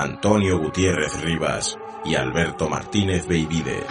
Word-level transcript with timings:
Antonio 0.00 0.58
Gutiérrez 0.58 1.20
Rivas 1.20 1.78
y 2.06 2.14
Alberto 2.14 2.70
Martínez 2.70 3.26
Beivide. 3.26 3.84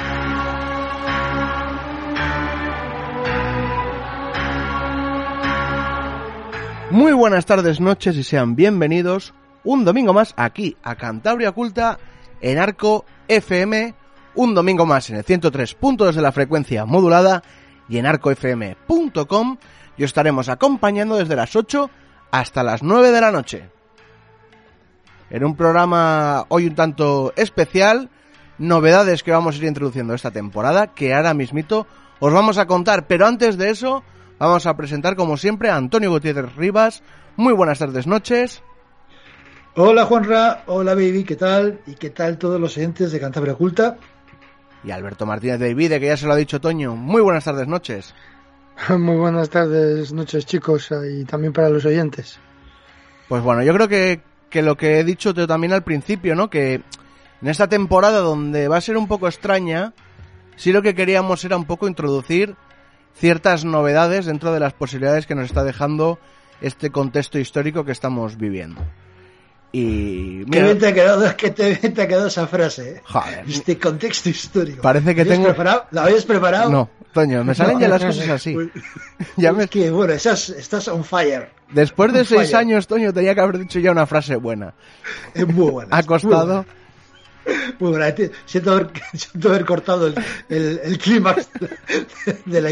Muy 6.90 7.12
buenas 7.14 7.46
tardes, 7.46 7.80
noches 7.80 8.18
y 8.18 8.24
sean 8.24 8.56
bienvenidos 8.56 9.36
un 9.64 9.86
domingo 9.86 10.12
más 10.12 10.34
aquí 10.36 10.76
a 10.82 10.96
Cantabria 10.96 11.50
Oculta 11.50 12.00
en 12.42 12.58
Arco 12.58 13.06
FM, 13.28 13.94
un 14.34 14.56
domingo 14.56 14.88
más 14.88 15.12
en 15.12 15.18
el 15.18 15.23
103.2 15.23 16.14
de 16.14 16.22
la 16.23 16.32
frecuencia 16.32 16.86
modulada 16.86 17.44
y 17.88 18.00
en 18.00 18.08
arcofm.com 18.08 19.58
y 19.96 20.04
os 20.04 20.10
estaremos 20.10 20.50
acompañando 20.50 21.18
desde 21.18 21.36
las 21.36 21.56
8 21.56 21.88
hasta 22.32 22.64
las 22.64 22.82
9 22.82 23.12
de 23.12 23.22
la 23.22 23.32
noche. 23.32 23.79
En 25.30 25.44
un 25.44 25.56
programa 25.56 26.46
hoy 26.50 26.66
un 26.68 26.76
tanto 26.76 27.34
especial, 27.36 28.10
novedades 28.58 29.24
que 29.24 29.32
vamos 29.32 29.56
a 29.56 29.58
ir 29.60 29.66
introduciendo 29.66 30.14
esta 30.14 30.32
temporada, 30.32 30.88
que 30.88 31.14
ahora 31.14 31.34
mismito 31.34 31.88
os 32.20 32.34
vamos 32.34 32.58
a 32.58 32.66
contar, 32.66 33.08
pero 33.08 33.28
antes 33.28 33.58
de 33.58 33.70
eso 33.70 34.04
vamos 34.40 34.66
a 34.66 34.76
presentar 34.76 35.16
como 35.16 35.38
siempre 35.38 35.70
a 35.70 35.76
Antonio 35.76 36.10
Gutiérrez 36.10 36.56
Rivas. 36.56 37.04
Muy 37.38 37.54
buenas 37.54 37.80
tardes, 37.80 38.08
noches. 38.08 38.64
Hola 39.76 40.06
Juanra, 40.06 40.64
hola 40.66 40.96
Baby, 40.96 41.24
¿qué 41.24 41.36
tal? 41.36 41.80
¿Y 41.86 41.94
qué 41.94 42.10
tal 42.10 42.38
todos 42.38 42.60
los 42.60 42.76
oyentes 42.76 43.12
de 43.12 43.20
Cantabria 43.20 43.54
Oculta? 43.54 43.98
Y 44.84 44.92
Alberto 44.92 45.26
Martínez 45.26 45.60
de 45.60 45.74
Vide, 45.74 46.00
que 46.00 46.08
ya 46.08 46.18
se 46.18 46.26
lo 46.26 46.34
ha 46.34 46.38
dicho 46.38 46.60
Toño. 46.60 46.96
Muy 46.96 47.22
buenas 47.22 47.44
tardes, 47.44 47.68
noches. 47.68 48.16
Muy 48.90 49.18
buenas 49.18 49.50
tardes, 49.50 50.12
noches 50.14 50.46
chicos, 50.46 50.90
y 51.10 51.26
también 51.26 51.54
para 51.54 51.70
los 51.70 51.86
oyentes. 51.86 52.40
Pues 53.28 53.44
bueno, 53.44 53.62
yo 53.64 53.74
creo 53.74 53.88
que, 53.88 54.22
que 54.50 54.61
lo 54.61 54.78
que 54.78 55.00
he 55.00 55.03
dicho 55.03 55.33
también 55.33 55.73
al 55.73 55.83
principio, 55.83 56.36
¿no? 56.36 56.49
Que 56.49 56.76
en 57.42 57.48
esta 57.48 57.67
temporada 57.67 58.20
donde 58.20 58.67
va 58.67 58.77
a 58.77 58.82
ser 58.82 58.98
un 58.98 59.08
poco 59.08 59.27
extraña, 59.27 59.93
sí 60.55 60.71
lo 60.71 60.82
que 60.82 60.95
queríamos 60.95 61.43
era 61.45 61.55
un 61.58 61.65
poco 61.65 61.87
introducir 61.87 62.55
ciertas 63.15 63.65
novedades 63.65 64.26
dentro 64.26 64.52
de 64.54 64.59
las 64.59 64.73
posibilidades 64.73 65.26
que 65.26 65.36
nos 65.36 65.45
está 65.45 65.64
dejando 65.64 66.20
este 66.61 66.89
contexto 66.89 67.38
histórico 67.39 67.86
que 67.86 67.92
estamos 67.92 68.38
viviendo. 68.38 68.82
Y 69.71 70.45
Qué 70.45 70.64
bien 70.64 70.80
te 70.80 70.88
ha 70.88 70.93
quedado, 70.93 71.38
que 71.38 71.52
te, 71.52 71.76
bien 71.76 71.93
te 71.93 72.02
ha 72.02 72.08
quedado 72.08 72.27
esa 72.27 72.48
frase. 72.48 72.89
¿eh? 72.98 73.02
Joder. 73.05 73.45
Este 73.48 73.77
contexto 73.77 74.30
histórico. 74.30 74.82
Parece 74.82 75.14
que 75.14 75.23
¿La 75.23 75.33
habías 75.33 75.38
tengo- 75.38 75.48
preparado? 75.49 75.86
¿La 75.92 76.04
habías 76.05 76.26
preparado? 76.26 76.70
No, 76.71 76.89
Toño, 77.14 77.43
me 77.43 77.55
salen 77.55 77.80
ya 77.80 77.87
las 77.87 78.03
cosas 78.03 78.30
así. 78.30 78.55
Ya 79.37 79.52
me- 79.52 79.64
es 79.64 79.70
que, 79.70 79.89
bueno, 79.89 80.14
estás, 80.14 80.49
estás 80.49 80.87
on 80.87 81.03
fire. 81.03 81.49
Después 81.71 82.14
de 82.14 82.20
on 82.20 82.25
seis 82.25 82.52
fire. 82.52 82.55
años, 82.58 82.87
Toño, 82.87 83.11
tenía 83.14 83.33
que 83.36 83.42
haber 83.42 83.58
dicho 83.59 83.80
ya 83.80 83.92
una 83.92 84.05
frase 84.05 84.36
buena. 84.36 84.73
Es 85.33 85.47
muy 85.47 85.71
buena. 85.71 85.95
Ha 85.97 86.03
costado. 86.03 86.65
Muy 87.80 87.89
buena. 87.92 88.14
Siento 88.45 88.71
haber, 88.73 88.89
siento 89.14 89.49
haber 89.49 89.65
cortado 89.65 90.08
el, 90.08 90.15
el, 90.49 90.80
el 90.83 90.97
clímax 90.99 91.49
de 92.45 92.61
la, 92.61 92.70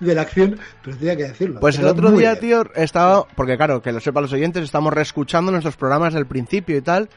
de 0.00 0.14
la 0.14 0.22
acción, 0.22 0.58
pero 0.82 0.96
tenía 0.96 1.16
que 1.16 1.24
decirlo. 1.28 1.60
Pues 1.60 1.78
el 1.78 1.86
otro 1.86 2.10
día, 2.10 2.30
bien. 2.34 2.40
tío, 2.40 2.70
estaba, 2.74 3.24
porque 3.36 3.56
claro, 3.56 3.80
que 3.80 3.92
lo 3.92 4.00
sepan 4.00 4.22
los 4.24 4.32
oyentes, 4.32 4.64
estamos 4.64 4.92
reescuchando 4.92 5.52
nuestros 5.52 5.76
programas 5.76 6.12
del 6.14 6.26
principio 6.26 6.76
y 6.76 6.80
tal, 6.82 7.08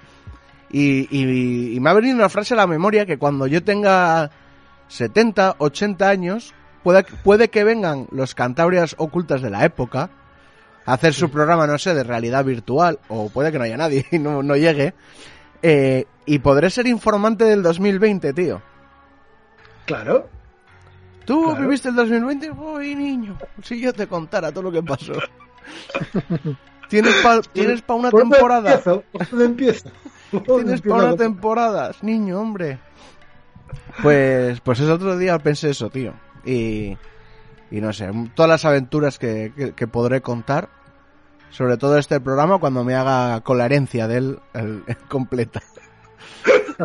y, 0.72 1.08
y- 1.10 1.76
y 1.76 1.80
me 1.80 1.90
ha 1.90 1.94
venido 1.94 2.16
una 2.16 2.30
frase 2.30 2.54
a 2.54 2.58
la 2.58 2.68
memoria 2.68 3.08
que 3.08 3.18
cuando 3.18 3.48
yo 3.48 3.64
tenga 3.64 4.30
70, 4.90 5.56
80 5.58 6.10
años, 6.10 6.54
puede, 6.84 7.04
puede 7.24 7.50
que 7.50 7.64
vengan 7.64 8.08
los 8.12 8.36
cantabrias 8.36 8.96
ocultas 8.98 9.42
de 9.42 9.50
la 9.50 9.64
época 9.64 10.10
a 10.86 10.94
hacer 10.94 11.14
su 11.14 11.30
programa, 11.32 11.66
no 11.68 11.78
sé, 11.78 11.94
de 11.94 12.04
realidad 12.04 12.44
virtual, 12.44 13.00
o 13.08 13.30
puede 13.30 13.52
que 13.52 13.58
no 13.60 13.64
haya 13.64 13.78
nadie 13.78 14.06
y 14.12 14.20
no, 14.20 14.44
no 14.44 14.56
llegue, 14.58 14.94
eh, 15.62 16.06
y 16.26 16.40
podré 16.40 16.70
ser 16.70 16.88
informante 16.88 17.46
del 17.46 17.64
2020, 17.64 18.34
tío. 18.34 18.62
Claro. 19.86 20.28
¿Tú 21.26 21.46
Claro. 21.46 21.62
viviste 21.62 21.90
el 21.90 21.96
2020? 21.96 22.52
Uy, 22.52 22.96
niño, 22.96 23.38
si 23.64 23.80
yo 23.80 23.94
te 23.94 24.08
contara 24.08 24.52
todo 24.52 24.64
lo 24.64 24.72
que 24.72 24.82
pasó. 24.84 25.14
¿Tienes 26.90 27.14
para 27.22 27.42
tienes 27.42 27.84
pa 27.84 27.94
una 27.94 28.10
¿Por 28.10 28.22
dónde 28.22 28.36
temporada? 28.38 28.82
dónde 29.32 29.80
¿Tienes 30.32 30.82
para 30.82 31.04
una 31.04 31.16
temporadas? 31.16 32.02
Niño, 32.04 32.40
hombre. 32.40 32.80
Pues, 34.02 34.60
pues 34.62 34.80
ese 34.80 34.92
otro 34.92 35.18
día 35.18 35.38
pensé 35.40 35.70
eso, 35.72 35.90
tío. 35.90 36.14
Y, 36.46 36.98
y 37.72 37.82
no 37.82 37.92
sé, 37.94 38.10
todas 38.36 38.50
las 38.50 38.66
aventuras 38.66 39.20
que, 39.20 39.52
que- 39.56 39.74
que 39.74 39.88
podré 39.88 40.22
contar. 40.22 40.70
Sobre 41.52 41.78
todo 41.78 41.98
este 41.98 42.20
programa 42.20 42.60
cuando 42.60 42.84
me 42.84 42.94
haga 42.96 43.42
con 43.42 43.58
la 43.58 43.66
herencia 43.66 44.08
de 44.08 44.18
él 44.18 44.40
el- 44.54 44.84
el 44.88 44.98
completa. 45.10 45.62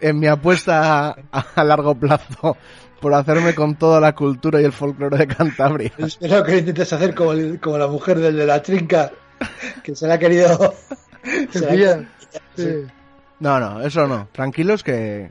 en, 0.00 0.20
mi, 0.20 0.24
en 0.24 0.28
apuesta 0.28 1.08
a, 1.10 1.16
a 1.54 1.64
largo 1.64 1.94
plazo 1.94 2.56
por 3.00 3.14
hacerme 3.14 3.54
con 3.54 3.76
toda 3.76 4.00
la 4.00 4.14
cultura 4.14 4.60
y 4.60 4.64
el 4.64 4.72
folclore 4.72 5.16
de 5.18 5.26
Cantabria. 5.26 5.92
Espero 5.98 6.42
que 6.44 6.58
intentes 6.58 6.92
hacer 6.92 7.14
como, 7.14 7.32
el- 7.32 7.60
como 7.60 7.78
la 7.78 7.86
mujer 7.86 8.18
del 8.18 8.36
de 8.36 8.46
la 8.46 8.62
trinca, 8.62 9.10
que 9.82 9.94
se 9.94 10.06
la 10.06 10.14
ha 10.14 10.18
querido. 10.18 10.74
se 11.50 11.76
la. 11.76 12.04
Sí. 12.56 12.86
No, 13.40 13.58
no, 13.58 13.80
eso 13.82 14.06
no. 14.06 14.28
Tranquilos 14.32 14.82
que 14.82 15.30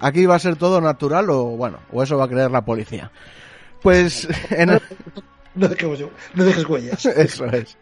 aquí 0.00 0.26
va 0.26 0.34
a 0.36 0.38
ser 0.38 0.56
todo 0.56 0.80
natural 0.80 1.30
o 1.30 1.44
bueno, 1.56 1.78
o 1.92 2.02
eso 2.02 2.16
va 2.18 2.24
a 2.24 2.28
creer 2.28 2.50
la 2.50 2.64
policía. 2.64 3.10
Pues 3.82 4.28
en 4.50 4.70
el- 4.70 4.82
No, 6.34 6.44
dejes 6.44 6.68
huellas. 6.68 7.06
eso 7.06 7.46
es. 7.46 7.76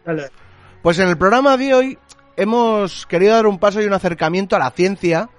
Pues 0.81 0.99
en 0.99 1.07
el 1.09 1.17
programa 1.17 1.57
de 1.57 1.73
hoy 1.73 1.97
hemos 2.35 3.05
querido 3.05 3.33
dar 3.33 3.47
un 3.47 3.59
paso 3.59 3.81
y 3.81 3.85
un 3.85 3.93
acercamiento 3.93 4.55
a 4.55 4.59
la 4.59 4.71
ciencia, 4.71 5.29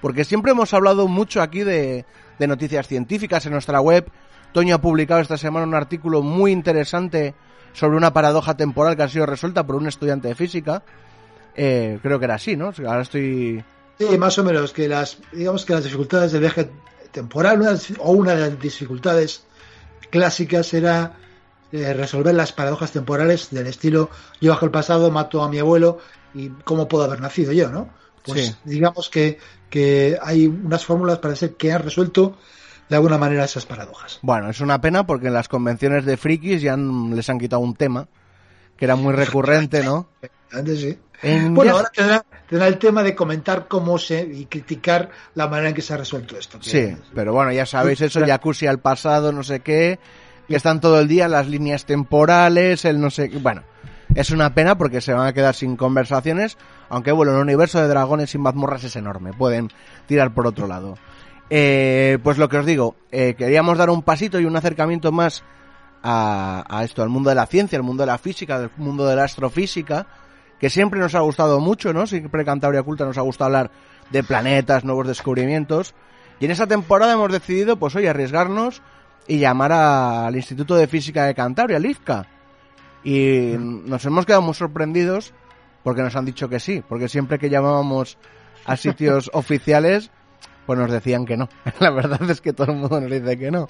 porque 0.00 0.24
siempre 0.24 0.52
hemos 0.52 0.72
hablado 0.74 1.08
mucho 1.08 1.42
aquí 1.42 1.60
de, 1.64 2.04
de 2.38 2.46
noticias 2.46 2.86
científicas 2.88 3.46
en 3.46 3.52
nuestra 3.52 3.80
web. 3.80 4.10
Toño 4.52 4.74
ha 4.74 4.80
publicado 4.80 5.20
esta 5.20 5.36
semana 5.36 5.66
un 5.66 5.74
artículo 5.74 6.22
muy 6.22 6.50
interesante 6.52 7.34
sobre 7.72 7.96
una 7.98 8.12
paradoja 8.12 8.56
temporal 8.56 8.96
que 8.96 9.02
ha 9.02 9.08
sido 9.08 9.26
resuelta 9.26 9.66
por 9.66 9.76
un 9.76 9.86
estudiante 9.86 10.28
de 10.28 10.34
física. 10.34 10.82
Eh, 11.56 11.98
creo 12.02 12.18
que 12.18 12.24
era 12.26 12.34
así, 12.34 12.56
¿no? 12.56 12.72
Ahora 12.86 13.02
estoy... 13.02 13.64
Sí, 13.98 14.18
más 14.18 14.38
o 14.38 14.44
menos, 14.44 14.72
que 14.72 14.88
las, 14.88 15.18
digamos 15.32 15.64
que 15.64 15.72
las 15.72 15.84
dificultades 15.84 16.32
del 16.32 16.42
viaje 16.42 16.68
temporal, 17.12 17.60
una, 17.62 17.76
o 17.98 18.12
una 18.12 18.34
de 18.34 18.40
las 18.50 18.60
dificultades 18.60 19.44
clásicas 20.10 20.72
era 20.74 21.14
eh, 21.72 21.94
resolver 21.94 22.34
las 22.34 22.52
paradojas 22.52 22.92
temporales 22.92 23.50
del 23.50 23.66
estilo 23.66 24.10
yo 24.40 24.50
bajo 24.50 24.66
el 24.66 24.70
pasado, 24.70 25.10
mato 25.10 25.42
a 25.42 25.48
mi 25.48 25.58
abuelo 25.58 25.98
y 26.34 26.50
cómo 26.64 26.88
puedo 26.88 27.04
haber 27.04 27.20
nacido 27.20 27.52
yo, 27.52 27.70
¿no? 27.70 27.88
Pues 28.22 28.46
Sí. 28.48 28.54
digamos 28.64 29.08
que, 29.08 29.38
que 29.70 30.18
hay 30.20 30.46
unas 30.46 30.84
fórmulas 30.84 31.18
para 31.18 31.34
ser 31.36 31.54
que 31.54 31.72
han 31.72 31.82
resuelto 31.82 32.36
de 32.88 32.96
alguna 32.96 33.18
manera 33.18 33.44
esas 33.44 33.64
paradojas. 33.66 34.18
Bueno, 34.22 34.50
es 34.50 34.60
una 34.60 34.80
pena 34.80 35.06
porque 35.06 35.28
en 35.28 35.34
las 35.34 35.48
convenciones 35.48 36.04
de 36.04 36.16
frikis 36.16 36.60
ya 36.60 36.74
han- 36.74 37.16
les 37.16 37.28
han 37.30 37.38
quitado 37.38 37.60
un 37.62 37.74
tema 37.74 38.06
que 38.76 38.84
era 38.84 38.96
muy 38.96 39.12
recurrente, 39.14 39.82
¿no? 39.82 40.08
Antes 40.52 40.80
sí. 40.80 40.98
En 41.22 41.54
Bueno, 41.54 41.72
ahora 41.72 41.90
tendrá, 41.94 42.24
tendrá 42.48 42.68
el 42.68 42.78
tema 42.78 43.02
de 43.02 43.14
comentar 43.14 43.68
cómo 43.68 43.98
se 43.98 44.20
y 44.20 44.46
criticar 44.46 45.10
la 45.34 45.48
manera 45.48 45.70
en 45.70 45.74
que 45.74 45.82
se 45.82 45.94
ha 45.94 45.96
resuelto 45.96 46.36
esto. 46.36 46.58
Sí, 46.60 46.94
pero 47.14 47.32
bueno, 47.32 47.52
ya 47.52 47.64
sabéis 47.64 48.00
eso, 48.02 48.20
jacuzzi 48.24 48.66
al 48.66 48.80
pasado, 48.80 49.32
no 49.32 49.42
sé 49.42 49.60
qué, 49.60 49.98
que 50.46 50.56
están 50.56 50.80
todo 50.80 51.00
el 51.00 51.08
día 51.08 51.28
las 51.28 51.48
líneas 51.48 51.86
temporales, 51.86 52.84
el 52.84 53.00
no 53.00 53.10
sé, 53.10 53.28
bueno, 53.40 53.62
es 54.14 54.30
una 54.30 54.54
pena 54.54 54.76
porque 54.76 55.00
se 55.00 55.14
van 55.14 55.26
a 55.26 55.32
quedar 55.32 55.54
sin 55.54 55.76
conversaciones, 55.76 56.58
aunque 56.88 57.12
bueno, 57.12 57.32
el 57.32 57.40
universo 57.40 57.80
de 57.80 57.88
dragones 57.88 58.30
sin 58.30 58.42
mazmorras 58.42 58.84
es 58.84 58.96
enorme, 58.96 59.32
pueden 59.32 59.70
tirar 60.06 60.34
por 60.34 60.46
otro 60.46 60.66
lado. 60.66 60.98
Eh, 61.48 62.18
pues 62.22 62.38
lo 62.38 62.48
que 62.48 62.58
os 62.58 62.66
digo, 62.66 62.96
eh, 63.12 63.34
queríamos 63.38 63.78
dar 63.78 63.90
un 63.90 64.02
pasito 64.02 64.40
y 64.40 64.44
un 64.44 64.56
acercamiento 64.56 65.12
más 65.12 65.44
a, 66.02 66.64
a, 66.68 66.84
esto, 66.84 67.02
al 67.02 67.08
mundo 67.08 67.30
de 67.30 67.36
la 67.36 67.46
ciencia, 67.46 67.78
al 67.78 67.84
mundo 67.84 68.02
de 68.02 68.08
la 68.08 68.18
física, 68.18 68.56
al 68.56 68.70
mundo 68.76 69.06
de 69.06 69.16
la 69.16 69.24
astrofísica, 69.24 70.06
que 70.58 70.70
siempre 70.70 71.00
nos 71.00 71.14
ha 71.14 71.20
gustado 71.20 71.60
mucho, 71.60 71.92
¿no? 71.92 72.06
Siempre 72.06 72.44
Cantabria 72.44 72.82
Culta 72.82 73.04
nos 73.04 73.18
ha 73.18 73.22
gustado 73.22 73.46
hablar 73.46 73.70
de 74.10 74.22
planetas, 74.22 74.84
nuevos 74.84 75.06
descubrimientos. 75.06 75.94
Y 76.40 76.46
en 76.46 76.50
esa 76.50 76.66
temporada 76.66 77.12
hemos 77.12 77.32
decidido, 77.32 77.76
pues 77.76 77.94
hoy, 77.96 78.06
arriesgarnos 78.06 78.82
y 79.26 79.38
llamar 79.38 79.72
al 79.72 80.36
Instituto 80.36 80.76
de 80.76 80.86
Física 80.86 81.24
de 81.24 81.34
Cantabria, 81.34 81.78
el 81.78 81.86
IFCA. 81.86 82.26
Y 83.04 83.54
nos 83.58 84.04
hemos 84.04 84.26
quedado 84.26 84.42
muy 84.42 84.54
sorprendidos 84.54 85.32
porque 85.82 86.02
nos 86.02 86.16
han 86.16 86.24
dicho 86.24 86.48
que 86.48 86.58
sí, 86.58 86.82
porque 86.88 87.08
siempre 87.08 87.38
que 87.38 87.48
llamábamos 87.48 88.18
a 88.64 88.76
sitios 88.76 89.30
oficiales, 89.34 90.10
pues 90.66 90.78
nos 90.78 90.90
decían 90.90 91.24
que 91.24 91.36
no. 91.36 91.48
La 91.80 91.90
verdad 91.90 92.28
es 92.30 92.40
que 92.40 92.52
todo 92.52 92.72
el 92.72 92.78
mundo 92.78 93.00
nos 93.00 93.10
dice 93.10 93.38
que 93.38 93.50
no. 93.50 93.68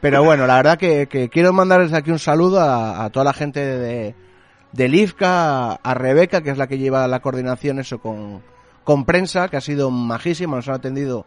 Pero 0.00 0.24
bueno, 0.24 0.46
la 0.46 0.56
verdad 0.56 0.78
que, 0.78 1.06
que 1.08 1.28
quiero 1.28 1.52
mandarles 1.52 1.92
aquí 1.92 2.10
un 2.10 2.18
saludo 2.18 2.60
a, 2.60 3.10
toda 3.10 3.24
la 3.24 3.32
gente 3.34 3.60
de, 3.60 4.88
IFCA, 4.88 5.72
a 5.74 5.94
Rebeca, 5.94 6.40
que 6.40 6.50
es 6.50 6.58
la 6.58 6.66
que 6.66 6.78
lleva 6.78 7.06
la 7.06 7.20
coordinación 7.20 7.78
eso 7.78 7.98
con, 7.98 9.04
prensa, 9.04 9.48
que 9.48 9.58
ha 9.58 9.60
sido 9.60 9.90
majísima, 9.90 10.56
nos 10.56 10.68
han 10.68 10.76
atendido 10.76 11.26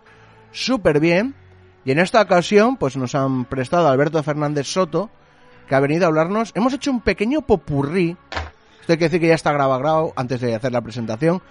súper 0.51 0.99
bien. 0.99 1.35
Y 1.85 1.91
en 1.91 1.99
esta 1.99 2.21
ocasión, 2.21 2.77
pues 2.77 2.97
nos 2.97 3.13
han 3.13 3.45
prestado 3.45 3.87
a 3.87 3.91
Alberto 3.91 4.23
Fernández 4.23 4.67
Soto, 4.67 5.11
que 5.67 5.75
ha 5.75 5.79
venido 5.79 6.05
a 6.05 6.07
hablarnos. 6.07 6.51
Hemos 6.55 6.73
hecho 6.73 6.89
un 6.89 7.01
pequeño 7.01 7.41
popurrí, 7.41 8.17
esto 8.81 8.93
hay 8.93 8.97
que 8.97 9.05
decir 9.05 9.21
que 9.21 9.27
ya 9.27 9.35
está 9.35 9.53
grabado 9.53 10.13
antes 10.15 10.41
de 10.41 10.55
hacer 10.55 10.71
la 10.71 10.81
presentación, 10.81 11.41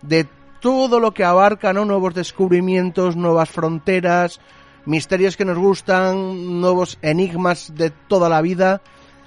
de 0.00 0.26
todo 0.60 0.98
lo 0.98 1.12
que 1.12 1.24
abarca, 1.24 1.72
¿no? 1.72 1.84
Nuevos 1.84 2.14
descubrimientos, 2.14 3.16
nuevas 3.16 3.50
fronteras, 3.50 4.40
misterios 4.86 5.36
que 5.36 5.44
nos 5.44 5.58
gustan, 5.58 6.60
nuevos 6.60 6.98
enigmas 7.02 7.72
de 7.74 7.90
toda 7.90 8.28
la 8.28 8.40
vida. 8.40 8.82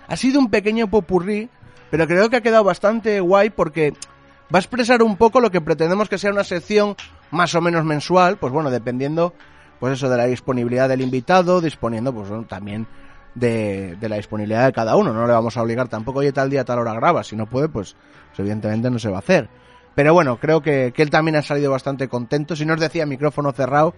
Ha 0.07 0.15
sido 0.15 0.39
un 0.39 0.49
pequeño 0.49 0.89
popurrí, 0.89 1.49
pero 1.89 2.07
creo 2.07 2.29
que 2.29 2.37
ha 2.37 2.41
quedado 2.41 2.63
bastante 2.63 3.19
guay 3.19 3.49
porque 3.49 3.93
va 4.53 4.57
a 4.57 4.59
expresar 4.59 5.03
un 5.03 5.17
poco 5.17 5.39
lo 5.39 5.51
que 5.51 5.61
pretendemos 5.61 6.09
que 6.09 6.17
sea 6.17 6.31
una 6.31 6.43
sección 6.43 6.95
más 7.31 7.55
o 7.55 7.61
menos 7.61 7.85
mensual, 7.85 8.37
pues 8.37 8.51
bueno, 8.53 8.69
dependiendo 8.69 9.33
pues 9.79 9.93
eso 9.93 10.09
de 10.09 10.17
la 10.17 10.25
disponibilidad 10.25 10.87
del 10.87 11.01
invitado, 11.01 11.59
disponiendo 11.59 12.13
pues 12.13 12.29
bueno, 12.29 12.45
también 12.45 12.87
de, 13.35 13.97
de, 13.99 14.09
la 14.09 14.17
disponibilidad 14.17 14.65
de 14.65 14.73
cada 14.73 14.95
uno. 14.95 15.13
No 15.13 15.27
le 15.27 15.33
vamos 15.33 15.57
a 15.57 15.61
obligar 15.61 15.87
tampoco, 15.87 16.19
oye, 16.19 16.31
tal 16.31 16.49
día, 16.49 16.63
tal 16.63 16.79
hora 16.79 16.93
graba. 16.93 17.23
Si 17.23 17.35
no 17.35 17.47
puede, 17.47 17.69
pues, 17.69 17.95
pues 18.27 18.39
evidentemente 18.39 18.89
no 18.89 18.99
se 18.99 19.09
va 19.09 19.17
a 19.17 19.19
hacer. 19.19 19.49
Pero 19.95 20.13
bueno, 20.13 20.37
creo 20.37 20.61
que, 20.61 20.91
que, 20.95 21.01
él 21.01 21.09
también 21.09 21.35
ha 21.35 21.41
salido 21.41 21.71
bastante 21.71 22.07
contento. 22.07 22.55
Si 22.55 22.65
nos 22.65 22.79
decía 22.79 23.05
micrófono 23.05 23.51
cerrado, 23.51 23.93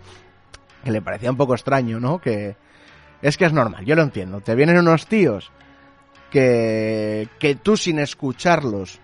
que 0.86 0.92
le 0.92 1.02
parecía 1.02 1.32
un 1.32 1.36
poco 1.38 1.56
extraño, 1.56 2.00
¿no? 2.00 2.20
Que 2.22 2.56
es 3.22 3.36
que 3.38 3.46
es 3.46 3.52
normal, 3.52 3.84
yo 3.86 3.96
lo 3.96 4.04
entiendo. 4.04 4.40
Te 4.40 4.56
vienen 4.56 4.78
unos 4.78 5.08
tíos 5.08 5.52
que, 6.32 7.28
que 7.40 7.56
tú 7.56 7.76
sin 7.76 8.00
escucharlos, 8.00 9.00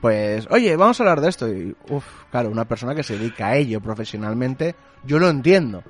pues, 0.00 0.48
oye, 0.50 0.74
vamos 0.76 0.98
a 0.98 1.02
hablar 1.04 1.20
de 1.20 1.28
esto. 1.28 1.48
Y, 1.48 1.76
uff, 1.90 2.04
claro, 2.30 2.50
una 2.50 2.64
persona 2.66 2.94
que 2.94 3.02
se 3.02 3.18
dedica 3.18 3.48
a 3.48 3.56
ello 3.56 3.80
profesionalmente, 3.80 4.74
yo 5.04 5.18
lo 5.18 5.28
entiendo. 5.28 5.82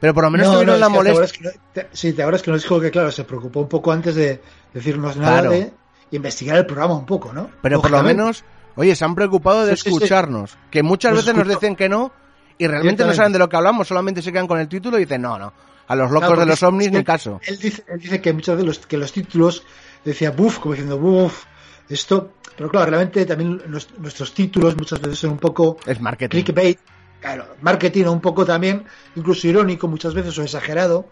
Pero 0.00 0.14
por 0.14 0.24
lo 0.24 0.30
menos 0.30 0.46
no, 0.46 0.52
tuvieron 0.54 0.74
no, 0.76 0.80
la 0.80 0.88
molestia. 0.88 1.24
Es 1.24 1.32
que, 1.32 1.50
te, 1.72 1.88
sí, 1.92 2.12
te 2.12 2.22
ahora 2.22 2.36
es 2.36 2.42
que 2.42 2.50
nos 2.52 2.62
dijo 2.62 2.80
que, 2.80 2.90
claro, 2.90 3.10
se 3.10 3.24
preocupó 3.24 3.60
un 3.60 3.68
poco 3.68 3.92
antes 3.92 4.14
de 4.14 4.40
decirnos 4.72 5.16
nada 5.16 5.40
Claro. 5.40 5.50
de 5.50 5.72
investigar 6.12 6.56
el 6.56 6.66
programa 6.66 6.94
un 6.94 7.04
poco, 7.06 7.32
¿no? 7.32 7.50
Pero 7.62 7.82
por 7.82 7.90
lo 7.90 8.02
menos, 8.02 8.44
oye, 8.76 8.94
se 8.94 9.04
han 9.04 9.14
preocupado 9.14 9.66
de 9.66 9.76
Sí, 9.76 9.82
sí, 9.82 9.90
sí. 9.90 9.96
escucharnos. 9.96 10.56
Que 10.70 10.82
muchas 10.82 11.12
Nos 11.12 11.26
veces 11.26 11.36
nos 11.36 11.48
dicen 11.48 11.74
que 11.76 11.88
no 11.88 12.12
y 12.58 12.66
realmente 12.66 13.04
no 13.04 13.14
saben 13.14 13.32
de 13.32 13.38
lo 13.38 13.48
que 13.48 13.56
hablamos, 13.56 13.88
solamente 13.88 14.20
se 14.22 14.32
quedan 14.32 14.46
con 14.46 14.58
el 14.58 14.68
título 14.68 14.98
y 14.98 15.02
dicen, 15.04 15.22
no, 15.22 15.38
no, 15.38 15.52
a 15.86 15.94
los 15.94 16.10
locos 16.10 16.28
Claro, 16.28 16.40
de 16.42 16.46
los 16.46 16.62
ovnis 16.62 16.90
ni 16.92 17.04
caso. 17.04 17.40
Él 17.46 17.58
dice, 17.58 17.84
él 17.88 17.98
dice 18.00 18.20
que 18.20 18.32
muchas 18.32 18.56
veces 18.56 18.66
los, 18.66 18.78
que 18.86 18.96
los 18.98 19.12
títulos 19.12 19.62
decía 20.04 20.30
buf, 20.32 20.58
como 20.58 20.74
diciendo 20.74 20.98
buf, 20.98 21.44
esto. 21.88 22.32
Pero 22.56 22.68
claro, 22.70 22.90
realmente 22.90 23.24
también 23.24 23.62
nuestros 23.98 24.34
títulos 24.34 24.76
muchas 24.76 25.00
veces 25.00 25.20
son 25.20 25.30
un 25.30 25.38
poco 25.38 25.78
Es 25.86 26.00
marketing. 26.00 26.42
clickbait, 26.42 26.78
claro, 27.20 27.46
marketing 27.62 28.06
un 28.06 28.20
poco 28.20 28.44
también, 28.44 28.84
incluso 29.14 29.46
irónico 29.46 29.86
muchas 29.86 30.12
veces 30.12 30.36
o 30.38 30.42
exagerado, 30.42 31.06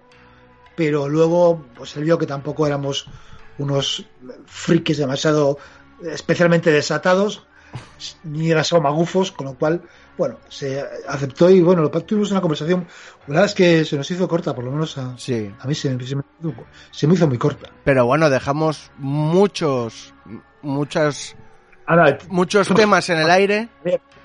pero 0.74 1.08
luego 1.08 1.64
pues 1.76 1.96
él 1.96 2.04
vio 2.04 2.18
que 2.18 2.26
tampoco 2.26 2.66
éramos 2.66 3.06
unos 3.58 4.04
frikis 4.46 4.98
demasiado 4.98 5.58
especialmente 6.12 6.70
desatados, 6.72 7.46
ni 8.24 8.48
demasiado 8.48 8.82
magufos, 8.82 9.32
con 9.32 9.46
lo 9.46 9.54
cual, 9.54 9.82
bueno, 10.18 10.38
se 10.48 10.82
aceptó 11.08 11.50
y 11.50 11.60
bueno, 11.62 11.82
lo 11.82 11.90
tuvimos 11.90 12.30
una 12.30 12.40
conversación, 12.40 12.86
la 13.26 13.26
verdad 13.28 13.44
es 13.46 13.54
que 13.54 13.84
se 13.84 13.96
nos 13.96 14.10
hizo 14.10 14.28
corta, 14.28 14.54
por 14.54 14.64
lo 14.64 14.70
menos 14.72 14.96
a, 14.98 15.16
Sí. 15.18 15.50
a 15.58 15.66
mí 15.66 15.74
se, 15.74 15.94
me- 15.94 16.06
se 16.06 16.16
me, 16.16 16.22
se 16.90 17.06
me 17.06 17.14
hizo 17.14 17.26
muy 17.26 17.38
corta. 17.38 17.70
Pero 17.84 18.06
bueno, 18.06 18.28
dejamos 18.30 18.90
muchos, 18.98 20.14
muchas, 20.62 21.36
Ahora, 21.86 22.18
muchos 22.28 22.68
temas 22.68 23.08
en 23.10 23.18
el 23.18 23.30
aire 23.30 23.68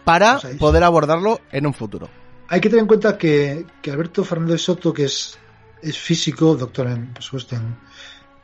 para 0.03 0.39
poder 0.59 0.83
abordarlo 0.83 1.39
en 1.51 1.65
un 1.67 1.73
futuro. 1.73 2.09
Hay 2.47 2.59
que 2.59 2.69
tener 2.69 2.81
en 2.81 2.88
cuenta 2.88 3.17
que, 3.17 3.65
que 3.81 3.91
Alberto 3.91 4.23
Fernández 4.23 4.61
Soto, 4.61 4.91
que 4.93 5.05
es, 5.05 5.38
es 5.81 5.97
físico, 5.97 6.55
doctor 6.55 6.88
en, 6.88 7.13
por 7.13 7.23
supuesto, 7.23 7.55
en- 7.55 7.77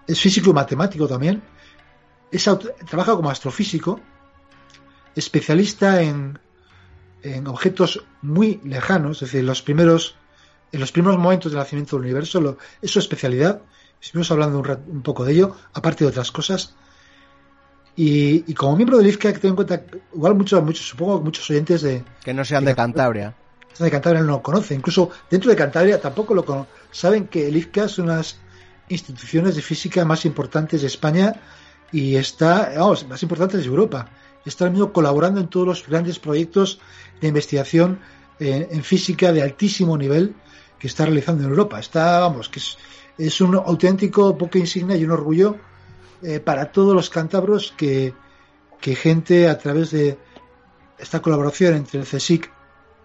es 0.07 0.19
físico 0.19 0.49
y 0.51 0.53
matemático 0.53 1.07
también, 1.07 1.41
es 2.31 2.49
trabaja 2.89 3.15
como 3.15 3.29
astrofísico, 3.29 3.99
especialista 5.17 6.01
en, 6.01 6.39
en 7.23 7.47
objetos 7.47 8.03
muy 8.21 8.59
lejanos, 8.63 9.21
es 9.21 9.31
decir, 9.31 9.43
los 9.43 9.61
primeros, 9.61 10.15
en 10.71 10.79
los 10.79 10.91
primeros 10.91 11.17
momentos 11.19 11.51
del 11.51 11.59
nacimiento 11.59 11.95
del 11.95 12.05
universo, 12.05 12.39
lo- 12.41 12.57
es 12.81 12.91
su 12.91 12.99
especialidad. 12.99 13.61
Estuvimos 14.01 14.29
hablando 14.31 14.59
un, 14.59 14.69
un 14.97 15.01
poco 15.01 15.25
de 15.25 15.33
ello, 15.33 15.55
aparte 15.73 16.03
de 16.03 16.09
otras 16.11 16.31
cosas. 16.31 16.75
Y, 17.95 18.43
y 18.49 18.53
como 18.53 18.75
miembro 18.75 18.97
del 18.99 19.07
IFCA, 19.07 19.33
que 19.33 19.39
tener 19.39 19.51
en 19.51 19.55
cuenta, 19.55 19.81
igual 20.13 20.35
muchos, 20.35 20.63
muchos, 20.63 20.87
supongo 20.87 21.17
que 21.17 21.23
muchos 21.25 21.49
oyentes 21.49 21.81
de, 21.81 22.03
Que 22.23 22.33
no 22.33 22.45
sean 22.45 22.63
de 22.63 22.75
Cantabria. 22.75 23.33
de 23.79 23.89
Cantabria 23.91 24.21
no 24.21 24.33
lo 24.33 24.41
conoce. 24.43 24.75
Incluso 24.75 25.09
dentro 25.31 25.49
de 25.49 25.55
Cantabria 25.57 25.99
tampoco 25.99 26.35
lo 26.35 26.45
conocen. 26.45 26.71
Saben 26.91 27.27
que 27.27 27.47
el 27.47 27.57
IFCA 27.57 27.85
es 27.85 27.97
una 27.97 28.11
de 28.13 28.17
las 28.19 28.37
instituciones 28.89 29.55
de 29.55 29.61
física 29.63 30.05
más 30.05 30.25
importantes 30.25 30.81
de 30.81 30.87
España 30.87 31.33
y 31.91 32.15
está, 32.17 32.71
vamos, 32.77 33.07
más 33.07 33.21
importantes 33.23 33.61
de 33.61 33.65
Europa. 33.67 34.07
Está 34.47 34.69
mismo 34.69 34.93
colaborando 34.93 35.39
en 35.41 35.47
todos 35.47 35.67
los 35.67 35.87
grandes 35.87 36.19
proyectos 36.19 36.79
de 37.21 37.27
investigación 37.27 37.99
en, 38.39 38.67
en 38.71 38.83
física 38.83 39.31
de 39.31 39.41
altísimo 39.41 39.97
nivel 39.97 40.35
que 40.79 40.87
está 40.87 41.05
realizando 41.05 41.43
en 41.43 41.49
Europa. 41.49 41.79
Está, 41.79 42.19
vamos, 42.19 42.49
que 42.49 42.59
es, 42.59 42.77
es 43.17 43.41
un 43.41 43.55
auténtico 43.55 44.33
buque 44.33 44.59
insignia 44.59 44.95
y 44.95 45.03
un 45.03 45.11
orgullo 45.11 45.57
eh, 46.21 46.39
para 46.39 46.71
todos 46.71 46.95
los 46.95 47.09
cántabros 47.09 47.73
que, 47.75 48.13
que 48.79 48.95
gente 48.95 49.49
a 49.49 49.57
través 49.57 49.91
de 49.91 50.17
esta 50.97 51.21
colaboración 51.21 51.75
entre 51.75 51.99
el 51.99 52.05
CSIC 52.05 52.51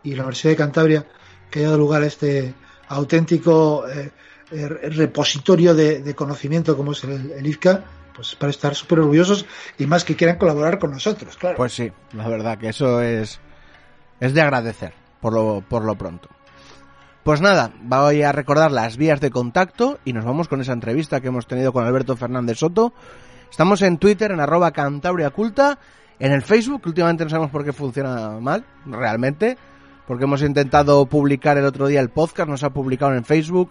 y 0.03 0.15
la 0.15 0.23
Universidad 0.23 0.53
de 0.53 0.57
Cantabria 0.57 1.07
que 1.51 1.61
haya 1.61 1.69
dado 1.69 1.79
lugar 1.79 2.03
a 2.03 2.07
este 2.07 2.55
auténtico 2.89 3.87
eh, 3.89 4.11
eh, 4.51 4.69
repositorio 4.69 5.75
de, 5.75 6.03
de 6.03 6.15
conocimiento 6.15 6.77
como 6.77 6.93
es 6.93 7.05
el, 7.05 7.33
el 7.33 7.47
IFCA, 7.47 7.85
pues 8.15 8.35
para 8.35 8.51
estar 8.51 8.75
súper 8.75 9.01
orgullosos 9.01 9.47
y 9.79 9.87
más 9.87 10.05
que 10.05 10.17
quieran 10.17 10.37
colaborar 10.37 10.79
con 10.79 10.91
nosotros, 10.91 11.37
claro. 11.37 11.57
Pues 11.57 11.73
sí, 11.73 11.91
la 12.13 12.29
verdad 12.29 12.59
que 12.59 12.69
eso 12.69 13.01
es, 13.03 13.41
es 14.21 14.35
de 14.35 14.41
agradecer, 14.41 14.93
por 15.21 15.33
lo, 15.33 15.63
por 15.69 15.85
lo 15.85 15.95
pronto. 15.97 16.29
Pues 17.23 17.41
nada, 17.41 17.71
voy 17.83 18.23
a 18.23 18.33
recordar 18.33 18.73
las 18.73 18.97
vías 18.97 19.21
de 19.21 19.31
contacto 19.31 20.01
y 20.05 20.13
nos 20.13 20.25
vamos 20.25 20.49
con 20.49 20.61
esa 20.61 20.73
entrevista 20.73 21.21
que 21.21 21.29
hemos 21.29 21.47
tenido 21.47 21.73
con 21.73 21.85
Alberto 21.85 22.17
Fernández 22.17 22.59
Soto. 22.59 22.93
Estamos 23.49 23.81
en 23.83 23.99
Twitter, 23.99 24.33
en 24.33 24.41
arroba 24.41 24.73
Cantabria 24.73 25.31
Culta, 25.31 25.79
en 26.19 26.33
el 26.33 26.43
Facebook, 26.43 26.83
que 26.83 26.89
últimamente 26.89 27.23
no 27.23 27.31
sabemos 27.31 27.53
por 27.53 27.65
qué 27.65 27.73
funciona 27.73 28.41
mal, 28.41 28.65
realmente, 28.87 29.57
porque 30.07 30.25
hemos 30.25 30.43
intentado 30.43 31.07
publicar 31.07 31.59
el 31.59 31.65
otro 31.65 31.87
día 31.87 32.01
el 32.01 32.11
podcast, 32.11 32.49
no 32.49 32.57
se 32.57 32.67
ha 32.67 32.71
publicado 32.71 33.15
en 33.15 33.25
Facebook, 33.25 33.71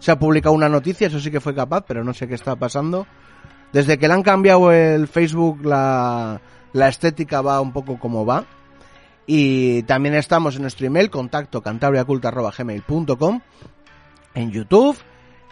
se 0.00 0.10
ha 0.10 0.18
publicado 0.18 0.54
una 0.54 0.68
noticia, 0.68 1.06
eso 1.06 1.20
sí 1.20 1.30
que 1.30 1.40
fue 1.40 1.54
capaz, 1.54 1.84
pero 1.86 2.02
no 2.02 2.14
sé 2.14 2.26
qué 2.26 2.34
está 2.34 2.56
pasando. 2.56 3.06
Desde 3.72 3.98
que 3.98 4.08
le 4.08 4.14
han 4.14 4.22
cambiado 4.22 4.72
el 4.72 5.08
Facebook, 5.08 5.64
la, 5.64 6.40
la 6.72 6.88
estética 6.88 7.42
va 7.42 7.60
un 7.60 7.72
poco 7.72 7.98
como 7.98 8.24
va. 8.24 8.44
Y 9.26 9.82
también 9.82 10.14
estamos 10.14 10.56
en 10.56 10.62
nuestro 10.62 10.86
email, 10.86 11.10
contacto 11.10 11.60
cantabriaculta.gmail.com, 11.60 13.40
en 14.34 14.50
YouTube, 14.50 14.96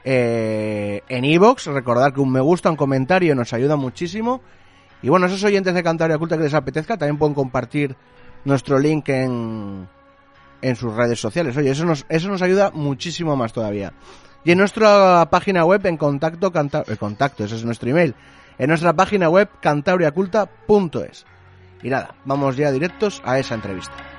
eh, 0.02 1.02
en 1.08 1.24
iVoox, 1.26 1.66
recordar 1.66 2.14
que 2.14 2.20
un 2.20 2.32
me 2.32 2.40
gusta, 2.40 2.70
un 2.70 2.76
comentario 2.76 3.34
nos 3.34 3.52
ayuda 3.52 3.76
muchísimo. 3.76 4.40
Y 5.02 5.10
bueno, 5.10 5.26
esos 5.26 5.44
oyentes 5.44 5.74
de 5.74 5.82
Cantabria 5.82 6.16
Culta 6.16 6.38
que 6.38 6.44
les 6.44 6.54
apetezca 6.54 6.96
también 6.96 7.18
pueden 7.18 7.34
compartir 7.34 7.94
nuestro 8.46 8.78
link 8.78 9.10
en, 9.10 9.86
en 10.62 10.76
sus 10.76 10.94
redes 10.94 11.20
sociales. 11.20 11.54
Oye, 11.56 11.70
eso 11.70 11.84
nos, 11.84 12.06
eso 12.08 12.28
nos 12.28 12.40
ayuda 12.40 12.70
muchísimo 12.72 13.36
más 13.36 13.52
todavía. 13.52 13.92
Y 14.46 14.52
en 14.52 14.58
nuestra 14.58 15.26
página 15.28 15.64
web, 15.64 15.84
en 15.86 15.96
contacto, 15.96 16.52
canta, 16.52 16.84
eh, 16.86 16.96
contacto, 16.96 17.42
ese 17.42 17.56
es 17.56 17.64
nuestro 17.64 17.90
email, 17.90 18.14
en 18.58 18.68
nuestra 18.68 18.92
página 18.92 19.28
web 19.28 19.48
cantabriaculta.es. 19.60 21.26
Y 21.82 21.90
nada, 21.90 22.14
vamos 22.24 22.56
ya 22.56 22.70
directos 22.70 23.20
a 23.24 23.40
esa 23.40 23.56
entrevista. 23.56 24.15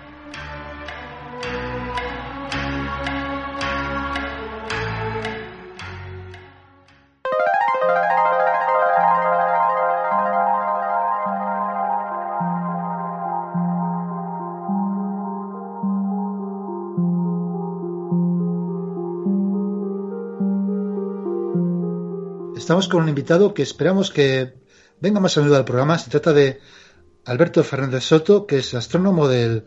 Estamos 22.67 22.89
con 22.89 23.01
un 23.01 23.07
invitado 23.07 23.53
que 23.53 23.61
esperamos 23.61 24.11
que 24.11 24.51
venga 24.99 25.21
más 25.21 25.37
a 25.37 25.39
menudo 25.39 25.55
al 25.55 25.63
programa. 25.63 25.97
Se 25.97 26.09
trata 26.09 26.33
de 26.33 26.59
Alberto 27.23 27.63
Fernández 27.63 28.03
Soto, 28.03 28.45
que 28.45 28.57
es 28.57 28.73
astrónomo 28.73 29.29
del 29.29 29.63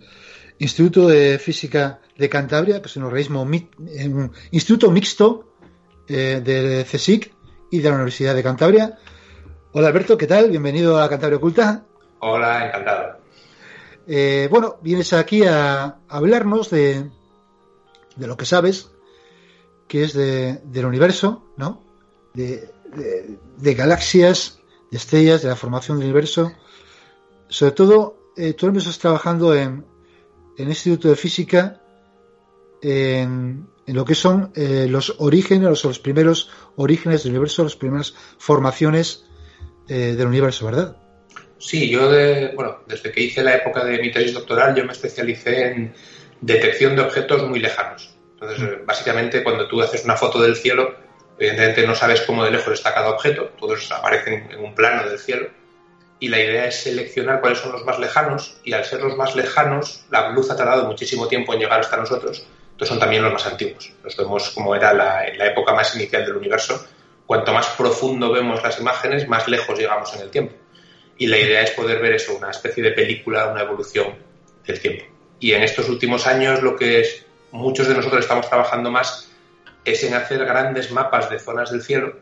Instituto 0.59 1.09
de 1.09 1.39
Física 1.39 2.03
de 2.19 2.29
Cantabria, 2.29 2.83
que 2.83 2.89
es 2.89 2.97
un 2.99 3.05
organismo, 3.05 3.41
un 3.41 4.33
instituto 4.51 4.91
mixto 4.91 5.55
eh, 6.09 6.43
del 6.45 6.85
CSIC 6.85 7.33
y 7.71 7.79
de 7.79 7.89
la 7.89 7.95
Universidad 7.95 8.35
de 8.35 8.43
Cantabria. 8.43 8.99
Hola 9.73 9.89
Alberto, 9.89 10.19
¿qué 10.19 10.27
tal? 10.27 10.51
Bienvenido 10.51 11.01
a 11.01 11.09
Cantabria 11.09 11.39
Oculta. 11.39 11.87
Hola, 12.19 12.67
encantado. 12.67 13.17
Eh, 14.07 14.47
bueno, 14.51 14.77
vienes 14.83 15.15
aquí 15.15 15.43
a 15.47 16.01
hablarnos 16.07 16.69
de, 16.69 17.09
de 18.17 18.27
lo 18.27 18.37
que 18.37 18.45
sabes, 18.45 18.91
que 19.89 20.05
es 20.05 20.13
de, 20.13 20.61
del 20.65 20.85
universo, 20.85 21.47
¿no? 21.57 21.83
De, 22.35 22.79
de, 22.95 23.75
galaxias, 23.75 24.61
de 24.91 24.99
estrellas, 24.99 25.43
de 25.43 25.49
la 25.49 25.57
formación 25.57 25.99
del 25.99 26.07
universo. 26.07 26.53
Sobre 27.49 27.73
todo, 27.73 28.33
eh, 28.37 28.53
tú 28.55 28.69
estás 28.77 28.99
trabajando 28.99 29.55
en, 29.55 29.85
en 30.57 30.65
el 30.65 30.69
Instituto 30.69 31.09
de 31.09 31.17
Física 31.17 31.81
en, 32.83 33.67
en 33.87 33.97
lo 33.97 34.05
que 34.05 34.15
son 34.15 34.53
eh, 34.55 34.87
los 34.89 35.17
orígenes, 35.19 35.69
los, 35.69 35.85
los, 35.85 35.99
primeros 35.99 36.51
orígenes 36.77 37.25
del 37.25 37.33
universo, 37.33 37.65
las 37.65 37.77
primeras 37.77 38.15
formaciones 38.39 39.25
eh, 39.89 40.15
del 40.17 40.29
universo, 40.29 40.67
¿verdad? 40.67 40.97
Sí, 41.59 41.91
yo 41.91 42.11
de, 42.11 42.53
bueno, 42.55 42.79
desde 42.87 43.11
que 43.13 43.23
hice 43.23 43.43
la 43.43 43.57
época 43.57 43.85
de 43.85 43.99
mi 43.99 44.11
tesis 44.11 44.33
doctoral, 44.33 44.75
yo 44.75 44.85
me 44.85 44.93
especialicé 44.93 45.73
en 45.73 45.93
detección 46.41 46.97
de 46.97 47.03
objetos 47.03 47.47
muy 47.49 47.59
lejanos. 47.59 48.15
Entonces, 48.35 48.61
mm. 48.61 48.87
básicamente, 48.87 49.43
cuando 49.43 49.69
tú 49.69 49.83
haces 49.83 50.05
una 50.05 50.17
foto 50.17 50.41
del 50.41 50.57
cielo, 50.57 50.95
Evidentemente 51.41 51.87
no 51.87 51.95
sabes 51.95 52.21
cómo 52.21 52.45
de 52.45 52.51
lejos 52.51 52.75
está 52.75 52.93
cada 52.93 53.09
objeto, 53.09 53.47
todos 53.59 53.91
aparecen 53.91 54.51
en 54.53 54.63
un 54.63 54.75
plano 54.75 55.09
del 55.09 55.19
cielo 55.19 55.49
y 56.19 56.29
la 56.29 56.39
idea 56.39 56.67
es 56.67 56.83
seleccionar 56.83 57.41
cuáles 57.41 57.61
son 57.61 57.73
los 57.73 57.83
más 57.87 57.99
lejanos 57.99 58.61
y 58.63 58.75
al 58.75 58.85
ser 58.85 59.01
los 59.01 59.17
más 59.17 59.35
lejanos 59.35 60.05
la 60.11 60.29
luz 60.29 60.51
ha 60.51 60.57
tardado 60.57 60.85
muchísimo 60.85 61.29
tiempo 61.29 61.55
en 61.55 61.61
llegar 61.61 61.81
hasta 61.81 61.97
nosotros, 61.97 62.47
entonces 62.73 62.89
son 62.89 62.99
también 62.99 63.23
los 63.23 63.33
más 63.33 63.47
antiguos. 63.47 63.91
Los 64.05 64.15
vemos 64.19 64.51
como 64.51 64.75
era 64.75 64.93
la, 64.93 65.25
la 65.35 65.47
época 65.47 65.73
más 65.73 65.97
inicial 65.97 66.27
del 66.27 66.37
universo. 66.37 66.87
Cuanto 67.25 67.55
más 67.55 67.69
profundo 67.69 68.31
vemos 68.31 68.63
las 68.63 68.79
imágenes, 68.79 69.27
más 69.27 69.49
lejos 69.49 69.79
llegamos 69.79 70.15
en 70.15 70.21
el 70.21 70.31
tiempo. 70.31 70.55
Y 71.17 71.27
la 71.27 71.39
idea 71.39 71.63
es 71.63 71.71
poder 71.71 72.01
ver 72.01 72.13
eso, 72.13 72.37
una 72.37 72.51
especie 72.51 72.83
de 72.83 72.91
película, 72.91 73.47
una 73.47 73.63
evolución 73.63 74.15
del 74.67 74.79
tiempo. 74.79 75.05
Y 75.39 75.53
en 75.53 75.63
estos 75.63 75.89
últimos 75.89 76.27
años 76.27 76.63
lo 76.63 76.77
que 76.77 77.01
es, 77.01 77.25
muchos 77.51 77.89
de 77.89 77.95
nosotros 77.95 78.21
estamos 78.21 78.47
trabajando 78.47 78.91
más 78.91 79.30
es 79.85 80.05
en 80.05 80.15
hacer 80.15 80.45
grandes 80.45 80.91
mapas 80.91 81.31
de 81.31 81.39
zonas 81.39 81.71
del 81.71 81.83
cielo, 81.83 82.17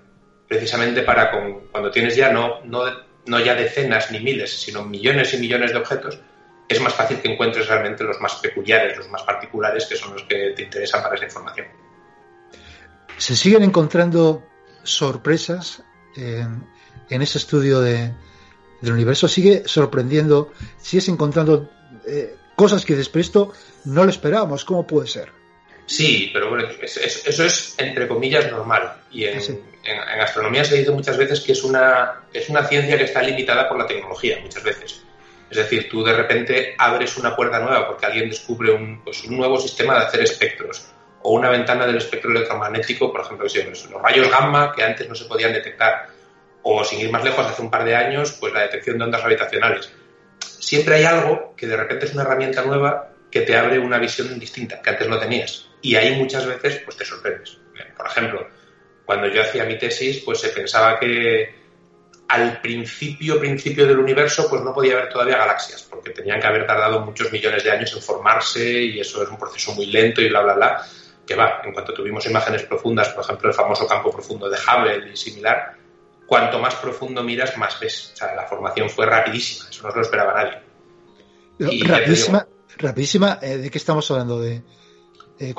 precisamente 0.46 1.02
para 1.02 1.30
cuando 1.70 1.90
tienes 1.90 2.16
ya 2.16 2.32
no, 2.32 2.64
no, 2.64 2.84
no 3.26 3.40
ya 3.40 3.54
decenas 3.54 4.10
ni 4.10 4.20
miles, 4.20 4.60
sino 4.60 4.84
millones 4.84 5.34
y 5.34 5.38
millones 5.38 5.72
de 5.72 5.78
objetos, 5.78 6.20
es 6.68 6.80
más 6.80 6.94
fácil 6.94 7.20
que 7.20 7.32
encuentres 7.32 7.66
realmente 7.66 8.04
los 8.04 8.20
más 8.20 8.34
peculiares, 8.36 8.96
los 8.96 9.08
más 9.08 9.22
particulares, 9.22 9.86
que 9.86 9.96
son 9.96 10.12
los 10.12 10.22
que 10.24 10.52
te 10.54 10.62
interesan 10.62 11.02
para 11.02 11.14
esa 11.14 11.24
información. 11.24 11.66
¿Se 13.16 13.34
siguen 13.34 13.62
encontrando 13.62 14.44
sorpresas 14.82 15.82
en, 16.16 16.66
en 17.08 17.22
ese 17.22 17.38
estudio 17.38 17.80
de, 17.80 18.12
del 18.80 18.92
universo? 18.92 19.28
¿Sigue 19.28 19.62
sorprendiendo? 19.66 20.52
¿Sigues 20.76 21.08
encontrando 21.08 21.70
eh, 22.06 22.36
cosas 22.54 22.84
que 22.84 22.96
después 22.96 23.26
esto 23.26 23.52
no 23.84 24.04
lo 24.04 24.10
esperábamos? 24.10 24.64
¿Cómo 24.64 24.86
puede 24.86 25.08
ser? 25.08 25.32
Sí, 25.88 26.28
pero 26.34 26.50
bueno, 26.50 26.68
eso 26.82 27.44
es 27.44 27.74
entre 27.78 28.06
comillas 28.06 28.50
normal. 28.52 28.92
Y 29.10 29.24
en, 29.24 29.40
astronomía 30.20 30.62
se 30.62 30.76
dice 30.76 30.90
muchas 30.90 31.16
veces 31.16 31.40
que 31.40 31.52
es 31.52 31.64
una, 31.64 32.24
es 32.30 32.50
una 32.50 32.62
ciencia 32.64 32.98
que 32.98 33.04
está 33.04 33.22
limitada 33.22 33.66
por 33.66 33.78
la 33.78 33.86
tecnología, 33.86 34.38
muchas 34.42 34.62
veces. 34.62 35.02
Es 35.50 35.56
decir, 35.56 35.88
tú 35.88 36.04
de 36.04 36.12
repente 36.12 36.74
abres 36.76 37.16
una 37.16 37.34
puerta 37.34 37.58
nueva 37.58 37.86
porque 37.86 38.04
alguien 38.04 38.28
descubre 38.28 38.70
un, 38.70 39.02
pues, 39.02 39.24
un 39.24 39.38
nuevo 39.38 39.58
sistema 39.58 39.94
de 39.94 40.04
hacer 40.04 40.20
espectros 40.20 40.92
o 41.22 41.32
una 41.32 41.48
ventana 41.48 41.86
del 41.86 41.96
espectro 41.96 42.30
electromagnético, 42.30 43.10
por 43.10 43.22
ejemplo, 43.22 43.46
los 43.46 44.02
rayos 44.02 44.30
gamma 44.30 44.74
que 44.76 44.84
antes 44.84 45.08
no 45.08 45.14
se 45.14 45.24
podían 45.24 45.54
detectar, 45.54 46.08
o 46.62 46.84
sin 46.84 47.00
ir 47.00 47.10
más 47.10 47.24
lejos, 47.24 47.46
hace 47.46 47.62
un 47.62 47.70
par 47.70 47.84
de 47.84 47.96
años, 47.96 48.32
pues 48.38 48.52
la 48.52 48.60
detección 48.60 48.98
de 48.98 49.04
ondas 49.04 49.22
gravitacionales. 49.22 49.90
Siempre 50.38 50.96
hay 50.96 51.04
algo 51.04 51.54
que 51.56 51.66
de 51.66 51.78
repente 51.78 52.04
es 52.04 52.12
una 52.12 52.22
herramienta 52.22 52.62
nueva 52.62 53.08
que 53.30 53.40
te 53.40 53.56
abre 53.56 53.78
una 53.78 53.98
visión 53.98 54.38
distinta, 54.38 54.82
que 54.82 54.90
antes 54.90 55.08
no 55.08 55.18
tenías 55.18 55.67
y 55.82 55.94
ahí 55.96 56.16
muchas 56.16 56.46
veces 56.46 56.82
pues 56.84 56.96
te 56.96 57.04
sorprendes. 57.04 57.58
Por 57.96 58.06
ejemplo, 58.06 58.48
cuando 59.04 59.28
yo 59.28 59.42
hacía 59.42 59.64
mi 59.64 59.78
tesis, 59.78 60.22
pues 60.24 60.40
se 60.40 60.48
pensaba 60.50 60.98
que 60.98 61.54
al 62.28 62.60
principio, 62.60 63.40
principio 63.40 63.86
del 63.86 63.98
universo, 63.98 64.48
pues 64.50 64.62
no 64.62 64.74
podía 64.74 64.94
haber 64.94 65.08
todavía 65.08 65.38
galaxias, 65.38 65.82
porque 65.82 66.10
tenían 66.10 66.40
que 66.40 66.46
haber 66.46 66.66
tardado 66.66 67.00
muchos 67.00 67.32
millones 67.32 67.64
de 67.64 67.70
años 67.70 67.92
en 67.94 68.02
formarse 68.02 68.82
y 68.82 69.00
eso 69.00 69.22
es 69.22 69.28
un 69.30 69.38
proceso 69.38 69.72
muy 69.72 69.86
lento 69.86 70.20
y 70.20 70.28
bla, 70.28 70.42
bla, 70.42 70.54
bla, 70.54 70.86
que 71.26 71.34
va, 71.34 71.62
en 71.64 71.72
cuanto 71.72 71.94
tuvimos 71.94 72.26
imágenes 72.26 72.64
profundas, 72.64 73.08
por 73.10 73.24
ejemplo, 73.24 73.48
el 73.48 73.54
famoso 73.54 73.86
campo 73.86 74.10
profundo 74.10 74.50
de 74.50 74.58
Hubble 74.58 75.10
y 75.10 75.16
similar, 75.16 75.74
cuanto 76.26 76.58
más 76.58 76.74
profundo 76.74 77.22
miras, 77.22 77.56
más 77.56 77.80
ves. 77.80 78.10
O 78.12 78.16
sea, 78.16 78.34
la 78.34 78.44
formación 78.46 78.90
fue 78.90 79.06
rapidísima, 79.06 79.70
eso 79.70 79.82
no 79.84 79.90
se 79.90 79.96
lo 79.96 80.02
esperaba 80.02 80.34
nadie. 80.34 81.82
rapidísima, 81.86 82.46
rapidísima, 82.76 83.38
eh, 83.40 83.56
¿de 83.56 83.70
qué 83.70 83.78
estamos 83.78 84.10
hablando? 84.10 84.38
¿De, 84.38 84.62
eh, 85.38 85.54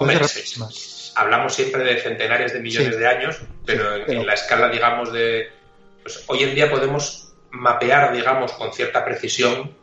hablamos 1.16 1.54
siempre 1.54 1.84
de 1.84 2.02
centenares 2.02 2.54
de 2.54 2.60
millones 2.60 2.98
de 2.98 3.08
años, 3.08 3.38
pero, 3.66 3.96
en, 3.96 4.26
la 4.26 4.34
escala, 4.34 4.70
digamos, 4.70 5.12
de... 5.12 5.50
Pues, 6.02 6.24
hoy 6.28 6.44
en 6.44 6.56
día 6.56 6.70
podemos 6.70 7.34
mapear, 7.52 8.14
digamos, 8.14 8.52
con 8.54 8.74
cierta 8.74 9.04
precisión, 9.04 9.76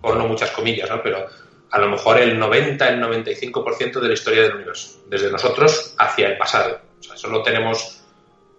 por 0.00 0.16
no 0.16 0.26
muchas 0.26 0.50
comillas, 0.50 0.88
¿no? 0.88 1.02
Pero 1.02 1.26
a 1.70 1.78
lo 1.78 1.88
mejor 1.88 2.18
el 2.18 2.38
90, 2.38 2.88
el 2.88 3.00
95% 3.02 4.00
de 4.00 4.08
la 4.08 4.14
historia 4.14 4.42
del 4.42 4.54
universo, 4.54 5.02
desde 5.06 5.30
nosotros 5.30 5.94
hacia 5.98 6.28
el 6.28 6.38
pasado. 6.38 6.80
O 6.98 7.02
sea, 7.02 7.16
solo 7.16 7.42
tenemos 7.42 8.02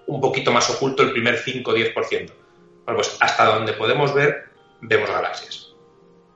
un 0.06 0.22
poquito 0.22 0.52
más 0.52 0.70
oculto 0.70 1.04
el 1.04 1.12
primer 1.12 1.38
5 1.38 1.72
o 1.72 1.74
10%. 1.74 1.94
Bueno, 1.94 2.32
pues 2.86 3.18
hasta 3.20 3.46
donde 3.46 3.74
podemos 3.74 4.14
ver, 4.14 4.50
vemos 4.82 5.10
galaxias 5.10 5.69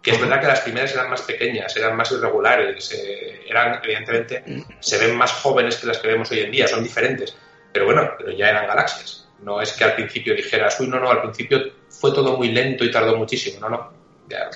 que 0.04 0.12
es 0.12 0.20
verdad 0.20 0.42
que 0.42 0.48
las 0.48 0.60
primeras 0.60 0.94
eran 0.94 1.10
más 1.10 1.22
pequeñas, 1.22 1.76
eran 1.78 1.96
más 1.96 2.12
irregulares, 2.12 2.92
eh, 2.92 3.46
eran, 3.48 3.80
evidentemente, 3.82 4.44
se 4.82 4.98
ven 4.98 5.16
más 5.16 5.32
jóvenes 5.32 5.78
que 5.78 5.88
las 5.88 5.98
que 6.00 6.10
vemos 6.10 6.30
hoy 6.30 6.42
en 6.42 6.52
día, 6.52 6.68
son 6.68 6.84
diferentes, 6.84 7.34
pero 7.72 7.86
bueno, 7.86 8.12
pero 8.18 8.32
ya 8.32 8.50
eran 8.50 8.68
galaxias. 8.68 9.30
No 9.40 9.62
es 9.62 9.72
que 9.72 9.86
al 9.86 9.96
principio 9.96 10.36
dijeras, 10.36 10.78
uy, 10.82 10.88
no, 10.88 11.00
no, 11.00 11.10
al 11.10 11.22
principio 11.22 11.72
fue 11.88 12.12
todo 12.12 12.36
muy 12.36 12.50
lento 12.50 12.84
y 12.84 12.92
tardó 12.92 13.16
muchísimo, 13.16 13.62
no, 13.62 13.70
no, 13.70 13.94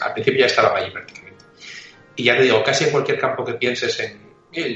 al 0.02 0.14
principio 0.14 0.42
ya 0.42 0.48
estaba 0.48 0.78
allí 0.78 0.92
prácticamente. 0.92 1.46
Y 2.18 2.26
ya 2.26 2.36
te 2.36 2.44
digo, 2.44 2.62
casi 2.62 2.84
en 2.84 2.90
cualquier 2.90 3.18
campo 3.18 3.46
que 3.46 3.54
pienses 3.54 3.98
en... 4.02 4.28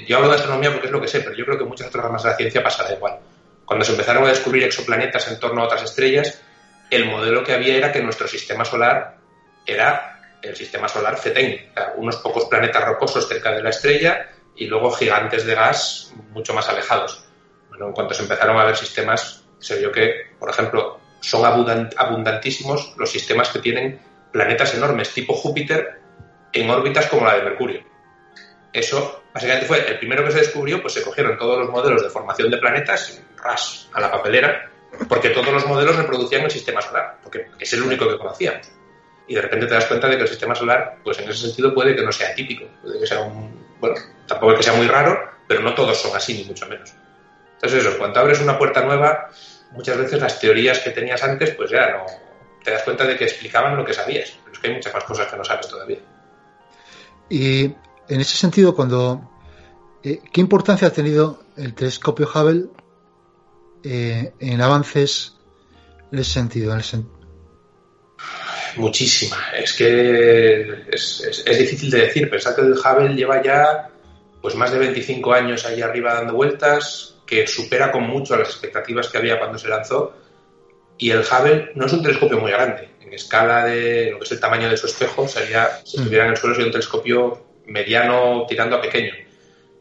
Yo 0.08 0.18
hablo 0.18 0.30
de 0.30 0.36
astronomía 0.36 0.72
porque 0.72 0.88
es 0.88 0.92
lo 0.94 1.02
que 1.02 1.08
sé, 1.08 1.20
pero 1.20 1.36
yo 1.36 1.44
creo 1.44 1.58
que 1.58 1.66
muchas 1.66 1.88
otras 1.88 2.06
ramas 2.06 2.24
de 2.24 2.30
la 2.30 2.38
ciencia 2.38 2.64
pasará 2.64 2.94
igual. 2.94 3.20
Cuando 3.66 3.84
se 3.84 3.92
empezaron 3.92 4.24
a 4.24 4.30
descubrir 4.30 4.64
exoplanetas 4.64 5.28
en 5.30 5.40
torno 5.40 5.62
a 5.62 5.66
otras 5.66 5.84
estrellas, 5.84 6.42
el 6.90 7.06
modelo 7.06 7.44
que 7.44 7.54
había 7.54 7.76
era 7.76 7.92
que 7.92 8.02
nuestro 8.02 8.28
sistema 8.28 8.64
solar 8.64 9.18
era 9.66 10.21
el 10.42 10.56
sistema 10.56 10.88
solar 10.88 11.18
CETEN, 11.18 11.72
unos 11.98 12.18
pocos 12.18 12.46
planetas 12.46 12.86
rocosos 12.86 13.28
cerca 13.28 13.52
de 13.52 13.62
la 13.62 13.70
estrella 13.70 14.30
y 14.56 14.68
luego 14.68 14.92
gigantes 14.92 15.46
de 15.46 15.56
gas 15.56 16.14
mucho 16.32 16.54
más 16.54 16.68
alejados. 16.70 17.26
Bueno, 17.70 17.88
en 17.88 17.94
cuanto 17.94 18.14
se 18.14 18.24
empezaron 18.24 18.58
a 18.58 18.66
ver 18.66 18.76
sistemas, 18.76 19.46
se 19.60 19.78
vio 19.78 19.92
que, 19.92 20.32
por 20.40 20.50
ejemplo, 20.50 21.00
son 21.22 21.46
abundantísimos 21.46 22.94
los 22.98 23.10
sistemas 23.10 23.50
que 23.50 23.60
tienen 23.60 24.02
planetas 24.32 24.74
enormes 24.74 25.14
tipo 25.14 25.34
Júpiter 25.34 26.00
en 26.54 26.70
órbitas 26.70 27.08
como 27.08 27.26
la 27.26 27.36
de 27.36 27.44
Mercurio. 27.44 27.84
Eso 28.74 29.24
básicamente 29.34 29.68
fue 29.68 29.88
el 29.88 30.00
primero 30.00 30.24
que 30.24 30.32
se 30.32 30.40
descubrió, 30.40 30.82
pues 30.82 30.94
se 30.94 31.04
cogieron 31.04 31.38
todos 31.38 31.60
los 31.60 31.70
modelos 31.70 32.02
de 32.02 32.10
formación 32.10 32.50
de 32.50 32.58
planetas, 32.58 33.22
ras 33.38 33.90
a 33.94 34.02
la 34.02 34.12
papelera, 34.12 34.70
porque 35.08 35.30
todos 35.30 35.54
los 35.54 35.66
modelos 35.66 35.96
reproducían 35.96 36.44
el 36.44 36.52
sistema 36.52 36.82
solar, 36.82 37.18
porque 37.24 37.48
es 37.60 37.74
el 37.74 37.84
único 37.84 38.08
que 38.08 38.18
conocíamos. 38.18 38.81
Y 39.28 39.36
de 39.36 39.42
repente 39.42 39.68
te 39.68 39.74
das 39.74 39.86
cuenta 39.86 40.08
de 40.08 40.18
que 40.18 40.24
el 40.24 40.28
sistema 40.28 40.56
solar, 40.56 40.98
pues 41.04 41.20
en 41.20 41.30
ese 41.30 41.48
sentido 41.48 41.74
puede 41.74 41.96
que 41.96 42.04
no 42.04 42.12
sea 42.12 42.34
típico, 42.36 42.66
puede 42.82 43.00
que 43.00 43.08
sea 43.08 43.22
un, 43.22 43.66
bueno, 43.80 43.96
tampoco 44.28 44.54
es 44.54 44.58
que 44.58 44.64
sea 44.64 44.74
muy 44.74 44.88
raro, 44.88 45.18
pero 45.48 45.62
no 45.62 45.74
todos 45.74 45.98
son 45.98 46.16
así, 46.16 46.34
ni 46.34 46.44
mucho 46.46 46.68
menos. 46.68 46.94
Entonces 47.54 47.86
eso, 47.86 47.98
cuando 47.98 48.20
abres 48.20 48.42
una 48.42 48.58
puerta 48.58 48.84
nueva, 48.84 49.30
muchas 49.72 49.98
veces 49.98 50.20
las 50.20 50.40
teorías 50.40 50.80
que 50.80 50.92
tenías 50.92 51.24
antes, 51.24 51.52
pues 51.52 51.70
ya 51.72 51.92
no, 51.92 52.06
te 52.64 52.72
das 52.72 52.84
cuenta 52.84 53.06
de 53.06 53.18
que 53.18 53.26
explicaban 53.26 53.78
lo 53.78 53.86
que 53.86 53.94
sabías, 53.94 54.38
pero 54.44 54.54
es 54.54 54.60
que 54.60 54.68
hay 54.68 54.74
muchas 54.74 54.94
más 54.94 55.04
cosas 55.04 55.28
que 55.28 55.38
no 55.38 55.44
sabes 55.44 55.68
todavía. 55.68 56.00
Y 57.30 57.64
en 57.64 58.20
ese 58.20 58.36
sentido, 58.36 58.76
cuando 58.76 59.32
eh, 60.04 60.22
¿qué 60.32 60.42
importancia 60.42 60.88
ha 60.88 60.92
tenido 60.92 61.44
el 61.56 61.74
telescopio 61.76 62.28
Hubble 62.34 62.70
eh, 63.84 64.34
en 64.40 64.62
avances 64.62 65.36
en 66.12 66.20
ese 66.20 66.32
sentido? 66.32 66.74
Muchísima. 68.78 69.38
Es 69.58 69.74
que 69.74 70.86
es, 70.92 71.44
difícil 71.46 71.90
de 71.90 72.02
decir. 72.02 72.30
Pensad 72.30 72.56
que 72.56 72.62
el 72.62 72.74
Hubble 72.74 73.16
lleva 73.16 73.42
ya 73.42 73.90
pues 74.42 74.56
más 74.56 74.72
de 74.72 74.80
25 74.80 75.34
años 75.34 75.66
ahí 75.66 75.82
arriba 75.82 76.16
dando 76.16 76.34
vueltas, 76.34 77.16
que 77.28 77.46
supera 77.46 77.92
con 77.92 78.04
mucho 78.04 78.36
las 78.36 78.50
expectativas 78.50 79.08
que 79.08 79.18
había 79.18 79.38
cuando 79.38 79.58
se 79.58 79.68
lanzó. 79.68 80.16
Y 80.98 81.12
el 81.12 81.20
Hubble 81.20 81.72
no 81.76 81.86
es 81.86 81.94
un 81.94 82.02
telescopio 82.02 82.40
muy 82.40 82.52
grande. 82.52 82.90
En 83.02 83.14
escala 83.14 83.66
de 83.66 84.12
lo 84.12 84.20
que 84.20 84.26
es 84.26 84.32
el 84.32 84.40
tamaño 84.40 84.70
de 84.70 84.78
su 84.78 84.88
espejo, 84.88 85.28
sería, 85.28 85.82
si 85.84 85.98
mm. 85.98 86.02
estuviera 86.02 86.26
en 86.26 86.32
el 86.32 86.38
suelo, 86.38 86.56
sería 86.56 86.68
un 86.68 86.72
telescopio 86.72 87.46
mediano 87.66 88.46
tirando 88.48 88.78
a 88.78 88.82
pequeño. 88.82 89.14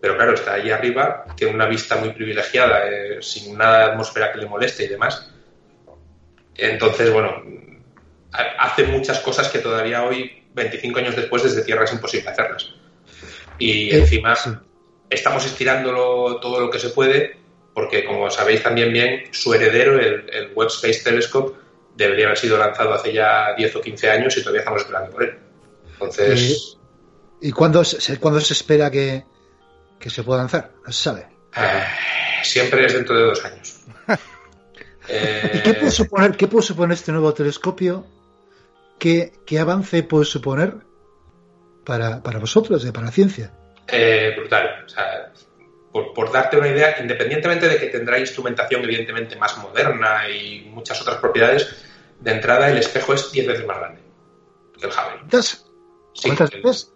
Pero 0.01 0.17
claro, 0.17 0.35
está 0.35 0.55
ahí 0.55 0.71
arriba, 0.71 1.27
tiene 1.37 1.55
una 1.55 1.67
vista 1.67 1.97
muy 1.97 2.11
privilegiada, 2.11 2.89
eh, 2.89 3.19
sin 3.21 3.57
nada 3.57 3.79
de 3.79 3.85
atmósfera 3.93 4.33
que 4.33 4.39
le 4.39 4.47
moleste 4.47 4.85
y 4.85 4.89
demás. 4.89 5.31
Entonces, 6.57 7.13
bueno, 7.13 7.43
hace 8.33 8.85
muchas 8.85 9.19
cosas 9.21 9.49
que 9.49 9.59
todavía 9.59 10.05
hoy, 10.05 10.45
25 10.55 10.99
años 10.99 11.17
después, 11.17 11.43
desde 11.43 11.63
Tierra 11.63 11.85
es 11.85 11.93
imposible 11.93 12.31
hacerlas. 12.31 12.73
Y 13.59 13.91
eh, 13.91 13.99
encima 13.99 14.35
estamos 15.09 15.45
estirándolo 15.45 16.39
todo 16.41 16.61
lo 16.61 16.71
que 16.71 16.79
se 16.79 16.91
puede, 16.91 17.37
porque 17.75 18.05
como 18.05 18.31
sabéis 18.31 18.63
también 18.63 18.93
bien, 18.93 19.25
su 19.33 19.53
heredero, 19.53 19.99
el, 19.99 20.53
Webb 20.55 20.69
Space 20.69 21.03
Telescope, 21.03 21.59
debería 21.97 22.27
haber 22.27 22.39
sido 22.39 22.57
lanzado 22.57 22.95
hace 22.95 23.13
ya 23.13 23.55
10 23.57 23.77
o 23.77 23.81
15 23.81 24.11
años 24.11 24.37
y 24.37 24.41
todavía 24.41 24.61
estamos 24.61 24.83
esperando 24.83 25.11
por 25.11 25.23
él. 25.25 25.39
Entonces... 25.93 26.77
¿Y 27.43 27.53
cuándo, 27.53 27.83
cuándo 28.21 28.41
se 28.41 28.53
espera 28.53 28.91
que, 28.91 29.25
que 29.99 30.11
se 30.11 30.23
pueda 30.23 30.41
lanzar? 30.41 30.73
No 30.87 30.93
se 30.93 31.03
sabe. 31.03 31.27
Eh, 31.57 31.85
siempre 32.43 32.85
es 32.85 32.93
dentro 32.93 33.17
de 33.17 33.23
dos 33.25 33.45
años. 33.45 33.81
¿Y 35.55 35.59
qué 35.61 35.75
puede, 35.75 35.91
suponer, 35.91 36.37
qué 36.37 36.47
puede 36.47 36.67
suponer 36.67 36.95
este 36.95 37.13
nuevo 37.13 37.33
telescopio 37.33 38.05
¿qué, 39.01 39.59
avance 39.59 40.05
puede 40.05 40.25
suponer 40.25 40.75
para, 41.85 42.21
vosotros, 42.39 42.85
para 42.93 43.07
la 43.07 43.13
ciencia? 43.13 43.53
Eh, 43.89 44.35
brutal. 44.37 44.87
por, 45.93 46.31
darte 46.31 46.57
una 46.57 46.69
idea, 46.69 46.97
independientemente 47.01 47.69
de 47.69 47.79
que 47.79 47.87
tendrá 47.87 48.19
instrumentación 48.21 48.85
evidentemente 48.85 49.35
más 49.37 49.59
moderna 49.59 50.29
y 50.29 50.71
muchas 50.73 51.01
otras 51.03 51.17
propiedades, 51.17 51.85
de 52.21 52.31
entrada 52.31 52.71
el 52.71 52.79
espejo 52.79 53.15
es 53.15 53.33
10 53.33 53.47
veces 53.49 53.67
más 53.67 53.79
grande 53.79 54.03
que 54.79 54.87
el 54.87 54.93
Hubble. 54.93 55.43
Sí, 56.13 56.29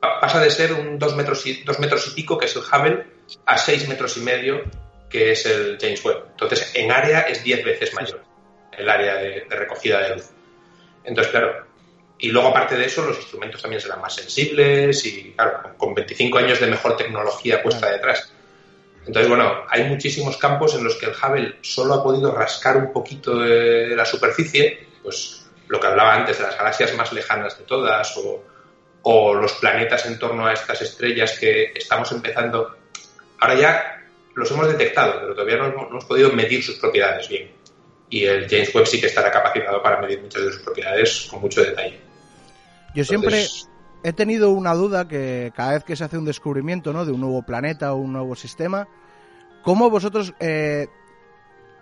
pasa 0.00 0.40
de 0.40 0.50
ser 0.50 0.72
un 0.72 0.98
2 0.98 1.16
metros, 1.16 1.46
y, 1.46 1.62
dos 1.62 1.78
metros 1.78 2.08
y 2.08 2.14
pico, 2.14 2.36
que 2.36 2.46
es 2.46 2.56
el 2.56 2.62
Hubble, 2.62 3.06
a 3.46 3.56
6 3.56 3.88
metros 3.88 4.16
y 4.16 4.20
medio, 4.20 4.62
que 5.08 5.32
es 5.32 5.46
el 5.46 5.78
James 5.80 6.04
Webb. 6.04 6.26
Entonces, 6.32 6.72
en 6.74 6.90
área 6.90 7.20
es 7.20 7.42
10 7.42 7.64
veces 7.64 7.94
mayor 7.94 8.22
el 8.76 8.88
área 8.88 9.14
de 9.16 9.46
recogida 9.48 10.00
de 10.00 10.16
luz. 10.16 10.30
Entonces, 11.04 11.30
claro, 11.30 11.66
y 12.24 12.28
luego, 12.30 12.48
aparte 12.48 12.74
de 12.74 12.86
eso, 12.86 13.04
los 13.04 13.18
instrumentos 13.18 13.60
también 13.60 13.82
serán 13.82 14.00
más 14.00 14.14
sensibles 14.14 15.04
y, 15.04 15.34
claro, 15.36 15.74
con 15.76 15.92
25 15.92 16.38
años 16.38 16.58
de 16.58 16.68
mejor 16.68 16.96
tecnología 16.96 17.62
puesta 17.62 17.90
detrás. 17.90 18.32
Entonces, 19.00 19.28
bueno, 19.28 19.64
hay 19.68 19.84
muchísimos 19.84 20.38
campos 20.38 20.74
en 20.74 20.84
los 20.84 20.96
que 20.96 21.04
el 21.04 21.12
Hubble 21.12 21.56
solo 21.60 21.92
ha 21.92 22.02
podido 22.02 22.34
rascar 22.34 22.78
un 22.78 22.94
poquito 22.94 23.40
de 23.40 23.94
la 23.94 24.06
superficie, 24.06 24.86
pues 25.02 25.50
lo 25.68 25.78
que 25.78 25.86
hablaba 25.86 26.14
antes 26.14 26.38
de 26.38 26.44
las 26.44 26.56
galaxias 26.56 26.94
más 26.94 27.12
lejanas 27.12 27.58
de 27.58 27.64
todas 27.64 28.16
o, 28.16 28.42
o 29.02 29.34
los 29.34 29.52
planetas 29.52 30.06
en 30.06 30.18
torno 30.18 30.46
a 30.46 30.54
estas 30.54 30.80
estrellas 30.80 31.38
que 31.38 31.72
estamos 31.74 32.10
empezando. 32.10 32.74
Ahora 33.38 33.54
ya 33.54 34.02
los 34.34 34.50
hemos 34.50 34.66
detectado, 34.66 35.20
pero 35.20 35.34
todavía 35.34 35.58
no 35.58 35.88
hemos 35.90 36.06
podido 36.06 36.32
medir 36.32 36.64
sus 36.64 36.76
propiedades 36.76 37.28
bien 37.28 37.52
y 38.08 38.24
el 38.24 38.48
James 38.48 38.74
Webb 38.74 38.86
sí 38.86 39.00
que 39.00 39.08
estará 39.08 39.30
capacitado 39.30 39.82
para 39.82 40.00
medir 40.00 40.22
muchas 40.22 40.44
de 40.44 40.52
sus 40.52 40.62
propiedades 40.62 41.26
con 41.30 41.40
mucho 41.40 41.62
detalle. 41.62 42.03
Yo 42.94 43.04
siempre 43.04 43.46
he 44.02 44.12
tenido 44.12 44.50
una 44.50 44.74
duda 44.74 45.08
que 45.08 45.52
cada 45.56 45.72
vez 45.72 45.84
que 45.84 45.96
se 45.96 46.04
hace 46.04 46.18
un 46.18 46.24
descubrimiento 46.24 46.92
¿no? 46.92 47.04
de 47.04 47.12
un 47.12 47.20
nuevo 47.20 47.42
planeta 47.42 47.92
o 47.92 47.96
un 47.96 48.12
nuevo 48.12 48.36
sistema, 48.36 48.86
¿cómo 49.62 49.90
vosotros 49.90 50.34
eh, 50.40 50.88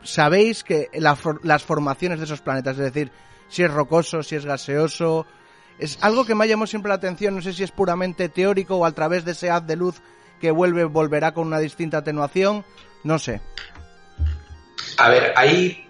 sabéis 0.02 0.64
que 0.64 0.88
las 0.92 1.62
formaciones 1.64 2.18
de 2.18 2.24
esos 2.24 2.40
planetas, 2.40 2.78
es 2.78 2.84
decir, 2.92 3.10
si 3.48 3.62
es 3.62 3.70
rocoso, 3.70 4.22
si 4.22 4.36
es 4.36 4.46
gaseoso, 4.46 5.26
es 5.78 5.98
algo 6.00 6.24
que 6.24 6.34
me 6.34 6.44
ha 6.44 6.46
llamado 6.46 6.66
siempre 6.66 6.88
la 6.88 6.94
atención, 6.94 7.34
no 7.34 7.42
sé 7.42 7.52
si 7.52 7.62
es 7.62 7.70
puramente 7.70 8.28
teórico 8.28 8.76
o 8.76 8.86
a 8.86 8.92
través 8.92 9.24
de 9.24 9.32
ese 9.32 9.50
haz 9.50 9.66
de 9.66 9.76
luz 9.76 10.00
que 10.40 10.50
vuelve, 10.50 10.84
volverá 10.84 11.34
con 11.34 11.46
una 11.46 11.58
distinta 11.58 11.98
atenuación, 11.98 12.64
no 13.04 13.18
sé. 13.18 13.40
A 14.98 15.08
ver, 15.08 15.32
ahí 15.36 15.88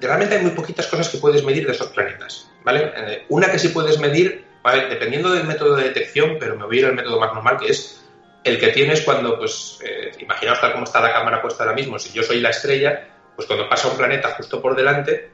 realmente 0.00 0.36
hay 0.36 0.42
muy 0.42 0.52
poquitas 0.52 0.86
cosas 0.86 1.08
que 1.08 1.18
puedes 1.18 1.44
medir 1.44 1.66
de 1.66 1.72
esos 1.72 1.88
planetas, 1.88 2.50
¿vale? 2.64 2.92
Eh, 2.96 3.26
una 3.28 3.50
que 3.50 3.58
sí 3.58 3.68
puedes 3.68 3.98
medir, 3.98 4.44
dependiendo 4.88 5.30
del 5.32 5.44
método 5.44 5.76
de 5.76 5.84
detección, 5.84 6.36
pero 6.40 6.56
me 6.56 6.64
voy 6.64 6.78
a 6.78 6.80
ir 6.80 6.86
al 6.86 6.94
método 6.94 7.20
más 7.20 7.32
normal, 7.34 7.58
que 7.58 7.68
es 7.68 8.02
el 8.42 8.58
que 8.58 8.68
tienes 8.68 9.02
cuando, 9.02 9.38
pues, 9.38 9.78
eh, 9.84 10.12
imaginaos 10.18 10.60
tal 10.60 10.72
como 10.72 10.84
está 10.84 11.00
la 11.00 11.12
cámara 11.12 11.40
puesta 11.40 11.64
ahora 11.64 11.76
mismo, 11.76 11.98
si 11.98 12.12
yo 12.12 12.22
soy 12.22 12.40
la 12.40 12.50
estrella, 12.50 13.08
pues 13.36 13.46
cuando 13.46 13.68
pasa 13.68 13.88
un 13.88 13.96
planeta 13.96 14.30
justo 14.30 14.60
por 14.60 14.76
delante, 14.76 15.30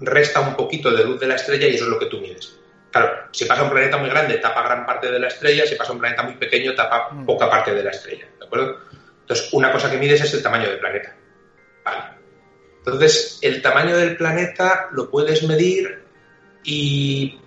resta 0.00 0.40
un 0.40 0.54
poquito 0.54 0.90
de 0.90 1.04
luz 1.04 1.20
de 1.20 1.26
la 1.26 1.36
estrella 1.36 1.68
y 1.68 1.74
eso 1.74 1.84
es 1.84 1.90
lo 1.90 1.98
que 1.98 2.06
tú 2.06 2.20
mides. 2.20 2.56
Claro, 2.90 3.28
si 3.32 3.44
pasa 3.44 3.64
un 3.64 3.70
planeta 3.70 3.96
muy 3.96 4.08
grande, 4.08 4.38
tapa 4.38 4.62
gran 4.62 4.86
parte 4.86 5.10
de 5.10 5.18
la 5.18 5.28
estrella, 5.28 5.66
si 5.66 5.74
pasa 5.74 5.92
un 5.92 5.98
planeta 5.98 6.22
muy 6.22 6.34
pequeño, 6.34 6.74
tapa 6.74 7.10
mm. 7.10 7.26
poca 7.26 7.50
parte 7.50 7.74
de 7.74 7.82
la 7.82 7.90
estrella, 7.90 8.26
¿de 8.38 8.46
acuerdo? 8.46 8.78
Entonces, 9.20 9.52
una 9.52 9.72
cosa 9.72 9.90
que 9.90 9.98
mides 9.98 10.22
es 10.22 10.34
el 10.34 10.42
tamaño 10.42 10.68
del 10.68 10.78
planeta. 10.78 11.16
Vale. 11.84 12.04
Entonces, 12.78 13.38
el 13.42 13.62
tamaño 13.62 13.96
del 13.96 14.16
planeta 14.16 14.88
lo 14.92 15.10
puedes 15.10 15.42
medir 15.42 16.03
y 16.64 17.38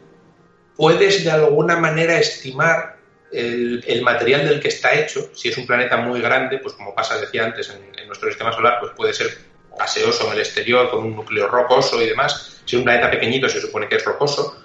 puedes 0.76 1.24
de 1.24 1.32
alguna 1.32 1.76
manera 1.76 2.20
estimar 2.20 2.98
el, 3.32 4.02
material 4.04 4.48
del 4.48 4.60
que 4.60 4.70
está 4.70 4.94
hecho. 4.94 5.30
Si 5.34 5.50
es 5.50 5.58
un 5.58 5.66
planeta 5.66 5.98
muy 5.98 6.22
grande, 6.22 6.60
pues 6.60 6.76
como 6.76 6.94
pasa, 6.94 7.20
decía 7.20 7.46
antes, 7.46 7.70
en, 7.70 8.08
nuestro 8.08 8.30
sistema 8.30 8.54
solar, 8.54 8.78
pues 8.80 8.94
puede 8.96 9.14
ser 9.14 9.38
gaseoso 9.78 10.28
en 10.28 10.34
el 10.34 10.40
exterior, 10.40 10.90
con 10.90 11.04
un 11.04 11.16
núcleo 11.16 11.48
rocoso 11.48 12.02
y 12.02 12.08
demás. 12.08 12.62
Si 12.66 12.76
es 12.76 12.80
un 12.80 12.86
planeta 12.86 13.12
pequeñito, 13.12 13.50
se 13.50 13.60
supone 13.60 13.90
que 13.90 13.96
es 13.96 14.06
rocoso. 14.06 14.64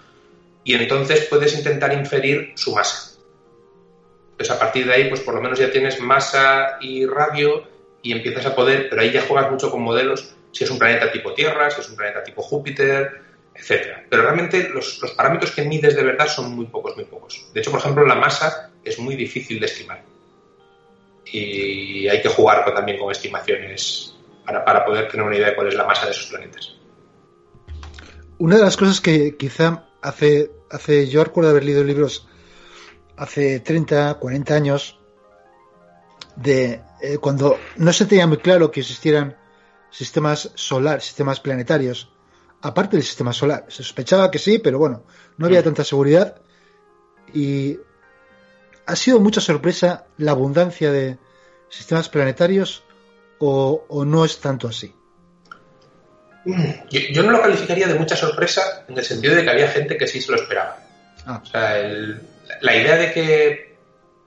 Y 0.65 0.75
entonces 0.75 1.27
puedes 1.29 1.55
intentar 1.55 1.93
inferir 1.93 2.53
su 2.55 2.73
masa. 2.73 3.19
Entonces, 4.33 4.55
a 4.55 4.59
partir 4.59 4.87
de 4.87 4.95
ahí, 4.95 5.09
pues 5.09 5.21
por 5.21 5.35
lo 5.35 5.41
menos 5.41 5.59
ya 5.59 5.71
tienes 5.71 6.01
masa 6.01 6.79
y 6.81 7.05
radio 7.05 7.67
y 8.01 8.13
empiezas 8.13 8.47
a 8.47 8.55
poder, 8.55 8.89
pero 8.89 9.03
ahí 9.03 9.11
ya 9.11 9.23
juegas 9.23 9.51
mucho 9.51 9.71
con 9.71 9.83
modelos 9.83 10.37
si 10.53 10.65
es 10.65 10.71
un 10.71 10.79
planeta 10.79 11.11
tipo 11.11 11.33
Tierra, 11.33 11.71
si 11.71 11.81
es 11.81 11.89
un 11.89 11.97
planeta 11.97 12.23
tipo 12.23 12.43
Júpiter, 12.43 13.22
etcétera. 13.55 14.05
Pero 14.09 14.23
realmente 14.23 14.69
los, 14.69 15.01
parámetros 15.17 15.53
que 15.53 15.63
mides 15.63 15.95
de 15.95 16.03
verdad 16.03 16.27
son 16.27 16.55
muy 16.55 16.67
pocos, 16.67 16.97
muy 16.97 17.05
pocos. 17.05 17.47
De 17.53 17.61
hecho, 17.61 17.71
por 17.71 17.81
ejemplo, 17.81 18.07
la 18.07 18.15
masa 18.15 18.71
es 18.85 18.99
muy 18.99 19.17
difícil 19.17 19.61
de 19.61 19.67
estimar. 19.67 20.03
Y 21.27 22.09
hay 22.09 22.21
que 22.21 22.29
jugar 22.29 22.65
también 22.75 22.99
con 22.99 23.11
estimaciones 23.11 24.15
para, 24.45 24.85
poder 24.85 25.09
tener 25.09 25.25
una 25.25 25.37
idea 25.37 25.51
de 25.51 25.55
cuál 25.55 25.69
es 25.69 25.75
la 25.75 25.85
masa 25.85 26.07
de 26.07 26.13
esos 26.13 26.27
planetas. 26.27 26.75
Una 28.39 28.57
de 28.57 28.63
las 28.63 28.77
cosas 28.77 29.01
que 29.01 29.37
quizá 29.37 29.89
hace, 30.03 30.51
hace 30.71 31.09
yo 31.09 31.23
recuerdo 31.25 31.51
haber 31.51 31.65
leído 31.65 31.85
libros 31.85 32.27
hace 33.17 33.61
30, 33.61 34.15
40 34.15 34.55
años 34.55 34.99
de 36.37 36.81
eh, 37.01 37.19
cuando 37.19 37.59
no 37.77 37.93
se 37.93 38.07
tenía 38.07 38.27
muy 38.27 38.39
claro 38.39 38.71
que 38.71 38.81
existieran 38.81 39.37
sistemas 39.91 40.51
solar, 40.55 41.01
sistemas 41.03 41.41
planetarios, 41.41 42.12
aparte 42.63 42.97
del 42.97 43.05
sistema 43.05 43.33
solar. 43.33 43.67
Se 43.69 43.83
sospechaba 43.83 44.31
que 44.31 44.39
sí, 44.39 44.59
pero 44.59 44.79
bueno, 44.79 45.05
no 45.37 45.47
había 45.47 45.63
tanta 45.63 45.85
seguridad 45.85 46.41
y 47.35 47.79
ha 48.87 48.97
sido 48.97 49.21
mucha 49.21 49.41
sorpresa 49.41 50.07
la 50.19 50.33
abundancia 50.33 50.91
de 50.91 51.19
sistemas 51.69 52.09
planetarios 52.09 52.85
o, 53.39 54.05
no 54.07 54.25
es 54.25 54.39
tanto 54.39 54.69
así. 54.69 54.95
Yo, 56.91 57.23
no 57.23 57.31
lo 57.33 57.41
calificaría 57.41 57.89
de 57.89 57.95
mucha 57.95 58.17
sorpresa 58.17 58.85
en 58.89 58.97
el 58.97 59.05
sentido 59.05 59.35
de 59.35 59.45
que 59.45 59.51
había 59.51 59.69
gente 59.69 59.97
que 59.97 60.07
sí 60.07 60.21
se 60.21 60.31
lo 60.31 60.39
esperaba. 60.39 60.79
Ah. 61.27 61.41
O 61.43 61.47
sea, 61.47 61.77
la 62.61 62.77
idea 62.77 62.97
de 62.97 63.13
que 63.13 63.77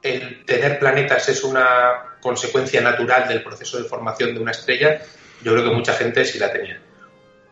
el 0.02 0.46
tener 0.46 0.80
planetas 0.80 1.30
es 1.30 1.44
una 1.44 2.18
consecuencia 2.22 2.82
natural 2.82 3.28
del 3.28 3.44
proceso 3.44 3.78
de 3.78 3.86
formación 3.86 4.34
de 4.34 4.40
una 4.40 4.52
estrella 4.52 5.02
yo 5.46 5.54
creo 5.54 5.64
que 5.64 5.76
mucha 5.76 5.94
gente 5.94 6.26
sí 6.26 6.40
la 6.40 6.52
tenía. 6.52 6.82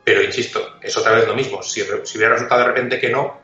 Pero 0.04 0.22
insisto, 0.22 0.78
es 0.82 0.96
otra 0.98 1.14
vez 1.14 1.28
lo 1.28 1.36
mismo. 1.36 1.64
Si, 1.64 1.82
hubiera 1.82 2.34
resultado 2.34 2.62
de 2.62 2.68
repente 2.68 3.00
que 3.00 3.10
no, 3.10 3.40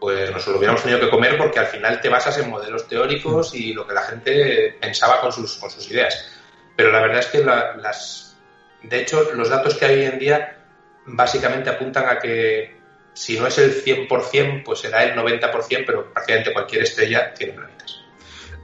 pues 0.00 0.30
nos 0.30 0.46
lo 0.46 0.56
hubiéramos 0.56 0.82
tenido 0.82 1.00
que 1.00 1.10
comer 1.10 1.36
porque 1.36 1.58
al 1.58 1.66
final 1.66 2.00
te 2.00 2.08
basas 2.08 2.38
en 2.38 2.50
modelos 2.50 2.88
teóricos 2.88 3.54
y 3.54 3.72
lo 3.72 3.86
que 3.86 3.94
la 3.94 4.02
gente 4.02 4.76
pensaba 4.80 5.20
con 5.20 5.32
sus, 5.32 5.56
con 5.56 5.70
sus 5.70 5.90
ideas. 5.90 6.30
Pero 6.74 6.90
la 6.90 7.00
verdad 7.00 7.20
es 7.20 7.26
que 7.26 7.44
las, 7.44 8.36
de 8.82 9.00
hecho, 9.00 9.32
los 9.34 9.48
datos 9.48 9.74
que 9.74 9.84
hay 9.84 9.98
hoy 9.98 10.04
en 10.06 10.18
día 10.18 10.58
básicamente 11.04 11.70
apuntan 11.70 12.08
a 12.08 12.18
que 12.18 12.80
si 13.12 13.38
no 13.38 13.46
es 13.46 13.58
el 13.58 13.84
100%, 13.84 14.64
pues 14.64 14.80
será 14.80 15.04
el 15.04 15.14
90%, 15.14 15.84
pero 15.86 16.12
prácticamente 16.12 16.52
cualquier 16.52 16.82
estrella 16.82 17.34
tiene 17.34 17.52
planetas. 17.52 18.00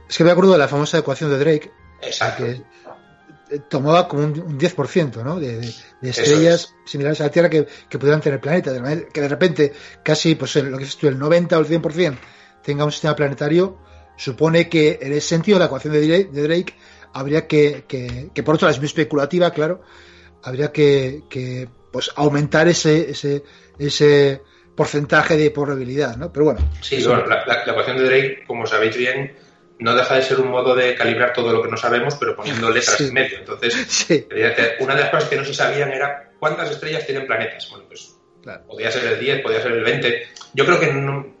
Es 0.09 0.17
que 0.17 0.23
me 0.23 0.31
acuerdo 0.31 0.53
de 0.53 0.57
la 0.57 0.67
famosa 0.67 0.97
ecuación 0.97 1.29
de 1.29 1.37
Drake. 1.37 1.71
Exacto. 2.01 2.45
Que 2.45 2.61
tomaba 3.69 4.07
como 4.07 4.23
un, 4.23 4.59
10% 4.59 5.23
¿no? 5.23 5.39
de, 5.39 5.59
estrellas 6.01 6.75
similares 6.85 7.19
a 7.21 7.25
la 7.25 7.31
Tierra 7.31 7.49
que, 7.49 7.67
que, 7.89 7.97
pudieran 7.97 8.21
tener 8.21 8.39
planetas. 8.39 8.79
que 9.11 9.21
de 9.21 9.27
repente 9.27 9.73
casi, 10.03 10.35
pues 10.35 10.55
lo 10.55 10.77
que 10.77 10.83
dices 10.83 10.97
tú, 10.97 11.07
el 11.07 11.17
90 11.17 11.57
o 11.57 11.61
el 11.61 11.67
100% 11.67 12.17
tenga 12.63 12.85
un 12.85 12.91
sistema 12.91 13.15
planetario, 13.15 13.77
supone 14.17 14.69
que 14.69 14.99
en 15.01 15.13
ese 15.13 15.29
sentido 15.29 15.57
la 15.57 15.65
ecuación 15.65 15.93
de 15.93 16.25
Drake, 16.25 16.75
habría 17.13 17.47
que, 17.47 17.85
que, 17.87 18.43
por 18.43 18.55
otro 18.55 18.67
lado 18.67 18.75
es 18.75 18.79
muy 18.79 18.87
especulativa, 18.87 19.51
claro, 19.51 19.81
habría 20.43 20.71
que, 20.71 21.23
que 21.29 21.67
pues 21.91 22.11
aumentar 22.15 22.67
ese, 22.67 23.09
ese, 23.11 23.43
ese 23.77 24.41
porcentaje 24.75 25.35
de 25.35 25.51
probabilidad, 25.51 26.15
¿no? 26.17 26.31
Pero 26.31 26.45
bueno. 26.45 26.59
Sí, 26.81 26.99
la, 26.99 27.43
la, 27.45 27.63
ecuación 27.65 27.97
de 27.97 28.03
Drake, 28.03 28.43
como 28.45 28.67
sabéis 28.67 28.95
bien, 28.95 29.35
no 29.79 29.95
deja 29.95 30.15
de 30.15 30.21
ser 30.21 30.39
un 30.39 30.49
modo 30.49 30.75
de 30.75 30.93
calibrar 30.93 31.33
todo 31.33 31.53
lo 31.53 31.63
que 31.63 31.69
no 31.69 31.77
sabemos, 31.77 32.15
pero 32.15 32.35
poniendo 32.35 32.69
letras 32.71 32.99
en 33.01 33.13
medio. 33.13 33.39
Entonces, 33.39 34.07
una 34.79 34.95
de 34.95 35.01
las 35.01 35.09
cosas 35.09 35.29
que 35.29 35.35
no 35.35 35.45
se 35.45 35.53
sabían 35.53 35.91
era 35.91 36.31
cuántas 36.39 36.71
estrellas 36.71 37.05
tienen 37.05 37.25
planetas. 37.25 37.69
Bueno, 37.69 37.85
pues 37.87 38.15
podía 38.67 38.91
ser 38.91 39.05
el 39.13 39.19
10, 39.19 39.41
podía 39.41 39.61
ser 39.61 39.71
el 39.71 39.83
20. 39.83 40.27
Yo 40.53 40.65
creo 40.65 40.79
que 40.79 41.33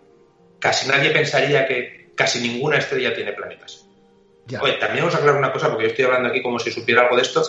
casi 0.59 0.87
nadie 0.87 1.11
pensaría 1.11 1.67
que 1.67 2.11
casi 2.15 2.39
ninguna 2.39 2.77
estrella 2.77 3.13
tiene 3.13 3.33
planetas. 3.33 3.85
Oye, 4.61 4.73
también 4.73 5.03
vamos 5.03 5.13
a 5.13 5.19
aclarar 5.19 5.39
una 5.39 5.51
cosa, 5.51 5.67
porque 5.69 5.83
yo 5.83 5.89
estoy 5.89 6.05
hablando 6.05 6.29
aquí 6.29 6.41
como 6.41 6.57
si 6.57 6.71
supiera 6.71 7.03
algo 7.03 7.15
de 7.15 7.21
esto. 7.21 7.43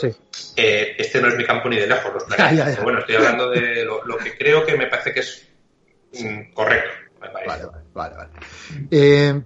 Eh, 0.56 0.96
este 0.98 1.20
no 1.22 1.28
es 1.28 1.36
mi 1.36 1.44
campo 1.44 1.68
ni 1.70 1.76
de 1.76 1.86
lejos, 1.86 2.12
los 2.12 2.24
planetas. 2.28 2.70
Pero 2.70 2.82
bueno, 2.82 2.98
estoy 2.98 3.16
hablando 3.16 3.48
de 3.48 3.84
lo, 3.84 4.18
que 4.18 4.36
creo 4.36 4.66
que 4.66 4.76
me 4.76 4.86
parece 4.86 5.14
que 5.14 5.20
es 5.20 5.48
mm, 6.12 6.52
correcto. 6.52 6.90
Vale, 7.20 7.64
vale, 7.94 8.16
vale. 8.16 8.30
Eh, 8.90 9.40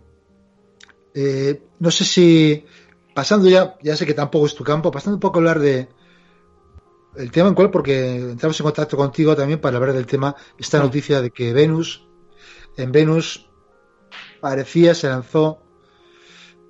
eh, 1.15 1.63
no 1.79 1.91
sé 1.91 2.05
si, 2.05 2.65
pasando 3.15 3.49
ya, 3.49 3.77
ya 3.83 3.97
sé 3.97 4.05
que 4.05 4.15
tampoco 4.15 4.47
es 4.47 4.55
tu 4.55 4.65
campo, 4.65 4.91
pasando 4.91 5.17
un 5.17 5.21
poco 5.21 5.39
a 5.39 5.41
hablar 5.41 5.61
de 5.61 5.89
el 7.17 7.31
tema 7.31 7.49
en 7.49 7.55
cual, 7.55 7.71
porque 7.71 8.17
entramos 8.17 8.59
en 8.59 8.65
contacto 8.65 8.97
contigo 8.97 9.37
también 9.37 9.61
para 9.61 9.77
hablar 9.77 9.95
del 9.95 10.07
tema, 10.07 10.35
esta 10.59 10.81
noticia 10.81 11.21
de 11.23 11.31
que 11.31 11.53
Venus, 11.53 12.07
en 12.77 12.91
Venus 12.91 13.49
parecía, 14.41 14.95
se 14.95 15.09
lanzó 15.09 15.63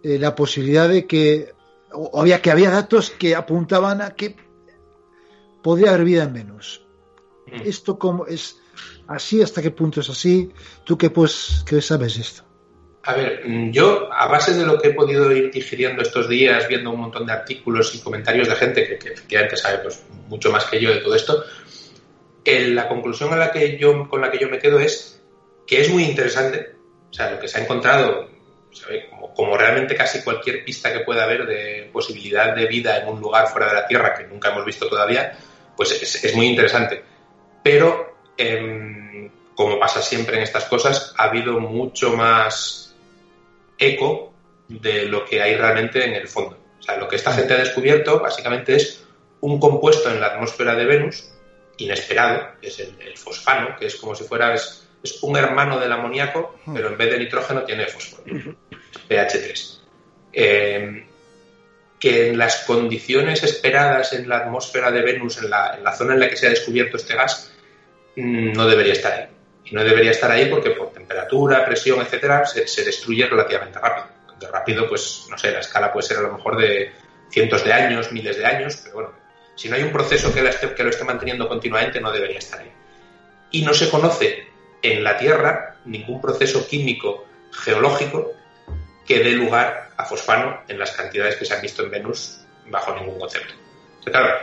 eh, 0.03 0.19
la 0.19 0.35
posibilidad 0.35 0.89
de 0.89 1.07
que, 1.07 1.55
o 1.93 2.21
había 2.21 2.43
que 2.43 2.51
había 2.51 2.71
datos 2.71 3.11
que 3.11 3.35
apuntaban 3.35 4.03
a 4.03 4.11
que 4.11 4.37
podría 5.63 5.91
haber 5.91 6.05
vida 6.05 6.25
en 6.25 6.33
Venus. 6.35 6.87
Mm. 7.47 7.63
Esto 7.65 7.99
como 7.99 8.27
es 8.27 8.61
así, 9.07 9.43
hasta 9.43 9.63
qué 9.63 9.71
punto 9.71 10.01
es 10.01 10.11
así, 10.11 10.53
tú 10.85 10.99
qué 10.99 11.09
pues, 11.09 11.65
qué 11.67 11.81
sabes 11.81 12.19
esto. 12.19 12.44
A 13.07 13.13
ver, 13.13 13.43
mm, 13.45 13.71
yo, 13.71 14.09
a 14.13 14.27
base 14.27 14.55
de 14.55 14.65
lo 14.65 14.79
que 14.81 14.89
he 14.89 14.95
podido 14.95 15.31
ir 15.31 15.51
digiriendo 15.51 16.03
estos 16.03 16.27
días, 16.27 16.67
viendo 16.69 16.91
un 16.91 17.01
montón 17.01 17.27
de 17.27 17.33
artículos 17.33 17.95
y 17.95 18.01
comentarios 18.01 18.49
de 18.49 18.57
gente 18.57 18.87
que, 18.87 18.95
efectivamente 18.95 19.57
sabe 19.57 19.79
pues, 19.79 20.03
mucho 20.29 20.51
más 20.51 20.65
que 20.65 20.81
yo 20.81 20.91
de 20.91 21.01
todo 21.01 21.15
esto, 21.15 21.45
la 22.47 22.89
conclusión 22.89 23.33
a 23.33 23.37
la 23.37 23.53
que 23.53 23.79
yo, 23.79 24.09
con 24.09 24.21
la 24.21 24.31
que 24.31 24.39
yo 24.39 24.49
me 24.49 24.59
quedo 24.59 24.79
es 24.79 25.23
que 25.67 25.81
es 25.81 25.91
muy 25.91 26.05
interesante, 26.05 26.77
o 27.11 27.13
sea, 27.13 27.31
lo 27.31 27.39
que 27.39 27.49
se 27.49 27.59
ha 27.59 27.63
encontrado, 27.63 28.29
como, 29.11 29.35
como, 29.35 29.57
realmente 29.57 29.95
casi 29.95 30.23
cualquier 30.23 30.65
pista 30.65 30.93
que 30.93 31.01
pueda 31.01 31.25
haber 31.25 31.47
de 31.47 31.91
posibilidad 31.93 32.55
de 32.55 32.67
vida 32.67 32.99
en 32.99 33.09
un 33.09 33.21
lugar 33.21 33.49
fuera 33.49 33.69
de 33.69 33.75
la 33.75 33.87
Tierra 33.87 34.15
que 34.15 34.27
nunca 34.27 34.51
hemos 34.51 34.65
visto 34.65 34.89
todavía, 34.89 35.37
pues 35.77 35.93
es, 35.93 36.35
muy 36.35 36.47
interesante. 36.47 37.03
Pero, 37.63 38.19
em, 38.37 39.31
como 39.55 39.79
pasa 39.79 40.03
siempre 40.03 40.37
en 40.37 40.43
estas 40.43 40.65
cosas, 40.65 41.15
ha 41.17 41.25
habido 41.25 41.61
mucho 41.61 42.17
más 42.17 42.84
eco 43.87 44.33
de 44.69 45.07
lo 45.07 45.25
que 45.25 45.43
hay 45.43 45.57
realmente 45.57 46.05
en 46.05 46.15
el 46.15 46.29
fondo. 46.29 46.59
O 46.79 46.83
sea, 46.83 46.97
lo 46.97 47.09
que 47.09 47.17
esta 47.17 47.33
gente 47.33 47.55
ha 47.55 47.59
descubierto 47.59 48.21
básicamente 48.21 48.77
es 48.77 49.05
un 49.41 49.59
compuesto 49.61 50.11
en 50.11 50.21
la 50.21 50.29
atmósfera 50.29 50.75
de 50.75 50.85
Venus, 50.85 51.31
inesperado, 51.77 52.49
que 52.61 52.69
es 52.69 52.79
el, 52.81 53.17
fosfano, 53.17 53.77
que 53.79 53.87
es 53.87 53.97
como 53.97 54.15
si 54.15 54.25
fuera 54.25 54.55
es, 54.55 54.81
un 55.21 55.37
hermano 55.37 55.79
del 55.79 55.93
amoníaco, 55.93 56.57
pero 56.73 56.89
en 56.89 56.97
vez 56.97 57.11
de 57.11 57.19
nitrógeno 57.19 57.63
tiene 57.65 57.87
fósforo, 57.87 58.25
pH3. 59.09 59.81
Eh, 60.33 61.07
que 62.01 62.29
en 62.29 62.39
las 62.39 62.65
condiciones 62.65 63.43
esperadas 63.43 64.13
en 64.13 64.29
la 64.29 64.39
atmósfera 64.39 64.91
de 64.91 65.03
Venus, 65.03 65.39
en 65.39 65.51
la, 65.51 65.75
en 65.77 65.85
la 65.85 65.93
zona 65.93 66.15
en 66.15 66.21
la 66.21 66.29
que 66.29 66.37
se 66.37 66.47
ha 66.47 66.51
descubierto 66.51 66.97
este 66.97 67.15
gas, 67.15 67.53
mm, 68.17 68.53
no 68.53 68.67
debería 68.67 68.93
estar 68.93 69.13
ahí. 69.13 69.34
Y 69.65 69.75
no 69.75 69.83
debería 69.83 70.11
estar 70.11 70.31
ahí 70.31 70.47
porque 70.47 70.71
por 70.71 70.93
temperatura, 70.93 71.65
presión, 71.65 72.01
etcétera, 72.01 72.45
se, 72.45 72.85
destruye 72.85 73.27
relativamente 73.27 73.79
rápido. 73.79 74.09
De 74.39 74.49
rápido, 74.49 74.89
pues, 74.89 75.27
no 75.31 75.39
sé, 75.39 75.53
la 75.53 75.61
escala 75.61 75.93
puede 75.93 76.07
ser 76.07 76.19
a 76.19 76.23
lo 76.23 76.33
mejor 76.33 76.57
de 76.57 76.93
cientos 77.31 77.65
de 77.65 77.73
años, 77.73 78.13
miles 78.13 78.37
de 78.37 78.45
años, 78.45 78.77
pero 78.83 78.95
bueno, 78.95 79.13
si 79.55 79.69
no 79.69 79.77
hay 79.77 79.83
un 79.83 79.93
proceso 79.93 80.35
que, 80.35 80.43
que 80.75 80.83
lo 80.83 80.91
esté 80.91 81.05
manteniendo 81.05 81.49
continuamente, 81.49 82.01
no 82.01 82.13
debería 82.13 82.39
estar 82.39 82.61
ahí. 82.61 82.73
Y 83.51 83.63
no 83.63 83.73
se 83.73 83.89
conoce 83.89 84.49
en 84.83 85.03
la 85.03 85.17
Tierra 85.17 85.77
ningún 85.85 86.21
proceso 86.21 86.67
químico 86.67 87.27
geológico 87.53 88.33
que 89.07 89.21
dé 89.21 89.33
lugar 89.33 89.91
a 89.97 90.05
fosfano 90.05 90.63
en 90.69 90.79
las 90.79 90.91
cantidades 90.93 91.37
que 91.37 91.45
se 91.45 91.55
han 91.55 91.63
visto 91.63 91.83
en 91.83 91.91
Venus 91.91 92.41
bajo 92.67 92.95
ningún 92.95 93.19
concepto. 93.19 93.55
claro, 94.05 94.35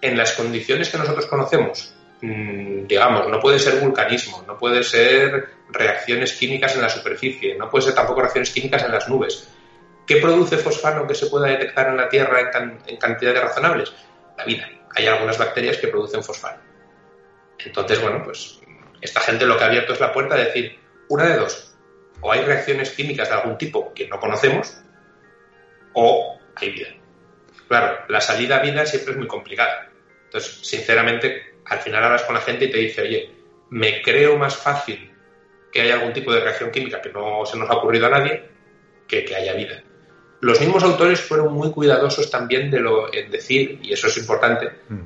en 0.00 0.16
las 0.16 0.32
condiciones 0.32 0.88
que 0.88 0.98
nosotros 0.98 1.26
conocemos 1.26 1.94
digamos, 2.22 3.28
no 3.28 3.40
puede 3.40 3.58
ser 3.58 3.80
vulcanismo, 3.80 4.44
no 4.46 4.56
puede 4.56 4.84
ser 4.84 5.48
reacciones 5.70 6.32
químicas 6.34 6.74
en 6.76 6.82
la 6.82 6.88
superficie, 6.88 7.56
no 7.56 7.68
puede 7.68 7.86
ser 7.86 7.94
tampoco 7.94 8.20
reacciones 8.20 8.50
químicas 8.50 8.84
en 8.84 8.92
las 8.92 9.08
nubes. 9.08 9.48
¿Qué 10.06 10.16
produce 10.16 10.56
fosfano 10.56 11.06
que 11.06 11.16
se 11.16 11.26
pueda 11.26 11.48
detectar 11.48 11.88
en 11.88 11.96
la 11.96 12.08
Tierra 12.08 12.50
en, 12.86 12.96
cantidades 12.96 13.42
razonables? 13.42 13.92
La 14.38 14.44
vida. 14.44 14.68
Hay 14.94 15.06
algunas 15.06 15.36
bacterias 15.36 15.78
que 15.78 15.88
producen 15.88 16.22
fosfano. 16.22 16.62
Entonces, 17.58 18.00
bueno, 18.00 18.22
pues 18.24 18.60
esta 19.00 19.20
gente 19.20 19.44
lo 19.44 19.56
que 19.56 19.64
ha 19.64 19.66
abierto 19.66 19.92
es 19.92 20.00
la 20.00 20.12
puerta 20.12 20.36
a 20.36 20.38
decir, 20.38 20.78
una 21.08 21.24
de 21.24 21.36
dos, 21.36 21.76
o 22.20 22.30
hay 22.30 22.42
reacciones 22.42 22.90
químicas 22.90 23.28
de 23.28 23.34
algún 23.34 23.58
tipo 23.58 23.92
que 23.94 24.06
no 24.06 24.20
conocemos, 24.20 24.80
o 25.92 26.38
hay 26.54 26.70
vida. 26.70 26.88
Claro, 27.66 28.04
la 28.08 28.20
salida 28.20 28.58
a 28.58 28.62
vida 28.62 28.86
siempre 28.86 29.12
es 29.12 29.18
muy 29.18 29.26
complicada. 29.26 29.88
Entonces, 30.26 30.60
sinceramente, 30.62 31.51
al 31.66 31.78
final 31.78 32.04
hablas 32.04 32.22
con 32.22 32.34
la 32.34 32.40
gente 32.40 32.66
y 32.66 32.70
te 32.70 32.78
dice, 32.78 33.02
oye, 33.02 33.30
me 33.70 34.02
creo 34.02 34.36
más 34.36 34.56
fácil 34.56 35.10
que 35.72 35.80
haya 35.80 35.94
algún 35.94 36.12
tipo 36.12 36.32
de 36.32 36.40
reacción 36.40 36.70
química 36.70 37.00
que 37.00 37.10
no 37.10 37.46
se 37.46 37.58
nos 37.58 37.70
ha 37.70 37.74
ocurrido 37.74 38.06
a 38.06 38.10
nadie 38.10 38.44
que 39.08 39.24
que 39.24 39.34
haya 39.34 39.54
vida. 39.54 39.82
Los 40.40 40.60
mismos 40.60 40.82
autores 40.82 41.20
fueron 41.20 41.54
muy 41.54 41.70
cuidadosos 41.70 42.30
también 42.30 42.70
de 42.70 42.80
lo, 42.80 43.12
en 43.14 43.30
decir, 43.30 43.78
y 43.82 43.92
eso 43.92 44.08
es 44.08 44.18
importante, 44.18 44.70
mm. 44.88 45.00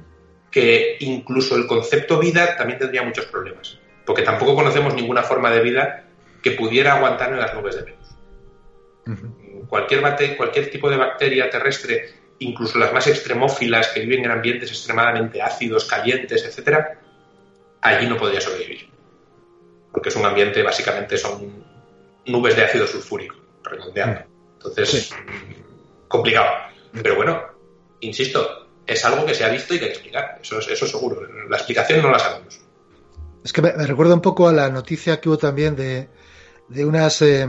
que 0.51 0.97
incluso 1.01 1.57
el 1.57 1.67
concepto 1.67 2.19
vida 2.19 2.57
también 2.57 2.79
tendría 2.79 3.03
muchos 3.03 3.27
problemas, 3.27 3.79
porque 4.07 4.23
tampoco 4.23 4.55
conocemos 4.55 4.95
ninguna 4.95 5.23
forma 5.23 5.51
de 5.51 5.61
vida 5.61 6.09
que 6.43 6.53
pudiera 6.53 6.95
aguantar 6.95 7.33
en 7.33 7.41
las 7.41 7.55
nubes 7.55 7.77
de 7.77 7.83
Venus. 7.83 9.67
cualquier, 9.69 10.37
cualquier 10.37 10.71
tipo 10.71 10.89
de 10.89 10.97
bacteria 10.97 11.51
terrestre 11.51 12.26
incluso 12.39 12.79
las 12.79 12.93
más 12.93 13.07
extremófilas 13.07 13.89
que 13.89 14.01
viven 14.01 14.25
en 14.25 14.31
ambientes 14.31 14.71
extremadamente 14.71 15.41
ácidos, 15.41 15.85
calientes, 15.85 16.45
etcétera, 16.45 17.01
allí 17.81 18.07
no 18.07 18.17
podría 18.17 18.41
sobrevivir. 18.41 18.89
Porque 19.93 20.11
es 20.11 20.17
un 20.17 20.27
ambiente, 20.27 20.63
básicamente 20.63 21.17
son 21.17 21.65
nubes 22.27 22.57
de 22.57 22.65
ácido 22.65 22.87
sulfúrico, 22.87 23.37
redondeando. 23.63 24.21
Entonces, 24.55 25.11
complicado. 26.09 26.49
Pero 26.93 27.17
bueno, 27.17 27.43
insisto, 28.01 28.69
es 28.87 29.05
algo 29.05 29.25
que 29.25 29.35
se 29.35 29.45
ha 29.45 29.49
visto 29.49 29.75
y 29.75 29.79
que 29.79 29.87
hay 29.87 29.91
que 29.91 29.97
explicar. 29.97 30.39
Eso, 30.43 30.59
eso 30.59 30.87
seguro. 30.87 31.23
La 31.49 31.57
explicación 31.57 32.03
no 32.03 32.11
la 32.11 32.19
sabemos. 32.19 32.61
Es 33.45 33.53
que 33.53 33.63
me, 33.63 33.71
recuerda 33.73 34.15
un 34.15 34.21
poco 34.21 34.49
a 34.49 34.53
la 34.53 34.69
noticia 34.69 35.21
que 35.21 35.29
hubo 35.29 35.39
también 35.39 35.77
de, 35.77 36.09
de 36.69 36.85
unas. 36.85 37.23
Eh, 37.23 37.47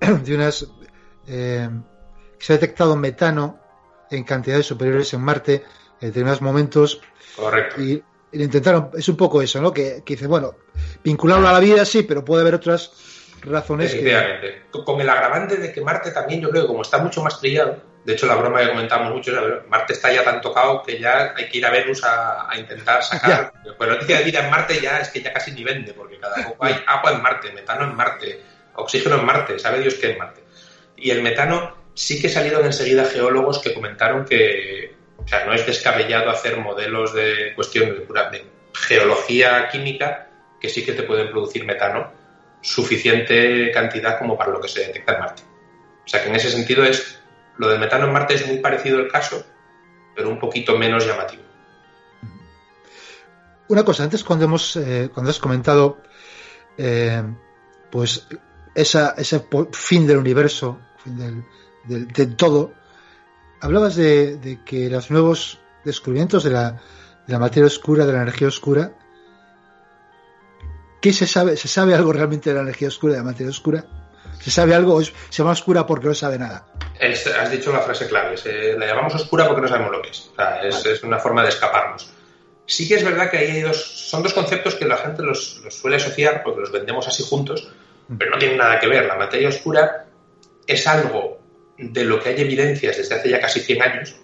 de 0.24 0.34
unas. 0.34 0.66
Eh, 1.26 1.68
que 2.38 2.46
se 2.46 2.52
ha 2.54 2.56
detectado 2.56 2.96
metano 2.96 3.61
en 4.12 4.24
cantidades 4.24 4.66
superiores 4.66 5.12
en 5.14 5.20
Marte 5.20 5.64
en 6.00 6.08
determinados 6.08 6.42
momentos. 6.42 7.00
Correcto. 7.36 7.80
Y, 7.80 8.02
intentaron, 8.32 8.90
es 8.96 9.08
un 9.08 9.16
poco 9.16 9.42
eso, 9.42 9.60
¿no? 9.60 9.72
Que, 9.72 10.02
que 10.04 10.14
dice, 10.14 10.26
bueno, 10.26 10.54
vincularlo 11.04 11.48
a 11.48 11.52
la 11.52 11.60
vida 11.60 11.84
sí, 11.84 12.02
pero 12.02 12.24
puede 12.24 12.42
haber 12.42 12.54
otras 12.54 12.92
razones. 13.42 13.92
Efectivamente. 13.92 14.62
Con 14.70 15.00
el 15.00 15.08
agravante 15.08 15.56
de 15.56 15.72
que 15.72 15.80
Marte 15.80 16.10
también, 16.10 16.40
yo 16.40 16.50
creo, 16.50 16.66
como 16.66 16.82
está 16.82 16.98
mucho 16.98 17.22
más 17.22 17.38
trillado, 17.40 17.90
De 18.04 18.14
hecho, 18.14 18.26
la 18.26 18.34
broma 18.34 18.60
que 18.60 18.68
comentamos 18.68 19.12
mucho 19.12 19.30
es 19.30 19.68
Marte 19.68 19.92
está 19.92 20.12
ya 20.12 20.24
tan 20.24 20.40
tocado 20.40 20.82
que 20.82 20.98
ya 20.98 21.34
hay 21.36 21.48
que 21.48 21.58
ir 21.58 21.66
a 21.66 21.70
Venus 21.70 22.02
a, 22.04 22.48
intentar 22.58 23.02
sacar. 23.02 23.52
Pues 23.76 23.88
la 23.88 23.94
noticia 23.94 24.18
de 24.18 24.24
vida 24.24 24.40
en 24.40 24.50
Marte 24.50 24.80
ya 24.80 24.98
es 24.98 25.10
que 25.10 25.22
ya 25.22 25.32
casi 25.32 25.52
ni 25.52 25.62
vende, 25.62 25.92
porque 25.94 26.18
cada 26.18 26.44
poco 26.48 26.64
hay 26.64 26.76
agua 26.86 27.12
en 27.12 27.22
Marte, 27.22 27.52
metano 27.52 27.84
en 27.84 27.94
Marte, 27.94 28.42
oxígeno 28.74 29.16
en 29.16 29.26
Marte, 29.26 29.58
sabe 29.58 29.80
Dios 29.80 29.94
qué 29.94 30.12
en 30.12 30.18
Marte. 30.18 30.42
Y 30.96 31.10
el 31.10 31.22
metano 31.22 31.81
sí 31.94 32.20
que 32.20 32.28
salieron 32.28 32.64
enseguida 32.64 33.04
geólogos 33.04 33.58
que 33.58 33.74
comentaron 33.74 34.24
que, 34.24 34.94
o 35.18 35.28
sea, 35.28 35.44
no 35.44 35.52
es 35.52 35.66
descabellado 35.66 36.30
hacer 36.30 36.58
modelos 36.58 37.14
de 37.14 37.52
cuestión 37.54 37.90
de, 37.90 38.52
geología 38.74 39.68
química 39.70 40.28
que 40.60 40.68
sí 40.68 40.84
que 40.84 40.92
te 40.92 41.02
pueden 41.02 41.30
producir 41.30 41.64
metano 41.64 42.10
suficiente 42.60 43.70
cantidad 43.72 44.18
como 44.18 44.38
para 44.38 44.52
lo 44.52 44.60
que 44.60 44.68
se 44.68 44.86
detecta 44.86 45.14
en 45.14 45.20
Marte. 45.20 45.42
O 46.04 46.08
sea 46.08 46.22
que 46.22 46.28
en 46.28 46.36
ese 46.36 46.50
sentido 46.50 46.84
es 46.84 47.20
lo 47.58 47.68
del 47.68 47.78
metano 47.78 48.06
en 48.06 48.12
Marte 48.12 48.34
es 48.34 48.46
muy 48.46 48.58
parecido 48.58 48.98
al 48.98 49.08
caso, 49.08 49.44
pero 50.14 50.30
un 50.30 50.38
poquito 50.38 50.78
menos 50.78 51.06
llamativo. 51.06 51.42
Una 53.68 53.84
cosa, 53.84 54.04
antes 54.04 54.24
cuando 54.24 54.46
hemos 54.46 54.76
eh, 54.76 55.10
cuando 55.12 55.30
has 55.30 55.38
comentado 55.38 55.98
eh, 56.78 57.22
pues 57.90 58.26
ese 58.74 59.46
fin 59.72 60.06
del 60.06 60.18
universo, 60.18 60.78
fin 61.02 61.18
del, 61.18 61.44
de 61.84 62.26
todo, 62.26 62.72
hablabas 63.62 63.96
de, 63.96 64.60
que 64.66 64.90
los 64.90 65.10
nuevos 65.10 65.58
descubrimientos 65.84 66.44
de 66.44 66.50
la, 66.50 66.72
de 67.26 67.32
la 67.32 67.38
materia 67.38 67.66
oscura, 67.66 68.04
de 68.04 68.12
la 68.12 68.22
energía 68.22 68.48
oscura, 68.48 68.92
¿qué 71.00 71.12
se 71.12 71.26
sabe? 71.26 71.56
¿Se 71.56 71.68
sabe 71.68 71.94
algo 71.94 72.12
realmente 72.12 72.50
de 72.50 72.56
la 72.56 72.62
energía 72.62 72.88
oscura, 72.88 73.14
de 73.14 73.20
la 73.20 73.24
materia 73.24 73.50
oscura? 73.50 73.84
¿Se 74.40 74.50
sabe 74.50 74.74
algo 74.74 74.94
o 74.94 75.02
se 75.02 75.12
llama 75.30 75.52
oscura 75.52 75.86
porque 75.86 76.08
no 76.08 76.14
sabe 76.14 76.38
nada? 76.38 76.66
has 77.00 77.50
dicho 77.50 77.72
la 77.72 77.80
frase 77.80 78.08
clave. 78.08 78.36
la 78.76 78.86
llamamos 78.86 79.14
oscura 79.14 79.46
porque 79.46 79.62
no 79.62 79.68
sabemos 79.68 79.92
lo 79.92 80.02
que 80.02 80.10
es. 80.10 80.30
es, 80.84 81.02
una 81.02 81.18
forma 81.18 81.42
de 81.42 81.48
escaparnos. 81.48 82.12
Sí 82.66 82.88
que 82.88 82.94
es 82.94 83.04
verdad 83.04 83.30
que 83.30 83.38
hay 83.38 83.60
dos, 83.60 84.08
son 84.10 84.22
dos 84.22 84.32
conceptos 84.32 84.74
que 84.74 84.84
la 84.84 84.96
gente 84.96 85.22
los, 85.22 85.62
suele 85.70 85.96
asociar 85.96 86.42
porque 86.42 86.60
los 86.60 86.72
vendemos 86.72 87.06
así 87.06 87.24
juntos, 87.24 87.68
pero 88.18 88.30
no 88.30 88.38
tienen 88.38 88.58
nada 88.58 88.80
que 88.80 88.88
ver. 88.88 89.06
La 89.06 89.16
materia 89.16 89.48
oscura 89.48 90.06
es 90.66 90.86
algo 90.86 91.41
de 91.90 92.04
lo 92.04 92.20
que 92.20 92.30
hay 92.30 92.40
evidencias 92.40 92.96
desde 92.96 93.14
hace 93.14 93.30
ya 93.30 93.40
casi 93.40 93.60
100 93.60 93.82
años. 93.82 94.16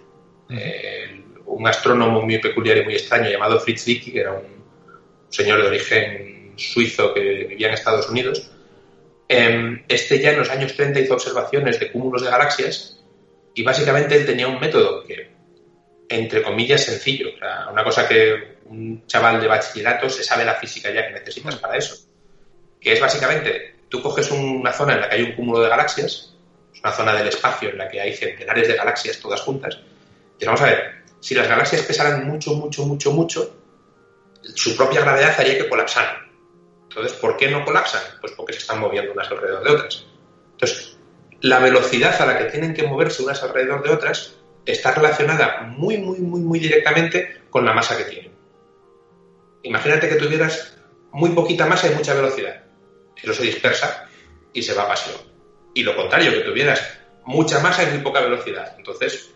Eh, 0.49 1.23
un 1.45 1.67
astrónomo 1.67 2.21
muy 2.21 2.37
peculiar 2.37 2.77
y 2.77 2.83
muy 2.83 2.93
extraño 2.93 3.29
llamado 3.29 3.59
Fritz 3.59 3.83
Zwicky, 3.83 4.11
que 4.11 4.19
era 4.21 4.33
un 4.33 4.63
señor 5.29 5.61
de 5.61 5.67
origen 5.67 6.53
suizo 6.55 7.13
que 7.13 7.45
vivía 7.47 7.67
en 7.67 7.73
Estados 7.73 8.09
Unidos, 8.09 8.51
Em, 9.31 9.83
este 9.87 10.19
ya 10.19 10.31
en 10.31 10.39
los 10.39 10.49
años 10.49 10.75
30 10.75 10.99
hizo 11.01 11.13
observaciones 11.13 11.79
de 11.79 11.91
cúmulos 11.91 12.23
de 12.23 12.31
galaxias 12.31 12.99
y 13.53 13.61
básicamente 13.61 14.15
él 14.15 14.25
tenía 14.25 14.47
un 14.47 14.59
método 14.59 15.03
que, 15.03 15.29
entre 16.09 16.41
comillas, 16.41 16.83
sencillo. 16.83 17.29
una 17.71 17.83
cosa 17.83 18.07
que 18.07 18.57
un 18.65 19.05
chaval 19.05 19.39
de 19.39 19.47
bachillerato 19.47 20.09
se 20.09 20.23
sabe 20.23 20.45
la 20.45 20.55
física 20.55 20.91
ya 20.91 21.07
que 21.07 21.13
necesitas 21.13 21.57
para 21.57 21.77
eso. 21.77 21.95
Que 22.81 22.93
es 22.93 22.99
básicamente, 22.99 23.75
tú 23.87 24.01
coges 24.01 24.31
una 24.31 24.73
zona 24.73 24.95
en 24.95 25.01
la 25.01 25.09
que 25.09 25.17
hay 25.17 25.21
un 25.21 25.33
cúmulo 25.33 25.61
de 25.61 25.69
galaxias, 25.69 26.35
es 26.73 26.79
una 26.81 26.91
zona 26.91 27.13
del 27.13 27.27
espacio 27.27 27.69
en 27.69 27.77
la 27.77 27.89
que 27.89 28.01
hay 28.01 28.15
centenares 28.15 28.67
de 28.67 28.75
galaxias 28.75 29.19
todas 29.19 29.41
juntas, 29.41 29.79
y 30.39 30.45
vamos 30.45 30.61
a 30.61 30.65
ver, 30.65 31.03
si 31.19 31.35
las 31.35 31.47
galaxias 31.47 31.81
pesaran 31.81 32.25
mucho, 32.25 32.53
mucho, 32.53 32.85
mucho, 32.85 33.11
mucho, 33.11 33.55
su 34.55 34.75
propia 34.75 35.01
gravedad 35.01 35.35
haría 35.37 35.57
que 35.57 35.69
colapsaran. 35.69 36.29
Entonces, 36.83 37.13
¿por 37.17 37.37
qué 37.37 37.49
no 37.49 37.65
colapsan? 37.65 38.01
Pues 38.21 38.33
porque 38.33 38.53
se 38.53 38.59
están 38.59 38.79
moviendo 38.79 39.11
unas 39.11 39.29
alrededor 39.29 39.63
de 39.63 39.71
otras. 39.71 40.05
Entonces, 40.51 40.97
la 41.41 41.59
velocidad 41.59 42.19
a 42.21 42.25
la 42.25 42.37
que 42.37 42.45
tienen 42.45 42.73
que 42.73 42.83
moverse 42.83 43.21
unas 43.21 43.43
alrededor 43.43 43.83
de 43.83 43.91
otras 43.91 44.35
está 44.65 44.93
relacionada 44.93 45.61
muy, 45.61 45.97
muy, 45.97 46.19
muy, 46.19 46.41
muy 46.41 46.59
directamente 46.59 47.43
con 47.49 47.65
la 47.65 47.73
masa 47.73 47.97
que 47.97 48.05
tienen. 48.05 48.31
Imagínate 49.63 50.09
que 50.09 50.15
tuvieras 50.15 50.77
muy 51.11 51.31
poquita 51.31 51.65
masa 51.65 51.87
y 51.91 51.95
mucha 51.95 52.13
velocidad. 52.13 52.63
Eso 53.21 53.33
se 53.33 53.43
dispersa 53.43 54.07
y 54.53 54.61
se 54.61 54.73
va 54.73 54.83
a. 54.83 55.28
Y 55.73 55.83
lo 55.83 55.95
contrario, 55.95 56.31
que 56.31 56.41
tuvieras 56.41 56.99
mucha 57.25 57.59
masa 57.59 57.83
y 57.83 57.87
muy 57.87 57.99
poca 57.99 58.21
velocidad. 58.21 58.73
Entonces, 58.77 59.33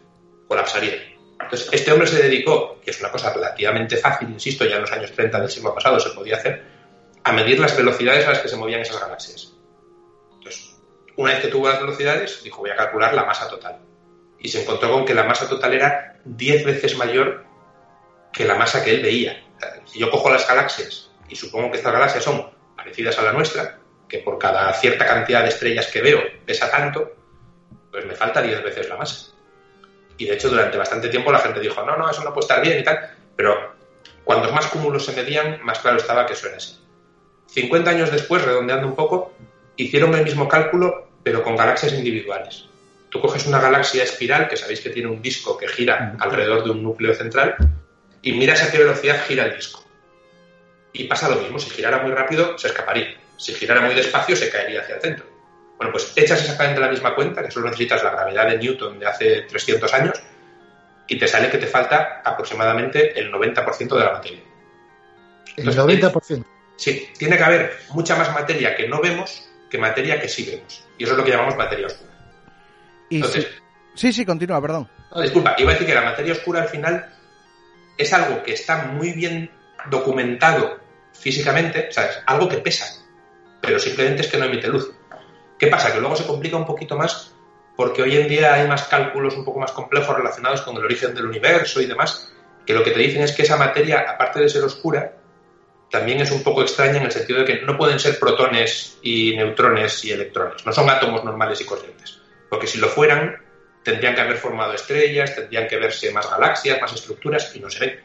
colapsaría. 0.47 0.95
Entonces, 1.39 1.69
este 1.71 1.91
hombre 1.91 2.07
se 2.07 2.21
dedicó, 2.21 2.79
que 2.81 2.91
es 2.91 2.99
una 2.99 3.11
cosa 3.11 3.33
relativamente 3.33 3.97
fácil, 3.97 4.29
insisto, 4.29 4.65
ya 4.65 4.75
en 4.75 4.81
los 4.81 4.91
años 4.91 5.11
30 5.11 5.39
del 5.39 5.49
siglo 5.49 5.73
pasado 5.73 5.99
se 5.99 6.09
podía 6.11 6.37
hacer, 6.37 6.63
a 7.23 7.31
medir 7.31 7.59
las 7.59 7.75
velocidades 7.77 8.25
a 8.25 8.31
las 8.31 8.39
que 8.39 8.49
se 8.49 8.57
movían 8.57 8.81
esas 8.81 8.99
galaxias. 8.99 9.53
Entonces, 10.35 10.75
una 11.15 11.33
vez 11.33 11.41
que 11.41 11.47
tuvo 11.49 11.69
las 11.69 11.79
velocidades, 11.79 12.43
dijo, 12.43 12.61
voy 12.61 12.71
a 12.71 12.75
calcular 12.75 13.13
la 13.13 13.25
masa 13.25 13.47
total. 13.49 13.79
Y 14.39 14.49
se 14.49 14.61
encontró 14.61 14.91
con 14.91 15.05
que 15.05 15.13
la 15.13 15.23
masa 15.23 15.47
total 15.47 15.73
era 15.73 16.19
10 16.25 16.65
veces 16.65 16.97
mayor 16.97 17.45
que 18.31 18.45
la 18.45 18.55
masa 18.55 18.83
que 18.83 18.95
él 18.95 19.01
veía. 19.01 19.41
si 19.85 19.99
yo 19.99 20.09
cojo 20.09 20.29
las 20.29 20.47
galaxias 20.47 21.11
y 21.29 21.35
supongo 21.35 21.71
que 21.71 21.77
estas 21.77 21.93
galaxias 21.93 22.23
son 22.23 22.49
parecidas 22.75 23.17
a 23.19 23.23
la 23.23 23.31
nuestra, 23.31 23.79
que 24.13 24.19
por 24.19 24.37
cada 24.37 24.71
cierta 24.73 25.07
cantidad 25.07 25.41
de 25.41 25.49
estrellas 25.49 25.87
que 25.87 25.99
veo 25.99 26.21
pesa 26.45 26.69
tanto, 26.69 27.15
pues 27.89 28.05
me 28.05 28.13
falta 28.13 28.43
10 28.43 28.63
veces 28.63 28.87
la 28.87 28.95
masa. 28.95 29.31
Y 30.19 30.25
de 30.25 30.35
hecho, 30.35 30.49
durante 30.49 30.77
bastante 30.77 31.09
tiempo 31.09 31.31
la 31.31 31.39
gente 31.39 31.59
dijo, 31.59 31.83
no, 31.83 31.97
no, 31.97 32.11
eso 32.11 32.23
no 32.23 32.31
puede 32.31 32.43
estar 32.43 32.61
bien 32.61 32.79
y 32.79 32.83
tal, 32.83 33.09
pero 33.35 33.73
cuantos 34.23 34.53
más 34.53 34.67
cúmulos 34.67 35.03
se 35.03 35.13
medían, 35.13 35.59
más 35.63 35.79
claro 35.79 35.97
estaba 35.97 36.27
que 36.27 36.33
eso 36.33 36.45
era 36.45 36.57
así. 36.57 36.79
50 37.47 37.89
años 37.89 38.11
después, 38.11 38.45
redondeando 38.45 38.85
un 38.85 38.95
poco, 38.95 39.33
hicieron 39.77 40.13
el 40.13 40.23
mismo 40.23 40.47
cálculo, 40.47 41.07
pero 41.23 41.41
con 41.41 41.55
galaxias 41.55 41.93
individuales. 41.93 42.65
Tú 43.09 43.19
coges 43.19 43.47
una 43.47 43.59
galaxia 43.59 44.03
espiral, 44.03 44.47
que 44.47 44.57
sabéis 44.57 44.81
que 44.81 44.91
tiene 44.91 45.09
un 45.09 45.23
disco 45.23 45.57
que 45.57 45.67
gira 45.67 46.15
alrededor 46.19 46.63
de 46.65 46.69
un 46.69 46.83
núcleo 46.83 47.15
central, 47.15 47.55
y 48.21 48.33
miras 48.33 48.61
a 48.61 48.69
qué 48.69 48.77
velocidad 48.77 49.25
gira 49.25 49.45
el 49.45 49.55
disco. 49.55 49.83
Y 50.91 51.05
pasa 51.05 51.29
lo 51.29 51.37
mismo, 51.37 51.57
si 51.57 51.71
girara 51.71 52.03
muy 52.03 52.11
rápido, 52.11 52.59
se 52.59 52.67
escaparía. 52.67 53.22
Si 53.43 53.53
girara 53.53 53.81
muy 53.81 53.93
despacio, 53.93 54.37
se 54.37 54.49
caería 54.49 54.79
hacia 54.79 54.95
el 54.95 55.01
centro. 55.01 55.25
Bueno, 55.75 55.91
pues 55.91 56.13
echas 56.15 56.39
exactamente 56.39 56.79
la 56.79 56.87
misma 56.87 57.13
cuenta, 57.13 57.43
que 57.43 57.51
solo 57.51 57.65
necesitas 57.65 58.01
la 58.01 58.11
gravedad 58.11 58.47
de 58.47 58.57
Newton 58.57 58.99
de 58.99 59.05
hace 59.05 59.41
300 59.41 59.93
años, 59.93 60.23
y 61.09 61.19
te 61.19 61.27
sale 61.27 61.49
que 61.49 61.57
te 61.57 61.67
falta 61.67 62.21
aproximadamente 62.23 63.19
el 63.19 63.29
90% 63.29 63.97
de 63.97 64.05
la 64.05 64.13
materia. 64.13 64.39
el 65.57 65.65
90%. 65.65 66.45
Sí, 66.77 67.09
tiene 67.17 67.35
que 67.35 67.43
haber 67.43 67.77
mucha 67.89 68.15
más 68.15 68.33
materia 68.33 68.77
que 68.77 68.87
no 68.87 69.01
vemos 69.01 69.49
que 69.69 69.77
materia 69.77 70.21
que 70.21 70.29
sí 70.29 70.49
vemos. 70.49 70.87
Y 70.97 71.03
eso 71.03 71.11
es 71.11 71.17
lo 71.17 71.25
que 71.25 71.31
llamamos 71.31 71.57
materia 71.57 71.87
oscura. 71.87 72.13
sí, 73.93 74.13
sí, 74.13 74.25
continúa, 74.25 74.61
perdón. 74.61 74.89
disculpa, 75.21 75.55
iba 75.57 75.71
a 75.71 75.73
decir 75.73 75.87
que 75.87 75.93
la 75.93 76.03
materia 76.03 76.31
oscura 76.31 76.61
al 76.61 76.69
final 76.69 77.13
es 77.97 78.13
algo 78.13 78.41
que 78.41 78.53
está 78.53 78.85
muy 78.85 79.11
bien 79.11 79.51
documentado 79.89 80.79
físicamente, 81.11 81.91
¿sabes? 81.91 82.21
Algo 82.25 82.47
que 82.47 82.57
pesa, 82.59 83.02
pero 83.63 83.79
simplemente 83.79 84.23
es 84.23 84.27
que 84.27 84.37
no 84.37 84.45
emite 84.45 84.67
luz. 84.67 84.91
¿Qué 85.57 85.67
pasa? 85.67 85.93
Que 85.93 86.01
luego 86.01 86.17
se 86.17 86.27
complica 86.27 86.57
un 86.57 86.65
poquito 86.65 86.97
más 86.97 87.33
porque 87.77 88.03
hoy 88.03 88.17
en 88.17 88.27
día 88.27 88.53
hay 88.53 88.67
más 88.67 88.83
cálculos 88.83 89.35
un 89.35 89.45
poco 89.45 89.59
más 89.59 89.71
complejos 89.71 90.15
relacionados 90.15 90.61
con 90.61 90.75
el 90.75 90.83
origen 90.83 91.15
del 91.15 91.25
universo 91.25 91.81
y 91.81 91.85
demás, 91.85 92.31
que 92.65 92.73
lo 92.73 92.83
que 92.83 92.91
te 92.91 92.99
dicen 92.99 93.23
es 93.23 93.31
que 93.31 93.43
esa 93.43 93.57
materia, 93.57 94.05
aparte 94.07 94.41
de 94.41 94.49
ser 94.49 94.63
oscura, 94.63 95.13
también 95.89 96.19
es 96.19 96.31
un 96.31 96.43
poco 96.43 96.61
extraña 96.61 96.97
en 96.97 97.05
el 97.05 97.11
sentido 97.11 97.39
de 97.39 97.45
que 97.45 97.61
no 97.61 97.77
pueden 97.77 97.99
ser 97.99 98.19
protones 98.19 98.99
y 99.01 99.35
neutrones 99.35 100.03
y 100.03 100.11
electrones, 100.11 100.65
no 100.65 100.73
son 100.73 100.89
átomos 100.89 101.23
normales 101.23 101.61
y 101.61 101.65
corrientes, 101.65 102.21
porque 102.49 102.67
si 102.67 102.79
lo 102.79 102.89
fueran 102.89 103.41
tendrían 103.83 104.13
que 104.13 104.21
haber 104.21 104.37
formado 104.37 104.73
estrellas, 104.73 105.35
tendrían 105.35 105.67
que 105.67 105.77
verse 105.77 106.11
más 106.11 106.29
galaxias, 106.29 106.79
más 106.81 106.93
estructuras 106.93 107.53
y 107.55 107.59
no 107.59 107.69
se 107.69 107.79
ven. 107.79 107.99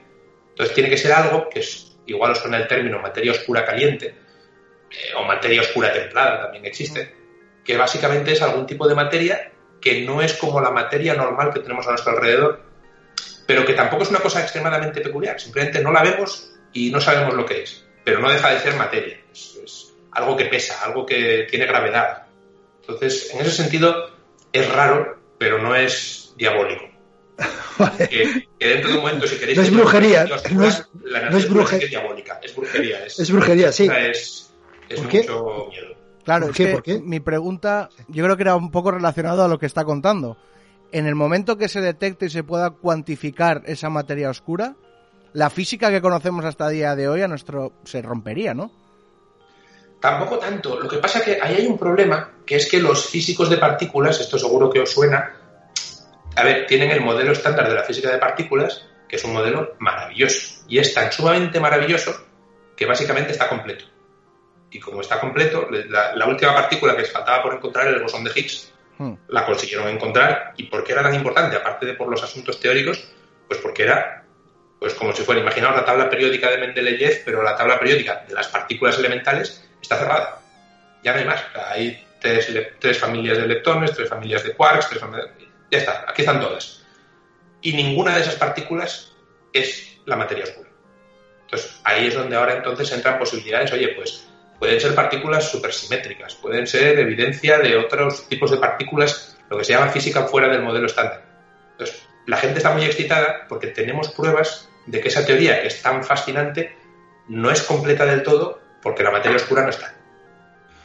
Entonces 0.51 0.75
tiene 0.75 0.91
que 0.91 0.97
ser 0.97 1.13
algo 1.13 1.49
que 1.49 1.61
es, 1.61 1.99
igual 2.07 2.33
os 2.33 2.39
suena 2.39 2.57
el 2.57 2.67
término 2.67 3.01
materia 3.01 3.33
oscura 3.33 3.65
caliente 3.65 4.28
eh, 4.91 5.15
o 5.17 5.25
materia 5.25 5.61
oscura 5.61 5.93
templada, 5.93 6.43
también 6.43 6.67
existe, 6.67 7.15
que 7.65 7.77
básicamente 7.77 8.33
es 8.33 8.43
algún 8.43 8.67
tipo 8.67 8.89
de 8.89 8.95
materia 8.95 9.53
que 9.81 10.03
no 10.03 10.23
es 10.23 10.35
como 10.35 10.61
la 10.61 10.71
materia 10.71 11.15
normal 11.15 11.53
que 11.53 11.61
tenemos 11.61 11.87
a 11.87 11.91
nuestro 11.91 12.13
alrededor, 12.13 12.63
pero 13.47 13.65
que 13.65 13.75
tampoco 13.75 14.03
es 14.03 14.11
una 14.11 14.21
cosa 14.21 14.43
extremadamente 14.43 15.01
peculiar, 15.01 15.41
simplemente 15.41 15.81
no 15.81 15.93
la 15.93 16.03
vemos 16.03 16.51
y 16.73 16.91
no 16.91 17.01
sabemos 17.01 17.35
lo 17.35 17.47
que 17.47 17.63
es, 17.63 17.85
pero 18.05 18.21
no 18.21 18.31
deja 18.31 18.51
de 18.51 18.61
ser 18.61 18.75
materia, 18.75 19.21
es, 19.33 19.95
algo 20.13 20.37
que 20.37 20.47
pesa, 20.47 20.83
algo 20.85 21.07
que 21.07 21.47
tiene 21.49 21.67
gravedad. 21.67 22.27
Entonces, 22.81 23.33
en 23.35 23.41
ese 23.41 23.51
sentido, 23.51 24.11
es 24.53 24.69
raro, 24.73 25.19
pero 25.39 25.59
no 25.59 25.75
es 25.77 26.35
diabólico. 26.37 26.85
Que, 27.99 28.49
dentro 28.59 28.91
de 28.91 28.97
un 28.97 29.03
momento, 29.03 29.27
si 29.29 29.37
queréis... 29.37 29.57
No 29.57 29.63
es 29.63 29.71
brujería, 29.71 30.25
no 30.25 30.65
es, 30.65 30.89
no 31.31 31.39
es 31.39 31.49
brujería. 31.49 31.85
Es 31.85 31.91
diabólica, 31.91 32.41
es 32.43 32.57
brujería. 32.57 33.05
Es, 33.05 33.31
brujería, 33.31 33.71
sí. 33.71 33.89
Es, 33.89 34.48
es 34.89 35.03
mucho 35.03 35.69
miedo. 35.71 35.95
Claro, 36.25 36.49
¿Por 36.49 36.83
qué? 36.83 37.01
mi 37.03 37.21
pregunta 37.21 37.89
yo 38.09 38.23
creo 38.23 38.37
que 38.37 38.43
era 38.43 38.55
un 38.55 38.71
poco 38.71 38.91
relacionado 38.91 39.45
a 39.45 39.49
lo 39.49 39.59
que 39.59 39.67
está 39.67 39.85
contando. 39.85 40.37
En 40.93 41.07
el 41.07 41.15
momento 41.15 41.57
que 41.57 41.69
se 41.69 41.81
detecte 41.81 42.27
y 42.27 42.31
se 42.31 42.45
pueda 42.45 42.71
cuantificar 42.71 43.63
esa 43.67 43.91
materia 43.91 44.31
oscura, 44.31 44.75
la 45.33 45.51
física 45.51 45.91
que 45.91 46.01
conocemos 46.01 46.45
hasta 46.45 46.69
el 46.69 46.75
día 46.75 46.97
de 46.97 47.09
hoy 47.09 47.23
a 47.23 47.29
nuestro 47.29 47.73
se 47.85 48.03
rompería, 48.03 48.55
¿no? 48.55 48.71
Tampoco 50.01 50.39
tanto. 50.39 50.79
Lo 50.81 50.89
que 50.89 50.99
pasa 50.99 51.19
es 51.19 51.25
que 51.25 51.39
ahí 51.43 51.57
hay 51.57 51.67
un 51.67 51.79
problema, 51.79 52.33
que 52.47 52.57
es 52.57 52.71
que 52.71 52.81
los 52.81 53.07
físicos 53.07 53.51
de 53.51 53.57
partículas, 53.57 54.21
esto 54.21 54.39
seguro 54.39 54.71
que 54.71 54.81
os 54.81 54.91
suena, 54.91 55.35
a 56.37 56.45
ver, 56.45 56.67
tienen 56.67 56.91
el 56.91 57.01
modelo 57.01 57.33
estándar 57.33 57.69
de 57.69 57.75
la 57.75 57.83
física 57.83 58.11
de 58.11 58.19
partículas, 58.19 58.87
que 59.09 59.17
es 59.17 59.25
un 59.25 59.33
modelo 59.33 59.75
maravilloso. 59.79 60.65
Y 60.69 60.79
es 60.79 60.95
tan 60.95 61.11
sumamente 61.11 61.59
maravilloso 61.59 62.13
que 62.77 62.87
básicamente 62.87 63.33
está 63.33 63.49
completo. 63.49 63.87
Y 64.71 64.81
como 64.81 65.01
está 65.01 65.19
completo, 65.19 65.69
la, 65.71 66.27
última 66.27 66.55
partícula 66.55 66.95
que 66.95 67.03
les 67.03 67.13
faltaba 67.13 67.43
por 67.43 67.55
encontrar 67.55 67.87
era 67.87 67.97
el 67.97 68.03
bosón 68.03 68.25
de 68.25 68.33
Higgs. 68.35 68.73
Hmm. 68.99 69.15
La 69.29 69.47
consiguieron 69.47 69.89
encontrar. 69.89 70.53
¿Y 70.57 70.65
por 70.65 70.85
qué 70.85 70.93
era 70.93 71.03
tan 71.03 71.15
importante? 71.15 71.57
Aparte 71.57 71.87
de 71.87 71.95
por 71.95 72.09
los 72.09 72.23
asuntos 72.23 72.61
teóricos, 72.61 73.09
pues 73.49 73.61
porque 73.61 73.85
era 73.85 74.19
pues 74.79 74.95
como 74.95 75.13
si 75.13 75.23
fuera, 75.23 75.41
imaginaos 75.41 75.77
la 75.77 75.85
tabla 75.85 76.09
periódica 76.09 76.51
de 76.51 76.59
Mendeleev, 76.59 77.25
pero 77.25 77.43
la 77.43 77.57
tabla 77.57 77.79
periódica 77.79 78.25
de 78.29 78.35
las 78.35 78.49
partículas 78.49 78.99
elementales 78.99 79.69
está 79.81 79.99
cerrada. 79.99 80.41
Ya 81.03 81.13
no 81.13 81.19
hay 81.19 81.25
más. 81.25 81.45
hay 81.71 82.07
tres, 82.21 82.53
tres, 82.79 82.99
familias 82.99 83.39
de 83.39 83.45
electrones, 83.45 83.93
tres 83.93 84.09
familias 84.09 84.45
de 84.45 84.55
quarks, 84.55 84.89
tres 84.89 85.01
familias... 85.01 85.31
ya 85.71 85.79
está, 85.79 86.05
aquí 86.07 86.23
están 86.23 86.41
todas. 86.41 86.85
Y 87.61 87.73
ninguna 87.73 88.15
de 88.15 88.23
esas 88.23 88.37
partículas 88.37 89.13
es 89.53 89.99
la 90.05 90.17
materia 90.17 90.45
oscura. 90.45 90.69
Entonces, 91.43 91.81
ahí 91.85 92.07
es 92.07 92.15
donde 92.15 92.37
ahora 92.37 92.55
entonces 92.55 92.93
entran 92.93 93.19
posibilidades, 93.19 93.73
oye, 93.73 93.89
pues 93.89 94.28
pueden 94.59 94.81
ser 94.81 94.95
partículas 94.95 95.51
supersimétricas, 95.51 96.35
pueden 96.35 96.67
ser 96.67 96.99
evidencia 96.99 97.59
de 97.59 97.77
otros 97.77 98.29
tipos 98.29 98.51
de 98.51 98.59
partículas, 98.59 99.39
lo 99.49 99.59
que 99.59 99.65
se 99.65 99.73
llama 99.73 99.91
física 99.91 100.25
fuera 100.25 100.49
del 100.49 100.63
modelo 100.63 100.87
estándar. 100.87 101.25
Entonces, 101.73 102.03
la 102.27 102.37
gente 102.37 102.59
está 102.59 102.73
muy 102.73 102.85
excitada 102.85 103.47
porque 103.49 103.69
tenemos 103.69 104.11
pruebas 104.11 104.69
de 104.87 105.01
que 105.01 105.09
esa 105.09 105.25
teoría, 105.25 105.61
que 105.63 105.69
es 105.69 105.81
tan 105.83 106.03
fascinante, 106.03 106.77
no 107.29 107.51
es 107.51 107.63
completa 107.63 108.05
del 108.05 108.23
todo 108.23 108.61
porque 108.83 109.03
la 109.03 109.11
materia 109.11 109.37
oscura 109.37 109.63
no 109.63 109.71
está. 109.71 109.95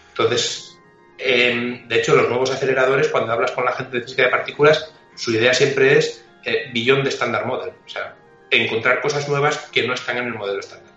Entonces, 0.10 0.78
de 1.18 1.84
hecho, 1.90 2.16
los 2.16 2.30
nuevos 2.30 2.52
aceleradores, 2.52 3.08
cuando 3.08 3.32
hablas 3.32 3.52
con 3.52 3.66
la 3.66 3.72
gente 3.72 3.98
de 3.98 4.04
física 4.04 4.24
de 4.24 4.30
partículas, 4.30 4.94
su 5.16 5.32
idea 5.32 5.54
siempre 5.54 5.98
es 5.98 6.26
eh, 6.44 6.70
billón 6.74 7.04
de 7.04 7.10
estándar 7.10 7.46
model, 7.46 7.74
o 7.86 7.90
sea, 7.90 8.16
encontrar 8.50 9.02
cosas 9.02 9.28
nuevas 9.30 9.58
que 9.72 9.88
no 9.88 9.94
están 9.94 10.18
en 10.18 10.28
el 10.28 10.34
modelo 10.34 10.60
estándar. 10.60 10.92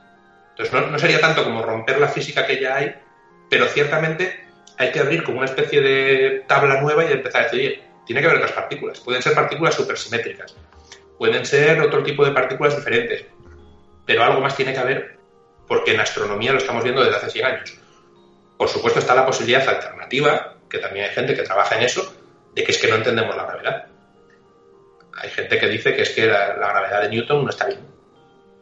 Entonces, 0.56 0.90
no, 0.90 0.98
sería 0.98 1.20
tanto 1.20 1.44
como 1.44 1.62
romper 1.62 1.98
la 1.98 2.08
física 2.08 2.46
que 2.46 2.60
ya 2.60 2.76
hay, 2.76 2.94
pero 3.50 3.66
ciertamente 3.66 4.46
hay 4.78 4.90
que 4.90 5.00
abrir 5.00 5.22
como 5.22 5.38
una 5.38 5.46
especie 5.46 5.80
de 5.80 6.44
tabla 6.46 6.80
nueva 6.80 7.04
y 7.04 7.12
empezar 7.12 7.42
a 7.42 7.44
decir, 7.44 7.60
oye, 7.60 7.82
tiene 8.06 8.20
que 8.20 8.26
haber 8.26 8.38
otras 8.38 8.52
partículas. 8.52 9.00
Pueden 9.00 9.22
ser 9.22 9.34
partículas 9.34 9.74
supersimétricas, 9.74 10.56
pueden 11.18 11.44
ser 11.44 11.80
otro 11.80 12.02
tipo 12.02 12.24
de 12.24 12.32
partículas 12.32 12.76
diferentes, 12.76 13.24
pero 14.06 14.22
algo 14.22 14.40
más 14.40 14.56
tiene 14.56 14.72
que 14.72 14.78
haber 14.78 15.16
porque 15.66 15.94
en 15.94 16.00
astronomía 16.00 16.52
lo 16.52 16.58
estamos 16.58 16.84
viendo 16.84 17.02
desde 17.02 17.16
hace 17.16 17.30
100 17.30 17.46
años. 17.46 17.78
Por 18.56 18.68
supuesto 18.68 19.00
está 19.00 19.14
la 19.14 19.26
posibilidad 19.26 19.68
alternativa, 19.68 20.56
que 20.70 20.78
también 20.78 21.06
hay 21.06 21.14
gente 21.14 21.34
que 21.34 21.42
trabaja 21.42 21.76
en 21.76 21.82
eso, 21.82 22.14
de 22.54 22.64
que 22.64 22.72
es 22.72 22.78
que 22.78 22.88
no 22.88 22.96
entendemos 22.96 23.36
la 23.36 23.44
gravedad. 23.44 23.86
Hay 25.18 25.30
gente 25.30 25.58
que 25.58 25.68
dice 25.68 25.94
que 25.94 26.02
es 26.02 26.10
que 26.10 26.26
la, 26.26 26.54
gravedad 26.54 27.02
de 27.02 27.08
Newton 27.10 27.44
no 27.44 27.50
está 27.50 27.66
bien. 27.66 27.80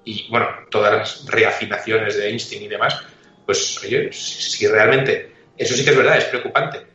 Y 0.04 0.28
bueno, 0.28 0.48
todas 0.70 0.92
las 0.92 1.26
reafinaciones 1.26 2.16
de 2.16 2.28
Einstein 2.28 2.62
y 2.62 2.68
demás, 2.68 3.00
pues 3.46 3.82
oye, 3.82 4.12
si, 4.12 4.66
realmente 4.66 5.32
eso 5.56 5.74
sí 5.74 5.84
que 5.84 5.90
es 5.90 5.96
verdad, 5.96 6.18
es 6.18 6.24
preocupante. 6.24 6.86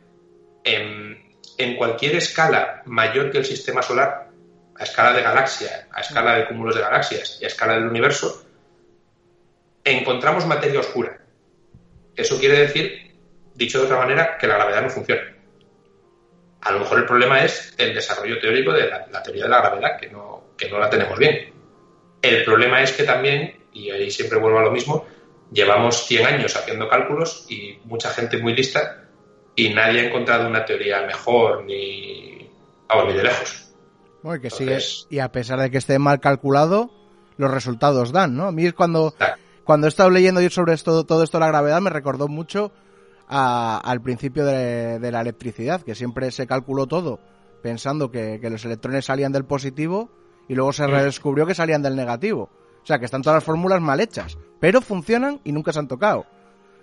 En, 0.64 1.18
cualquier 1.76 2.16
escala 2.16 2.82
mayor 2.86 3.30
que 3.30 3.38
el 3.38 3.44
sistema 3.44 3.82
solar, 3.82 4.28
a 4.76 4.82
escala 4.82 5.12
de 5.12 5.22
galaxia, 5.22 5.88
a 5.92 6.00
escala 6.00 6.36
de 6.36 6.46
cúmulos 6.46 6.74
de 6.74 6.80
galaxias 6.80 7.38
y 7.40 7.44
a 7.44 7.48
escala 7.48 7.74
del 7.74 7.86
universo, 7.86 8.44
encontramos 9.84 10.46
materia 10.46 10.80
oscura. 10.80 11.18
Eso 12.16 12.38
quiere 12.38 12.60
decir, 12.60 13.14
dicho 13.54 13.78
de 13.78 13.84
otra 13.84 13.98
manera, 13.98 14.36
que 14.38 14.46
la 14.46 14.54
gravedad 14.54 14.82
no 14.82 14.90
funciona. 14.90 15.22
A 16.62 16.72
lo 16.72 16.80
mejor 16.80 16.98
el 16.98 17.06
problema 17.06 17.44
es 17.44 17.74
el 17.78 17.94
desarrollo 17.94 18.38
teórico 18.38 18.72
de 18.72 18.88
la, 18.88 19.22
teoría 19.22 19.44
de 19.44 19.50
la 19.50 19.60
gravedad, 19.60 19.98
que 19.98 20.08
no, 20.08 20.54
que 20.56 20.68
no 20.68 20.78
la 20.78 20.90
tenemos 20.90 21.18
bien. 21.18 21.59
El 22.22 22.44
problema 22.44 22.82
es 22.82 22.92
que 22.92 23.04
también, 23.04 23.64
y 23.72 23.90
ahí 23.90 24.10
siempre 24.10 24.38
vuelvo 24.38 24.58
a 24.58 24.62
lo 24.62 24.70
mismo, 24.70 25.06
llevamos 25.52 26.06
100 26.06 26.26
años 26.26 26.56
haciendo 26.56 26.88
cálculos 26.88 27.46
y 27.48 27.78
mucha 27.84 28.10
gente 28.10 28.38
muy 28.38 28.54
lista 28.54 29.08
y 29.56 29.70
nadie 29.70 30.00
ha 30.00 30.04
encontrado 30.04 30.48
una 30.48 30.64
teoría 30.64 31.02
mejor 31.02 31.64
ni, 31.64 32.50
vamos, 32.88 33.06
ni 33.06 33.14
de 33.14 33.22
lejos. 33.22 33.74
que 34.40 34.50
sigue, 34.50 34.78
y 35.08 35.18
a 35.18 35.32
pesar 35.32 35.60
de 35.60 35.70
que 35.70 35.78
esté 35.78 35.98
mal 35.98 36.20
calculado, 36.20 36.90
los 37.36 37.50
resultados 37.50 38.12
dan, 38.12 38.36
¿no? 38.36 38.46
A 38.46 38.52
mí 38.52 38.66
es 38.66 38.74
cuando, 38.74 39.14
cuando 39.64 39.86
he 39.86 39.88
estado 39.88 40.10
leyendo 40.10 40.40
yo 40.40 40.50
sobre 40.50 40.74
esto, 40.74 41.04
todo 41.04 41.22
esto 41.22 41.38
de 41.38 41.40
la 41.40 41.48
gravedad, 41.48 41.80
me 41.80 41.90
recordó 41.90 42.28
mucho 42.28 42.72
al 43.26 44.00
principio 44.02 44.44
de, 44.44 45.10
la 45.10 45.20
electricidad, 45.20 45.82
que 45.82 45.94
siempre 45.94 46.30
se 46.32 46.46
calculó 46.46 46.86
todo 46.86 47.20
pensando 47.62 48.10
que, 48.10 48.40
los 48.42 48.64
electrones 48.64 49.04
salían 49.04 49.32
del 49.32 49.44
positivo 49.44 50.10
y 50.50 50.54
luego 50.56 50.72
se 50.72 50.84
redescubrió 50.84 51.46
que 51.46 51.54
salían 51.54 51.80
del 51.80 51.94
negativo. 51.94 52.50
O 52.82 52.84
sea, 52.84 52.98
que 52.98 53.04
están 53.04 53.22
todas 53.22 53.36
las 53.36 53.44
fórmulas 53.44 53.80
mal 53.80 54.00
hechas, 54.00 54.36
pero 54.58 54.80
funcionan 54.80 55.40
y 55.44 55.52
nunca 55.52 55.72
se 55.72 55.78
han 55.78 55.86
tocado. 55.86 56.26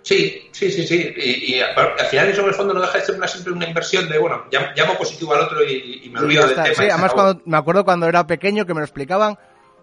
Sí, 0.00 0.48
sí, 0.52 0.72
sí, 0.72 0.86
sí. 0.86 1.12
Y, 1.14 1.60
al 1.60 2.06
final 2.06 2.28
eso 2.28 2.40
en 2.40 2.48
el 2.48 2.54
fondo 2.54 2.72
no 2.72 2.80
deja 2.80 2.96
de 2.96 3.04
ser 3.04 3.16
una, 3.16 3.28
siempre 3.28 3.52
una 3.52 3.68
inversión 3.68 4.08
de, 4.08 4.16
bueno, 4.16 4.44
llamo 4.50 4.96
positivo 4.96 5.34
al 5.34 5.42
otro 5.42 5.62
y, 5.62 6.10
me 6.10 6.18
olvido 6.18 6.46
del 6.46 6.54
tema. 6.54 6.74
Sí, 6.74 6.88
además 6.88 7.12
cuando, 7.12 7.42
me 7.44 7.58
acuerdo 7.58 7.84
cuando 7.84 8.08
era 8.08 8.26
pequeño 8.26 8.64
que 8.64 8.72
me 8.72 8.80
lo 8.80 8.86
explicaban, 8.86 9.36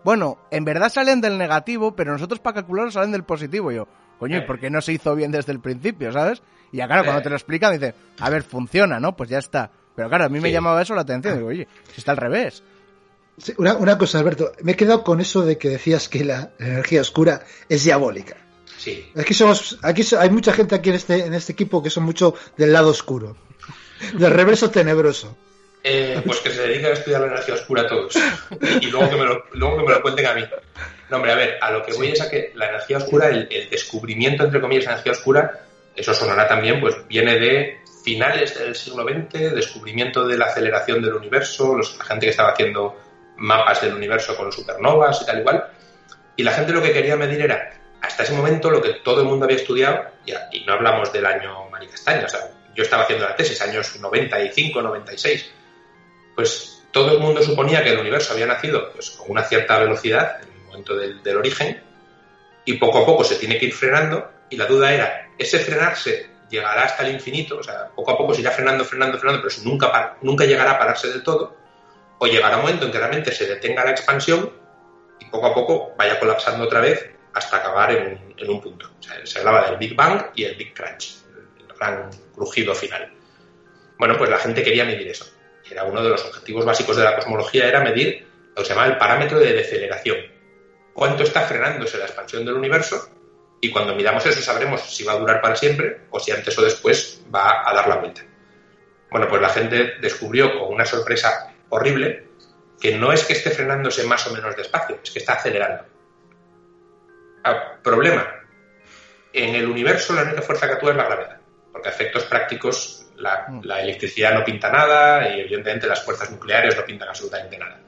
bueno, 0.04 0.40
en 0.50 0.66
verdad 0.66 0.90
salen 0.90 1.22
del 1.22 1.38
negativo, 1.38 1.96
pero 1.96 2.12
nosotros 2.12 2.40
para 2.40 2.56
calcularlo 2.56 2.90
salen 2.90 3.12
del 3.12 3.24
positivo. 3.24 3.72
yo, 3.72 3.88
coño, 4.18 4.40
¿y 4.40 4.42
por 4.42 4.60
qué 4.60 4.72
no 4.72 4.82
se 4.82 4.94
hizo 4.94 5.14
bien 5.14 5.32
desde 5.32 5.52
el 5.52 5.60
principio, 5.60 6.12
sabes? 6.12 6.42
Y 6.72 6.78
ya 6.78 6.88
claro, 6.88 7.04
cuando 7.04 7.22
te 7.22 7.30
lo 7.30 7.36
explican, 7.36 7.72
dice, 7.72 7.94
a 8.20 8.32
ver, 8.32 8.42
funciona, 8.42 9.00
¿no? 9.00 9.16
Pues 9.16 9.30
ya 9.30 9.38
está. 9.38 9.70
Pero 9.96 10.10
claro, 10.10 10.26
a 10.26 10.30
mí 10.30 10.40
me 10.40 10.52
llamaba 10.52 10.82
eso 10.82 10.96
la 10.96 11.02
atención. 11.02 11.36
Digo, 11.36 11.50
oye, 11.50 11.68
si 11.94 12.00
está 12.00 12.14
al 12.14 12.18
revés. 12.18 12.64
Una, 13.58 13.76
una 13.76 13.98
cosa, 13.98 14.20
Alberto, 14.20 14.54
me 14.62 14.74
he 14.74 14.76
quedado 14.76 15.04
con 15.04 15.22
eso 15.22 15.46
de 15.46 15.58
que 15.58 15.70
decías 15.70 16.10
que 16.10 16.24
la 16.24 16.52
energía 16.60 17.02
oscura 17.02 17.44
es 17.70 17.84
diabólica. 17.84 18.38
Aquí 19.16 19.34
somos, 19.34 19.78
aquí 19.82 20.04
hay 20.18 20.30
mucha 20.30 20.54
gente 20.54 20.76
aquí 20.76 20.90
en 20.90 20.96
este, 20.96 21.26
en 21.26 21.34
este 21.34 21.54
equipo 21.54 21.82
que 21.82 21.90
son 21.90 22.04
mucho 22.04 22.36
del 22.58 22.72
lado 22.72 22.90
oscuro, 22.90 23.36
del 24.14 24.32
reverso 24.32 24.70
tenebroso. 24.70 25.36
Eh, 25.84 26.20
pues 26.26 26.40
que 26.40 26.50
se 26.50 26.62
dediquen 26.62 26.88
a 26.88 26.90
estudiar 26.90 27.22
la 27.22 27.28
energía 27.28 27.56
oscura 27.56 27.88
todos. 27.88 28.16
Y, 28.82 28.88
luego, 28.88 29.10
que 29.10 29.16
me 29.16 29.24
lo, 29.24 29.46
luego 29.54 29.78
que 29.78 29.84
me 29.84 29.92
lo 29.92 30.02
cuenten 30.02 30.26
a 30.26 30.34
mí. 30.34 30.44
No, 31.10 31.18
hombre, 31.18 31.32
a 31.32 31.36
ver, 31.36 31.58
a 31.62 31.72
lo 31.72 31.84
que 31.84 31.94
voy 31.94 32.08
es 32.08 32.22
a 32.22 32.30
que 32.30 32.52
la 32.56 32.70
energía 32.70 32.98
oscura, 32.98 33.30
el, 33.30 33.48
descubrimiento, 33.70 34.44
entre 34.44 34.62
comillas, 34.62 34.86
de 34.86 34.92
energía 34.92 35.12
oscura, 35.12 35.62
eso 35.96 36.14
sonará 36.14 36.48
también, 36.48 36.82
pues 36.82 36.96
viene 37.08 37.40
de 37.40 37.78
finales 38.04 38.58
del 38.58 38.76
siglo 38.76 39.04
XX, 39.04 39.54
descubrimiento 39.54 40.28
de 40.28 40.38
la 40.38 40.46
aceleración 40.46 41.04
del 41.04 41.14
universo, 41.14 41.76
los, 41.76 41.98
la 42.00 42.06
gente 42.06 42.26
que 42.26 42.32
estaba 42.32 42.50
haciendo 42.50 42.98
mapas 43.38 43.82
del 43.82 43.94
universo 43.94 44.36
con 44.36 44.52
supernovas 44.52 45.22
y 45.22 45.26
tal 45.26 45.40
igual. 45.40 45.66
Y 46.36 46.44
la 46.44 46.52
gente 46.52 46.74
lo 46.74 46.82
que 46.82 46.94
quería 46.94 47.16
medir 47.16 47.42
era 47.42 47.76
hasta 48.06 48.24
ese 48.24 48.34
momento 48.34 48.70
lo 48.70 48.82
que 48.82 48.94
todo 49.04 49.22
el 49.22 49.28
mundo 49.28 49.46
había 49.46 49.58
estudiado, 49.58 50.06
y 50.52 50.64
no 50.66 50.74
hablamos 50.74 51.12
del 51.12 51.26
año 51.26 51.70
Maricastaña, 51.70 52.26
o 52.26 52.30
sea, 52.30 52.52
yo 52.76 52.84
estaba 52.84 53.04
haciendo 53.04 53.26
la 53.26 53.36
tesis, 53.36 53.62
años 53.62 53.96
95, 54.00 54.82
96, 54.82 55.52
pues 56.36 56.84
todo 56.92 57.12
el 57.14 57.20
mundo 57.20 57.42
suponía 57.42 57.84
que 57.84 57.92
el 57.92 58.00
universo 58.00 58.34
había 58.34 58.46
nacido 58.46 58.92
pues, 58.92 59.12
con 59.12 59.32
una 59.32 59.44
cierta 59.44 59.80
velocidad 59.80 60.42
en 60.42 60.54
el 60.54 60.66
momento 60.66 60.96
del, 60.96 61.38
origen, 61.38 61.82
y 62.66 62.74
poco 62.74 63.00
a 63.00 63.06
poco 63.06 63.24
se 63.24 63.36
tiene 63.36 63.58
que 63.58 63.68
ir 63.68 63.74
frenando, 63.74 64.32
y 64.50 64.58
la 64.58 64.66
duda 64.66 64.94
era, 64.94 65.30
¿ese 65.38 65.60
frenarse 65.60 66.30
llegará 66.50 66.84
hasta 66.84 67.08
el 67.08 67.14
infinito? 67.14 67.58
O 67.58 67.64
sea, 67.64 67.88
poco 67.96 68.12
a 68.12 68.18
poco 68.18 68.34
se 68.34 68.42
irá 68.42 68.52
frenando, 68.52 68.86
frenando, 68.86 69.18
frenando, 69.18 69.48
pero 69.48 69.64
nunca, 69.64 70.18
nunca 70.22 70.46
llegará 70.46 70.72
a 70.72 70.80
pararse 70.80 71.08
del 71.10 71.24
todo, 71.24 71.56
o 72.20 72.28
llegará 72.28 72.58
un 72.58 72.64
momento 72.64 72.86
en 72.86 72.92
que 72.92 72.98
realmente 72.98 73.32
se 73.32 73.46
detenga 73.46 73.84
la 73.84 73.92
expansión 73.92 74.52
y 75.20 75.26
poco 75.26 75.48
a 75.48 75.54
poco 75.54 75.94
vaya 75.98 76.20
colapsando 76.20 76.66
otra 76.66 76.82
vez 76.82 77.12
hasta 77.34 77.58
acabar 77.58 77.92
en 77.92 78.50
un, 78.50 78.62
punto. 78.62 78.92
se 79.24 79.40
hablaba 79.40 79.70
del 79.70 79.78
Big 79.78 79.96
Bang 79.96 80.28
y 80.36 80.46
el 80.46 80.56
Big 80.56 80.74
Crunch, 80.74 81.18
el 81.60 81.78
gran 81.78 82.10
crujido 82.34 82.74
final. 82.74 83.12
Bueno, 83.98 84.18
pues 84.18 84.30
la 84.30 84.38
gente 84.38 84.64
quería 84.64 84.86
medir 84.86 85.08
eso. 85.08 85.26
Era 85.70 85.84
uno 85.84 86.02
de 86.02 86.10
los 86.10 86.24
objetivos 86.24 86.64
básicos 86.64 86.96
de 86.96 87.04
la 87.04 87.16
cosmología, 87.16 87.68
era 87.68 87.82
medir 87.82 88.26
lo 88.50 88.56
que 88.56 88.66
se 88.66 88.74
llama 88.74 88.86
el 88.86 88.98
parámetro 88.98 89.40
de 89.40 89.54
deceleración. 89.54 90.18
Cuánto 90.94 91.24
está 91.24 91.42
frenándose 91.42 91.98
la 91.98 92.06
expansión 92.06 92.46
del 92.46 92.56
universo 92.56 93.10
y 93.60 93.72
cuando 93.72 93.96
midamos 93.96 94.26
eso 94.26 94.42
sabremos 94.42 94.82
si 94.82 95.04
va 95.04 95.14
a 95.14 95.20
durar 95.20 95.42
para 95.42 95.56
siempre 95.56 96.02
o 96.12 96.20
si 96.20 96.32
antes 96.32 96.58
o 96.58 96.62
después 96.62 97.22
va 97.34 97.70
a 97.70 97.74
dar 97.74 97.88
la 97.88 97.98
vuelta. 97.98 98.22
Bueno, 99.12 99.28
pues 99.28 99.42
la 99.42 99.50
gente 99.50 99.96
descubrió 100.00 100.58
con 100.58 100.74
una 100.74 100.86
sorpresa 100.86 101.55
horrible 101.70 102.26
que 102.80 102.98
no 102.98 103.12
es 103.12 103.24
que 103.26 103.34
esté 103.34 103.52
frenándose 103.52 104.04
más 104.04 104.28
o 104.28 104.34
menos 104.34 104.56
despacio, 104.56 105.00
es 105.04 105.12
que 105.12 105.20
está 105.20 105.34
acelerando. 105.34 105.86
Ah, 107.44 107.78
problema. 107.82 108.28
En 109.34 109.56
el 109.56 109.68
universo 109.68 110.14
la 110.14 110.24
única 110.24 110.42
fuerza 110.42 110.68
que 110.68 110.74
actúa 110.74 110.92
es 110.92 110.98
la 110.98 111.06
gravedad, 111.06 111.42
porque 111.72 111.90
a 111.90 111.92
efectos 111.92 112.24
prácticos 112.24 113.08
mm. 113.18 113.62
la, 113.64 113.82
electricidad 113.82 114.34
no 114.34 114.44
pinta 114.44 114.72
nada 114.72 115.30
y 115.30 115.42
evidentemente 115.42 115.88
las 115.88 116.04
fuerzas 116.04 116.32
nucleares 116.32 116.76
no 116.76 116.86
pintan 116.86 117.10
absolutamente 117.10 117.58
nada. 117.58 117.82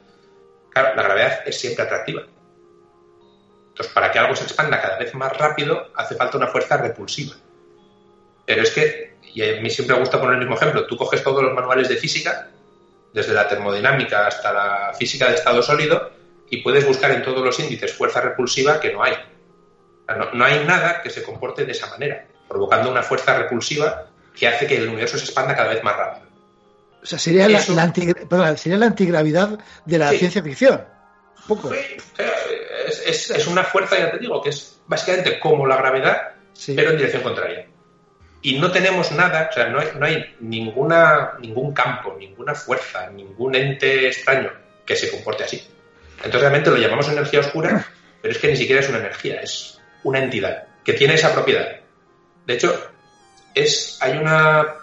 Claro, 0.71 0.95
la 0.95 1.03
gravedad 1.03 1.41
es 1.45 1.59
siempre 1.59 1.84
atractiva. 1.84 2.23
Entonces, 3.69 3.93
para 3.93 4.11
que 4.11 4.19
algo 4.19 4.36
se 4.36 4.43
expanda 4.43 4.82
cada 4.82 4.97
vez 4.97 5.13
más 5.13 5.36
rápido, 5.38 5.91
hace 5.95 6.15
falta 6.15 6.38
una 6.38 6.47
fuerza 6.47 6.78
repulsiva. 6.78 7.36
Pero 8.45 8.63
es 8.63 8.71
que, 8.71 9.17
y 9.34 9.43
a 9.43 9.61
mí 9.61 9.69
siempre 9.69 9.95
me 9.95 10.01
gusta 10.01 10.19
poner 10.19 10.36
el 10.36 10.39
mismo 10.39 10.55
ejemplo, 10.55 10.88
tú 10.88 10.97
coges 10.97 11.23
todos 11.23 11.43
los 11.43 11.53
manuales 11.53 11.89
de 11.89 11.97
física 11.97 12.49
desde 13.14 13.34
la 13.34 13.47
termodinámica 13.47 14.28
hasta 14.28 14.51
la 14.53 14.93
física 14.93 15.28
de 15.30 15.36
estado 15.36 15.62
sólido, 15.62 16.12
y 16.49 16.62
puedes 16.62 16.86
buscar 16.86 17.12
en 17.12 17.24
todos 17.24 17.43
los 17.43 17.60
índices 17.60 17.93
fuerza 17.93 18.22
repulsiva 18.22 18.80
que 18.80 18.93
no 18.93 19.03
hay. 19.03 19.14
no, 20.34 20.45
hay 20.45 20.64
nada 20.66 21.01
que 21.01 21.10
se 21.10 21.24
comporte 21.24 21.66
de 21.66 21.72
esa 21.72 21.88
manera, 21.88 22.26
provocando 22.47 22.89
una 22.89 23.03
fuerza 23.03 23.38
repulsiva 23.38 24.08
que 24.38 24.47
hace 24.47 24.68
que 24.68 24.78
el 24.78 24.88
universo 24.88 25.18
se 25.18 25.26
expanda 25.26 25.55
cada 25.55 25.70
vez 25.70 25.84
más 25.84 25.97
rápido. 25.97 26.28
O 27.01 27.05
sea, 27.05 27.20
sería, 27.20 27.47
la, 27.47 27.60
sería 28.58 28.78
la 28.78 28.86
antigravidad 28.86 29.60
de 29.86 29.97
la 29.97 30.12
ciencia 30.12 30.43
ficción. 30.43 30.84
Poco. 31.47 31.72
es, 33.05 33.47
una 33.47 33.64
fuerza, 33.64 33.97
ya 33.97 34.12
te 34.12 34.20
digo, 34.20 34.41
que 34.41 34.49
es 34.49 34.80
básicamente 34.88 35.39
como 35.39 35.66
la 35.66 35.78
gravedad, 35.78 36.34
pero 36.76 36.91
en 36.91 36.97
dirección 36.97 37.24
contraria. 37.24 37.68
Y 38.41 38.59
no 38.59 38.71
tenemos 38.71 39.11
nada, 39.11 39.49
o 39.49 39.53
sea, 39.53 39.67
no 39.67 39.79
hay, 39.79 39.88
no 39.97 40.05
hay 40.05 40.35
ninguna, 40.39 41.33
ningún 41.39 41.73
campo, 41.73 42.15
ninguna 42.17 42.53
fuerza, 42.53 43.09
ningún 43.09 43.55
ente 43.55 44.07
extraño 44.07 44.51
que 44.85 44.95
se 44.95 45.11
comporte 45.11 45.43
así. 45.43 45.67
Entonces 46.17 46.41
realmente 46.41 46.69
lo 46.69 46.77
llamamos 46.77 47.09
energía 47.09 47.39
oscura, 47.39 47.85
pero 48.21 48.31
es 48.31 48.39
que 48.39 48.47
ni 48.47 48.55
siquiera 48.55 48.81
es 48.81 48.89
una 48.89 48.99
energía, 48.99 49.41
es 49.41 49.79
una 50.03 50.19
entidad 50.19 50.65
que 50.83 50.93
tiene 50.93 51.15
esa 51.15 51.33
propiedad. 51.33 51.67
De 52.45 52.53
hecho, 52.53 52.91
es, 53.53 53.97
hay 54.01 54.17
una 54.17 54.77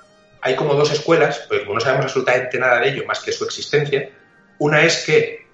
hay 0.44 0.56
como 0.56 0.74
dos 0.74 0.92
escuelas, 0.92 1.38
porque 1.48 1.64
como 1.64 1.76
no 1.76 1.80
sabemos 1.80 2.04
absolutamente 2.04 2.58
nada 2.58 2.78
de 2.78 2.90
ello 2.90 3.06
más 3.06 3.20
que 3.20 3.32
su 3.32 3.44
existencia, 3.44 4.10
una 4.58 4.82
es 4.82 5.06
que 5.06 5.46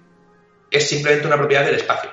es 0.69 0.87
simplemente 0.87 1.27
una 1.27 1.37
propiedad 1.37 1.63
del 1.63 1.75
espacio. 1.75 2.11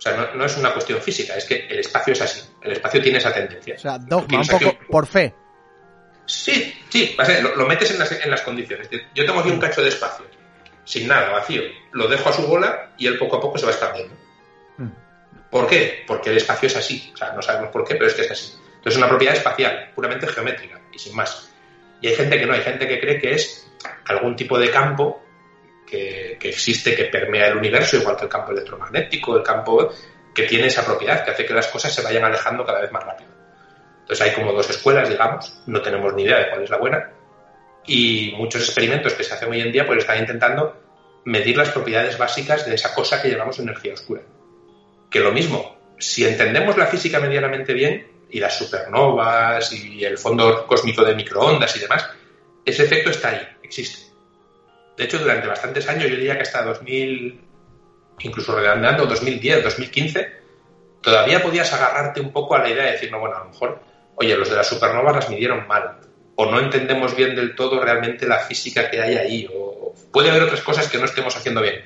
O 0.00 0.02
sea, 0.02 0.32
no, 0.34 0.46
es 0.46 0.56
una 0.56 0.72
cuestión 0.72 0.98
física, 1.02 1.36
es 1.36 1.44
que 1.44 1.66
el 1.68 1.80
espacio 1.80 2.14
es 2.14 2.22
así. 2.22 2.40
El 2.62 2.72
espacio 2.72 3.02
tiene 3.02 3.18
esa 3.18 3.34
tendencia. 3.34 3.74
O 3.74 3.78
sea, 3.78 3.98
dogma, 3.98 4.40
un 4.40 4.46
poco 4.46 4.78
por 4.90 5.06
fe. 5.06 5.34
Sí, 6.24 6.74
sí, 6.88 7.14
lo, 7.54 7.66
metes 7.66 7.90
en 7.90 7.98
las, 7.98 8.10
en 8.12 8.30
las 8.30 8.40
condiciones. 8.40 8.88
Yo 9.14 9.26
tengo 9.26 9.40
aquí 9.40 9.50
un 9.50 9.60
cacho 9.60 9.82
de 9.82 9.90
espacio 9.90 10.24
sin 10.90 11.06
nada, 11.06 11.30
vacío. 11.30 11.62
Lo 11.92 12.08
dejo 12.08 12.30
a 12.30 12.32
su 12.32 12.46
bola 12.46 12.92
y 12.98 13.06
él 13.06 13.16
poco 13.18 13.36
a 13.36 13.40
poco 13.40 13.58
se 13.58 13.66
va 13.66 13.72
expandiendo. 13.72 14.14
Mm. 14.78 14.88
¿Por 15.50 15.68
qué? 15.68 16.04
Porque 16.06 16.30
el 16.30 16.38
espacio 16.38 16.66
es 16.66 16.76
así. 16.76 17.12
O 17.14 17.16
sea, 17.16 17.32
no 17.32 17.42
sabemos 17.42 17.70
por 17.70 17.84
qué, 17.84 17.94
pero 17.94 18.06
es 18.06 18.14
que 18.14 18.22
es 18.22 18.30
así. 18.30 18.54
Entonces 18.54 18.94
es 18.94 18.96
una 18.96 19.08
propiedad 19.08 19.36
espacial, 19.36 19.92
puramente 19.94 20.26
geométrica 20.26 20.80
y 20.92 20.98
sin 20.98 21.14
más. 21.14 21.52
Y 22.00 22.08
hay 22.08 22.16
gente 22.16 22.40
que 22.40 22.46
no, 22.46 22.54
hay 22.54 22.62
gente 22.62 22.88
que 22.88 22.98
cree 22.98 23.20
que 23.20 23.34
es 23.34 23.70
algún 24.06 24.34
tipo 24.34 24.58
de 24.58 24.70
campo 24.70 25.22
que, 25.90 26.38
existe, 26.48 26.94
que 26.94 27.04
permea 27.04 27.48
el 27.48 27.56
universo, 27.56 27.96
igual 27.96 28.16
que 28.16 28.24
el 28.24 28.30
campo 28.30 28.52
electromagnético, 28.52 29.36
el 29.36 29.42
campo 29.42 29.92
que 30.34 30.44
tiene 30.44 30.66
esa 30.66 30.84
propiedad, 30.84 31.24
que 31.24 31.32
hace 31.32 31.44
que 31.44 31.54
las 31.54 31.66
cosas 31.66 31.92
se 31.92 32.02
vayan 32.02 32.24
alejando 32.24 32.64
cada 32.64 32.80
vez 32.80 32.92
más 32.92 33.04
rápido. 33.04 33.30
Entonces 34.00 34.26
hay 34.26 34.32
como 34.32 34.52
dos 34.52 34.70
escuelas, 34.70 35.08
digamos, 35.08 35.62
no 35.66 35.82
tenemos 35.82 36.14
ni 36.14 36.22
idea 36.22 36.38
de 36.38 36.50
cuál 36.50 36.62
es 36.62 36.70
la 36.70 36.78
buena, 36.78 37.12
y 37.86 38.34
muchos 38.36 38.62
experimentos 38.62 39.14
que 39.14 39.24
se 39.24 39.34
hacen 39.34 39.50
hoy 39.50 39.60
en 39.60 39.72
día 39.72 39.86
pues 39.86 39.98
están 39.98 40.18
intentando 40.18 40.76
medir 41.24 41.56
las 41.56 41.70
propiedades 41.70 42.16
básicas 42.16 42.66
de 42.66 42.74
esa 42.74 42.94
cosa 42.94 43.20
que 43.20 43.30
llamamos 43.30 43.58
energía 43.58 43.94
oscura. 43.94 44.22
Que 45.10 45.20
lo 45.20 45.32
mismo, 45.32 45.76
si 45.98 46.24
entendemos 46.24 46.76
la 46.76 46.86
física 46.86 47.18
medianamente 47.20 47.74
bien, 47.74 48.10
y 48.30 48.40
las 48.40 48.56
supernovas 48.56 49.72
y 49.72 50.04
el 50.04 50.18
fondo 50.18 50.66
cósmico 50.66 51.04
de 51.04 51.14
microondas 51.14 51.76
y 51.76 51.80
demás, 51.80 52.08
ese 52.64 52.84
efecto 52.84 53.10
está 53.10 53.30
ahí, 53.30 53.48
existe. 53.62 54.09
De 55.00 55.06
hecho, 55.06 55.18
durante 55.18 55.48
bastantes 55.48 55.88
años, 55.88 56.10
yo 56.10 56.16
diría 56.16 56.36
que 56.36 56.42
hasta 56.42 56.62
2000, 56.62 57.40
incluso 58.18 58.54
redondeando 58.54 59.06
2010, 59.06 59.64
2015, 59.64 60.32
todavía 61.00 61.42
podías 61.42 61.72
agarrarte 61.72 62.20
un 62.20 62.30
poco 62.34 62.54
a 62.54 62.58
la 62.58 62.68
idea 62.68 62.84
de 62.84 62.92
decir, 62.92 63.10
no, 63.10 63.18
bueno, 63.18 63.36
a 63.36 63.38
lo 63.38 63.44
mejor, 63.46 63.80
oye, 64.16 64.36
los 64.36 64.50
de 64.50 64.56
las 64.56 64.68
supernovas 64.68 65.14
las 65.14 65.30
midieron 65.30 65.66
mal, 65.66 66.00
o 66.36 66.50
no 66.50 66.60
entendemos 66.60 67.16
bien 67.16 67.34
del 67.34 67.54
todo 67.54 67.82
realmente 67.82 68.28
la 68.28 68.40
física 68.40 68.90
que 68.90 69.00
hay 69.00 69.16
ahí, 69.16 69.48
o 69.50 69.94
puede 70.12 70.28
haber 70.28 70.42
otras 70.42 70.60
cosas 70.60 70.86
que 70.86 70.98
no 70.98 71.06
estemos 71.06 71.34
haciendo 71.34 71.62
bien. 71.62 71.82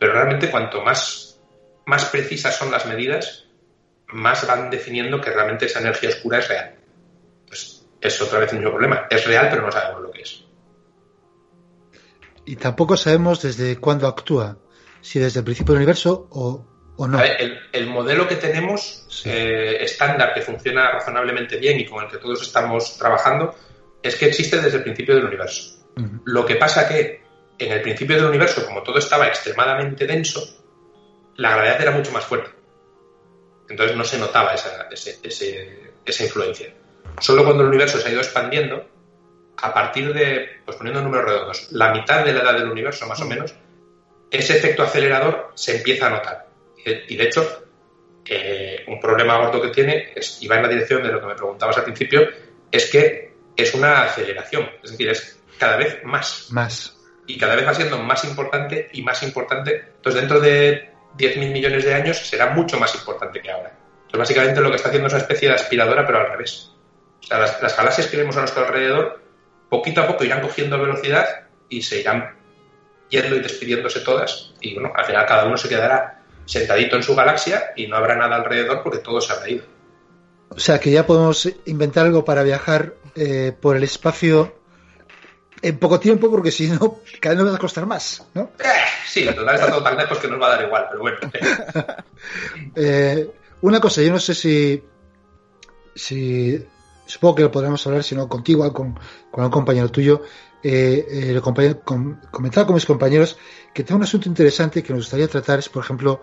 Pero 0.00 0.14
realmente 0.14 0.50
cuanto 0.50 0.82
más, 0.82 1.38
más 1.86 2.06
precisas 2.06 2.56
son 2.56 2.72
las 2.72 2.86
medidas, 2.86 3.44
más 4.08 4.44
van 4.48 4.68
definiendo 4.68 5.20
que 5.20 5.30
realmente 5.30 5.66
esa 5.66 5.78
energía 5.78 6.08
oscura 6.08 6.40
es 6.40 6.48
real. 6.48 6.74
Pues 7.46 7.86
es 8.00 8.20
otra 8.20 8.40
vez 8.40 8.50
el 8.50 8.58
mismo 8.58 8.72
problema. 8.72 9.06
Es 9.08 9.24
real, 9.28 9.46
pero 9.48 9.62
no 9.62 9.70
sabemos 9.70 10.02
lo 10.02 10.10
que 10.10 10.22
es. 10.22 10.47
Y 12.48 12.56
tampoco 12.56 12.96
sabemos 12.96 13.42
desde 13.42 13.76
cuándo 13.76 14.08
actúa, 14.08 14.56
si 15.02 15.18
desde 15.18 15.40
el 15.40 15.44
principio 15.44 15.74
del 15.74 15.82
universo 15.82 16.28
o, 16.30 16.64
no. 17.06 17.20
el, 17.22 17.86
modelo 17.88 18.26
que 18.26 18.36
tenemos 18.36 19.06
eh, 19.26 19.76
estándar, 19.82 20.32
que 20.32 20.40
funciona 20.40 20.90
razonablemente 20.90 21.58
bien 21.58 21.78
y 21.78 21.84
con 21.84 22.02
el 22.02 22.10
que 22.10 22.16
todos 22.16 22.40
estamos 22.40 22.96
trabajando, 22.96 23.54
es 24.02 24.16
que 24.16 24.24
existe 24.24 24.62
desde 24.62 24.78
el 24.78 24.82
principio 24.82 25.14
del 25.14 25.26
universo. 25.26 25.84
Lo 26.24 26.46
que 26.46 26.54
pasa 26.54 26.88
que 26.88 27.20
en 27.58 27.70
el 27.70 27.82
principio 27.82 28.16
del 28.16 28.24
universo, 28.24 28.64
como 28.64 28.82
todo 28.82 28.96
estaba 28.96 29.28
extremadamente 29.28 30.06
denso, 30.06 30.42
la 31.36 31.50
gravedad 31.50 31.82
era 31.82 31.90
mucho 31.90 32.12
más 32.12 32.24
fuerte. 32.24 32.48
Entonces 33.68 33.94
no 33.94 34.04
se 34.04 34.18
notaba 34.18 34.54
esa, 34.54 34.88
esa 34.90 36.24
influencia. 36.24 36.72
Solo 37.20 37.44
cuando 37.44 37.64
el 37.64 37.68
universo 37.68 37.98
se 37.98 38.08
ha 38.08 38.12
ido 38.12 38.20
expandiendo, 38.20 38.86
a 39.60 39.74
partir 39.74 40.12
de, 40.12 40.60
pues 40.64 40.76
poniendo 40.76 41.02
números 41.02 41.26
redondos, 41.26 41.72
la 41.72 41.92
mitad 41.92 42.24
de 42.24 42.32
la 42.32 42.42
edad 42.42 42.54
del 42.54 42.70
universo 42.70 43.06
más 43.06 43.20
o 43.20 43.26
menos, 43.26 43.54
ese 44.30 44.56
efecto 44.56 44.82
acelerador 44.82 45.52
se 45.54 45.76
empieza 45.76 46.06
a 46.06 46.10
notar. 46.10 46.48
Y 46.84 47.16
de, 47.16 47.24
hecho, 47.24 47.66
eh, 48.24 48.84
un 48.86 49.00
problema 49.00 49.36
gordo 49.38 49.60
que 49.60 49.68
tiene, 49.68 50.12
es, 50.14 50.42
y 50.42 50.48
va 50.48 50.56
en 50.56 50.62
la 50.62 50.68
dirección 50.68 51.02
de 51.02 51.10
lo 51.10 51.20
que 51.20 51.26
me 51.26 51.34
preguntabas 51.34 51.76
al 51.78 51.84
principio, 51.84 52.28
es 52.70 52.90
que 52.90 53.34
es 53.56 53.74
una 53.74 54.04
aceleración, 54.04 54.70
es 54.82 54.92
decir, 54.92 55.08
es 55.08 55.40
cada 55.58 55.76
vez 55.76 56.02
más. 56.04 56.46
Más. 56.50 56.96
Y 57.26 57.36
cada 57.36 57.56
vez 57.56 57.66
va 57.66 57.74
siendo 57.74 57.98
más 57.98 58.24
importante 58.24 58.88
y 58.92 59.02
más 59.02 59.22
importante. 59.22 59.92
Entonces, 59.96 60.20
dentro 60.20 60.40
de 60.40 60.92
10.000 61.18 61.52
millones 61.52 61.84
de 61.84 61.94
años 61.94 62.16
será 62.16 62.50
mucho 62.50 62.78
más 62.78 62.94
importante 62.94 63.42
que 63.42 63.50
ahora. 63.50 63.72
Entonces, 64.06 64.18
básicamente 64.18 64.60
lo 64.60 64.70
que 64.70 64.76
está 64.76 64.88
haciendo 64.88 65.08
es 65.08 65.12
una 65.14 65.22
especie 65.22 65.48
de 65.48 65.54
aspiradora, 65.54 66.06
pero 66.06 66.20
al 66.20 66.30
revés. 66.30 66.72
O 67.20 67.26
sea, 67.26 67.38
las, 67.38 67.76
galaxias 67.76 68.06
que 68.06 68.16
vemos 68.16 68.36
a 68.36 68.40
nuestro 68.40 68.64
alrededor, 68.64 69.20
poquito 69.68 70.02
a 70.02 70.06
poco 70.06 70.24
irán 70.24 70.40
cogiendo 70.40 70.78
velocidad 70.78 71.46
y 71.68 71.82
se 71.82 72.00
irán 72.00 72.36
yendo 73.08 73.36
y 73.36 73.40
despidiéndose 73.40 74.00
todas. 74.00 74.52
Y 74.60 74.74
bueno, 74.74 74.92
al 74.94 75.04
final 75.04 75.26
cada 75.26 75.44
uno 75.44 75.56
se 75.56 75.68
quedará 75.68 76.22
sentadito 76.44 76.96
en 76.96 77.02
su 77.02 77.14
galaxia 77.14 77.72
y 77.76 77.86
no 77.86 77.96
habrá 77.96 78.16
nada 78.16 78.36
alrededor 78.36 78.82
porque 78.82 78.98
todo 78.98 79.20
se 79.20 79.32
habrá 79.32 79.50
ido. 79.50 79.64
O 80.50 80.58
sea 80.58 80.80
que 80.80 80.90
ya 80.90 81.06
podemos 81.06 81.48
inventar 81.66 82.06
algo 82.06 82.24
para 82.24 82.42
viajar 82.42 82.94
eh, 83.14 83.52
por 83.60 83.76
el 83.76 83.84
espacio 83.84 84.58
en 85.60 85.78
poco 85.78 86.00
tiempo, 86.00 86.30
porque 86.30 86.50
si 86.50 86.68
no, 86.68 87.00
cada 87.20 87.34
vez 87.34 87.44
nos 87.44 87.52
va 87.52 87.56
a 87.56 87.60
costar 87.60 87.86
más, 87.86 88.26
¿no? 88.34 88.52
Eh, 88.58 88.64
sí, 89.06 89.24
la 89.24 89.34
total 89.34 89.54
está 89.56 89.70
todo 89.70 89.82
tan 89.82 89.96
lejos 89.96 90.18
que 90.18 90.28
nos 90.28 90.40
va 90.40 90.46
a 90.46 90.50
dar 90.56 90.64
igual, 90.64 90.86
pero 90.90 91.00
bueno. 91.00 91.18
Eh, 92.74 93.30
una 93.60 93.80
cosa, 93.80 94.02
yo 94.02 94.10
no 94.10 94.18
sé 94.18 94.34
si, 94.34 94.82
si 95.94 96.66
supongo 97.08 97.34
que 97.34 97.42
lo 97.42 97.50
podremos 97.50 97.84
hablar, 97.86 98.04
si 98.04 98.14
no 98.14 98.28
contigo, 98.28 98.72
con, 98.72 98.98
con 99.30 99.44
un 99.44 99.50
compañero 99.50 99.90
tuyo, 99.90 100.22
eh, 100.62 101.40
comentaba 101.42 102.66
con 102.66 102.74
mis 102.74 102.86
compañeros 102.86 103.38
que 103.72 103.84
tengo 103.84 103.96
un 103.96 104.04
asunto 104.04 104.28
interesante 104.28 104.82
que 104.82 104.92
nos 104.92 105.02
gustaría 105.02 105.28
tratar, 105.28 105.58
es 105.58 105.68
por 105.68 105.82
ejemplo, 105.82 106.20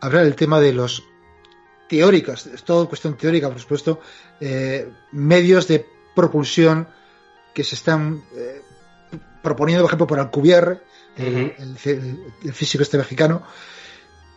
hablar 0.00 0.24
del 0.24 0.36
tema 0.36 0.60
de 0.60 0.72
los 0.72 1.02
teóricos, 1.88 2.46
es 2.46 2.62
todo 2.64 2.88
cuestión 2.88 3.16
teórica, 3.16 3.48
por 3.48 3.60
supuesto, 3.60 4.00
medios 5.12 5.68
de 5.68 5.86
propulsión 6.14 6.88
que 7.56 7.64
se 7.64 7.74
están 7.74 8.22
eh, 8.36 8.60
proponiendo, 9.42 9.82
por 9.82 9.88
ejemplo, 9.88 10.06
por 10.06 10.18
Alcubierre, 10.18 10.82
el, 11.16 11.78
físico 12.52 12.82
este 12.82 12.98
mexicano. 12.98 13.42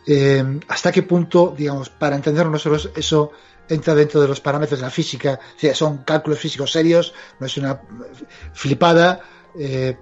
Eh, 0.06 0.60
¿Hasta 0.68 0.90
qué 0.90 1.02
punto, 1.02 1.54
digamos, 1.56 1.90
para 1.90 2.16
entenderlo 2.16 2.52
nosotros, 2.52 2.90
eso 2.96 3.32
entra 3.70 3.94
dentro 3.94 4.20
de 4.20 4.28
los 4.28 4.40
parámetros 4.40 4.80
de 4.80 4.86
la 4.86 4.90
física? 4.90 5.40
son 5.72 6.04
cálculos 6.04 6.38
físicos 6.38 6.72
serios, 6.72 7.14
no 7.38 7.46
es 7.46 7.56
una 7.56 7.80
flipada, 8.52 9.20
eh, 9.58 9.96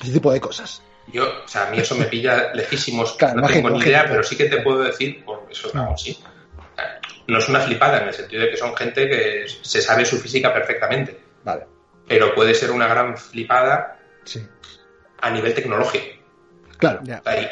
ese 0.00 0.12
tipo 0.12 0.32
de 0.32 0.40
cosas. 0.40 0.82
Yo, 1.08 1.24
o 1.44 1.48
sea, 1.48 1.66
a 1.66 1.70
mí 1.70 1.78
eso 1.78 1.94
me 1.96 2.06
pilla 2.06 2.52
lejísimos, 2.54 3.16
no 3.34 3.46
tengo 3.46 3.70
ni 3.70 3.80
idea, 3.80 4.06
pero 4.08 4.22
sí 4.22 4.36
que 4.36 4.46
te 4.46 4.62
puedo 4.62 4.80
decir, 4.80 5.24
por 5.24 5.46
eso, 5.50 5.70
sí, 5.96 6.18
no 7.26 7.38
es 7.38 7.48
una 7.48 7.60
flipada 7.60 8.02
en 8.02 8.08
el 8.08 8.14
sentido 8.14 8.42
de 8.42 8.50
que 8.50 8.56
son 8.56 8.76
gente 8.76 9.08
que 9.08 9.46
se 9.62 9.80
sabe 9.80 10.04
su 10.04 10.18
física 10.18 10.52
perfectamente. 10.52 11.18
Vale. 11.44 11.66
Pero 12.08 12.34
puede 12.34 12.54
ser 12.54 12.70
una 12.70 12.86
gran 12.86 13.16
flipada 13.16 13.98
a 15.20 15.30
nivel 15.30 15.54
tecnológico. 15.54 16.22
Claro. 16.78 17.00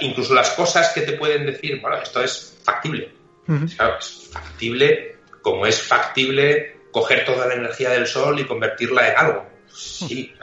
incluso 0.01 0.35
las 0.35 0.51
cosas 0.51 0.91
que 0.93 1.03
te 1.03 1.13
pueden 1.13 1.47
decir, 1.47 1.81
bueno, 1.81 1.99
esto 2.03 2.21
es 2.21 2.59
factible. 2.65 3.15
Es 3.49 4.29
factible 4.31 5.17
como 5.43 5.67
es 5.67 5.83
factible 5.83 6.81
coger 6.93 7.25
toda 7.25 7.47
la 7.47 7.55
energía 7.55 7.91
del 7.91 8.07
sol 8.07 8.39
y 8.41 8.47
convertirla 8.47 9.09
en 9.11 9.17
algo. 9.17 9.47
Sí, 9.69 10.35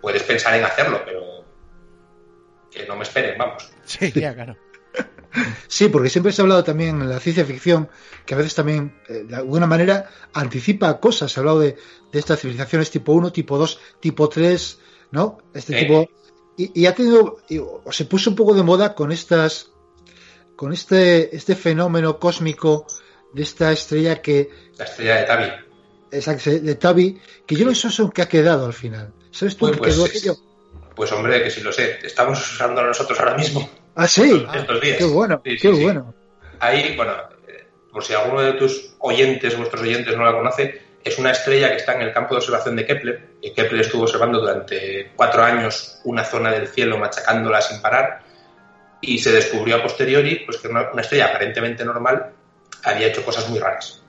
puedes 0.00 0.22
pensar 0.22 0.54
en 0.54 0.64
hacerlo, 0.64 1.02
pero 1.04 1.44
que 2.70 2.86
no 2.86 2.96
me 2.96 3.02
esperen, 3.02 3.36
vamos. 3.38 3.70
Sí, 3.84 4.12
ya, 4.12 4.34
claro. 4.34 4.56
Sí, 5.66 5.88
porque 5.88 6.10
siempre 6.10 6.30
se 6.30 6.42
ha 6.42 6.44
hablado 6.44 6.62
también 6.62 7.00
en 7.00 7.08
la 7.08 7.18
ciencia 7.18 7.46
ficción 7.46 7.88
que 8.26 8.34
a 8.34 8.36
veces 8.36 8.54
también, 8.54 9.00
eh, 9.08 9.24
de 9.26 9.34
alguna 9.34 9.66
manera, 9.66 10.10
anticipa 10.34 11.00
cosas. 11.00 11.32
Se 11.32 11.40
ha 11.40 11.40
hablado 11.40 11.60
de, 11.60 11.78
estas 12.12 12.40
civilizaciones 12.40 12.90
tipo 12.90 13.12
1, 13.12 13.32
tipo 13.32 13.56
2, 13.56 13.80
tipo 13.98 14.28
3, 14.28 14.80
¿no? 15.10 15.38
Este 15.54 15.74
tipo 15.74 16.06
y, 16.56 16.86
ha 16.86 16.94
tenido, 16.94 17.38
o 17.84 17.92
se 17.92 18.04
puso 18.04 18.30
un 18.30 18.36
poco 18.36 18.54
de 18.54 18.62
moda 18.62 18.94
con 18.94 19.10
estas, 19.10 19.71
con 20.56 20.72
este, 20.72 21.34
este 21.34 21.54
fenómeno 21.56 22.18
cósmico 22.18 22.86
de 23.32 23.42
esta 23.42 23.72
estrella 23.72 24.20
que... 24.20 24.50
La 24.76 24.84
estrella 24.84 25.16
de 25.16 25.22
Tabi. 25.24 25.52
Exacto, 26.12 26.50
de 26.50 26.74
Tabi, 26.74 27.20
que 27.46 27.54
yo 27.54 27.64
no 27.64 27.74
sé 27.74 27.88
eso 27.88 28.10
que 28.10 28.22
ha 28.22 28.28
quedado 28.28 28.66
al 28.66 28.74
final. 28.74 29.12
¿Sabes 29.30 29.56
tú 29.56 29.66
pues, 29.66 29.80
qué 29.80 29.90
quedó 29.90 30.04
aquello? 30.04 30.36
Pues 30.94 31.10
hombre, 31.12 31.42
que 31.42 31.50
sí 31.50 31.62
lo 31.62 31.72
sé. 31.72 31.98
Estamos 32.02 32.38
usando 32.38 32.82
nosotros 32.82 33.18
ahora 33.18 33.36
mismo. 33.36 33.68
Ah, 33.94 34.06
sí. 34.06 34.46
Estos, 34.54 34.80
días. 34.80 34.98
Qué 34.98 35.04
bueno, 35.04 35.42
qué 35.42 35.70
bueno. 35.70 36.14
Ahí, 36.60 36.94
bueno, 36.96 37.12
eh, 37.48 37.66
por 37.90 38.04
si 38.04 38.12
alguno 38.12 38.42
de 38.42 38.52
tus 38.52 38.94
oyentes, 38.98 39.56
vuestros 39.56 39.82
oyentes 39.82 40.16
no 40.16 40.24
la 40.24 40.32
conoce, 40.32 40.80
es 41.04 41.18
una 41.18 41.32
estrella 41.32 41.70
que 41.70 41.76
está 41.76 41.94
en 41.94 42.02
el 42.02 42.12
campo 42.12 42.34
de 42.34 42.38
observación 42.38 42.76
de 42.76 42.86
Kepler, 42.86 43.28
y 43.40 43.52
Kepler 43.52 43.80
estuvo 43.80 44.02
observando 44.02 44.40
durante 44.40 45.10
cuatro 45.16 45.42
años 45.42 46.00
una 46.04 46.24
zona 46.24 46.52
del 46.52 46.68
cielo 46.68 46.98
machacándola 46.98 47.60
sin 47.60 47.80
parar, 47.80 48.22
y 49.02 49.18
se 49.18 49.32
descubrió 49.32 49.76
a 49.76 49.82
posteriori 49.82 50.44
pues, 50.46 50.58
que 50.58 50.68
una, 50.68 50.90
estrella 50.98 51.26
aparentemente 51.26 51.84
normal 51.84 52.32
había 52.84 53.08
hecho 53.08 53.24
cosas 53.24 53.48
muy 53.50 53.58
raras. 53.58 54.02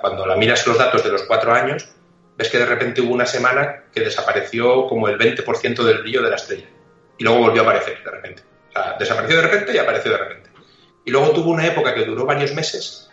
Cuando 0.00 0.26
la 0.26 0.36
miras 0.36 0.66
los 0.66 0.76
datos 0.76 1.04
de 1.04 1.10
los 1.10 1.22
cuatro 1.22 1.52
años, 1.54 1.88
ves 2.36 2.48
que 2.48 2.58
de 2.58 2.66
repente 2.66 3.00
hubo 3.00 3.14
una 3.14 3.26
semana 3.26 3.84
que 3.92 4.00
desapareció 4.00 4.86
como 4.86 5.08
el 5.08 5.18
20% 5.18 5.82
del 5.84 5.98
brillo 5.98 6.22
de 6.22 6.30
la 6.30 6.36
estrella, 6.36 6.66
y 7.16 7.24
luego 7.24 7.40
volvió 7.40 7.62
a 7.62 7.64
aparecer 7.64 8.02
de 8.02 8.10
repente. 8.10 8.42
O 8.70 8.72
sea, 8.72 8.96
desapareció 8.98 9.36
de 9.36 9.42
repente 9.42 9.74
y 9.74 9.78
apareció 9.78 10.10
de 10.10 10.18
repente. 10.18 10.50
Y 11.04 11.10
luego 11.10 11.30
tuvo 11.30 11.50
una 11.50 11.66
época 11.66 11.94
que 11.94 12.04
duró 12.04 12.26
varios 12.26 12.52
meses 12.52 13.10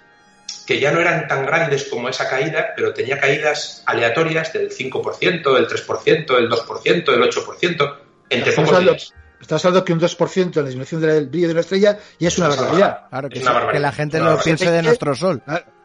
que 0.65 0.79
ya 0.79 0.91
no 0.91 0.99
eran 0.99 1.27
tan 1.29 1.45
grandes 1.45 1.85
como 1.85 2.09
esa 2.09 2.29
caída, 2.29 2.73
pero 2.75 2.93
tenía 2.93 3.17
caídas 3.17 3.83
aleatorias 3.85 4.51
del 4.51 4.69
5%, 4.69 5.57
el 5.57 5.67
3%, 5.67 6.37
el 6.37 6.49
2%, 6.49 7.13
el 7.13 7.21
8%, 7.21 7.97
entre 8.29 8.51
pocos 8.51 8.79
días. 8.81 9.13
Estás 9.41 9.63
hablando 9.65 9.85
que 9.85 9.93
un 9.93 9.99
2% 9.99 10.37
en 10.37 10.51
la 10.55 10.63
disminución 10.63 11.01
del 11.01 11.27
brillo 11.27 11.47
de 11.47 11.53
una 11.53 11.61
estrella 11.61 11.99
y 12.17 12.25
es 12.25 12.37
una 12.37 12.47
barbaridad. 12.49 13.07
Claro, 13.09 13.29
que, 13.29 13.41
que 13.71 13.79
la 13.79 13.91
gente 13.91 14.19
lo 14.19 14.39
piense 14.39 14.71
de 14.71 14.81
nuestro 14.81 15.15
sol. 15.15 15.43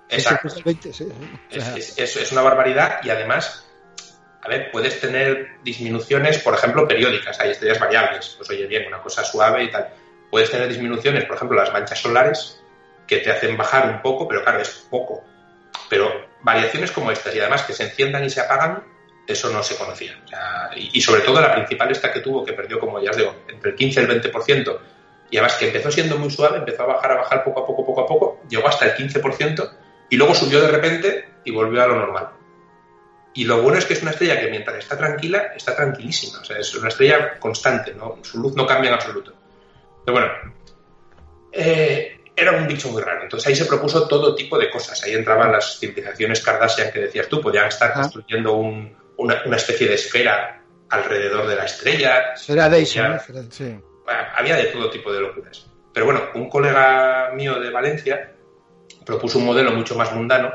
Exacto. 0.08 0.48
Es, 1.50 2.32
una 2.32 2.42
barbaridad 2.42 3.00
y 3.02 3.10
además, 3.10 3.66
a 4.42 4.48
ver, 4.48 4.70
puedes 4.70 5.00
tener 5.00 5.58
disminuciones, 5.62 6.38
por 6.38 6.54
ejemplo, 6.54 6.86
periódicas. 6.86 7.40
Hay 7.40 7.50
estrellas 7.50 7.78
variables, 7.78 8.34
pues 8.36 8.50
oye 8.50 8.66
bien, 8.66 8.86
una 8.86 9.00
cosa 9.00 9.24
suave 9.24 9.64
y 9.64 9.70
tal. 9.70 9.88
Puedes 10.30 10.50
tener 10.50 10.68
disminuciones, 10.68 11.24
por 11.24 11.36
ejemplo, 11.36 11.56
las 11.58 11.72
manchas 11.72 12.00
solares, 12.00 12.60
que 13.06 13.18
te 13.18 13.30
hacen 13.30 13.56
bajar 13.56 13.88
un 13.88 14.02
poco, 14.02 14.28
pero 14.28 14.42
claro, 14.42 14.60
es 14.60 14.86
poco. 14.90 15.24
Pero 15.88 16.10
variaciones 16.42 16.90
como 16.90 17.10
estas 17.10 17.34
y 17.34 17.40
además 17.40 17.62
que 17.62 17.72
se 17.72 17.84
enciendan 17.84 18.24
y 18.24 18.30
se 18.30 18.40
apagan, 18.40 18.84
eso 19.26 19.50
no 19.50 19.62
se 19.62 19.76
conocía. 19.76 20.18
y, 20.76 21.00
sobre 21.00 21.22
todo 21.22 21.40
la 21.40 21.54
principal 21.54 21.90
esta 21.90 22.12
que 22.12 22.20
tuvo, 22.20 22.44
que 22.44 22.52
perdió, 22.52 22.78
como 22.78 23.00
ya 23.00 23.10
os 23.10 23.16
digo, 23.16 23.36
entre 23.48 23.70
el 23.70 23.76
15 23.76 24.00
y 24.00 24.04
el 24.04 24.22
20%, 24.22 24.78
y 25.30 25.36
además 25.38 25.54
que 25.56 25.66
empezó 25.66 25.90
siendo 25.90 26.18
muy 26.18 26.30
suave, 26.30 26.58
empezó 26.58 26.82
a 26.82 26.86
bajar, 26.86 27.12
a 27.12 27.16
bajar 27.16 27.44
poco 27.44 27.62
a 27.62 27.66
poco, 27.66 27.86
poco 27.86 28.00
a 28.02 28.06
poco, 28.06 28.42
llegó 28.48 28.68
hasta 28.68 28.86
el 28.86 28.94
15% 28.94 29.70
y 30.10 30.16
luego 30.16 30.34
subió 30.34 30.60
de 30.60 30.68
repente 30.68 31.28
y 31.44 31.50
volvió 31.50 31.82
a 31.82 31.86
lo 31.86 31.96
normal. 31.96 32.28
Y 33.34 33.44
lo 33.44 33.62
bueno 33.62 33.78
es 33.78 33.86
que 33.86 33.94
es 33.94 34.02
una 34.02 34.10
estrella 34.10 34.38
que 34.38 34.50
mientras 34.50 34.76
está 34.76 34.98
tranquila, 34.98 35.52
está 35.56 35.74
tranquilísima. 35.74 36.40
O 36.40 36.44
sea, 36.44 36.58
es 36.58 36.74
una 36.74 36.88
estrella 36.88 37.38
constante, 37.38 37.94
¿no? 37.94 38.18
su 38.22 38.38
luz 38.38 38.54
no 38.54 38.66
cambia 38.66 38.88
en 38.88 38.94
absoluto. 38.94 39.32
Pero 40.04 40.18
bueno, 40.18 40.32
eh, 41.50 42.20
era 42.36 42.52
un 42.52 42.66
bicho 42.66 42.90
muy 42.90 43.00
raro. 43.00 43.22
Entonces 43.22 43.48
ahí 43.48 43.56
se 43.56 43.64
propuso 43.64 44.06
todo 44.06 44.34
tipo 44.34 44.58
de 44.58 44.70
cosas. 44.70 45.02
Ahí 45.02 45.14
entraban 45.14 45.50
las 45.50 45.78
civilizaciones 45.78 46.42
Kardashian 46.42 46.92
que 46.92 47.00
decías 47.00 47.28
tú, 47.28 47.40
podían 47.40 47.68
estar 47.68 47.94
construyendo 47.94 48.52
una, 49.16 49.56
especie 49.56 49.88
de 49.88 49.94
esfera 49.94 50.62
alrededor 50.88 51.46
de 51.46 51.56
la 51.56 51.64
estrella. 51.64 52.32
Esfera 52.34 52.68
de 52.68 52.84
sí. 53.50 53.78
Había 54.36 54.56
de 54.56 54.64
todo 54.64 54.90
tipo 54.90 55.12
de 55.12 55.20
locuras. 55.20 55.66
Pero 55.92 56.06
bueno, 56.06 56.22
un 56.34 56.48
colega 56.48 57.30
mío 57.34 57.60
de 57.60 57.70
Valencia 57.70 58.32
propuso 59.04 59.38
un 59.38 59.46
modelo 59.46 59.72
mucho 59.72 59.94
más 59.94 60.12
mundano 60.12 60.52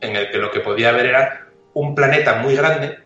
en 0.00 0.16
el 0.16 0.30
que 0.30 0.38
lo 0.38 0.50
que 0.50 0.60
podía 0.60 0.90
haber 0.90 1.06
era 1.06 1.48
un 1.74 1.94
planeta 1.94 2.36
muy 2.36 2.56
grande 2.56 2.98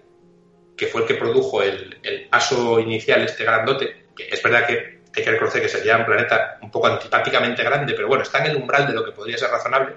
que 0.76 0.86
fue 0.86 1.02
el 1.02 1.06
que 1.06 1.14
produjo 1.14 1.62
el, 1.62 1.98
el 2.02 2.28
paso 2.28 2.80
inicial, 2.80 3.22
este 3.22 3.44
grandote, 3.44 4.06
que 4.16 4.28
es 4.28 4.42
verdad 4.42 4.66
que 4.66 4.94
hay 5.16 5.24
que 5.24 5.30
reconocer 5.30 5.62
que 5.62 5.68
sería 5.68 5.96
un 5.96 6.04
planeta 6.04 6.58
un 6.60 6.70
poco 6.70 6.88
antipáticamente 6.88 7.62
grande, 7.62 7.94
pero 7.94 8.08
bueno, 8.08 8.22
está 8.22 8.38
en 8.38 8.50
el 8.50 8.56
umbral 8.56 8.86
de 8.86 8.94
lo 8.94 9.04
que 9.04 9.12
podría 9.12 9.38
ser 9.38 9.50
razonable. 9.50 9.94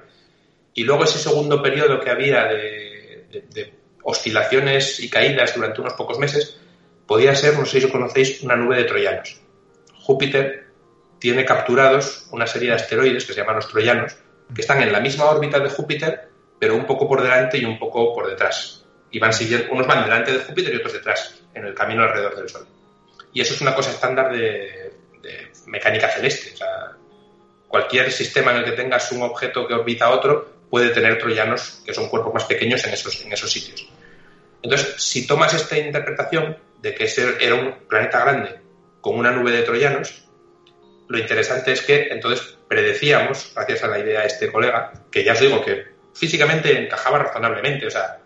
Y 0.73 0.83
luego 0.83 1.05
ese 1.05 1.17
segundo 1.17 1.61
periodo 1.61 1.99
que 1.99 2.11
había 2.11 2.45
de, 2.45 3.73
oscilaciones 4.09 5.01
y 5.01 5.09
caídas 5.09 5.53
durante 5.53 5.81
unos 5.81 5.93
pocos 5.93 6.17
meses, 6.17 6.57
podía 7.05 7.35
ser, 7.35 7.59
no 7.59 7.65
sé 7.65 7.81
si 7.81 7.89
conocéis, 7.89 8.41
una 8.41 8.55
nube 8.55 8.77
de 8.77 8.85
troyanos. 8.85 9.41
Júpiter 9.99 10.67
tiene 11.19 11.43
capturados 11.43 12.25
una 12.31 12.47
serie 12.47 12.69
de 12.69 12.75
asteroides 12.75 13.25
que 13.25 13.33
se 13.33 13.41
llaman 13.41 13.57
los 13.57 13.67
troyanos, 13.67 14.15
que 14.55 14.61
están 14.61 14.81
en 14.81 14.93
la 14.93 15.01
misma 15.01 15.25
órbita 15.25 15.59
de 15.59 15.69
Júpiter, 15.69 16.29
pero 16.57 16.75
un 16.75 16.85
poco 16.85 17.05
por 17.05 17.21
delante 17.21 17.57
y 17.57 17.65
un 17.65 17.77
poco 17.77 18.13
por 18.13 18.29
detrás. 18.29 18.85
Y 19.11 19.19
van 19.19 19.33
siguiendo, 19.33 19.73
unos 19.73 19.85
van 19.85 20.05
delante 20.05 20.31
de 20.31 20.39
Júpiter 20.39 20.73
y 20.73 20.77
otros 20.77 20.93
detrás, 20.93 21.41
en 21.53 21.65
el 21.65 21.73
camino 21.73 22.03
alrededor 22.03 22.37
del 22.37 22.47
Sol. 22.47 22.65
Y 23.33 23.41
eso 23.41 23.55
es 23.55 23.61
una 23.61 23.75
cosa 23.75 23.91
estándar 23.91 24.31
de, 24.31 24.93
mecánica 25.65 26.07
celeste. 26.07 26.53
O 26.53 26.57
sea, 26.57 26.95
cualquier 27.67 28.09
sistema 28.09 28.51
en 28.51 28.59
el 28.59 28.63
que 28.63 28.71
tengas 28.71 29.11
un 29.11 29.23
objeto 29.23 29.67
que 29.67 29.73
orbita 29.73 30.05
a 30.05 30.11
otro 30.11 30.49
puede 30.69 30.91
tener 30.91 31.19
troyanos 31.19 31.81
que 31.85 31.93
son 31.93 32.07
cuerpos 32.07 32.33
más 32.33 32.45
pequeños 32.45 32.85
en 32.85 32.93
esos, 32.93 33.21
en 33.21 33.33
esos 33.33 33.51
sitios. 33.51 33.89
Entonces, 34.61 34.95
si 34.97 35.27
tomas 35.27 35.53
esta 35.53 35.77
interpretación 35.77 36.57
de 36.81 36.95
que 36.95 37.05
ese 37.05 37.35
era 37.39 37.55
un 37.55 37.73
planeta 37.87 38.19
grande 38.23 38.59
con 39.01 39.17
una 39.17 39.31
nube 39.31 39.51
de 39.51 39.63
troyanos, 39.63 40.27
lo 41.07 41.17
interesante 41.17 41.71
es 41.71 41.81
que 41.81 42.07
entonces 42.09 42.57
predecíamos, 42.67 43.51
gracias 43.55 43.83
a 43.83 43.87
la 43.87 43.99
idea 43.99 44.21
de 44.21 44.27
este 44.27 44.51
colega, 44.51 44.91
que 45.11 45.23
ya 45.23 45.33
os 45.33 45.39
digo 45.39 45.63
que 45.63 45.85
físicamente 46.13 46.83
encajaba 46.83 47.19
razonablemente, 47.19 47.87
o 47.87 47.91
sea, 47.91 48.19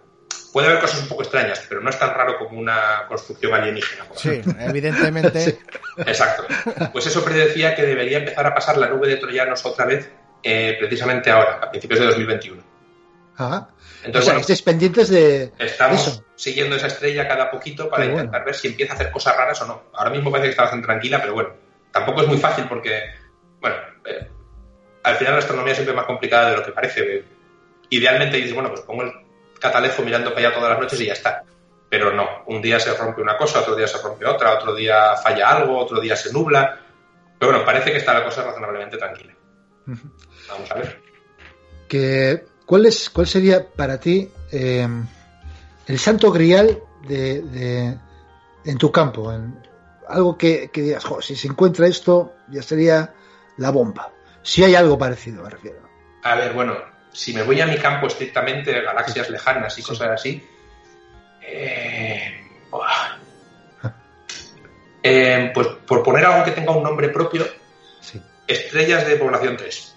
puede 0.52 0.68
haber 0.68 0.80
cosas 0.80 1.02
un 1.02 1.08
poco 1.08 1.24
extrañas, 1.24 1.64
pero 1.68 1.82
no 1.82 1.90
es 1.90 2.00
tan 2.00 2.14
raro 2.14 2.38
como 2.38 2.60
una 2.60 3.06
construcción 3.08 3.54
alienígena. 3.54 4.06
sí, 4.16 4.42
evidentemente. 4.60 5.60
Exacto. 5.98 6.46
Pues 6.92 7.06
eso 7.08 7.24
predecía 7.24 7.76
que 7.76 7.84
debería 7.84 8.20
empezar 8.20 8.46
a 8.46 8.54
pasar 8.54 8.78
la 8.78 8.88
nube 8.88 9.08
de 9.08 9.18
troyanos 9.18 9.66
otra 9.66 9.86
vez 9.86 10.10
eh, 10.44 10.76
precisamente 10.80 11.30
ahora, 11.30 11.60
a 11.62 11.70
principios 11.70 12.00
de 12.00 12.06
2021. 12.08 12.71
Ajá. 13.42 13.70
Entonces, 14.04 14.34
o 14.34 14.44
sea, 14.44 14.66
pendientes 14.66 15.10
de. 15.10 15.52
Estamos 15.60 16.24
siguiendo 16.36 16.76
esa 16.76 16.88
estrella 16.88 17.28
cada 17.28 17.52
poquito 17.52 17.90
para 17.90 18.06
intentar 18.06 18.44
ver 18.46 18.56
si 18.56 18.68
empieza 18.68 18.94
a 18.94 18.96
hacer 18.96 19.12
cosas 19.12 19.36
raras 19.36 19.62
o 19.62 19.68
no. 19.68 19.84
Ahora 19.94 20.10
mismo 20.10 20.32
parece 20.32 20.48
que 20.48 20.52
está 20.52 20.64
bastante 20.64 20.86
tranquila, 20.86 21.22
pero 21.22 21.34
bueno, 21.34 21.50
tampoco 21.92 22.22
es 22.22 22.28
muy 22.28 22.38
fácil 22.38 22.66
porque, 22.68 23.02
bueno, 23.60 23.76
eh, 24.06 24.28
al 25.04 25.16
final 25.16 25.34
la 25.34 25.40
astronomía 25.40 25.72
es 25.72 25.78
siempre 25.78 25.96
más 25.96 26.06
complicada 26.06 26.52
de 26.52 26.58
lo 26.58 26.64
que 26.64 26.72
parece. 26.72 27.24
Idealmente 27.90 28.38
dices, 28.38 28.54
bueno, 28.54 28.70
pues 28.70 28.82
pongo 28.82 29.04
el 29.04 29.12
catalejo 29.60 30.02
mirando 30.02 30.34
para 30.34 30.48
allá 30.48 30.56
todas 30.56 30.70
las 30.72 30.80
noches 30.80 31.02
y 31.02 31.06
ya 31.06 31.14
está. 31.14 31.44
Pero 31.90 32.12
no, 32.14 32.44
un 32.48 32.62
día 32.62 32.80
se 32.80 32.94
rompe 32.94 33.22
una 33.22 33.38
cosa, 33.38 33.60
otro 33.60 33.76
día 33.76 33.88
se 33.88 34.02
rompe 34.02 34.26
otra, 34.26 34.54
otro 34.54 34.74
día 34.74 35.16
falla 35.18 35.50
algo, 35.50 35.78
otro 35.78 36.00
día 36.00 36.16
se 36.16 36.32
nubla. 36.32 36.80
Pero 37.38 37.52
bueno, 37.52 37.66
parece 37.66 37.92
que 37.92 37.98
está 37.98 38.14
la 38.14 38.24
cosa 38.24 38.44
razonablemente 38.44 38.98
tranquila. 38.98 39.34
Vamos 39.86 40.72
a 40.72 40.76
ver. 40.76 41.02
Que, 41.88 42.46
¿cuál, 42.72 42.86
es, 42.86 43.10
¿Cuál 43.10 43.28
sería 43.28 43.68
para 43.68 44.00
ti 44.00 44.32
eh, 44.50 44.88
el 45.88 46.00
santo 46.00 46.32
grial 46.32 46.82
de, 47.06 47.98
en 48.64 48.78
tu 48.78 48.90
campo? 48.90 49.34
En, 49.34 49.60
algo 50.08 50.38
que, 50.38 50.70
que 50.72 50.82
digas, 50.82 51.04
si 51.20 51.36
se 51.36 51.50
encuentra 51.50 51.86
esto, 51.88 52.34
ya 52.48 52.62
sería 52.62 53.14
la 53.58 53.72
bomba. 53.72 54.14
Si 54.42 54.64
hay 54.64 54.76
algo 54.76 54.98
parecido, 54.98 55.44
me 55.44 55.50
refiero. 55.50 55.82
A 56.24 56.36
ver, 56.36 56.54
bueno, 56.54 56.78
si 57.12 57.34
me 57.34 57.44
voy 57.44 57.60
a 57.60 57.68
mi 57.68 57.76
campo 57.78 58.08
estrictamente, 58.08 58.72
de 58.72 58.82
galaxias 58.82 59.30
lejanas 59.30 59.78
y 59.78 59.84
cosas 59.84 60.12
así, 60.12 60.42
eh, 61.42 62.42
eh, 65.04 65.52
pues 65.54 65.68
por 65.86 66.04
poner 66.04 66.24
algo 66.26 66.46
que 66.46 66.52
tenga 66.52 66.72
un 66.72 66.84
nombre 66.84 67.10
propio, 67.10 67.46
estrellas 68.48 69.06
de 69.06 69.18
población 69.18 69.58
3. 69.58 69.96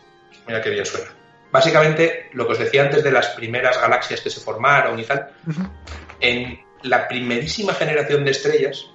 Mira 0.48 0.60
qué 0.60 0.70
bien 0.70 0.84
suena. 0.84 1.23
Básicamente, 1.54 2.30
lo 2.32 2.46
que 2.46 2.54
os 2.54 2.58
decía 2.58 2.82
antes 2.82 3.04
de 3.04 3.12
las 3.12 3.28
primeras 3.28 3.80
galaxias 3.80 4.20
que 4.20 4.28
se 4.28 4.40
formaron 4.40 4.98
y 4.98 5.04
tal, 5.04 5.30
en 6.18 6.60
la 6.82 7.06
primerísima 7.06 7.72
generación 7.74 8.24
de 8.24 8.32
estrellas, 8.32 8.90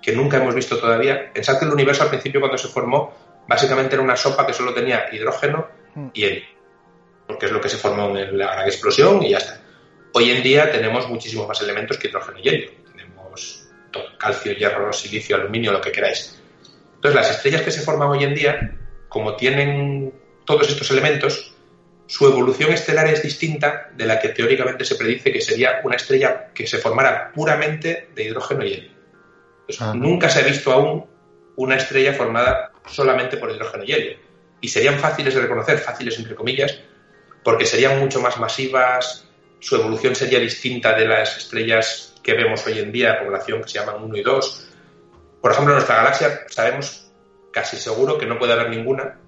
que 0.00 0.12
nunca 0.12 0.38
hemos 0.38 0.54
visto 0.54 0.78
todavía, 0.78 1.30
pensad 1.34 1.58
que 1.58 1.66
el 1.66 1.72
universo 1.72 2.04
al 2.04 2.08
principio 2.08 2.40
cuando 2.40 2.56
se 2.56 2.68
formó, 2.68 3.12
básicamente 3.46 3.94
era 3.94 4.02
una 4.02 4.16
sopa 4.16 4.46
que 4.46 4.54
solo 4.54 4.72
tenía 4.72 5.04
hidrógeno 5.12 5.68
mm. 5.94 6.06
y 6.14 6.24
helio 6.24 6.58
porque 7.28 7.44
es 7.44 7.52
lo 7.52 7.60
que 7.60 7.68
se 7.68 7.76
formó 7.76 8.16
en 8.16 8.38
la 8.38 8.54
gran 8.54 8.66
explosión 8.66 9.22
y 9.22 9.30
ya 9.30 9.38
está. 9.38 9.60
Hoy 10.14 10.30
en 10.30 10.42
día 10.42 10.72
tenemos 10.72 11.06
muchísimos 11.08 11.46
más 11.46 11.60
elementos 11.60 11.98
que 11.98 12.08
hidrógeno 12.08 12.38
y 12.42 12.48
helio. 12.48 12.70
Tenemos 12.90 13.68
calcio, 14.18 14.52
hierro, 14.54 14.92
silicio, 14.94 15.36
aluminio, 15.36 15.70
lo 15.70 15.80
que 15.82 15.92
queráis. 15.92 16.40
Entonces, 16.94 17.14
las 17.14 17.30
estrellas 17.30 17.62
que 17.62 17.70
se 17.70 17.82
forman 17.82 18.08
hoy 18.08 18.24
en 18.24 18.34
día, 18.34 18.78
como 19.10 19.36
tienen 19.36 20.12
todos 20.46 20.70
estos 20.70 20.90
elementos, 20.90 21.54
su 22.08 22.26
evolución 22.26 22.72
estelar 22.72 23.06
es 23.08 23.22
distinta 23.22 23.90
de 23.94 24.06
la 24.06 24.18
que 24.18 24.30
teóricamente 24.30 24.86
se 24.86 24.94
predice 24.94 25.30
que 25.30 25.42
sería 25.42 25.82
una 25.84 25.96
estrella 25.96 26.48
que 26.54 26.66
se 26.66 26.78
formara 26.78 27.30
puramente 27.34 28.08
de 28.14 28.24
hidrógeno 28.24 28.64
y 28.64 28.72
helio. 28.72 28.90
Pues 29.66 29.78
nunca 29.94 30.30
se 30.30 30.40
ha 30.40 30.42
visto 30.42 30.72
aún 30.72 31.04
una 31.56 31.76
estrella 31.76 32.14
formada 32.14 32.72
solamente 32.86 33.36
por 33.36 33.50
hidrógeno 33.50 33.84
y 33.84 33.92
helio. 33.92 34.16
Y 34.62 34.68
serían 34.68 34.98
fáciles 34.98 35.34
de 35.34 35.42
reconocer, 35.42 35.76
fáciles 35.76 36.18
entre 36.18 36.34
comillas, 36.34 36.80
porque 37.44 37.66
serían 37.66 37.98
mucho 37.98 38.22
más 38.22 38.38
masivas, 38.38 39.28
su 39.60 39.76
evolución 39.76 40.14
sería 40.14 40.38
distinta 40.38 40.94
de 40.94 41.06
las 41.06 41.36
estrellas 41.36 42.14
que 42.22 42.32
vemos 42.32 42.66
hoy 42.66 42.78
en 42.78 42.90
día, 42.90 43.22
población 43.22 43.60
que 43.60 43.68
se 43.68 43.80
llaman 43.80 44.02
1 44.02 44.16
y 44.16 44.22
2. 44.22 44.68
Por 45.42 45.52
ejemplo, 45.52 45.74
en 45.74 45.76
nuestra 45.76 45.96
galaxia 45.96 46.40
sabemos 46.48 47.12
casi 47.52 47.76
seguro 47.76 48.16
que 48.16 48.24
no 48.24 48.38
puede 48.38 48.54
haber 48.54 48.70
ninguna, 48.70 49.20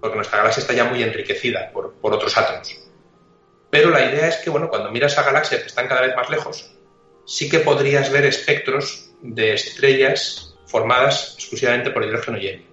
porque 0.00 0.16
nuestra 0.16 0.38
galaxia 0.38 0.60
está 0.60 0.72
ya 0.72 0.84
muy 0.84 1.02
enriquecida 1.02 1.70
por, 1.72 1.94
otros 2.00 2.36
átomos. 2.36 2.76
Pero 3.70 3.90
la 3.90 4.04
idea 4.04 4.28
es 4.28 4.36
que, 4.36 4.50
bueno, 4.50 4.68
cuando 4.68 4.90
miras 4.90 5.18
a 5.18 5.22
galaxias 5.22 5.60
que 5.60 5.66
están 5.66 5.88
cada 5.88 6.02
vez 6.02 6.14
más 6.14 6.30
lejos, 6.30 6.70
sí 7.24 7.48
que 7.48 7.60
podrías 7.60 8.10
ver 8.10 8.24
espectros 8.24 9.10
de 9.20 9.54
estrellas 9.54 10.56
formadas 10.66 11.34
exclusivamente 11.36 11.90
por 11.90 12.04
hidrógeno 12.04 12.38
y 12.38 12.46
helio, 12.46 12.66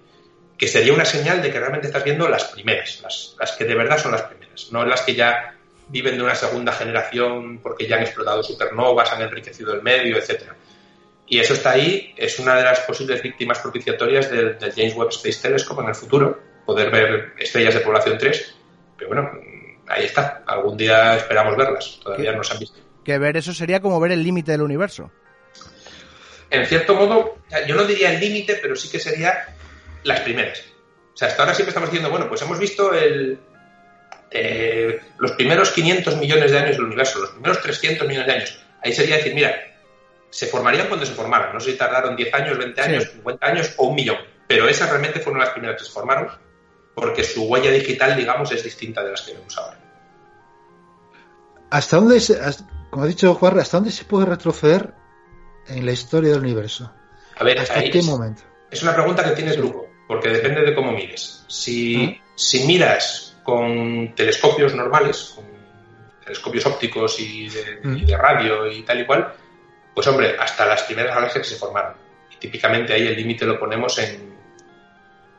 que 0.58 0.68
sería 0.68 0.94
una 0.94 1.06
señal 1.06 1.42
de 1.42 1.52
que 1.52 1.60
realmente 1.60 1.88
estás 1.88 2.04
viendo 2.04 2.28
las 2.30 2.46
primeras, 2.46 3.02
las, 3.40 3.52
que 3.58 3.66
de 3.66 3.76
verdad 3.76 3.98
son 3.98 4.12
las 4.12 4.24
primeras, 4.24 4.72
no 4.72 4.86
las 4.86 5.02
que 5.02 5.16
ya 5.16 5.56
viven 5.90 6.18
de 6.18 6.24
una 6.24 6.36
segunda 6.36 6.72
generación 6.72 7.60
porque 7.60 7.88
ya 7.88 7.98
han 7.98 8.04
explotado 8.04 8.44
supernovas, 8.44 9.12
han 9.12 9.22
enriquecido 9.22 9.74
el 9.74 9.82
medio, 9.82 10.18
etcétera. 10.18 10.56
Y 11.28 11.40
eso 11.40 11.54
está 11.54 11.72
ahí, 11.72 12.14
es 12.18 12.40
una 12.40 12.56
de 12.56 12.64
las 12.64 12.82
posibles 12.82 13.22
víctimas 13.22 13.60
propiciatorias 13.60 14.30
del, 14.30 14.58
James 14.60 14.96
Webb 14.96 15.10
Space 15.10 15.42
Telescope 15.42 15.82
en 15.82 15.90
el 15.90 15.96
futuro, 15.96 16.40
poder 16.66 16.92
ver 16.92 17.34
estrellas 17.38 17.74
de 17.74 17.80
población 17.82 18.18
3. 18.18 18.56
Pero 18.98 19.10
bueno, 19.10 19.32
ahí 19.88 20.06
está, 20.06 20.44
algún 20.46 20.78
día 20.78 21.16
esperamos 21.16 21.58
verlas, 21.58 22.00
todavía 22.04 22.34
no 22.34 22.44
se 22.44 22.54
han 22.54 22.60
visto. 22.60 22.80
Que 23.04 23.18
ver 23.18 23.38
eso 23.38 23.54
sería 23.54 23.82
como 23.82 24.00
ver 24.00 24.12
el 24.12 24.24
límite 24.24 24.52
del 24.52 24.62
universo. 24.62 25.12
En 26.50 26.66
cierto 26.66 26.96
modo, 26.96 27.40
yo 27.68 27.76
no 27.76 27.84
diría 27.86 28.14
el 28.14 28.20
límite, 28.20 28.60
pero 28.62 28.76
sí 28.76 28.90
que 28.90 29.00
sería 29.00 29.56
las 30.04 30.22
primeras. 30.22 30.64
O 31.14 31.18
sea, 31.18 31.28
hasta 31.28 31.42
ahora 31.42 31.56
siempre 31.56 31.70
estamos 31.70 31.90
diciendo, 31.90 32.10
bueno, 32.10 32.30
pues 32.30 32.42
hemos 32.44 32.60
visto 32.60 32.94
el, 32.94 33.40
eh, 34.32 35.00
los 35.18 35.32
primeros 35.34 35.72
500 35.72 36.18
millones 36.18 36.52
de 36.52 36.58
años 36.58 36.78
del 36.78 36.86
universo, 36.86 37.20
los 37.20 37.32
primeros 37.32 37.62
300 37.62 38.08
millones 38.08 38.28
de 38.28 38.34
años. 38.34 38.66
Ahí 38.84 38.94
sería 38.94 39.18
decir, 39.18 39.34
mira, 39.34 39.56
se 40.30 40.48
formarían 40.48 40.88
cuando 40.88 41.06
se 41.06 41.14
formaron. 41.14 41.54
No 41.54 41.60
sé 41.60 41.72
si 41.72 41.78
tardaron 41.78 42.16
10 42.16 42.34
años, 42.34 42.58
20 42.58 42.82
años, 42.82 43.12
50 43.12 43.46
años 43.46 43.74
o 43.78 43.88
un 43.88 43.96
millón. 43.96 44.18
Pero 44.48 44.68
esas 44.68 44.90
realmente 44.90 45.20
fueron 45.20 45.40
las 45.40 45.52
primeras 45.52 45.78
que 45.78 45.86
se 45.86 45.92
formaron 45.92 46.30
porque 46.96 47.24
su 47.24 47.44
huella 47.44 47.72
digital, 47.72 48.16
digamos, 48.16 48.52
es 48.52 48.64
distinta 48.64 49.04
de 49.04 49.12
las 49.12 49.22
que 49.22 49.34
vemos 49.34 49.58
ahora. 49.58 49.80
¿Hasta 51.70 51.98
dónde, 51.98 52.22
como 52.90 53.04
ha 53.04 53.08
dicho 53.08 53.34
Juan, 53.34 53.60
hasta 53.60 53.78
dónde 53.78 53.92
se 53.92 54.06
puede 54.06 54.26
retroceder 54.28 54.94
en 55.68 55.86
la 55.86 55.92
historia 55.92 56.32
del 56.32 56.42
universo? 56.42 56.92
A 57.36 57.44
ver, 57.44 57.60
¿hasta 57.60 57.84
qué 57.84 58.02
momento? 58.04 58.44
Es 58.70 58.84
una 58.84 58.94
pregunta 58.94 59.24
que 59.24 59.32
tienes 59.32 59.58
grupo, 59.58 59.88
porque 60.08 60.30
depende 60.30 60.62
de 60.62 60.76
cómo 60.76 60.92
mires. 60.92 61.44
Si, 61.48 62.20
si 62.36 62.66
miras 62.66 63.38
con 63.44 64.14
telescopios 64.16 64.74
normales, 64.74 65.34
con 65.36 65.46
telescopios 66.24 66.66
ópticos 66.66 67.20
y 67.20 67.50
de, 67.50 68.18
radio 68.18 68.72
y 68.72 68.84
tal 68.84 69.02
y 69.02 69.06
cual, 69.06 69.34
pues 69.94 70.08
hombre, 70.08 70.36
hasta 70.40 70.66
las 70.66 70.84
primeras 70.84 71.16
galaxias 71.16 71.48
que 71.48 71.54
se 71.54 71.60
formaron. 71.60 71.94
Y 72.32 72.38
típicamente 72.38 72.94
ahí 72.94 73.08
el 73.08 73.16
límite 73.16 73.46
lo 73.46 73.60
ponemos 73.60 73.98
en, 74.00 74.33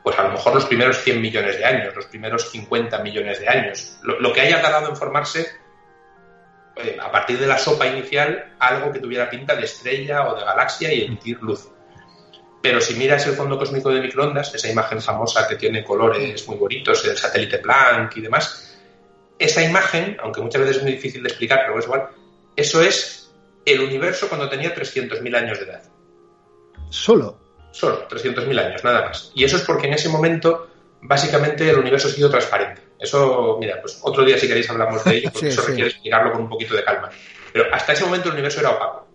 pues 0.05 0.19
a 0.19 0.23
lo 0.23 0.33
mejor 0.33 0.53
los 0.53 0.65
primeros 0.65 1.01
100 1.01 1.19
millones 1.19 1.57
de 1.57 1.65
años, 1.65 1.95
los 1.95 2.05
primeros 2.05 2.51
50 2.51 2.99
millones 2.99 3.39
de 3.39 3.49
años. 3.49 3.97
Lo, 4.03 4.31
que 4.31 4.41
haya 4.41 4.61
tardado 4.61 4.87
en 4.87 4.95
formarse, 4.95 5.47
eh, 6.75 6.95
a 7.01 7.11
partir 7.11 7.39
de 7.39 7.47
la 7.47 7.57
sopa 7.57 7.87
inicial, 7.87 8.53
algo 8.59 8.91
que 8.91 8.99
tuviera 8.99 9.27
pinta 9.31 9.55
de 9.55 9.65
estrella 9.65 10.29
o 10.29 10.35
de 10.35 10.45
galaxia 10.45 10.93
y 10.93 11.05
emitir 11.05 11.41
luz. 11.41 11.71
Pero 12.61 12.79
si 12.81 12.93
miras 12.93 13.25
el 13.25 13.33
fondo 13.33 13.57
cósmico 13.57 13.89
de 13.89 13.99
microondas, 13.99 14.53
esa 14.53 14.69
imagen 14.69 15.01
famosa 15.01 15.47
que 15.47 15.55
tiene 15.55 15.83
colores 15.83 16.47
muy 16.47 16.57
bonitos, 16.57 17.03
el 17.05 17.17
satélite 17.17 17.57
Planck 17.57 18.17
y 18.17 18.21
demás, 18.21 18.79
esa 19.39 19.63
imagen, 19.63 20.17
aunque 20.21 20.39
muchas 20.39 20.61
veces 20.61 20.77
es 20.77 20.83
muy 20.83 20.91
difícil 20.91 21.23
de 21.23 21.29
explicar, 21.29 21.61
pero 21.65 21.79
es 21.79 21.85
igual, 21.85 22.09
eso 22.55 22.79
es 22.79 23.33
el 23.65 23.81
universo 23.81 24.29
cuando 24.29 24.47
tenía 24.49 24.75
300.000 24.75 25.35
años 25.35 25.57
de 25.57 25.65
edad. 25.65 25.81
¿Solo? 26.89 27.44
Solo, 27.75 28.07
300.000 28.07 28.57
años, 28.57 28.83
nada 28.85 29.07
más. 29.07 29.33
Y 29.35 29.43
eso 29.43 29.57
es 29.57 29.63
porque 29.63 29.87
en 29.87 29.95
ese 29.95 30.07
momento, 30.07 30.69
básicamente, 31.01 31.69
el 31.69 31.77
universo 31.77 32.07
ha 32.07 32.11
sido 32.11 32.29
transparente. 32.29 32.81
Eso, 32.97 33.57
mira, 33.59 33.81
pues 33.81 33.99
otro 34.01 34.23
día 34.23 34.37
si 34.37 34.47
queréis 34.47 34.69
hablamos 34.69 35.03
de 35.03 35.17
ello, 35.17 35.29
porque 35.33 35.49
eso 35.49 35.61
requiere 35.61 35.89
explicarlo 35.89 36.31
con 36.31 36.43
un 36.43 36.47
poquito 36.47 36.73
de 36.73 36.85
calma. 36.85 37.09
Pero 37.51 37.65
hasta 37.73 37.91
ese 37.91 38.05
momento 38.05 38.29
el 38.29 38.35
universo 38.35 38.61
era 38.61 38.69
opaco. 38.69 39.09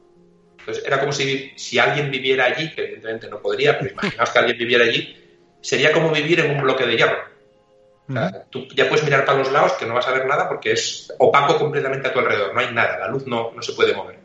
Entonces 0.59 0.85
era 0.87 1.01
como 1.01 1.11
si, 1.11 1.55
si 1.57 1.79
alguien 1.79 2.11
viviera 2.11 2.45
allí, 2.45 2.71
que 2.75 2.83
evidentemente 2.83 3.31
no 3.31 3.41
podría, 3.41 3.79
pero 3.79 3.93
imaginaos 3.93 4.29
que 4.29 4.39
alguien 4.39 4.59
viviera 4.59 4.85
allí, 4.85 5.17
sería 5.63 5.91
como 5.91 6.11
vivir 6.11 6.41
en 6.41 6.51
un 6.51 6.61
bloque 6.61 6.85
de 6.85 6.99
hierro. 6.99 7.19
tú 8.51 8.69
ya 8.75 8.91
puedes 8.91 9.05
mirar 9.05 9.25
para 9.25 9.39
los 9.39 9.51
lados 9.51 9.73
que 9.73 9.87
no 9.87 9.95
vas 9.95 10.07
a 10.07 10.13
ver 10.13 10.27
nada 10.27 10.47
porque 10.51 10.73
es 10.73 11.11
opaco 11.19 11.57
completamente 11.57 12.09
a 12.09 12.13
tu 12.13 12.19
alrededor, 12.19 12.53
no 12.53 12.61
hay 12.61 12.75
nada, 12.75 12.99
la 12.99 13.09
luz 13.09 13.27
no, 13.27 13.53
no 13.57 13.63
se 13.63 13.73
puede 13.73 13.95
mover. 13.95 14.19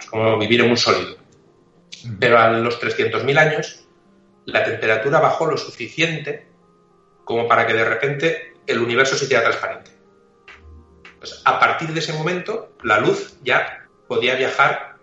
Es 0.00 0.06
como 0.06 0.38
vivir 0.38 0.62
en 0.62 0.70
un 0.70 0.78
sólido. 0.78 1.21
Pero 2.18 2.38
a 2.38 2.50
los 2.50 2.80
300.000 2.80 3.38
años, 3.38 3.86
la 4.44 4.64
temperatura 4.64 5.20
bajó 5.20 5.46
lo 5.46 5.56
suficiente 5.56 6.48
como 7.24 7.46
para 7.46 7.66
que 7.66 7.74
de 7.74 7.84
repente 7.84 8.54
el 8.66 8.80
universo 8.80 9.16
se 9.16 9.24
hiciera 9.24 9.42
transparente. 9.42 9.90
Pues 11.18 11.40
a 11.44 11.58
partir 11.60 11.88
de 11.90 12.00
ese 12.00 12.12
momento, 12.12 12.72
la 12.82 12.98
luz 12.98 13.36
ya 13.42 13.86
podía 14.08 14.34
viajar 14.34 14.96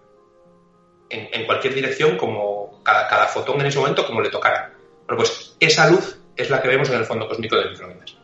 en, 1.10 1.46
cualquier 1.46 1.74
dirección, 1.74 2.18
como 2.18 2.84
cada, 2.84 3.26
fotón 3.28 3.62
en 3.62 3.68
ese 3.68 3.80
momento, 3.80 4.06
como 4.06 4.22
le 4.22 4.30
tocara. 4.30 4.74
Bueno, 5.08 5.18
pues 5.18 5.56
esa 5.60 5.90
luz 5.90 6.20
es 6.36 6.50
la 6.50 6.62
que 6.62 6.68
vemos 6.68 6.90
en 6.90 6.96
el 6.96 7.06
fondo 7.06 7.28
cósmico 7.28 7.56
de 7.56 7.70
microondas. 7.70 8.16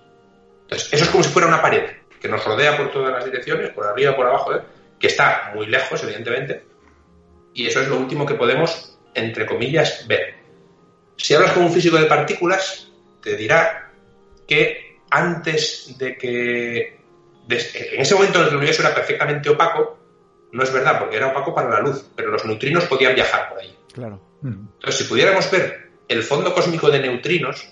Entonces, 0.63 0.93
eso 0.93 1.03
es 1.05 1.09
como 1.09 1.23
si 1.23 1.30
fuera 1.30 1.47
una 1.47 1.61
pared 1.61 1.89
que 2.19 2.28
nos 2.28 2.43
rodea 2.43 2.78
por 2.78 2.91
todas 2.91 3.11
las 3.11 3.26
direcciones, 3.26 3.71
por 3.71 3.86
arriba, 3.86 4.15
por 4.15 4.28
abajo, 4.28 4.55
¿eh? 4.55 4.61
que 4.99 5.07
está 5.07 5.51
muy 5.55 5.67
lejos, 5.67 6.03
evidentemente, 6.03 6.65
y 7.56 7.66
eso 7.68 7.82
es 7.82 7.88
lo 7.88 7.97
último 7.97 8.26
que 8.26 8.36
podemos, 8.36 8.99
entre 9.16 9.45
comillas, 9.45 10.06
ver. 10.08 10.36
Si 11.16 11.34
hablas 11.34 11.53
con 11.53 11.64
un 11.64 11.72
físico 11.72 11.97
de 11.97 12.06
partículas, 12.06 12.91
te 13.24 13.38
dirá 13.38 13.93
que 14.45 14.99
antes 15.10 15.97
de 15.97 16.18
que. 16.18 16.99
en 17.49 18.01
ese 18.01 18.14
momento 18.14 18.39
en 18.39 18.43
el 18.43 18.49
que 18.49 18.56
el 18.56 18.58
universo 18.58 18.82
era 18.82 18.93
perfectamente 18.93 19.49
opaco, 19.49 19.97
no 20.51 20.64
es 20.64 20.72
verdad, 20.72 20.99
porque 20.99 21.16
era 21.16 21.28
opaco 21.28 21.56
para 21.56 21.70
la 21.70 21.80
luz, 21.80 22.06
pero 22.14 22.30
los 22.30 22.43
neutrinos 22.45 22.84
podían 22.86 23.16
viajar 23.16 23.49
por 23.49 23.60
ahí. 23.60 23.74
Claro. 23.93 24.22
Entonces, 24.43 24.97
si 24.97 25.03
pudiéramos 25.06 25.49
ver 25.49 25.91
el 26.10 26.24
fondo 26.24 26.53
cósmico 26.53 26.91
de 26.91 26.99
neutrinos, 26.99 27.68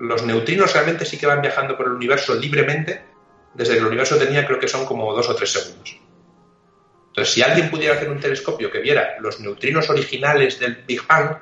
los 0.00 0.24
neutrinos 0.24 0.72
realmente 0.72 1.04
sí 1.04 1.18
que 1.18 1.26
van 1.26 1.40
viajando 1.40 1.76
por 1.76 1.86
el 1.86 1.92
universo 1.92 2.34
libremente, 2.34 3.04
desde 3.54 3.74
que 3.74 3.78
el 3.78 3.86
universo 3.86 4.16
tenía, 4.18 4.44
creo 4.44 4.58
que 4.58 4.66
son 4.66 4.84
como 4.84 5.14
dos 5.14 5.28
o 5.28 5.36
tres 5.36 5.52
segundos. 5.52 6.00
Entonces, 7.14 7.32
si 7.32 7.42
alguien 7.42 7.70
pudiera 7.70 7.94
hacer 7.94 8.10
un 8.10 8.18
telescopio 8.18 8.72
que 8.72 8.80
viera 8.80 9.14
los 9.20 9.38
neutrinos 9.38 9.88
originales 9.88 10.58
del 10.58 10.82
Big 10.84 11.06
Bang, 11.06 11.38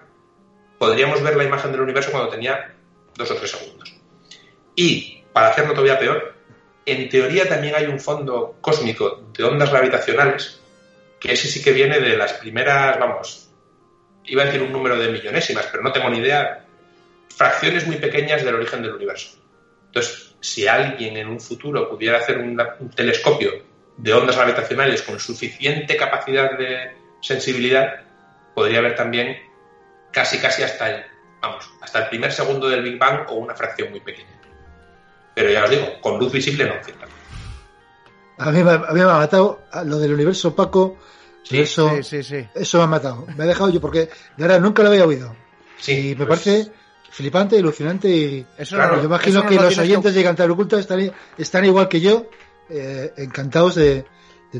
podríamos 0.78 1.22
ver 1.22 1.34
la 1.34 1.44
imagen 1.44 1.72
del 1.72 1.80
universo 1.80 2.10
cuando 2.10 2.28
tenía 2.28 2.74
dos 3.16 3.30
o 3.30 3.34
tres 3.36 3.52
segundos. 3.52 3.90
Y, 4.76 5.22
para 5.32 5.48
hacerlo 5.48 5.72
todavía 5.72 5.98
peor, 5.98 6.34
en 6.84 7.08
teoría 7.08 7.48
también 7.48 7.74
hay 7.74 7.86
un 7.86 7.98
fondo 7.98 8.58
cósmico 8.60 9.30
de 9.32 9.44
ondas 9.44 9.70
gravitacionales 9.70 10.60
que 11.18 11.32
ese 11.32 11.48
sí 11.48 11.62
que 11.62 11.72
viene 11.72 12.00
de 12.00 12.18
las 12.18 12.34
primeras, 12.34 12.98
vamos, 12.98 13.48
iba 14.26 14.42
a 14.42 14.46
decir 14.46 14.60
un 14.60 14.72
número 14.72 14.98
de 14.98 15.08
millonésimas, 15.08 15.68
pero 15.70 15.82
no 15.82 15.90
tengo 15.90 16.10
ni 16.10 16.18
idea, 16.18 16.66
fracciones 17.34 17.86
muy 17.86 17.96
pequeñas 17.96 18.44
del 18.44 18.56
origen 18.56 18.82
del 18.82 18.92
universo. 18.92 19.38
Entonces, 19.86 20.34
si 20.40 20.66
alguien 20.66 21.16
en 21.16 21.28
un 21.28 21.40
futuro 21.40 21.88
pudiera 21.88 22.18
hacer 22.18 22.38
un, 22.38 22.60
telescopio 22.94 23.52
de 24.02 24.12
ondas 24.12 24.36
gravitacionales 24.36 25.02
con 25.02 25.20
suficiente 25.20 25.96
capacidad 25.96 26.58
de 26.58 26.96
sensibilidad, 27.20 28.02
podría 28.52 28.80
ver 28.80 28.96
también 28.96 29.36
casi 30.10 30.38
casi 30.38 30.64
hasta 30.64 30.90
el, 30.90 31.04
vamos, 31.40 31.70
hasta 31.80 32.00
el 32.00 32.08
primer 32.08 32.32
segundo 32.32 32.68
del 32.68 32.82
Big 32.82 32.98
Bang 32.98 33.26
o 33.28 33.34
una 33.34 33.54
fracción 33.54 33.90
muy 33.90 34.00
pequeña. 34.00 34.28
Pero 35.34 35.50
ya 35.50 35.64
os 35.64 35.70
digo, 35.70 36.00
con 36.00 36.18
luz 36.18 36.32
visible 36.32 36.64
no, 36.64 36.74
A 38.38 38.50
mí, 38.50 38.64
me 38.64 39.02
ha 39.02 39.06
matado 39.06 39.62
lo 39.84 39.98
del 39.98 40.14
universo 40.14 40.48
opaco. 40.48 40.98
Sí, 41.44 41.60
eso, 41.60 42.02
sí, 42.02 42.24
sí, 42.24 42.46
eso 42.54 42.78
me 42.78 42.84
ha 42.84 42.88
matado. 42.88 43.26
Me 43.36 43.44
ha 43.44 43.46
dejado 43.46 43.70
yo 43.70 43.80
porque 43.80 44.00
de 44.00 44.10
verdad 44.36 44.60
nunca 44.60 44.82
lo 44.82 44.90
había 44.90 45.06
oído. 45.06 45.34
Sí, 45.78 46.10
y 46.10 46.16
me 46.16 46.26
pues 46.26 46.40
parece 46.40 46.72
flipante, 47.10 47.56
ilusionante 47.56 48.08
y 48.08 48.46
yo 48.70 49.04
imagino 49.04 49.46
que 49.46 49.54
los 49.54 49.78
oyentes 49.78 50.14
de 50.14 50.22
Cantar 50.24 50.50
Oculta 50.50 50.78
están, 50.80 51.12
están 51.38 51.64
igual 51.64 51.88
que 51.88 52.00
yo, 52.00 52.26
eh, 52.72 53.12
encantados 53.18 53.74
de, 53.74 54.04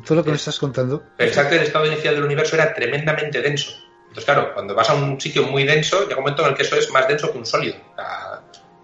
todo 0.05 0.17
lo 0.17 0.25
que 0.25 0.31
nos 0.31 0.41
estás 0.41 0.59
contando. 0.59 1.03
Pensar 1.17 1.49
que 1.49 1.57
el 1.57 1.63
estado 1.63 1.87
inicial 1.87 2.15
del 2.15 2.25
universo 2.25 2.57
era 2.57 2.75
tremendamente 2.75 3.41
denso. 3.41 3.73
Entonces, 4.03 4.25
claro, 4.25 4.53
cuando 4.53 4.75
vas 4.75 4.91
a 4.91 4.95
un 4.95 5.21
sitio 5.21 5.45
muy 5.45 5.65
denso, 5.65 6.03
llega 6.03 6.17
un 6.17 6.25
momento 6.25 6.43
en 6.43 6.51
el 6.51 6.55
que 6.55 6.63
eso 6.63 6.77
es 6.77 6.91
más 6.91 7.09
denso 7.09 7.33
que 7.33 7.39
un 7.39 7.47
sólido. 7.47 7.77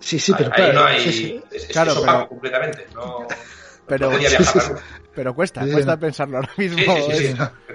Sí, 0.01 0.18
sí, 0.18 0.33
pero 0.37 0.51
claro, 0.51 0.72
no 0.72 0.85
hay, 0.85 1.43
Es, 1.51 1.66
claro, 1.66 2.26
completamente. 2.29 2.87
No, 2.95 3.26
pero, 3.87 4.11
Pero 5.14 5.35
cuesta, 5.35 5.66
cuesta 5.66 5.99
pensarlo 5.99 6.39
ahora 6.39 6.53
mismo. 6.57 6.95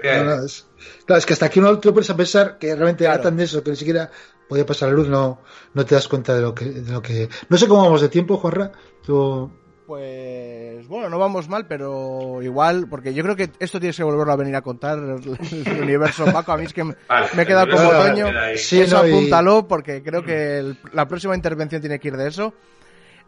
claro, 0.00 0.46
es 0.46 1.26
que 1.26 1.32
hasta 1.32 1.46
aquí 1.46 1.60
uno 1.60 1.78
te 1.78 1.92
puedes 1.92 2.10
a 2.10 2.16
pensar 2.16 2.58
que 2.58 2.74
realmente 2.74 3.04
claro. 3.04 3.22
tan 3.22 3.36
de 3.36 3.44
eso 3.44 3.62
que 3.62 3.70
ni 3.70 3.76
siquiera 3.76 4.10
podía 4.48 4.66
pasar 4.66 4.88
la 4.88 4.96
luz, 4.96 5.08
no, 5.08 5.42
no 5.74 5.84
te 5.84 5.94
das 5.94 6.08
cuenta 6.08 6.34
de 6.34 6.40
lo 6.40 6.54
que, 6.54 6.64
de 6.64 6.92
lo 6.92 7.02
que. 7.02 7.28
No 7.48 7.58
sé 7.58 7.68
cómo 7.68 7.82
vamos 7.82 8.00
de 8.00 8.08
tiempo, 8.08 8.36
Juanra. 8.38 8.72
Tú... 9.04 9.63
Pues 9.86 10.88
bueno, 10.88 11.10
no 11.10 11.18
vamos 11.18 11.48
mal, 11.48 11.66
pero 11.66 12.42
igual, 12.42 12.86
porque 12.88 13.12
yo 13.12 13.22
creo 13.22 13.36
que 13.36 13.50
esto 13.58 13.78
tienes 13.78 13.96
que 13.96 14.02
volverlo 14.02 14.32
a 14.32 14.36
venir 14.36 14.56
a 14.56 14.62
contar, 14.62 14.98
el, 14.98 15.82
universo 15.82 16.24
Paco. 16.32 16.52
A 16.52 16.56
mí 16.56 16.64
es 16.64 16.72
que 16.72 16.84
me, 16.84 16.94
me 17.36 17.42
he 17.42 17.46
quedado 17.46 17.70
como 17.70 17.88
otoño. 17.88 18.28
Sí, 18.56 18.80
eso 18.80 18.98
apúntalo, 18.98 19.68
porque 19.68 20.02
creo 20.02 20.22
que 20.22 20.58
el, 20.58 20.78
la 20.92 21.06
próxima 21.06 21.34
intervención 21.34 21.82
tiene 21.82 21.98
que 21.98 22.08
ir 22.08 22.16
de 22.16 22.28
eso. 22.28 22.54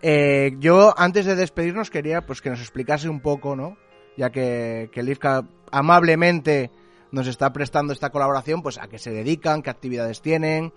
Eh, 0.00 0.56
yo, 0.58 0.94
antes 0.96 1.26
de 1.26 1.36
despedirnos, 1.36 1.90
quería 1.90 2.22
pues 2.22 2.40
que 2.40 2.48
nos 2.48 2.60
explicase 2.60 3.08
un 3.08 3.20
poco, 3.20 3.54
¿no? 3.54 3.76
Ya 4.16 4.30
que, 4.30 4.88
que 4.92 5.02
Livka 5.02 5.44
amablemente 5.70 6.70
nos 7.10 7.26
está 7.26 7.52
prestando 7.52 7.92
esta 7.92 8.10
colaboración, 8.10 8.62
pues 8.62 8.78
a 8.78 8.88
qué 8.88 8.98
se 8.98 9.10
dedican, 9.10 9.62
qué 9.62 9.70
actividades 9.70 10.22
tienen, 10.22 10.72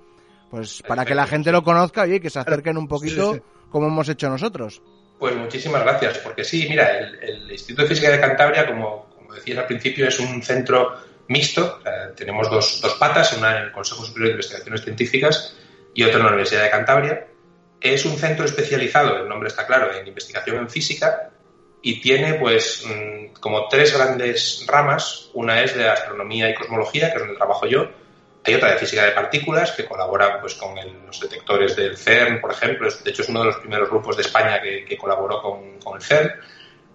pues 0.49 0.83
para 0.87 1.05
que 1.05 1.15
la 1.15 1.25
gente 1.25 1.51
lo 1.51 1.63
conozca 1.63 2.05
y 2.07 2.19
que 2.19 2.29
se 2.29 2.39
acerquen 2.39 2.77
un 2.77 2.87
poquito 2.87 3.39
como 3.69 3.87
hemos 3.87 4.09
hecho 4.09 4.29
nosotros. 4.29 4.81
Pues 5.19 5.35
muchísimas 5.35 5.83
gracias, 5.83 6.19
porque 6.19 6.45
sí, 6.45 6.65
mira, 6.69 6.97
el, 6.97 7.51
Instituto 7.51 7.81
de 7.81 7.89
Física 7.89 8.09
de 8.09 8.21
Cantabria, 8.21 8.65
como, 8.65 9.09
como, 9.13 9.33
decías 9.33 9.57
al 9.57 9.67
principio, 9.67 10.07
es 10.07 10.17
un 10.17 10.41
centro 10.41 10.95
mixto. 11.27 11.81
tenemos 12.15 12.49
dos, 12.49 12.79
dos 12.81 12.93
patas, 12.95 13.33
una 13.33 13.57
en 13.57 13.63
el 13.65 13.71
Consejo 13.73 14.05
Superior 14.05 14.29
de 14.29 14.33
Investigaciones 14.35 14.81
Científicas 14.81 15.57
y 15.93 16.03
otra 16.03 16.19
en 16.19 16.23
la 16.23 16.29
Universidad 16.29 16.63
de 16.63 16.69
Cantabria. 16.69 17.27
Es 17.81 18.05
un 18.05 18.17
centro 18.17 18.45
especializado, 18.45 19.17
el 19.17 19.27
nombre 19.27 19.49
está 19.49 19.67
claro, 19.67 19.93
en 19.93 20.07
investigación 20.07 20.57
en 20.57 20.69
física 20.69 21.31
y 21.81 21.99
tiene 22.01 22.35
pues 22.35 22.85
mm, 22.85 23.33
como 23.41 23.67
tres 23.67 23.93
grandes 23.93 24.63
ramas. 24.67 25.31
Una 25.33 25.61
es 25.61 25.75
de 25.75 25.89
astronomía 25.89 26.49
y 26.49 26.55
cosmología, 26.55 27.09
que 27.09 27.17
es 27.17 27.19
donde 27.19 27.35
trabajo 27.35 27.67
yo, 27.67 27.89
hay 28.49 28.55
otra 28.55 28.71
de 28.71 28.77
física 28.77 29.05
de 29.05 29.11
partículas 29.11 29.71
que 29.71 29.85
colabora 29.85 30.41
pues, 30.41 30.55
con 30.55 30.75
los 31.05 31.19
detectores 31.19 31.75
del 31.75 31.97
CERN, 31.97 32.41
por 32.41 32.51
ejemplo. 32.51 32.89
De 32.89 33.09
hecho, 33.09 33.21
es 33.21 33.29
uno 33.29 33.41
de 33.41 33.45
los 33.47 33.57
primeros 33.57 33.89
grupos 33.89 34.15
de 34.17 34.23
España 34.23 34.61
que, 34.61 34.97
colaboró 34.97 35.41
con, 35.41 35.95
el 35.95 36.01
CERN 36.01 36.31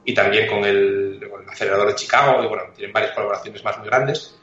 y 0.05 0.13
también 0.13 0.49
con 0.49 0.65
el, 0.65 1.21
acelerador 1.49 1.89
de 1.89 1.95
Chicago. 1.95 2.43
Y 2.43 2.49
bueno, 2.49 2.65
tienen 2.75 2.93
varias 2.93 3.13
colaboraciones 3.13 3.63
más 3.65 3.79
muy 3.79 3.87
grandes. 3.87 4.39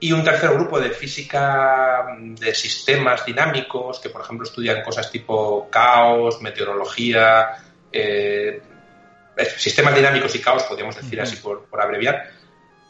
Y 0.00 0.12
un 0.12 0.24
tercer 0.24 0.50
grupo 0.50 0.80
de 0.80 0.90
física 0.90 2.06
de 2.18 2.54
sistemas 2.54 3.24
dinámicos 3.24 4.00
que, 4.00 4.10
por 4.10 4.22
ejemplo, 4.22 4.46
estudian 4.46 4.82
cosas 4.82 5.10
tipo 5.10 5.68
caos, 5.70 6.40
meteorología, 6.42 7.50
eh, 7.92 8.60
sistemas 9.56 9.94
dinámicos 9.94 10.34
y 10.34 10.40
caos, 10.40 10.64
podríamos 10.64 10.96
decir 10.96 11.20
así 11.20 11.36
por 11.36 11.80
abreviar 11.80 12.41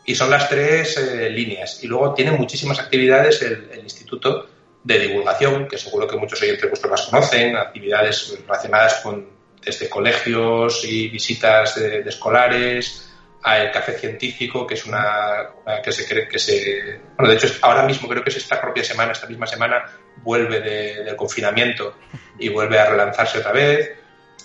y 0.04 0.14
son 0.14 0.30
las 0.30 0.48
tres 0.48 0.96
eh, 0.96 1.30
líneas. 1.30 1.82
Y 1.82 1.86
luego 1.86 2.14
tiene 2.14 2.32
muchísimas 2.32 2.78
actividades 2.78 3.42
el, 3.42 3.80
Instituto 3.82 4.48
de 4.82 4.98
Divulgación, 4.98 5.68
que 5.68 5.78
seguro 5.78 6.08
que 6.08 6.16
muchos 6.16 6.42
oyentes 6.42 6.68
vuestros 6.68 6.90
las 6.90 7.02
conocen, 7.02 7.56
actividades 7.56 8.36
relacionadas 8.46 9.00
con 9.02 9.42
desde 9.64 9.88
colegios 9.88 10.84
y 10.84 11.08
visitas 11.08 11.76
de, 11.76 12.00
escolares, 12.00 13.08
al 13.42 13.70
café 13.70 13.92
científico, 13.92 14.66
que 14.66 14.74
es 14.74 14.84
una, 14.86 15.50
que 15.82 15.92
se 15.92 16.06
cree 16.06 16.28
que 16.28 16.38
se. 16.38 17.00
Bueno, 17.16 17.32
de 17.32 17.38
hecho, 17.38 17.48
ahora 17.62 17.84
mismo 17.84 18.08
creo 18.08 18.22
que 18.22 18.30
es 18.30 18.36
esta 18.36 18.60
propia 18.60 18.84
semana, 18.84 19.12
esta 19.12 19.26
misma 19.26 19.46
semana, 19.46 19.84
vuelve 20.16 20.60
del 20.60 21.16
confinamiento 21.16 21.96
y 22.38 22.48
vuelve 22.48 22.78
a 22.78 22.90
relanzarse 22.90 23.38
otra 23.38 23.52
vez, 23.52 23.92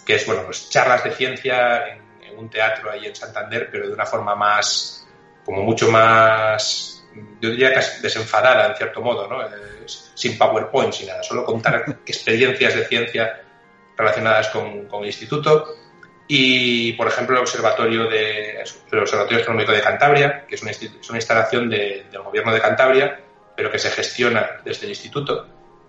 que 0.05 0.15
es, 0.15 0.25
bueno, 0.25 0.43
pues 0.45 0.69
charlas 0.69 1.03
de 1.03 1.11
ciencia 1.11 1.87
en, 1.87 2.01
en 2.23 2.37
un 2.37 2.49
teatro 2.49 2.91
ahí 2.91 3.05
en 3.05 3.15
Santander, 3.15 3.69
pero 3.71 3.87
de 3.87 3.93
una 3.93 4.05
forma 4.05 4.35
más, 4.35 5.06
como 5.47 5.63
mucho 5.63 5.89
más, 5.89 7.05
yo 7.39 7.49
diría 7.51 7.73
casi 7.73 8.01
desenfadada 8.01 8.67
en 8.67 8.75
cierto 8.75 9.01
modo, 9.01 9.29
¿no? 9.29 9.37
sin 9.85 10.37
PowerPoint, 10.37 10.91
sin 10.91 11.07
nada, 11.07 11.23
solo 11.23 11.45
contar 11.45 11.85
experiencias 12.05 12.75
de 12.75 12.83
ciencia 12.83 13.43
relacionadas 13.95 14.49
con, 14.49 14.89
el 14.91 15.05
instituto. 15.05 15.73
Y, 16.27 16.91
por 16.93 17.07
ejemplo, 17.07 17.37
el 17.37 17.43
Observatorio, 17.43 18.09
de, 18.09 18.59
el 18.91 18.99
Observatorio 18.99 19.37
Astronómico 19.37 19.71
de 19.71 19.81
Cantabria, 19.81 20.45
que 20.45 20.55
es 20.55 20.61
una, 20.61 20.71
una 21.07 21.17
instalación 21.17 21.69
del 21.69 22.21
gobierno 22.25 22.53
de 22.53 22.59
Cantabria, 22.59 23.21
pero 23.55 23.71
que 23.71 23.79
se 23.79 23.89
gestiona 23.89 24.57
desde 24.65 24.83
el 24.83 24.89
instituto 24.89 25.47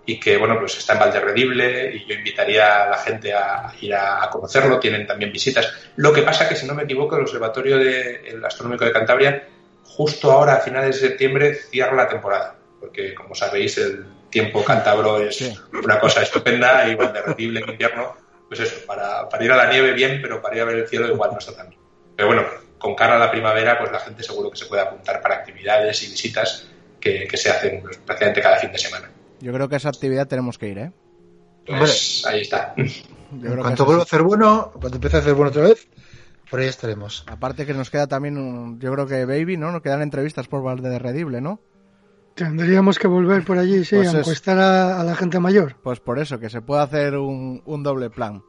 y 0.09 0.19
que, 0.19 0.37
bueno, 0.37 0.57
pues 0.57 0.75
está 0.75 0.93
en 0.93 0.99
Valderredible 0.99 1.93
y 1.93 2.03
yo 2.03 2.15
invitaría 2.15 2.85
a 2.85 2.89
la 2.89 2.97
gente 2.97 3.31
a 3.31 3.71
ir 3.79 3.93
a, 3.93 4.27
conocerlo, 4.31 4.79
tienen 4.79 5.05
también 5.05 5.31
visitas. 5.31 5.71
Lo 5.97 6.11
que 6.11 6.23
pasa 6.23 6.49
que, 6.49 6.55
si 6.55 6.65
no 6.65 6.73
me 6.73 6.83
equivoco, 6.83 7.15
el 7.15 7.21
Observatorio 7.21 7.77
de, 7.77 8.35
Astronómico 8.43 8.85
de 8.85 8.91
Cantabria, 8.91 9.47
justo 9.83 10.31
ahora, 10.31 10.55
a 10.55 10.61
finales 10.61 10.99
de 10.99 11.09
septiembre, 11.09 11.53
cierra 11.53 11.95
la 11.95 12.07
temporada, 12.07 12.55
porque, 12.79 13.13
como 13.13 13.35
sabéis, 13.35 13.77
el 13.77 14.03
tiempo 14.31 14.65
cántabro 14.65 15.19
es 15.19 15.61
una 15.71 15.99
cosa 15.99 16.23
estupenda 16.23 16.89
y 16.89 16.95
Valderredible 16.95 17.59
en 17.59 17.69
invierno, 17.69 18.17
pues 18.47 18.61
eso, 18.61 18.87
para, 18.87 19.27
ir 19.39 19.51
a 19.51 19.57
la 19.57 19.69
nieve 19.69 19.93
bien, 19.93 20.23
pero 20.23 20.41
para 20.41 20.55
ir 20.55 20.63
a 20.63 20.65
ver 20.65 20.77
el 20.77 20.87
cielo 20.87 21.07
igual 21.07 21.33
no 21.33 21.37
está 21.37 21.55
tan 21.55 21.69
bien. 21.69 21.79
Pero 22.15 22.29
bueno, 22.29 22.45
con 22.79 22.95
cara 22.95 23.17
a 23.17 23.19
la 23.19 23.29
primavera, 23.29 23.77
pues 23.77 23.91
la 23.91 23.99
gente 23.99 24.23
seguro 24.23 24.49
que 24.49 24.57
se 24.57 24.65
puede 24.65 24.81
apuntar 24.81 25.21
para 25.21 25.35
actividades 25.35 26.01
y 26.01 26.09
visitas 26.09 26.67
que, 26.99 27.29
se 27.31 27.51
hacen 27.51 27.83
pues, 27.83 27.97
prácticamente 27.97 28.41
cada 28.41 28.57
fin 28.57 28.71
de 28.71 28.79
semana. 28.79 29.11
Yo 29.41 29.53
creo 29.53 29.69
que 29.69 29.77
esa 29.77 29.89
actividad 29.89 30.27
tenemos 30.27 30.57
que 30.57 30.69
ir, 30.69 30.77
¿eh? 30.77 30.91
Pues 31.65 32.25
ahí 32.25 32.41
está. 32.41 32.73
cuando 33.61 33.85
vuelva 33.85 34.01
a 34.01 34.05
hacer 34.05 34.23
bueno, 34.23 34.71
cuando 34.73 34.95
empiece 34.95 35.17
a 35.17 35.19
hacer 35.19 35.33
bueno 35.33 35.49
otra 35.51 35.63
vez, 35.63 35.87
por 36.49 36.59
ahí 36.59 36.67
estaremos. 36.67 37.23
Aparte 37.27 37.65
que 37.65 37.73
nos 37.73 37.89
queda 37.89 38.07
también, 38.07 38.79
yo 38.79 38.91
creo 38.91 39.05
que 39.05 39.25
Baby, 39.25 39.57
¿no? 39.57 39.71
Nos 39.71 39.81
quedan 39.81 40.01
entrevistas 40.01 40.47
por 40.47 40.63
Valde 40.63 40.89
de 40.89 40.99
Redible, 40.99 41.41
¿no? 41.41 41.61
Tendríamos 42.33 42.97
que 42.97 43.07
volver 43.07 43.43
por 43.43 43.57
allí, 43.57 43.83
sí, 43.83 43.97
pues 43.97 44.13
a 44.13 44.19
encuestar 44.19 44.57
a, 44.57 45.03
la 45.03 45.15
gente 45.15 45.39
mayor. 45.39 45.75
Pues 45.83 45.99
por 45.99 46.19
eso, 46.19 46.39
que 46.39 46.49
se 46.49 46.61
puede 46.61 46.81
hacer 46.81 47.17
un, 47.17 47.83
doble 47.83 48.09
plan. 48.09 48.43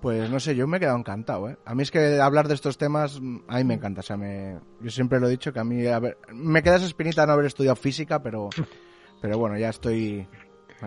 Pues 0.00 0.28
no 0.30 0.40
sé, 0.40 0.54
yo 0.54 0.66
me 0.66 0.76
he 0.76 0.80
quedado 0.80 0.98
encantado, 0.98 1.48
¿eh? 1.48 1.56
A 1.64 1.74
mí 1.74 1.82
es 1.82 1.90
que 1.90 2.20
hablar 2.20 2.48
de 2.48 2.54
estos 2.54 2.76
temas, 2.76 3.20
a 3.48 3.56
mí 3.56 3.64
me 3.64 3.74
encanta. 3.74 4.00
O 4.00 4.02
sea, 4.02 4.16
me, 4.16 4.58
yo 4.80 4.90
siempre 4.90 5.20
lo 5.20 5.28
he 5.28 5.30
dicho 5.30 5.52
que 5.52 5.60
a 5.60 5.64
mí, 5.64 5.86
a 5.86 5.98
ver, 5.98 6.18
me 6.32 6.62
queda 6.62 6.76
esa 6.76 6.86
espinita 6.86 7.22
de 7.22 7.28
no 7.28 7.32
haber 7.32 7.46
estudiado 7.46 7.76
física, 7.76 8.22
pero 8.22 8.50
Pero 9.20 9.38
bueno, 9.38 9.58
ya 9.58 9.70
estoy. 9.70 10.26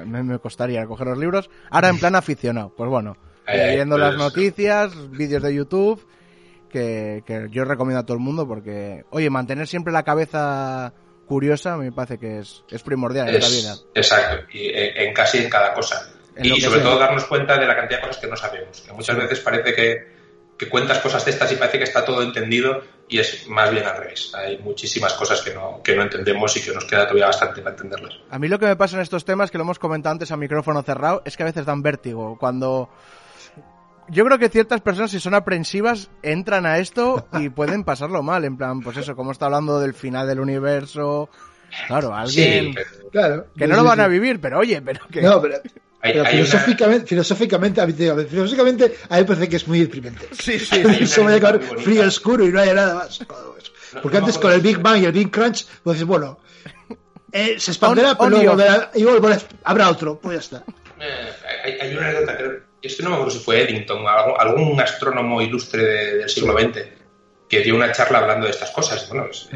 Me, 0.06 0.40
costaría 0.40 0.86
coger 0.86 1.08
los 1.08 1.18
libros. 1.18 1.50
Ahora 1.70 1.90
en 1.90 2.00
plan 2.00 2.16
aficionado. 2.16 2.74
Pues 2.76 2.90
bueno, 2.90 3.18
eh, 3.48 3.76
viendo 3.76 3.98
las 3.98 4.16
pues, 4.16 4.20
noticias, 4.20 5.12
vídeos 5.12 5.44
de 5.44 5.54
YouTube, 5.54 6.06
que, 6.70 7.24
yo 7.52 7.66
recomiendo 7.66 8.00
a 8.00 8.06
todo 8.06 8.16
el 8.16 8.24
mundo 8.24 8.48
porque, 8.48 9.04
oye, 9.10 9.30
mantener 9.30 9.68
siempre 9.68 9.92
la 9.92 10.04
cabeza 10.04 10.94
curiosa 11.26 11.78
me 11.78 11.92
parece 11.92 12.18
que 12.18 12.40
es, 12.40 12.64
es 12.70 12.84
primordial 12.84 13.28
en 13.30 13.42
la 13.42 13.48
vida. 13.48 13.76
Exacto, 13.94 14.48
y 14.54 14.70
en, 14.74 15.14
casi 15.14 15.40
en 15.40 15.50
cada 15.50 15.74
cosa. 15.74 16.14
y 16.42 16.62
sobre 16.62 16.82
todo 16.82 16.98
darnos 16.98 17.26
cuenta 17.26 17.58
de 17.58 17.66
la 17.66 17.76
cantidad 17.76 18.00
de 18.00 18.08
cosas 18.08 18.22
que 18.22 18.28
no 18.28 18.38
sabemos. 18.38 18.82
Que 18.82 18.94
muchas 18.94 19.18
veces 19.18 19.40
parece 19.42 19.74
que 19.74 20.22
que 20.62 20.70
cuentas 20.70 21.00
cosas 21.00 21.26
de 21.26 21.32
estas 21.32 21.52
y 21.52 21.56
parece 21.56 21.80
que 21.80 21.86
está 21.86 22.06
todo 22.06 22.22
entendido 22.22 22.84
y 23.12 23.20
es 23.20 23.46
más 23.50 23.70
bien 23.70 23.86
al 23.86 23.98
revés. 23.98 24.32
Hay 24.34 24.58
muchísimas 24.60 25.14
cosas 25.16 25.42
que 25.42 25.54
no, 25.54 25.82
que 25.84 25.94
no 25.98 26.04
entendemos 26.04 26.56
y 26.56 26.62
que 26.62 26.72
nos 26.72 26.86
queda 26.86 27.04
todavía 27.04 27.26
bastante 27.26 27.62
para 27.62 27.76
entenderlas. 27.76 28.14
A 28.30 28.40
mí 28.40 28.48
lo 28.48 28.58
que 28.58 28.66
me 28.66 28.78
pasa 28.78 28.96
en 28.96 29.02
estos 29.02 29.26
temas, 29.26 29.52
que 29.52 29.58
lo 29.58 29.66
hemos 29.66 29.80
comentado 29.80 30.14
antes 30.14 30.32
a 30.32 30.38
micrófono 30.38 30.82
cerrado, 30.82 31.22
es 31.26 31.36
que 31.36 31.44
a 31.44 31.46
veces 31.46 31.66
dan 31.66 31.82
vértigo. 31.82 32.38
Cuando 32.40 32.90
yo 34.08 34.24
creo 34.24 34.40
que 34.40 34.48
ciertas 34.48 34.80
personas, 34.80 35.12
si 35.12 35.20
son 35.20 35.34
aprensivas, 35.34 36.10
entran 36.24 36.66
a 36.66 36.78
esto 36.78 37.28
y 37.34 37.50
pueden 37.50 37.84
pasarlo 37.84 38.24
mal. 38.24 38.46
En 38.46 38.56
plan, 38.56 38.80
pues 38.80 38.96
eso, 38.96 39.14
como 39.14 39.34
está 39.34 39.48
hablando 39.48 39.82
del 39.82 39.94
final 39.94 40.26
del 40.26 40.40
universo. 40.40 41.30
Claro, 41.88 42.16
alguien. 42.16 42.74
claro, 43.12 43.48
que 43.58 43.68
no 43.68 43.76
lo 43.76 43.84
van 43.84 44.00
a 44.00 44.08
vivir, 44.08 44.40
pero 44.40 44.60
oye, 44.60 44.82
pero 44.82 45.06
que. 45.12 45.22
No, 45.22 45.42
pero 45.42 45.58
filosóficamente, 46.02 47.06
filosóficamente, 47.06 47.82
a 47.82 47.86
mí, 47.86 47.94
filosóficamente, 47.94 48.98
a 49.10 49.16
mí 49.16 49.22
me 49.22 49.26
parece 49.26 49.50
que 49.50 49.56
es 49.58 49.68
muy 49.68 49.80
deprimente. 49.82 50.28
Sí, 50.32 50.60
sí. 50.60 50.82
Eso 51.00 51.24
va 51.24 51.34
a 51.34 51.40
quedar 51.40 51.62
frío, 51.62 52.04
oscuro 52.04 52.46
y 52.46 52.52
no 52.52 52.60
haya 52.60 52.74
nada 52.74 52.96
más. 52.96 53.20
Porque 54.02 54.18
antes 54.18 54.38
con 54.38 54.52
el 54.52 54.62
Big 54.62 54.80
Bang 54.80 55.02
y 55.02 55.06
el 55.06 55.12
Big 55.12 55.30
Crunch, 55.30 55.66
pues 55.84 55.98
dices, 55.98 56.08
bueno, 56.08 56.40
eh, 57.32 57.60
se 57.60 57.72
expanderá, 57.72 58.18
pero 58.18 58.30
luego 58.30 58.52
volverá, 58.52 58.92
y 58.96 59.04
luego 59.04 59.30
habrá 59.64 59.90
otro, 59.90 60.20
pues 60.20 60.36
ya 60.36 60.40
está. 60.40 60.74
Eh, 61.00 61.78
hay, 61.82 61.96
una 61.96 62.08
anécdota, 62.08 62.38
que 62.38 62.88
esto 62.88 63.04
no 63.04 63.10
me 63.10 63.16
acuerdo 63.16 63.34
si 63.34 63.44
fue 63.44 63.62
Eddington, 63.62 64.04
algún, 64.08 64.80
astrónomo 64.80 65.42
ilustre 65.42 65.84
del 66.18 66.30
siglo 66.30 66.58
XX, 66.58 66.80
que 67.48 67.62
dio 67.62 67.76
una 67.76 67.92
charla 67.92 68.20
hablando 68.20 68.46
de 68.46 68.52
estas 68.52 68.72
cosas. 68.72 69.08
Bueno, 69.10 69.26
pues, 69.26 69.50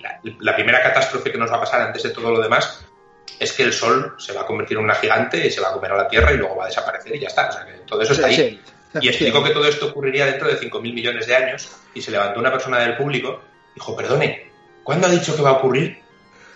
la, 0.00 0.20
la 0.40 0.54
primera 0.54 0.82
catástrofe 0.82 1.32
que 1.32 1.38
nos 1.38 1.50
va 1.50 1.56
a 1.56 1.60
pasar 1.60 1.82
antes 1.82 2.02
de 2.02 2.10
todo 2.10 2.30
lo 2.30 2.40
demás 2.40 2.84
es 3.38 3.52
que 3.52 3.64
el 3.64 3.72
Sol 3.72 4.14
se 4.18 4.32
va 4.32 4.42
a 4.42 4.46
convertir 4.46 4.78
en 4.78 4.84
una 4.84 4.94
gigante 4.94 5.46
y 5.46 5.50
se 5.50 5.60
va 5.60 5.70
a 5.70 5.72
comer 5.72 5.92
a 5.92 5.96
la 5.96 6.08
Tierra 6.08 6.32
y 6.32 6.36
luego 6.36 6.56
va 6.56 6.64
a 6.64 6.68
desaparecer 6.68 7.16
y 7.16 7.20
ya 7.20 7.28
está. 7.28 7.48
O 7.48 7.52
sea, 7.52 7.64
que 7.64 7.72
todo 7.86 8.02
eso 8.02 8.12
está 8.12 8.26
ahí. 8.26 8.60
Y 9.00 9.08
explicó 9.08 9.42
que 9.42 9.50
todo 9.50 9.66
esto 9.66 9.86
ocurriría 9.88 10.26
dentro 10.26 10.48
de 10.48 10.58
5.000 10.58 10.80
millones 10.80 11.26
de 11.26 11.34
años 11.34 11.70
y 11.94 12.02
se 12.02 12.10
levantó 12.10 12.40
una 12.40 12.52
persona 12.52 12.78
del 12.80 12.96
público 12.96 13.42
y 13.72 13.74
dijo, 13.76 13.96
perdone, 13.96 14.50
¿cuándo 14.82 15.06
ha 15.06 15.10
dicho 15.10 15.34
que 15.34 15.42
va 15.42 15.50
a 15.50 15.54
ocurrir? 15.54 15.98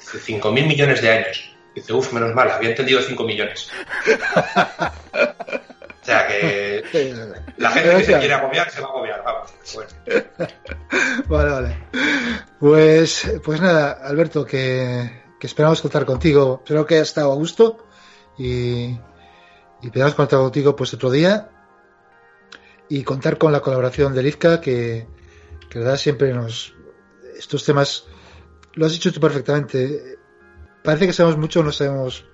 Dice, 0.01 0.19
5.000 0.19 0.67
millones 0.67 1.01
de 1.01 1.11
años. 1.11 1.57
Dice, 1.75 1.93
uff, 1.93 2.13
menos 2.13 2.35
mal, 2.35 2.51
había 2.51 2.71
entendido 2.71 3.01
5 3.01 3.25
millones. 3.25 3.71
sea 6.07 6.27
que 6.29 6.85
la 7.57 7.71
gente 7.71 7.97
que 7.97 8.05
se 8.05 8.19
quiere 8.19 8.35
agobiar 8.35 8.71
se 8.71 8.81
va 8.81 8.87
a 8.87 8.91
agobiar, 8.91 9.23
vamos. 9.25 9.53
vale, 11.27 11.51
vale. 11.51 11.79
Pues, 12.61 13.29
pues 13.45 13.61
nada, 13.61 13.99
Alberto, 14.05 14.45
que, 14.45 15.26
que 15.39 15.47
esperamos 15.47 15.81
contar 15.81 16.05
contigo. 16.05 16.61
Espero 16.65 16.87
que 16.87 16.97
hayas 16.97 17.09
estado 17.09 17.33
a 17.33 17.35
gusto 17.35 17.79
y, 18.39 18.99
y 19.83 19.87
esperamos 19.87 20.15
contar 20.15 20.39
contigo 20.39 20.75
pues 20.77 20.95
otro 20.95 21.11
día 21.11 21.51
y 22.89 23.03
contar 23.03 23.39
con 23.39 23.53
la 23.53 23.61
colaboración 23.61 24.15
de 24.15 24.23
Lizca 24.23 24.61
que, 24.61 25.07
que 25.69 25.79
verdad 25.79 25.97
siempre 25.97 26.33
nos 26.33 26.75
estos 27.37 27.65
temas 27.65 28.05
lo 28.75 28.87
has 28.87 28.93
dicho 28.93 29.13
tú 29.13 29.21
perfectamente. 29.21 30.19
Parece 30.83 31.07
que 31.07 31.13
sabemos 31.13 31.39
mucho 31.39 31.63
no 31.63 31.73
sabemos 31.73 32.25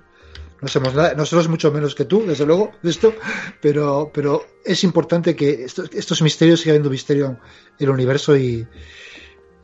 no 0.60 0.68
sabemos 0.68 0.94
nada. 0.94 1.14
Nosotros 1.14 1.48
mucho 1.48 1.72
menos 1.72 1.94
que 1.94 2.04
tú 2.04 2.24
desde 2.26 2.46
luego 2.46 2.72
de 2.82 2.90
esto 2.96 3.14
pero 3.60 4.10
pero 4.12 4.44
es 4.64 4.84
importante 4.84 5.34
que 5.34 5.64
estos, 5.64 5.90
estos 5.92 6.22
misterios 6.22 6.60
sigan 6.60 6.74
habiendo 6.74 6.90
misterio 6.90 7.26
en 7.26 7.38
el 7.78 7.90
universo 7.90 8.36
y, 8.36 8.66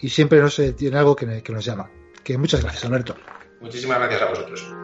y 0.00 0.08
siempre 0.08 0.40
no 0.40 0.50
sé 0.50 0.72
tiene 0.72 0.98
algo 0.98 1.14
que 1.14 1.52
nos 1.52 1.64
llama 1.64 1.90
que 2.24 2.38
muchas 2.38 2.62
gracias 2.62 2.84
Alberto. 2.84 3.16
Muchísimas 3.60 3.98
gracias 3.98 4.22
a 4.22 4.26
vosotros 4.26 4.74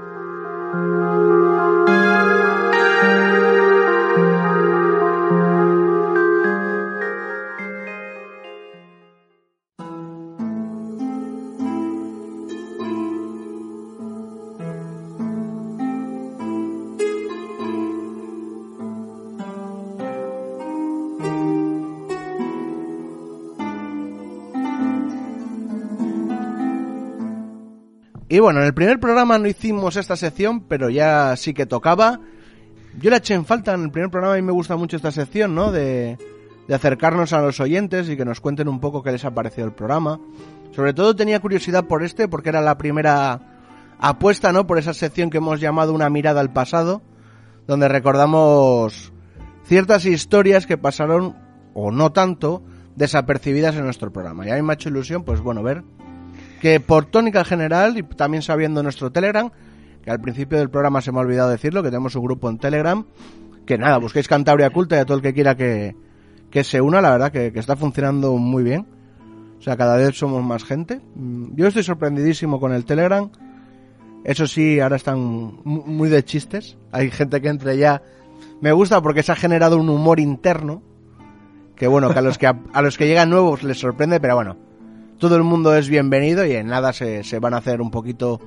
Y 28.34 28.40
bueno, 28.40 28.58
en 28.58 28.66
el 28.66 28.74
primer 28.74 28.98
programa 28.98 29.38
no 29.38 29.46
hicimos 29.46 29.94
esta 29.94 30.16
sección, 30.16 30.62
pero 30.62 30.90
ya 30.90 31.36
sí 31.36 31.54
que 31.54 31.66
tocaba. 31.66 32.18
Yo 33.00 33.08
la 33.08 33.18
eché 33.18 33.34
en 33.34 33.44
falta 33.44 33.74
en 33.74 33.84
el 33.84 33.90
primer 33.92 34.10
programa 34.10 34.36
y 34.36 34.42
me 34.42 34.50
gusta 34.50 34.74
mucho 34.74 34.96
esta 34.96 35.12
sección, 35.12 35.54
¿no? 35.54 35.70
De, 35.70 36.18
de 36.66 36.74
acercarnos 36.74 37.32
a 37.32 37.40
los 37.40 37.60
oyentes 37.60 38.08
y 38.08 38.16
que 38.16 38.24
nos 38.24 38.40
cuenten 38.40 38.66
un 38.66 38.80
poco 38.80 39.04
qué 39.04 39.12
les 39.12 39.24
ha 39.24 39.30
parecido 39.30 39.68
el 39.68 39.72
programa. 39.72 40.18
Sobre 40.74 40.92
todo 40.94 41.14
tenía 41.14 41.38
curiosidad 41.38 41.84
por 41.84 42.02
este, 42.02 42.26
porque 42.26 42.48
era 42.48 42.60
la 42.60 42.76
primera 42.76 43.40
apuesta, 44.00 44.52
¿no? 44.52 44.66
Por 44.66 44.78
esa 44.78 44.94
sección 44.94 45.30
que 45.30 45.38
hemos 45.38 45.60
llamado 45.60 45.92
una 45.92 46.10
mirada 46.10 46.40
al 46.40 46.52
pasado, 46.52 47.02
donde 47.68 47.86
recordamos 47.86 49.12
ciertas 49.64 50.06
historias 50.06 50.66
que 50.66 50.76
pasaron, 50.76 51.36
o 51.72 51.92
no 51.92 52.10
tanto, 52.10 52.64
desapercibidas 52.96 53.76
en 53.76 53.84
nuestro 53.84 54.12
programa. 54.12 54.44
Y 54.44 54.50
a 54.50 54.56
mí 54.56 54.62
me 54.62 54.72
ha 54.72 54.74
hecho 54.74 54.88
ilusión, 54.88 55.22
pues 55.22 55.40
bueno, 55.40 55.62
ver 55.62 55.84
que 56.60 56.80
por 56.80 57.06
tónica 57.06 57.44
general 57.44 57.98
y 57.98 58.02
también 58.02 58.42
sabiendo 58.42 58.82
nuestro 58.82 59.10
Telegram, 59.10 59.50
que 60.02 60.10
al 60.10 60.20
principio 60.20 60.58
del 60.58 60.70
programa 60.70 61.00
se 61.00 61.12
me 61.12 61.18
ha 61.18 61.22
olvidado 61.22 61.50
decirlo, 61.50 61.82
que 61.82 61.90
tenemos 61.90 62.14
un 62.14 62.24
grupo 62.24 62.50
en 62.50 62.58
Telegram, 62.58 63.04
que 63.66 63.78
nada, 63.78 63.98
busquéis 63.98 64.28
Cantabria 64.28 64.70
Culta 64.70 64.96
y 64.96 64.98
a 64.98 65.04
todo 65.04 65.16
el 65.16 65.22
que 65.22 65.32
quiera 65.32 65.54
que, 65.56 65.96
que 66.50 66.64
se 66.64 66.80
una, 66.80 67.00
la 67.00 67.10
verdad 67.10 67.32
que, 67.32 67.52
que, 67.52 67.58
está 67.58 67.76
funcionando 67.76 68.36
muy 68.36 68.62
bien. 68.62 68.86
O 69.58 69.62
sea, 69.62 69.76
cada 69.76 69.96
vez 69.96 70.16
somos 70.18 70.44
más 70.44 70.62
gente. 70.62 71.00
Yo 71.54 71.66
estoy 71.66 71.82
sorprendidísimo 71.82 72.60
con 72.60 72.74
el 72.74 72.84
Telegram. 72.84 73.30
Eso 74.24 74.46
sí, 74.46 74.78
ahora 74.78 74.96
están 74.96 75.60
muy 75.64 76.08
de 76.10 76.22
chistes. 76.22 76.76
Hay 76.92 77.10
gente 77.10 77.40
que 77.40 77.48
entre 77.48 77.78
ya. 77.78 78.02
Me 78.60 78.72
gusta 78.72 79.00
porque 79.00 79.22
se 79.22 79.32
ha 79.32 79.36
generado 79.36 79.78
un 79.78 79.88
humor 79.88 80.20
interno. 80.20 80.82
Que 81.76 81.86
bueno, 81.86 82.10
que 82.12 82.18
a 82.18 82.22
los 82.22 82.38
que, 82.38 82.46
a 82.46 82.82
los 82.82 82.98
que 82.98 83.06
llegan 83.06 83.30
nuevos 83.30 83.62
les 83.62 83.78
sorprende, 83.78 84.20
pero 84.20 84.36
bueno, 84.36 84.56
todo 85.24 85.36
el 85.36 85.42
mundo 85.42 85.74
es 85.74 85.88
bienvenido 85.88 86.44
y 86.44 86.52
en 86.52 86.66
nada 86.66 86.92
se, 86.92 87.24
se, 87.24 87.38
van 87.38 87.54
a 87.54 87.56
hacer 87.56 87.80
un 87.80 87.90
poquito 87.90 88.40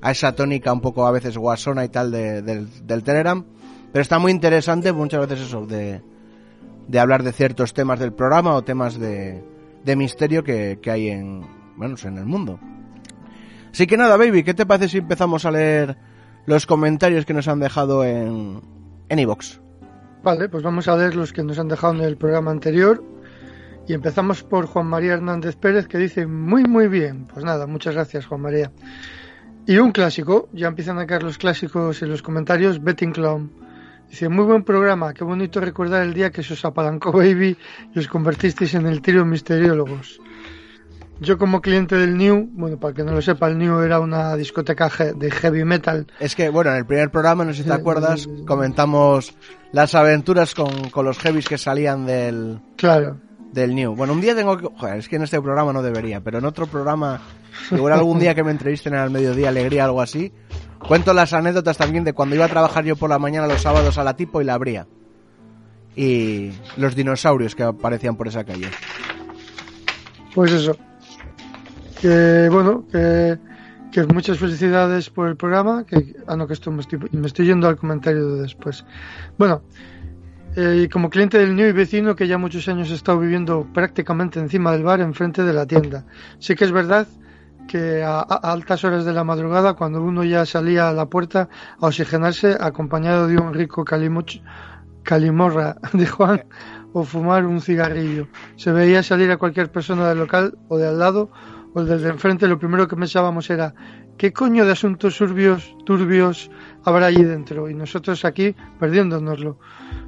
a 0.00 0.10
esa 0.10 0.34
tónica 0.34 0.72
un 0.72 0.80
poco 0.80 1.06
a 1.06 1.12
veces 1.12 1.38
guasona 1.38 1.84
y 1.84 1.88
tal 1.88 2.10
de, 2.10 2.42
del, 2.42 2.68
del 2.84 3.04
Telegram. 3.04 3.44
Pero 3.92 4.02
está 4.02 4.18
muy 4.18 4.32
interesante 4.32 4.92
muchas 4.92 5.20
veces 5.28 5.46
eso 5.46 5.64
de, 5.66 6.02
de 6.88 6.98
hablar 6.98 7.22
de 7.22 7.30
ciertos 7.30 7.74
temas 7.74 8.00
del 8.00 8.12
programa 8.12 8.56
o 8.56 8.62
temas 8.62 8.98
de, 8.98 9.44
de 9.84 9.94
misterio 9.94 10.42
que, 10.42 10.80
que, 10.82 10.90
hay 10.90 11.10
en, 11.10 11.46
bueno, 11.76 11.94
en 12.02 12.18
el 12.18 12.26
mundo. 12.26 12.58
Así 13.70 13.86
que 13.86 13.96
nada, 13.96 14.16
baby, 14.16 14.42
¿qué 14.42 14.52
te 14.52 14.66
parece 14.66 14.88
si 14.88 14.98
empezamos 14.98 15.44
a 15.44 15.52
leer 15.52 15.96
los 16.44 16.66
comentarios 16.66 17.24
que 17.24 17.34
nos 17.34 17.46
han 17.46 17.60
dejado 17.60 18.04
en 18.04 18.60
en 19.08 19.18
iVox? 19.20 19.60
Vale, 20.22 20.48
pues 20.48 20.64
vamos 20.64 20.88
a 20.88 20.96
leer 20.96 21.14
los 21.14 21.32
que 21.32 21.44
nos 21.44 21.58
han 21.58 21.68
dejado 21.68 21.94
en 21.94 22.00
el 22.00 22.16
programa 22.16 22.50
anterior. 22.50 23.04
Y 23.88 23.94
empezamos 23.94 24.42
por 24.42 24.66
Juan 24.66 24.86
María 24.86 25.12
Hernández 25.12 25.54
Pérez 25.56 25.86
que 25.86 25.98
dice 25.98 26.26
muy 26.26 26.64
muy 26.64 26.88
bien. 26.88 27.26
Pues 27.32 27.44
nada, 27.44 27.66
muchas 27.66 27.94
gracias 27.94 28.26
Juan 28.26 28.40
María. 28.40 28.72
Y 29.66 29.78
un 29.78 29.92
clásico, 29.92 30.48
ya 30.52 30.68
empiezan 30.68 30.98
a 30.98 31.06
caer 31.06 31.22
los 31.22 31.38
clásicos 31.38 32.02
en 32.02 32.08
los 32.08 32.22
comentarios, 32.22 32.82
Betting 32.82 33.12
Clown. 33.12 33.50
Dice, 34.08 34.28
muy 34.28 34.44
buen 34.44 34.62
programa, 34.62 35.12
qué 35.12 35.24
bonito 35.24 35.60
recordar 35.60 36.04
el 36.04 36.14
día 36.14 36.30
que 36.30 36.44
se 36.44 36.52
os 36.52 36.64
apalancó 36.64 37.10
Baby 37.10 37.56
y 37.92 37.98
os 37.98 38.06
convertisteis 38.06 38.74
en 38.74 38.86
el 38.86 39.02
trío 39.02 39.24
misteriólogos. 39.24 40.20
Yo 41.18 41.38
como 41.38 41.60
cliente 41.60 41.96
del 41.96 42.16
New, 42.16 42.50
bueno, 42.52 42.78
para 42.78 42.94
que 42.94 43.02
no 43.02 43.12
lo 43.12 43.22
sepa, 43.22 43.48
el 43.48 43.58
New 43.58 43.80
era 43.80 43.98
una 43.98 44.36
discoteca 44.36 44.88
de 45.16 45.30
heavy 45.30 45.64
metal. 45.64 46.06
Es 46.20 46.36
que, 46.36 46.48
bueno, 46.50 46.70
en 46.70 46.76
el 46.76 46.86
primer 46.86 47.10
programa, 47.10 47.44
no 47.44 47.52
sé 47.52 47.62
si 47.62 47.68
te 47.68 47.74
acuerdas, 47.74 48.28
comentamos 48.46 49.34
las 49.72 49.94
aventuras 49.94 50.54
con, 50.54 50.90
con 50.90 51.06
los 51.06 51.18
heavies 51.18 51.48
que 51.48 51.58
salían 51.58 52.06
del... 52.06 52.60
Claro 52.76 53.25
del 53.56 53.74
New. 53.74 53.96
Bueno, 53.96 54.12
un 54.12 54.20
día 54.20 54.36
tengo 54.36 54.56
que... 54.56 54.66
Joder, 54.66 54.98
es 54.98 55.08
que 55.08 55.16
en 55.16 55.22
este 55.22 55.40
programa 55.40 55.72
no 55.72 55.82
debería, 55.82 56.20
pero 56.20 56.38
en 56.38 56.44
otro 56.44 56.66
programa, 56.66 57.20
igual 57.72 57.94
algún 57.94 58.20
día 58.20 58.34
que 58.34 58.44
me 58.44 58.50
entrevisten 58.50 58.94
al 58.94 59.10
mediodía, 59.10 59.48
alegría, 59.48 59.86
algo 59.86 60.02
así, 60.02 60.32
cuento 60.78 61.12
las 61.14 61.32
anécdotas 61.32 61.78
también 61.78 62.04
de 62.04 62.12
cuando 62.12 62.36
iba 62.36 62.44
a 62.44 62.48
trabajar 62.48 62.84
yo 62.84 62.96
por 62.96 63.10
la 63.10 63.18
mañana 63.18 63.46
los 63.46 63.62
sábados 63.62 63.98
a 63.98 64.04
la 64.04 64.14
tipo 64.14 64.40
y 64.40 64.44
la 64.44 64.54
abría. 64.54 64.86
Y 65.96 66.52
los 66.76 66.94
dinosaurios 66.94 67.54
que 67.54 67.62
aparecían 67.62 68.16
por 68.16 68.28
esa 68.28 68.44
calle. 68.44 68.68
Pues 70.34 70.52
eso. 70.52 70.76
Que 72.02 72.50
bueno, 72.50 72.84
que, 72.92 73.38
que 73.90 74.04
muchas 74.04 74.38
felicidades 74.38 75.08
por 75.08 75.28
el 75.28 75.36
programa. 75.36 75.86
Que, 75.86 76.14
ah, 76.26 76.36
no, 76.36 76.46
que 76.46 76.52
esto 76.52 76.70
me 76.70 76.82
estoy, 76.82 76.98
me 77.12 77.26
estoy 77.26 77.46
yendo 77.46 77.66
al 77.66 77.78
comentario 77.78 78.34
de 78.34 78.42
después. 78.42 78.84
Bueno, 79.38 79.62
eh, 80.56 80.88
como 80.90 81.10
cliente 81.10 81.38
del 81.38 81.54
New 81.54 81.68
y 81.68 81.72
vecino 81.72 82.16
que 82.16 82.26
ya 82.26 82.38
muchos 82.38 82.66
años 82.68 82.90
he 82.90 82.94
estado 82.94 83.20
viviendo 83.20 83.66
prácticamente 83.74 84.40
encima 84.40 84.72
del 84.72 84.84
bar, 84.84 85.00
enfrente 85.00 85.42
de 85.42 85.52
la 85.52 85.66
tienda. 85.66 86.06
Sí 86.38 86.54
que 86.54 86.64
es 86.64 86.72
verdad 86.72 87.06
que 87.68 88.02
a, 88.02 88.20
altas 88.20 88.82
horas 88.82 89.04
de 89.04 89.12
la 89.12 89.22
madrugada, 89.22 89.74
cuando 89.74 90.02
uno 90.02 90.24
ya 90.24 90.46
salía 90.46 90.88
a 90.88 90.94
la 90.94 91.06
puerta 91.06 91.50
a 91.78 91.86
oxigenarse, 91.86 92.56
acompañado 92.58 93.26
de 93.26 93.36
un 93.36 93.52
rico 93.52 93.84
calimorra 93.84 95.76
de 95.92 96.06
Juan 96.06 96.44
o 96.94 97.04
fumar 97.04 97.44
un 97.44 97.60
cigarrillo, 97.60 98.28
se 98.56 98.72
veía 98.72 99.02
salir 99.02 99.30
a 99.30 99.36
cualquier 99.36 99.70
persona 99.70 100.08
del 100.08 100.18
local 100.18 100.56
o 100.68 100.78
de 100.78 100.88
al 100.88 100.98
lado 100.98 101.30
o 101.74 101.84
del 101.84 102.02
de 102.02 102.08
enfrente, 102.08 102.48
lo 102.48 102.58
primero 102.58 102.88
que 102.88 102.96
pensábamos 102.96 103.50
era 103.50 103.74
¿qué 104.16 104.32
coño 104.32 104.64
de 104.64 104.72
asuntos 104.72 105.18
turbios, 105.18 105.76
turbios 105.84 106.50
habrá 106.86 107.06
allí 107.06 107.24
dentro? 107.24 107.68
Y 107.68 107.74
nosotros 107.74 108.24
aquí 108.24 108.54
perdiéndonoslo 108.78 109.58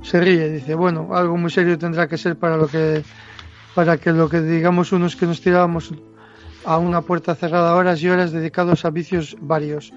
se 0.03 0.21
ríe, 0.21 0.51
dice, 0.51 0.75
bueno, 0.75 1.09
algo 1.13 1.37
muy 1.37 1.51
serio 1.51 1.79
tendrá 1.79 2.09
que 2.09 2.17
ser 2.17 2.37
para 2.37 2.57
lo 2.57 2.67
que 2.67 3.03
para 3.75 3.97
que 3.97 4.13
lo 4.13 4.29
que 4.29 4.41
digamos 4.41 4.93
unos 4.93 5.15
que 5.15 5.27
nos 5.27 5.41
tirábamos 5.41 5.93
a 6.65 6.79
una 6.79 7.03
puerta 7.03 7.35
cerrada 7.35 7.75
horas 7.75 8.03
y 8.03 8.09
horas 8.09 8.33
dedicados 8.33 8.85
a 8.85 8.91
vicios 8.91 9.37
varios. 9.41 9.93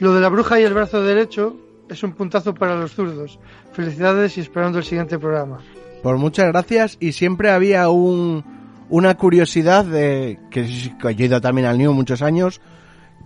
Lo 0.00 0.14
de 0.14 0.20
la 0.20 0.28
bruja 0.28 0.60
y 0.60 0.64
el 0.64 0.74
brazo 0.74 1.02
derecho 1.02 1.56
es 1.88 2.02
un 2.02 2.12
puntazo 2.12 2.54
para 2.54 2.76
los 2.76 2.92
zurdos. 2.92 3.38
Felicidades 3.72 4.36
y 4.36 4.40
esperando 4.40 4.78
el 4.78 4.84
siguiente 4.84 5.18
programa. 5.18 5.60
Por 6.02 6.18
muchas 6.18 6.48
gracias 6.48 6.96
y 7.00 7.12
siempre 7.12 7.50
había 7.50 7.88
un, 7.88 8.44
una 8.90 9.16
curiosidad 9.16 9.86
que 9.86 10.40
he 10.60 11.24
ido 11.24 11.40
también 11.40 11.66
al 11.66 11.78
New 11.78 11.92
muchos 11.92 12.22
años 12.22 12.60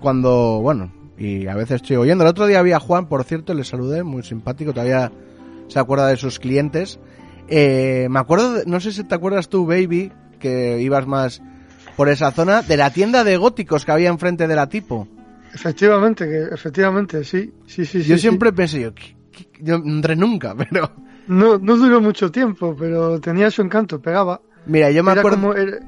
cuando, 0.01 0.61
bueno, 0.61 0.93
y 1.19 1.47
a 1.47 1.55
veces 1.55 1.77
estoy 1.83 1.97
oyendo. 1.97 2.25
El 2.25 2.31
otro 2.31 2.47
día 2.47 2.59
había 2.59 2.79
Juan, 2.81 3.07
por 3.09 3.25
cierto, 3.25 3.55
le 3.55 3.65
saludé, 3.65 4.03
muy 4.03 4.23
simpático, 4.23 4.73
todavía 4.73 5.13
se 5.69 5.79
acuerda 5.79 6.09
de 6.09 6.17
sus 6.17 6.39
clientes. 6.39 6.99
Eh, 7.49 8.07
me 8.11 8.19
acuerdo, 8.19 8.63
no 8.67 8.81
sé 8.81 8.93
si 8.93 9.05
te 9.05 9.15
acuerdas 9.15 9.49
tú, 9.49 9.67
Baby, 9.67 10.13
que 10.39 10.81
ibas 10.81 11.07
más 11.07 11.41
por 11.97 12.09
esa 12.09 12.31
zona, 12.33 12.63
de 12.63 12.77
la 12.77 12.91
tienda 12.91 13.25
de 13.25 13.37
góticos 13.39 13.85
que 13.85 13.93
había 13.93 14.11
enfrente 14.11 14.47
de 14.47 14.55
la 14.57 14.69
tipo. 14.69 15.09
Efectivamente, 15.55 16.27
que, 16.29 16.55
efectivamente, 16.55 17.25
sí, 17.25 17.53
sí, 17.67 17.87
sí. 17.87 18.03
Yo 18.03 18.17
sí, 18.17 18.21
siempre 18.23 18.51
sí. 18.51 18.55
pensé, 18.57 18.81
yo, 18.83 18.91
yo 19.61 19.79
no 19.79 19.95
entré 19.97 20.15
nunca, 20.17 20.55
pero... 20.71 20.91
No, 21.29 21.59
no 21.59 21.77
duró 21.77 22.01
mucho 22.01 22.31
tiempo, 22.31 22.77
pero 22.79 23.19
tenía 23.21 23.51
su 23.51 23.63
encanto, 23.63 24.01
pegaba. 24.01 24.41
Mira, 24.67 24.91
yo 24.91 25.03
me 25.03 25.13
Era 25.13 25.21
acuerdo... 25.23 25.39
como 25.41 25.55
era- 25.55 25.79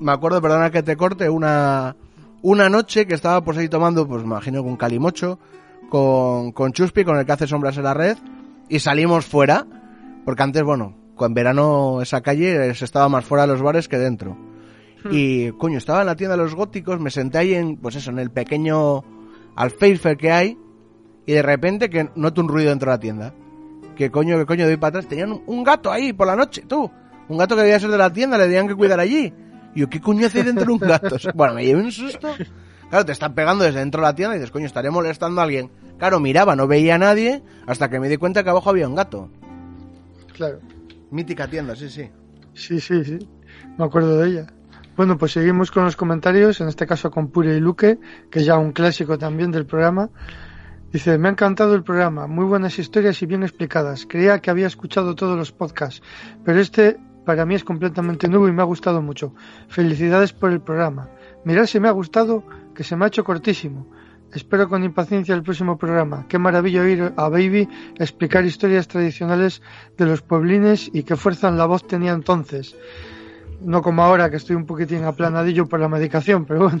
Me 0.00 0.12
acuerdo, 0.12 0.40
perdona 0.40 0.70
que 0.70 0.82
te 0.82 0.96
corte, 0.96 1.28
una, 1.28 1.96
una 2.42 2.68
noche 2.68 3.06
que 3.06 3.14
estaba 3.14 3.42
pues 3.42 3.58
ahí 3.58 3.68
tomando, 3.68 4.06
pues 4.06 4.22
me 4.22 4.28
imagino 4.28 4.62
con 4.62 4.76
Calimocho, 4.76 5.38
con, 5.88 6.52
con 6.52 6.72
Chuspi, 6.72 7.04
con 7.04 7.16
el 7.18 7.24
que 7.24 7.32
hace 7.32 7.46
sombras 7.46 7.76
en 7.76 7.84
la 7.84 7.94
red, 7.94 8.16
y 8.68 8.78
salimos 8.78 9.26
fuera, 9.26 9.66
Porque 10.24 10.42
antes, 10.42 10.62
bueno, 10.62 10.94
en 11.26 11.34
verano 11.34 12.00
esa 12.02 12.20
calle 12.20 12.74
se 12.74 12.84
estaba 12.84 13.08
más 13.08 13.24
fuera 13.24 13.46
de 13.46 13.52
los 13.52 13.62
bares 13.62 13.88
que 13.88 13.98
dentro. 13.98 14.36
Hmm. 15.04 15.10
Y, 15.10 15.52
coño, 15.52 15.78
estaba 15.78 16.00
en 16.00 16.06
la 16.06 16.16
tienda 16.16 16.36
de 16.36 16.42
los 16.42 16.54
góticos, 16.54 17.00
me 17.00 17.10
senté 17.10 17.38
ahí 17.38 17.54
en, 17.54 17.76
pues 17.76 17.96
eso, 17.96 18.10
en 18.10 18.18
el 18.18 18.30
pequeño 18.30 19.04
alféizar 19.56 20.16
que 20.16 20.32
hay, 20.32 20.58
y 21.26 21.32
de 21.32 21.42
repente 21.42 21.90
que 21.90 22.08
noto 22.14 22.40
un 22.40 22.48
ruido 22.48 22.70
dentro 22.70 22.90
de 22.90 22.96
la 22.96 23.00
tienda. 23.00 23.34
Que 23.96 24.10
coño, 24.10 24.38
que 24.38 24.46
coño, 24.46 24.66
doy 24.66 24.76
para 24.76 24.88
atrás. 24.98 25.06
Tenían 25.06 25.42
un, 25.46 25.64
gato 25.64 25.92
ahí 25.92 26.12
por 26.12 26.26
la 26.26 26.34
noche, 26.34 26.64
tú. 26.66 26.90
Un 27.28 27.38
gato 27.38 27.54
que 27.54 27.62
debía 27.62 27.78
ser 27.78 27.90
de 27.90 27.98
la 27.98 28.12
tienda, 28.12 28.38
le 28.38 28.44
tenían 28.44 28.66
que 28.66 28.74
cuidar 28.74 28.98
allí. 28.98 29.32
Y 29.74 29.80
yo, 29.80 29.88
¿qué 29.88 30.00
coño 30.00 30.26
hace 30.26 30.44
dentro 30.44 30.66
de 30.66 30.72
un 30.72 30.78
gato? 30.78 31.16
bueno, 31.34 31.54
me 31.54 31.64
llevé 31.64 31.82
un 31.82 31.92
susto. 31.92 32.34
Claro, 32.90 33.06
te 33.06 33.12
están 33.12 33.34
pegando 33.34 33.64
desde 33.64 33.78
dentro 33.78 34.00
de 34.00 34.06
la 34.06 34.14
tienda 34.14 34.36
y 34.36 34.38
dices, 34.38 34.50
coño, 34.50 34.66
estaré 34.66 34.90
molestando 34.90 35.40
a 35.40 35.44
alguien. 35.44 35.70
Claro, 35.98 36.20
miraba, 36.20 36.56
no 36.56 36.66
veía 36.66 36.96
a 36.96 36.98
nadie, 36.98 37.42
hasta 37.66 37.88
que 37.88 37.98
me 37.98 38.08
di 38.08 38.16
cuenta 38.16 38.44
que 38.44 38.50
abajo 38.50 38.70
había 38.70 38.88
un 38.88 38.94
gato. 38.94 39.30
Claro. 40.34 40.60
Mítica 41.10 41.48
tienda, 41.48 41.74
sí, 41.76 41.88
sí. 41.88 42.10
Sí, 42.54 42.80
sí, 42.80 43.04
sí. 43.04 43.18
Me 43.78 43.84
acuerdo 43.84 44.18
de 44.18 44.28
ella. 44.28 44.46
Bueno, 44.96 45.16
pues 45.16 45.32
seguimos 45.32 45.70
con 45.70 45.84
los 45.84 45.96
comentarios, 45.96 46.60
en 46.60 46.68
este 46.68 46.86
caso 46.86 47.10
con 47.10 47.28
Pure 47.28 47.56
y 47.56 47.60
Luque, 47.60 47.98
que 48.30 48.40
es 48.40 48.44
ya 48.44 48.58
un 48.58 48.72
clásico 48.72 49.16
también 49.16 49.50
del 49.50 49.64
programa. 49.64 50.10
Dice, 50.92 51.16
me 51.16 51.28
ha 51.28 51.30
encantado 51.30 51.74
el 51.74 51.82
programa, 51.82 52.26
muy 52.26 52.44
buenas 52.44 52.78
historias 52.78 53.22
y 53.22 53.26
bien 53.26 53.42
explicadas. 53.42 54.04
Creía 54.06 54.40
que 54.40 54.50
había 54.50 54.66
escuchado 54.66 55.14
todos 55.14 55.38
los 55.38 55.50
podcasts, 55.50 56.02
pero 56.44 56.60
este 56.60 56.98
para 57.24 57.46
mí 57.46 57.54
es 57.54 57.64
completamente 57.64 58.28
nuevo 58.28 58.48
y 58.48 58.52
me 58.52 58.62
ha 58.62 58.66
gustado 58.66 59.02
mucho. 59.02 59.34
Felicidades 59.68 60.32
por 60.32 60.50
el 60.50 60.60
programa. 60.60 61.08
Mirad 61.44 61.66
si 61.66 61.80
me 61.80 61.88
ha 61.88 61.92
gustado, 61.92 62.44
que 62.74 62.84
se 62.84 62.96
me 62.96 63.04
ha 63.04 63.08
hecho 63.08 63.24
cortísimo. 63.24 63.86
Espero 64.32 64.68
con 64.68 64.82
impaciencia 64.82 65.34
el 65.34 65.42
próximo 65.42 65.76
programa. 65.76 66.26
Qué 66.26 66.38
maravilla 66.38 66.80
oír 66.80 67.12
a 67.16 67.28
Baby 67.28 67.68
explicar 67.98 68.44
historias 68.46 68.88
tradicionales 68.88 69.60
de 69.98 70.06
los 70.06 70.22
pueblines 70.22 70.90
y 70.92 71.02
qué 71.02 71.16
fuerza 71.16 71.48
en 71.48 71.58
la 71.58 71.66
voz 71.66 71.86
tenía 71.86 72.12
entonces. 72.12 72.74
No 73.60 73.82
como 73.82 74.02
ahora 74.02 74.30
que 74.30 74.36
estoy 74.36 74.56
un 74.56 74.64
poquitín 74.64 75.04
aplanadillo 75.04 75.66
por 75.66 75.80
la 75.80 75.88
medicación, 75.88 76.46
pero 76.46 76.60
bueno. 76.60 76.80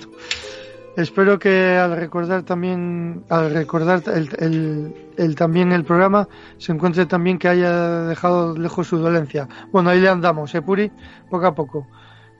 Espero 0.96 1.38
que 1.38 1.76
al 1.76 1.96
recordar 1.96 2.42
también, 2.42 3.24
al 3.30 3.52
recordar 3.52 4.02
el, 4.06 5.34
también 5.36 5.72
el 5.72 5.84
programa, 5.84 6.28
se 6.58 6.72
encuentre 6.72 7.06
también 7.06 7.38
que 7.38 7.48
haya 7.48 8.02
dejado 8.02 8.56
lejos 8.56 8.88
su 8.88 8.98
dolencia. 8.98 9.48
Bueno, 9.72 9.88
ahí 9.88 10.00
le 10.00 10.10
andamos, 10.10 10.54
¿eh, 10.54 10.60
Puri? 10.60 10.92
Poco 11.30 11.46
a 11.46 11.54
poco. 11.54 11.86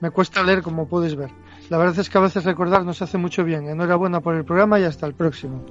Me 0.00 0.10
cuesta 0.10 0.42
leer, 0.42 0.62
como 0.62 0.86
puedes 0.86 1.16
ver. 1.16 1.30
La 1.70 1.78
verdad 1.78 1.98
es 1.98 2.10
que 2.10 2.18
a 2.18 2.20
veces 2.20 2.44
recordar 2.44 2.84
nos 2.84 3.00
hace 3.00 3.16
mucho 3.16 3.42
bien. 3.42 3.68
Enhorabuena 3.68 4.20
por 4.20 4.34
el 4.34 4.44
programa 4.44 4.78
y 4.78 4.84
hasta 4.84 5.06
el 5.06 5.14
próximo. 5.14 5.64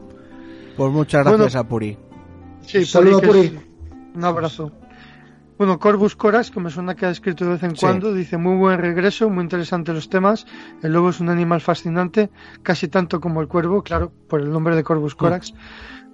Pues 0.75 0.91
muchas 0.91 1.23
gracias 1.23 1.55
a 1.55 1.63
Puri. 1.67 1.97
Sí, 2.65 2.83
Saludos, 2.85 3.21
Puri. 3.21 3.59
Un 4.15 4.23
abrazo. 4.23 4.71
Bueno, 5.61 5.77
Corbus 5.77 6.15
Corax, 6.15 6.49
que 6.49 6.59
me 6.59 6.71
suena 6.71 6.95
que 6.95 7.05
ha 7.05 7.11
escrito 7.11 7.45
de 7.45 7.51
vez 7.51 7.61
en 7.61 7.75
cuando, 7.75 8.15
dice 8.15 8.35
muy 8.35 8.57
buen 8.57 8.79
regreso, 8.79 9.29
muy 9.29 9.43
interesantes 9.43 9.93
los 9.93 10.09
temas. 10.09 10.47
El 10.81 10.91
lobo 10.91 11.11
es 11.11 11.19
un 11.19 11.29
animal 11.29 11.61
fascinante, 11.61 12.31
casi 12.63 12.87
tanto 12.87 13.21
como 13.21 13.41
el 13.41 13.47
cuervo, 13.47 13.83
claro, 13.83 14.11
por 14.27 14.41
el 14.41 14.51
nombre 14.51 14.75
de 14.75 14.83
Corbus 14.83 15.13
Corax. 15.13 15.53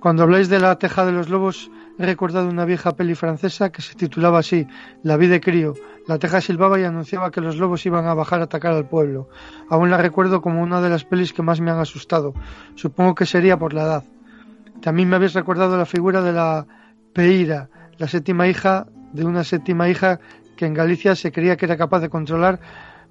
Cuando 0.01 0.23
habláis 0.23 0.49
de 0.49 0.59
la 0.59 0.77
teja 0.77 1.05
de 1.05 1.13
los 1.13 1.29
lobos, 1.29 1.71
he 1.97 2.05
recordado 2.05 2.49
una 2.49 2.65
vieja 2.65 2.97
peli 2.97 3.15
francesa 3.15 3.71
que 3.71 3.81
se 3.81 3.95
titulaba 3.95 4.39
así, 4.39 4.67
La 5.01 5.15
vida 5.15 5.35
de 5.35 5.39
crío. 5.39 5.75
La 6.09 6.19
teja 6.19 6.41
silbaba 6.41 6.77
y 6.77 6.83
anunciaba 6.83 7.31
que 7.31 7.39
los 7.39 7.55
lobos 7.55 7.85
iban 7.85 8.05
a 8.05 8.13
bajar 8.13 8.41
a 8.41 8.43
atacar 8.43 8.73
al 8.73 8.89
pueblo. 8.89 9.29
Aún 9.69 9.89
la 9.89 9.95
recuerdo 9.95 10.41
como 10.41 10.61
una 10.61 10.81
de 10.81 10.89
las 10.89 11.05
pelis 11.05 11.31
que 11.31 11.41
más 11.41 11.61
me 11.61 11.71
han 11.71 11.79
asustado. 11.79 12.33
Supongo 12.75 13.15
que 13.15 13.25
sería 13.25 13.57
por 13.57 13.73
la 13.73 13.83
edad. 13.83 14.03
También 14.81 15.07
me 15.07 15.15
habéis 15.15 15.35
recordado 15.35 15.77
la 15.77 15.85
figura 15.85 16.21
de 16.21 16.33
la 16.33 16.67
Peira, 17.13 17.69
la 17.97 18.09
séptima 18.09 18.49
hija 18.49 18.87
de 19.17 19.25
una 19.25 19.43
séptima 19.43 19.89
hija 19.89 20.19
que 20.55 20.65
en 20.65 20.73
Galicia 20.73 21.15
se 21.15 21.31
creía 21.31 21.57
que 21.57 21.65
era 21.65 21.77
capaz 21.77 21.99
de 21.99 22.09
controlar 22.09 22.59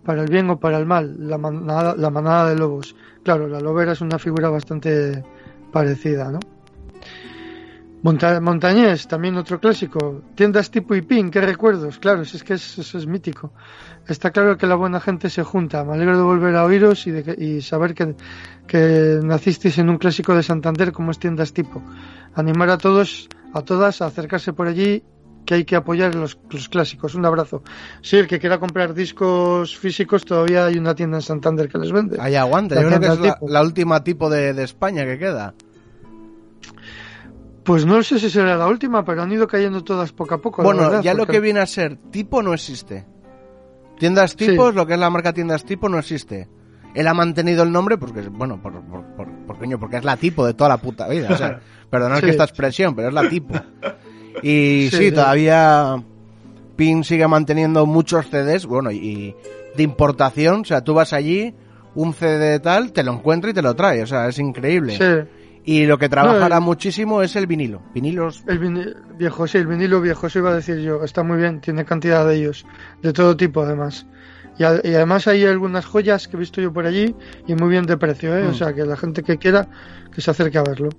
para 0.05 0.23
el 0.23 0.31
bien 0.31 0.49
o 0.51 0.59
para 0.59 0.79
el 0.79 0.87
mal 0.87 1.17
la 1.19 1.37
manada, 1.37 1.95
la 1.97 2.11
manada 2.11 2.51
de 2.51 2.57
lobos. 2.57 2.95
Claro, 3.23 3.49
la 3.49 3.61
lobera 3.61 3.93
es 3.93 4.01
una 4.01 4.19
figura 4.19 4.49
bastante 4.49 5.25
parecida, 5.73 6.31
¿no? 6.31 6.39
Montañés, 8.03 9.09
también 9.09 9.37
otro 9.37 9.59
clásico. 9.59 10.23
Tiendas 10.37 10.71
tipo 10.71 10.95
Ipín, 10.95 11.29
qué 11.29 11.41
recuerdos. 11.41 11.99
Claro, 11.99 12.23
es 12.23 12.45
que 12.45 12.55
eso 12.55 12.99
es 12.99 13.07
mítico. 13.07 13.53
Está 14.07 14.31
claro 14.31 14.57
que 14.57 14.69
la 14.69 14.77
buena 14.77 15.01
gente 15.01 15.29
se 15.29 15.43
junta. 15.43 15.83
Me 15.83 15.95
alegro 15.95 16.17
de 16.17 16.23
volver 16.23 16.55
a 16.55 16.65
oíros 16.65 17.05
y, 17.09 17.11
de 17.11 17.35
y 17.37 17.63
saber 17.63 17.95
que, 17.95 18.15
que 18.69 19.19
nacisteis 19.25 19.79
en 19.79 19.91
un 19.91 19.99
clásico 19.99 20.37
de 20.37 20.45
Santander 20.45 20.93
como 20.93 21.11
es 21.11 21.19
Tiendas 21.19 21.53
tipo. 21.53 21.83
Animar 22.37 22.71
a 22.71 22.79
todos, 22.79 23.29
a 23.53 23.63
todas 23.63 24.01
a 24.01 24.07
acercarse 24.07 24.53
por 24.53 24.69
allí 24.69 25.03
que 25.47 25.55
hay 25.55 25.65
que 25.65 25.77
apoyar 25.77 26.15
los, 26.15 26.39
los, 26.51 26.69
clásicos. 26.69 27.15
Un 27.15 27.25
abrazo. 27.25 27.63
Sí, 28.03 28.17
el 28.17 28.27
que 28.27 28.39
quiera 28.39 28.59
comprar 28.61 28.93
discos 28.93 29.75
físicos, 29.75 30.27
todavía 30.27 30.67
hay 30.67 30.77
una 30.77 30.95
tienda 30.95 31.17
en 31.19 31.23
Santander 31.23 31.69
que 31.69 31.79
les 31.79 31.93
vende. 31.93 32.19
Ahí 32.21 32.35
aguanta, 32.35 32.75
yo 32.75 32.89
creo 32.89 33.01
que 33.01 33.29
es 33.29 33.35
la, 33.49 33.63
última 33.63 34.05
tipo 34.05 34.29
de, 34.29 34.63
España 34.63 35.07
que 35.07 35.19
queda. 35.19 35.55
Pues 37.65 37.87
no 37.87 38.03
sé 38.03 38.19
si 38.21 38.29
será 38.29 38.57
la 38.57 38.67
última, 38.67 39.05
pero 39.05 39.23
han 39.23 39.33
ido 39.33 39.47
cayendo 39.47 39.83
todas 39.83 40.13
poco 40.13 40.35
a 40.35 40.39
poco. 40.39 40.63
Bueno, 40.63 41.01
ya 41.01 41.15
lo 41.15 41.27
que 41.27 41.41
viene 41.41 41.61
a 41.61 41.67
ser 41.67 41.97
tipo 42.11 42.43
no 42.43 42.53
existe. 42.53 43.07
Tiendas 43.99 44.37
tipos, 44.37 44.75
lo 44.75 44.87
que 44.87 44.93
es 44.93 44.99
la 44.99 45.09
marca 45.09 45.33
tiendas 45.33 45.65
tipo, 45.65 45.89
no 45.89 45.99
existe. 45.99 46.49
Él 46.95 47.07
ha 47.09 47.15
mantenido 47.15 47.63
el 47.63 47.73
nombre 47.73 47.99
porque, 47.99 48.23
bueno, 48.23 48.61
por, 48.63 48.73
porque 49.79 49.97
es 49.97 50.05
la 50.05 50.17
tipo 50.17 50.47
de 50.47 50.55
toda 50.55 50.71
la 50.71 50.77
puta 50.79 51.09
vida. 51.09 51.29
O 51.31 51.37
sea, 51.37 51.61
perdonad 51.91 52.21
que 52.21 52.31
esta 52.31 52.45
expresión, 52.45 52.95
pero 52.95 53.09
es 53.09 53.15
la 53.15 53.29
tipo. 53.29 53.55
Y 54.43 54.89
sí, 54.91 55.13
todavía 55.13 56.03
PIN 56.77 57.05
sigue 57.05 57.27
manteniendo 57.27 57.87
muchos 57.87 58.27
CDs, 58.27 58.67
bueno, 58.67 58.91
y 58.91 59.35
de 59.77 59.83
importación, 59.83 60.61
o 60.61 60.65
sea, 60.65 60.83
tú 60.83 60.95
vas 60.95 61.13
allí, 61.13 61.55
un 61.95 62.13
CD 62.13 62.61
tal, 62.61 62.93
te 62.93 63.03
lo 63.03 63.13
encuentra 63.13 63.51
y 63.51 63.55
te 63.55 63.63
lo 63.63 63.75
trae, 63.75 64.03
o 64.03 64.07
sea, 64.07 64.29
es 64.29 64.39
increíble. 64.39 64.97
Sí. 64.97 65.29
Y 65.69 65.85
lo 65.85 65.99
que 65.99 66.09
trabajará 66.09 66.61
muchísimo 66.61 67.23
es 67.23 67.35
el 67.35 67.49
vinilo. 67.49 67.83
Vinilos. 67.93 68.45
El 68.47 68.61
vinilo 68.61 68.93
viejo, 69.19 69.49
sí, 69.49 69.59
el 69.59 69.67
vinilo 69.67 70.01
viejo, 70.01 70.29
eso 70.29 70.39
iba 70.39 70.51
a 70.51 70.55
decir 70.55 70.79
yo. 70.79 71.03
Está 71.03 71.25
muy 71.25 71.39
bien, 71.39 71.61
tiene 71.61 71.85
cantidad 71.85 72.25
de 72.25 72.37
ellos, 72.37 72.65
de 73.03 73.13
todo 73.13 73.37
tipo 73.37 73.63
además. 73.63 74.07
Y, 74.59 74.63
además 74.63 75.27
hay 75.27 75.45
algunas 75.45 75.85
joyas 75.85 76.29
que 76.29 76.37
he 76.37 76.41
visto 76.41 76.61
yo 76.61 76.73
por 76.73 76.87
allí 76.87 77.17
y 77.49 77.55
muy 77.57 77.69
bien 77.69 77.85
de 77.85 77.97
precio, 77.97 78.37
¿eh? 78.37 78.47
O 78.47 78.53
mm. 78.53 78.55
sea, 78.55 78.73
que 78.75 78.85
la 78.85 78.97
gente 78.97 79.25
que 79.25 79.39
quiera 79.39 79.69
que 80.15 80.21
se 80.21 80.31
acerque 80.31 80.57
a 80.57 80.63
verlo. 80.63 80.91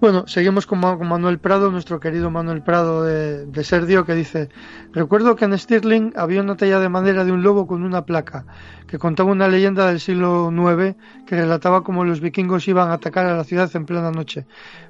Bueno, 0.00 0.28
seguimos 0.28 0.64
con, 0.64 0.78
Manuel 0.78 1.40
Prado, 1.40 1.72
nuestro 1.72 1.98
querido 1.98 2.30
Manuel 2.30 2.62
Prado 2.62 3.02
de, 3.02 3.46
de, 3.46 4.04
que 4.06 4.14
dice, 4.14 4.48
recuerdo 4.92 5.34
que 5.34 5.44
en 5.44 5.58
Stirling 5.58 6.12
había 6.14 6.40
una 6.40 6.56
talla 6.56 6.78
de 6.78 6.88
madera 6.88 7.24
de 7.24 7.32
un 7.32 7.42
lobo 7.42 7.66
con 7.66 7.82
una 7.82 8.06
placa, 8.06 8.46
que 8.86 8.96
contaba 8.96 9.32
una 9.32 9.48
leyenda 9.48 9.88
del 9.88 9.98
siglo 9.98 10.52
IX 10.52 10.94
que 11.26 11.34
relataba 11.34 11.82
cómo 11.82 12.04
los 12.04 12.20
vikingos 12.20 12.68
iban 12.68 12.90
a 12.90 12.94
atacar 12.94 13.26
a 13.26 13.36
la 13.36 13.42
ciudad 13.42 13.68
en 13.74 13.86
plena 13.86 14.12
noche. 14.12 14.46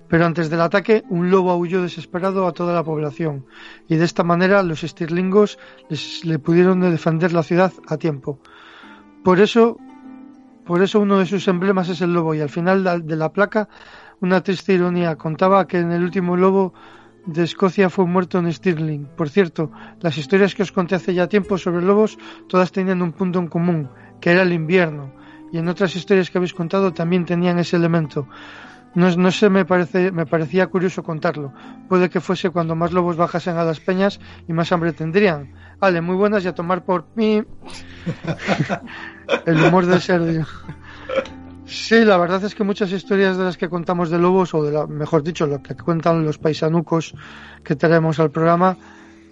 Pero 0.09 0.27
antes 0.27 0.51
del 0.51 0.61
ataque, 0.61 1.03
un 1.09 1.31
lobo 1.31 1.53
aulló 1.53 1.81
desesperado 1.81 2.47
a 2.47 2.53
toda 2.53 2.75
la 2.75 2.85
población, 2.85 3.47
y 3.89 3.97
de 3.97 4.05
esta 4.05 4.25
manera 4.25 4.63
los 4.63 4.83
stirlingos 4.83 5.59
les, 5.89 6.23
le 6.27 6.39
pudieron 6.39 6.81
defender 6.81 7.33
la 7.33 7.43
ciudad 7.43 7.73
a 7.87 7.97
tiempo. 7.97 8.41
Por 9.25 9.41
eso, 9.41 9.79
por 10.67 10.83
eso 10.83 11.01
uno 11.01 11.19
de 11.19 11.25
sus 11.25 11.49
emblemas 11.49 11.89
es 11.89 12.03
el 12.03 12.13
lobo, 12.13 12.35
y 12.35 12.43
al 12.43 12.51
final 12.51 13.07
de 13.07 13.17
la 13.17 13.33
placa 13.33 13.71
una 14.21 14.43
triste 14.43 14.73
ironía. 14.73 15.17
Contaba 15.17 15.67
que 15.67 15.79
en 15.79 15.93
el 15.93 16.03
último 16.03 16.37
lobo 16.37 16.75
de 17.27 17.45
Escocia 17.45 17.91
fue 17.91 18.07
muerto 18.07 18.39
en 18.39 18.53
Stirling. 18.53 19.07
Por 19.17 19.29
cierto, 19.29 19.71
las 20.01 20.17
historias 20.17 20.55
que 20.55 20.63
os 20.63 20.73
conté 20.73 20.95
hace 20.95 21.15
ya 21.15 21.29
tiempo 21.29 21.59
sobre 21.59 21.83
lobos, 21.83 22.19
todas 22.49 22.73
tenían 22.73 23.03
un 23.03 23.13
punto 23.13 23.39
en 23.39 23.49
común, 23.49 23.91
que 24.21 24.31
era 24.31 24.43
el 24.43 24.53
invierno. 24.53 25.13
Y 25.53 25.59
en 25.59 25.69
otras 25.69 25.95
historias 25.97 26.31
que 26.31 26.39
habéis 26.39 26.55
contado 26.55 26.93
también 26.93 27.25
tenían 27.25 27.59
ese 27.59 27.77
elemento. 27.77 28.29
No, 28.95 29.15
no 29.17 29.31
sé, 29.31 29.51
me, 29.51 29.65
parece, 29.65 30.11
me 30.11 30.27
parecía 30.27 30.67
curioso 30.67 31.03
contarlo. 31.03 31.53
Puede 31.89 32.09
que 32.09 32.21
fuese 32.21 32.51
cuando 32.51 32.75
más 32.75 32.93
lobos 32.93 33.17
bajasen 33.17 33.57
a 33.57 33.65
las 33.65 33.81
peñas 33.81 34.19
y 34.49 34.53
más 34.53 34.73
hambre 34.73 34.93
tendrían. 34.93 35.53
Vale, 35.79 36.01
muy 36.01 36.17
buenas 36.17 36.45
y 36.45 36.49
a 36.49 36.55
tomar 36.55 36.85
por 36.85 37.07
mí. 37.15 37.43
el 39.47 39.65
humor 39.65 39.87
del 39.87 40.01
Sergio. 40.01 40.47
Sí, 41.69 42.03
la 42.03 42.17
verdad 42.17 42.43
es 42.45 42.55
que 42.55 42.65
muchas 42.65 42.91
historias 42.93 43.37
de 43.37 43.45
las 43.45 43.59
que 43.59 43.69
contamos 43.69 44.09
de 44.09 44.19
lobos, 44.19 44.55
o 44.55 44.65
de 44.65 44.73
la, 44.73 44.87
mejor 44.87 45.23
dicho, 45.23 45.47
lo 45.47 45.63
que 45.63 45.75
cuentan 45.77 46.25
los 46.25 46.39
paisanucos 46.39 47.15
que 47.63 47.77
traemos 47.77 48.19
al 48.21 48.31
programa, 48.31 48.75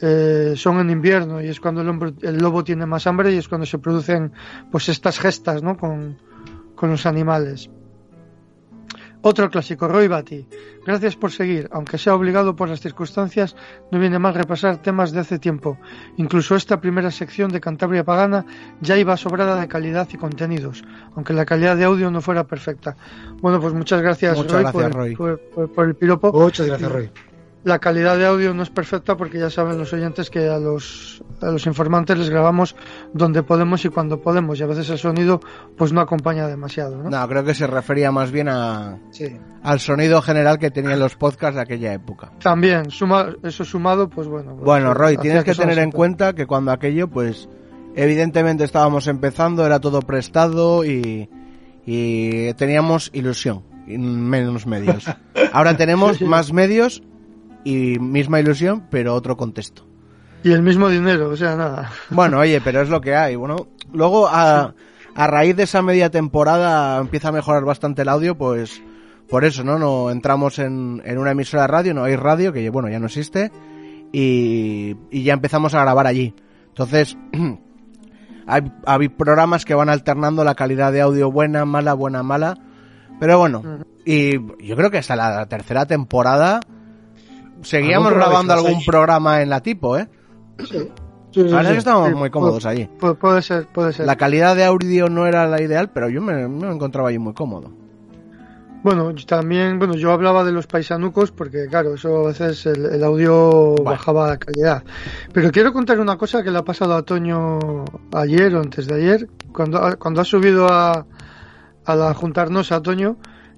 eh, 0.02 0.52
son 0.54 0.78
en 0.80 0.90
invierno 0.90 1.40
y 1.40 1.48
es 1.48 1.58
cuando 1.58 1.80
el, 1.80 2.14
el, 2.20 2.36
lobo 2.36 2.62
tiene 2.62 2.84
más 2.84 3.06
hambre 3.06 3.32
y 3.32 3.38
es 3.38 3.48
cuando 3.48 3.64
se 3.64 3.78
producen 3.78 4.32
pues 4.70 4.90
estas 4.90 5.18
gestas 5.18 5.62
¿no? 5.62 5.78
con, 5.78 6.18
con 6.74 6.90
los 6.90 7.06
animales. 7.06 7.70
Otro 9.28 9.50
clásico, 9.50 9.88
Roy 9.88 10.06
Batty. 10.06 10.46
Gracias 10.86 11.16
por 11.16 11.32
seguir. 11.32 11.68
Aunque 11.72 11.98
sea 11.98 12.14
obligado 12.14 12.54
por 12.54 12.68
las 12.68 12.80
circunstancias, 12.80 13.56
no 13.90 13.98
viene 13.98 14.20
mal 14.20 14.34
repasar 14.34 14.76
temas 14.76 15.10
de 15.10 15.18
hace 15.18 15.40
tiempo. 15.40 15.78
Incluso 16.16 16.54
esta 16.54 16.80
primera 16.80 17.10
sección 17.10 17.50
de 17.50 17.60
Cantabria 17.60 18.04
Pagana 18.04 18.46
ya 18.80 18.96
iba 18.96 19.16
sobrada 19.16 19.60
de 19.60 19.66
calidad 19.66 20.06
y 20.12 20.16
contenidos, 20.16 20.84
aunque 21.16 21.32
la 21.32 21.44
calidad 21.44 21.76
de 21.76 21.82
audio 21.82 22.08
no 22.08 22.20
fuera 22.20 22.44
perfecta. 22.44 22.96
Bueno, 23.40 23.60
pues 23.60 23.74
muchas 23.74 24.00
gracias, 24.00 24.38
Roy, 24.46 25.16
por, 25.16 25.88
el 25.88 25.96
piropo. 25.96 26.32
Muchas 26.32 26.68
gracias, 26.68 26.92
Roy. 26.92 27.10
La 27.66 27.80
calidad 27.80 28.16
de 28.16 28.24
audio 28.24 28.54
no 28.54 28.62
es 28.62 28.70
perfecta 28.70 29.16
porque 29.16 29.40
ya 29.40 29.50
saben 29.50 29.76
los 29.76 29.92
oyentes 29.92 30.30
que 30.30 30.48
a 30.48 30.56
los, 30.56 31.20
a 31.42 31.46
los 31.46 31.66
informantes 31.66 32.16
les 32.16 32.30
grabamos 32.30 32.76
donde 33.12 33.42
podemos 33.42 33.84
y 33.84 33.88
cuando 33.88 34.20
podemos 34.20 34.60
y 34.60 34.62
a 34.62 34.66
veces 34.66 34.88
el 34.90 34.98
sonido 34.98 35.40
pues 35.76 35.92
no 35.92 36.00
acompaña 36.00 36.46
demasiado. 36.46 36.96
No, 36.96 37.10
no 37.10 37.28
creo 37.28 37.42
que 37.42 37.56
se 37.56 37.66
refería 37.66 38.12
más 38.12 38.30
bien 38.30 38.48
a, 38.48 39.00
al 39.64 39.80
sonido 39.80 40.22
general 40.22 40.60
que 40.60 40.70
tenían 40.70 41.00
los 41.00 41.16
podcasts 41.16 41.56
de 41.56 41.62
aquella 41.62 41.92
época. 41.92 42.30
También, 42.40 42.88
suma, 42.92 43.34
eso 43.42 43.64
sumado, 43.64 44.08
pues 44.08 44.28
bueno. 44.28 44.52
Pues, 44.52 44.64
bueno, 44.64 44.94
Roy, 44.94 45.16
tienes 45.16 45.42
que, 45.42 45.52
tener 45.52 45.80
en 45.80 45.90
cuenta 45.90 46.34
que 46.34 46.46
cuando 46.46 46.70
aquello, 46.70 47.08
pues 47.08 47.48
evidentemente 47.96 48.62
estábamos 48.62 49.08
empezando, 49.08 49.66
era 49.66 49.80
todo 49.80 50.02
prestado 50.02 50.84
y, 50.84 51.28
y 51.84 52.54
teníamos 52.54 53.10
ilusión, 53.12 53.64
menos 53.88 54.68
medios. 54.68 55.06
Ahora 55.52 55.76
tenemos 55.76 56.22
más 56.22 56.52
medios 56.52 57.02
y 57.66 57.98
misma 57.98 58.38
ilusión, 58.38 58.86
pero 58.90 59.12
otro 59.12 59.36
contexto. 59.36 59.84
Y 60.44 60.52
el 60.52 60.62
mismo 60.62 60.88
dinero, 60.88 61.30
o 61.30 61.36
sea, 61.36 61.56
nada. 61.56 61.90
Bueno, 62.10 62.38
oye, 62.38 62.60
pero 62.60 62.80
es 62.80 62.88
lo 62.88 63.00
que 63.00 63.16
hay. 63.16 63.34
Bueno, 63.34 63.66
luego 63.92 64.28
a, 64.28 64.72
a 65.16 65.26
raíz 65.26 65.56
de 65.56 65.64
esa 65.64 65.82
media 65.82 66.08
temporada 66.08 67.00
empieza 67.00 67.30
a 67.30 67.32
mejorar 67.32 67.64
bastante 67.64 68.02
el 68.02 68.08
audio, 68.08 68.38
pues 68.38 68.80
por 69.28 69.44
eso, 69.44 69.64
¿no? 69.64 69.80
No 69.80 70.12
entramos 70.12 70.60
en, 70.60 71.02
en 71.04 71.18
una 71.18 71.32
emisora 71.32 71.62
de 71.62 71.66
radio, 71.66 71.94
no 71.94 72.04
hay 72.04 72.14
radio, 72.14 72.52
que 72.52 72.70
bueno, 72.70 72.88
ya 72.88 73.00
no 73.00 73.06
existe, 73.06 73.50
y, 74.12 74.94
y 75.10 75.24
ya 75.24 75.32
empezamos 75.32 75.74
a 75.74 75.80
grabar 75.80 76.06
allí. 76.06 76.36
Entonces, 76.68 77.18
hay, 78.46 78.62
hay 78.86 79.08
programas 79.08 79.64
que 79.64 79.74
van 79.74 79.88
alternando 79.88 80.44
la 80.44 80.54
calidad 80.54 80.92
de 80.92 81.00
audio 81.00 81.32
buena, 81.32 81.64
mala, 81.64 81.94
buena, 81.94 82.22
mala. 82.22 82.58
Pero 83.18 83.40
bueno, 83.40 83.80
y 84.04 84.34
yo 84.64 84.76
creo 84.76 84.92
que 84.92 84.98
hasta 84.98 85.16
la 85.16 85.46
tercera 85.46 85.84
temporada 85.86 86.60
seguíamos 87.62 88.12
grabando 88.12 88.54
algún 88.54 88.84
programa 88.84 89.42
en 89.42 89.50
la 89.50 89.60
tipo, 89.60 89.96
¿eh? 89.96 90.08
Sí. 90.58 90.90
Sí, 91.32 91.42
que 91.42 91.76
estábamos 91.76 92.12
muy 92.14 92.30
cómodos 92.30 92.64
allí. 92.64 92.88
puede 93.20 93.42
ser, 93.42 93.66
puede 93.66 93.92
ser. 93.92 94.06
La 94.06 94.16
calidad 94.16 94.56
de 94.56 94.64
audio 94.64 95.10
no 95.10 95.26
era 95.26 95.46
la 95.46 95.60
ideal, 95.60 95.90
pero 95.90 96.08
yo 96.08 96.22
me, 96.22 96.48
me 96.48 96.72
encontraba 96.72 97.10
allí 97.10 97.18
muy 97.18 97.34
cómodo. 97.34 97.70
Bueno, 98.86 99.12
también, 99.26 99.80
bueno, 99.80 99.96
yo 99.96 100.12
hablaba 100.12 100.44
de 100.44 100.52
los 100.52 100.68
paisanucos 100.68 101.32
porque, 101.32 101.66
claro, 101.66 101.94
eso 101.94 102.20
a 102.20 102.28
veces 102.28 102.66
el, 102.66 103.02
audio 103.02 103.74
bajaba 103.82 104.28
la 104.28 104.36
calidad. 104.38 104.84
Pero 105.32 105.50
quiero 105.50 105.72
contar 105.72 105.98
una 105.98 106.16
cosa 106.16 106.44
que 106.44 106.52
le 106.52 106.58
ha 106.58 106.64
pasado 106.64 106.94
a 106.94 107.02
Toño 107.02 107.84
ayer 108.12 108.54
o 108.54 108.60
antes 108.60 108.86
de 108.86 108.94
ayer, 108.94 109.28
cuando, 109.52 109.98
cuando 109.98 110.20
ha 110.20 110.24
subido 110.24 110.68
a, 110.68 111.04
a 111.84 111.96
la 111.96 112.14
juntarnos 112.14 112.70
a 112.70 112.80
Toño, 112.80 113.16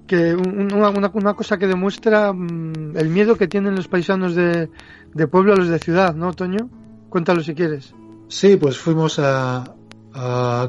que 0.09 0.33
una, 0.33 0.89
una, 0.89 1.33
cosa 1.35 1.59
que 1.59 1.67
demuestra 1.67 2.33
mm, 2.33 2.97
el 2.97 3.09
miedo 3.09 3.37
que 3.37 3.47
tienen 3.47 3.75
los 3.75 3.87
paisanos 3.87 4.33
de, 4.33 4.69
de, 5.13 5.27
pueblo 5.27 5.53
a 5.53 5.55
los 5.55 5.67
de 5.67 5.77
ciudad, 5.77 6.15
¿no, 6.15 6.33
Toño? 6.33 6.67
Cuéntalo 7.09 7.43
si 7.43 7.53
quieres. 7.53 7.93
Sí, 8.27 8.57
pues 8.57 8.79
fuimos 8.79 9.19
a, 9.19 9.75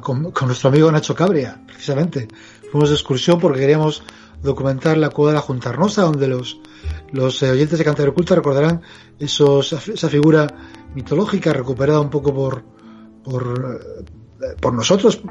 con, 0.03 0.33
nuestro 0.47 0.69
amigo 0.69 0.93
Nacho 0.93 1.15
Cabria, 1.15 1.59
precisamente. 1.67 2.29
Fuimos 2.71 2.91
de 2.91 2.97
excursión 2.97 3.41
porque 3.41 3.61
queríamos 3.61 4.03
documentar 4.43 4.99
la 4.99 5.09
cueva 5.09 5.33
de 5.33 5.37
la 5.37 5.43
Juntarnosa, 5.43 6.03
donde 6.03 6.29
los, 6.29 6.61
los 7.13 7.43
eh, 7.43 7.51
oyentes 7.51 7.79
de 7.79 7.85
Cantar 7.85 8.09
Oculta 8.09 8.35
recordarán 8.35 8.83
esos, 9.19 9.73
esa 9.73 10.09
figura 10.11 10.47
mitológica 10.95 11.55
recuperada 11.55 12.01
un 12.01 12.11
poco 12.11 12.35
por, 12.35 12.63
por, 13.25 13.81
eh, 14.43 14.55
por 14.61 14.75
nosotros. 14.75 15.23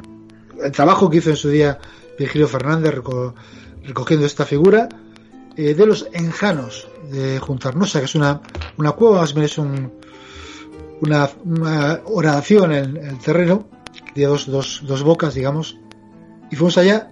El 0.64 0.72
trabajo 0.72 1.12
que 1.12 1.18
hizo 1.18 1.30
en 1.30 1.36
su 1.36 1.50
día 1.50 1.78
Virgilio 2.18 2.48
Fernández 2.48 2.94
recogiendo 3.90 4.26
esta 4.26 4.46
figura 4.46 4.88
eh, 5.58 5.74
de 5.74 5.86
los 5.86 6.08
enjanos 6.14 6.88
de 7.12 7.40
Juntarnosa, 7.40 8.00
que 8.00 8.06
es 8.06 8.16
una, 8.16 8.42
una 8.78 8.92
cueva, 8.94 9.22
más 9.22 9.36
menos 9.36 9.58
un, 9.58 9.92
una, 11.02 11.30
una, 11.44 12.02
oración 12.06 12.72
en, 12.72 12.98
el 12.98 13.18
terreno, 13.20 13.68
que 14.14 14.26
dos, 14.26 14.46
dos, 14.46 14.84
dos, 14.86 15.04
bocas, 15.04 15.34
digamos, 15.34 15.78
y 16.52 16.56
fuimos 16.56 16.78
allá, 16.78 17.12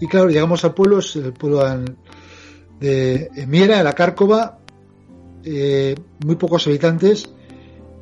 y 0.00 0.06
claro, 0.08 0.28
llegamos 0.28 0.64
al 0.64 0.74
pueblo, 0.74 0.98
es 0.98 1.16
el 1.16 1.32
pueblo 1.32 1.64
de 2.80 3.46
Miera, 3.46 3.82
la 3.82 3.94
Cárcova, 3.94 4.58
eh, 5.44 5.94
muy 6.24 6.36
pocos 6.36 6.66
habitantes, 6.66 7.30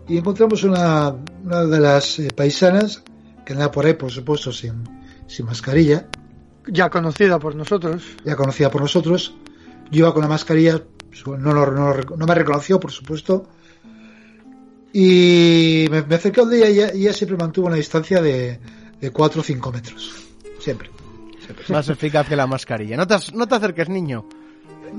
y 0.08 0.16
encontramos 0.16 0.64
una, 0.64 1.14
una 1.44 1.64
de 1.64 1.80
las 1.80 2.18
eh, 2.18 2.28
paisanas 2.34 3.02
que 3.44 3.52
andaba 3.52 3.70
por 3.70 3.86
ahí, 3.86 3.94
por 3.94 4.10
supuesto, 4.10 4.50
sin, 4.50 4.82
sin 5.26 5.46
mascarilla, 5.46 6.08
ya 6.66 6.90
conocida 6.90 7.38
por 7.38 7.54
nosotros. 7.54 8.04
Ya 8.24 8.36
conocida 8.36 8.70
por 8.70 8.80
nosotros. 8.80 9.34
Yo 9.90 10.00
iba 10.00 10.14
con 10.14 10.22
la 10.22 10.28
mascarilla, 10.28 10.82
no, 11.26 11.36
no, 11.36 12.26
me 12.26 12.34
reconoció, 12.34 12.80
por 12.80 12.90
supuesto. 12.90 13.46
Y 14.92 15.86
me, 15.90 16.14
acerqué 16.14 16.40
a 16.40 16.44
ella 16.44 16.68
y 16.68 16.72
ella, 16.72 16.88
ella, 16.92 17.12
siempre 17.12 17.36
mantuvo 17.36 17.66
una 17.66 17.76
distancia 17.76 18.22
de, 18.22 18.58
de 19.00 19.10
4 19.10 19.40
o 19.40 19.44
5 19.44 19.72
metros. 19.72 20.14
Siempre, 20.60 20.90
Más 21.68 21.88
eficaz 21.88 22.28
que 22.28 22.36
la 22.36 22.46
mascarilla. 22.46 22.96
No 22.96 23.06
te, 23.06 23.16
no 23.34 23.46
te 23.46 23.54
acerques, 23.54 23.88
niño. 23.88 24.26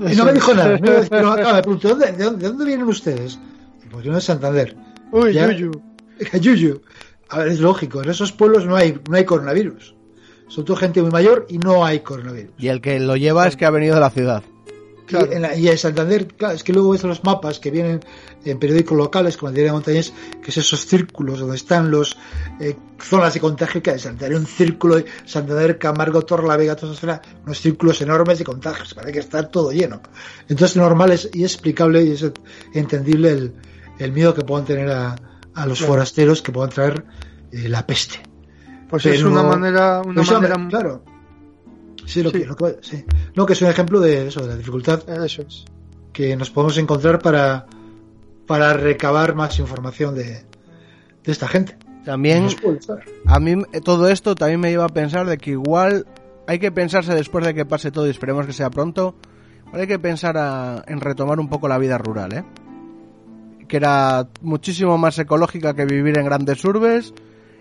Y 0.08 0.14
no 0.14 0.24
me 0.26 0.32
dijo 0.34 0.54
nada. 0.54 0.78
Me, 0.78 0.90
me 0.90 1.62
preguntó, 1.62 1.94
¿de, 1.94 2.12
dónde, 2.12 2.64
vienen 2.64 2.86
ustedes? 2.86 3.38
Pues 3.90 4.04
yo 4.04 4.14
de 4.14 4.20
Santander. 4.20 4.76
Uy, 5.10 5.32
Yuyu. 5.32 5.70
Yuyu. 6.40 6.82
A 7.28 7.38
ver, 7.38 7.48
es 7.48 7.60
lógico, 7.60 8.02
en 8.02 8.10
esos 8.10 8.30
pueblos 8.30 8.66
no 8.66 8.76
hay, 8.76 9.00
no 9.08 9.16
hay 9.16 9.24
coronavirus 9.24 9.95
son 10.48 10.64
todo 10.64 10.76
gente 10.76 11.02
muy 11.02 11.10
mayor 11.10 11.46
y 11.48 11.58
no 11.58 11.84
hay 11.84 12.00
coronavirus. 12.00 12.52
Y 12.58 12.68
el 12.68 12.80
que 12.80 12.98
lo 13.00 13.16
lleva 13.16 13.46
es 13.46 13.56
que 13.56 13.64
ha 13.64 13.70
venido 13.70 13.94
de 13.94 14.00
la 14.00 14.10
ciudad. 14.10 14.42
Y, 15.56 15.68
en 15.68 15.78
Santander, 15.78 16.26
claro, 16.26 16.54
es 16.54 16.64
que 16.64 16.72
luego 16.72 16.90
ves 16.90 17.04
los 17.04 17.22
mapas 17.22 17.60
que 17.60 17.70
vienen 17.70 18.00
en 18.44 18.58
periódicos 18.58 18.98
locales, 18.98 19.36
como 19.36 19.50
el 19.50 19.54
Diario 19.54 19.70
de 19.70 19.76
Montañés, 19.76 20.12
que 20.42 20.50
es 20.50 20.56
esos 20.56 20.84
círculos 20.84 21.38
donde 21.38 21.54
están 21.56 21.90
los 21.92 22.16
eh, 22.60 22.76
zonas 22.98 23.34
de 23.34 23.40
contagio, 23.40 23.80
que 23.82 23.92
hay 23.92 23.98
Santander, 24.00 24.36
un 24.36 24.46
círculo, 24.46 25.02
Santander, 25.24 25.78
Camargo, 25.78 26.22
Torre 26.22 26.48
la 26.48 26.56
Vega, 26.56 26.74
toda 26.74 26.92
esa 26.92 27.00
zona, 27.00 27.22
unos 27.44 27.60
círculos 27.60 28.00
enormes 28.00 28.38
de 28.38 28.44
contagios, 28.44 28.94
parece 28.94 29.12
que 29.12 29.18
está 29.20 29.48
todo 29.48 29.70
lleno. 29.70 30.00
Entonces, 30.48 30.76
normal 30.76 31.12
es, 31.12 31.30
y 31.32 31.44
explicable 31.44 32.02
y 32.02 32.12
es 32.12 32.24
entendible 32.74 33.30
el, 33.30 33.54
el 34.00 34.12
miedo 34.12 34.34
que 34.34 34.42
puedan 34.42 34.66
tener 34.66 34.90
a, 34.90 35.14
a 35.54 35.66
los 35.66 35.80
forasteros 35.80 36.42
que 36.42 36.52
puedan 36.52 36.70
traer 36.70 37.04
eh, 37.52 37.68
la 37.68 37.86
peste. 37.86 38.25
Pues 38.88 39.06
es 39.06 39.22
una 39.22 39.42
manera, 39.42 40.02
una 40.04 40.14
pues 40.14 40.30
manera... 40.30 40.56
Claro. 40.68 41.02
Sí, 42.04 42.22
lo, 42.22 42.30
Que, 42.30 42.46
sí. 42.82 43.04
No, 43.34 43.44
que 43.46 43.54
es 43.54 43.62
un 43.62 43.68
ejemplo 43.68 43.98
de 44.00 44.28
eso, 44.28 44.40
de 44.40 44.48
la 44.48 44.56
dificultad 44.56 45.02
eso 45.24 45.42
es. 45.42 45.64
que 46.12 46.36
nos 46.36 46.50
podemos 46.50 46.78
encontrar 46.78 47.18
para, 47.18 47.66
para 48.46 48.72
recabar 48.74 49.34
más 49.34 49.58
información 49.58 50.14
de, 50.14 50.44
de 51.24 51.32
esta 51.32 51.48
gente. 51.48 51.76
También, 52.04 52.46
a 53.26 53.40
mí 53.40 53.60
todo 53.84 54.08
esto 54.08 54.36
también 54.36 54.60
me 54.60 54.70
lleva 54.70 54.84
a 54.84 54.88
pensar 54.88 55.26
de 55.26 55.38
que 55.38 55.50
igual 55.50 56.06
hay 56.46 56.60
que 56.60 56.70
pensarse 56.70 57.12
después 57.12 57.44
de 57.44 57.52
que 57.52 57.66
pase 57.66 57.90
todo 57.90 58.06
y 58.06 58.10
esperemos 58.10 58.46
que 58.46 58.52
sea 58.52 58.70
pronto, 58.70 59.16
hay 59.72 59.88
que 59.88 59.98
pensar 59.98 60.84
en 60.86 61.00
retomar 61.00 61.40
un 61.40 61.48
poco 61.48 61.66
la 61.66 61.78
vida 61.78 61.98
rural, 61.98 62.32
¿eh? 62.32 62.44
Que 63.66 63.78
era 63.78 64.28
muchísimo 64.40 64.96
más 64.96 65.18
ecológica 65.18 65.74
que 65.74 65.84
vivir 65.84 66.16
en 66.16 66.26
grandes 66.26 66.64
urbes 66.64 67.12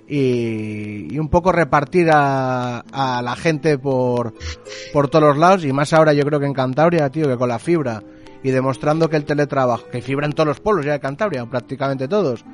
y, 0.08 1.18
un 1.18 1.30
poco 1.30 1.52
repartir 1.52 2.10
a, 2.12 2.80
a, 2.80 3.22
la 3.22 3.36
gente 3.36 3.78
por, 3.78 4.34
por 4.94 5.08
todos 5.10 5.24
los 5.24 5.38
lados 5.38 5.66
y 5.66 5.74
más 5.74 5.94
ahora 5.94 6.14
yo 6.14 6.24
creo 6.26 6.40
que 6.40 6.46
en 6.46 6.54
Cantabria, 6.54 7.10
tío, 7.10 7.28
que 7.28 7.38
con 7.38 7.50
la 7.50 7.60
fibra 7.60 8.04
y 8.44 8.52
demostrando 8.52 9.10
que 9.10 9.18
el 9.18 9.26
teletrabajo, 9.26 9.88
que 9.90 10.02
fibra 10.02 10.28
en 10.28 10.34
todos 10.34 10.48
los 10.48 10.60
pueblos 10.60 10.86
ya 10.86 10.92
de 10.94 11.00
Cantabria, 11.00 11.46
prácticamente 11.46 12.08
todos, 12.08 12.46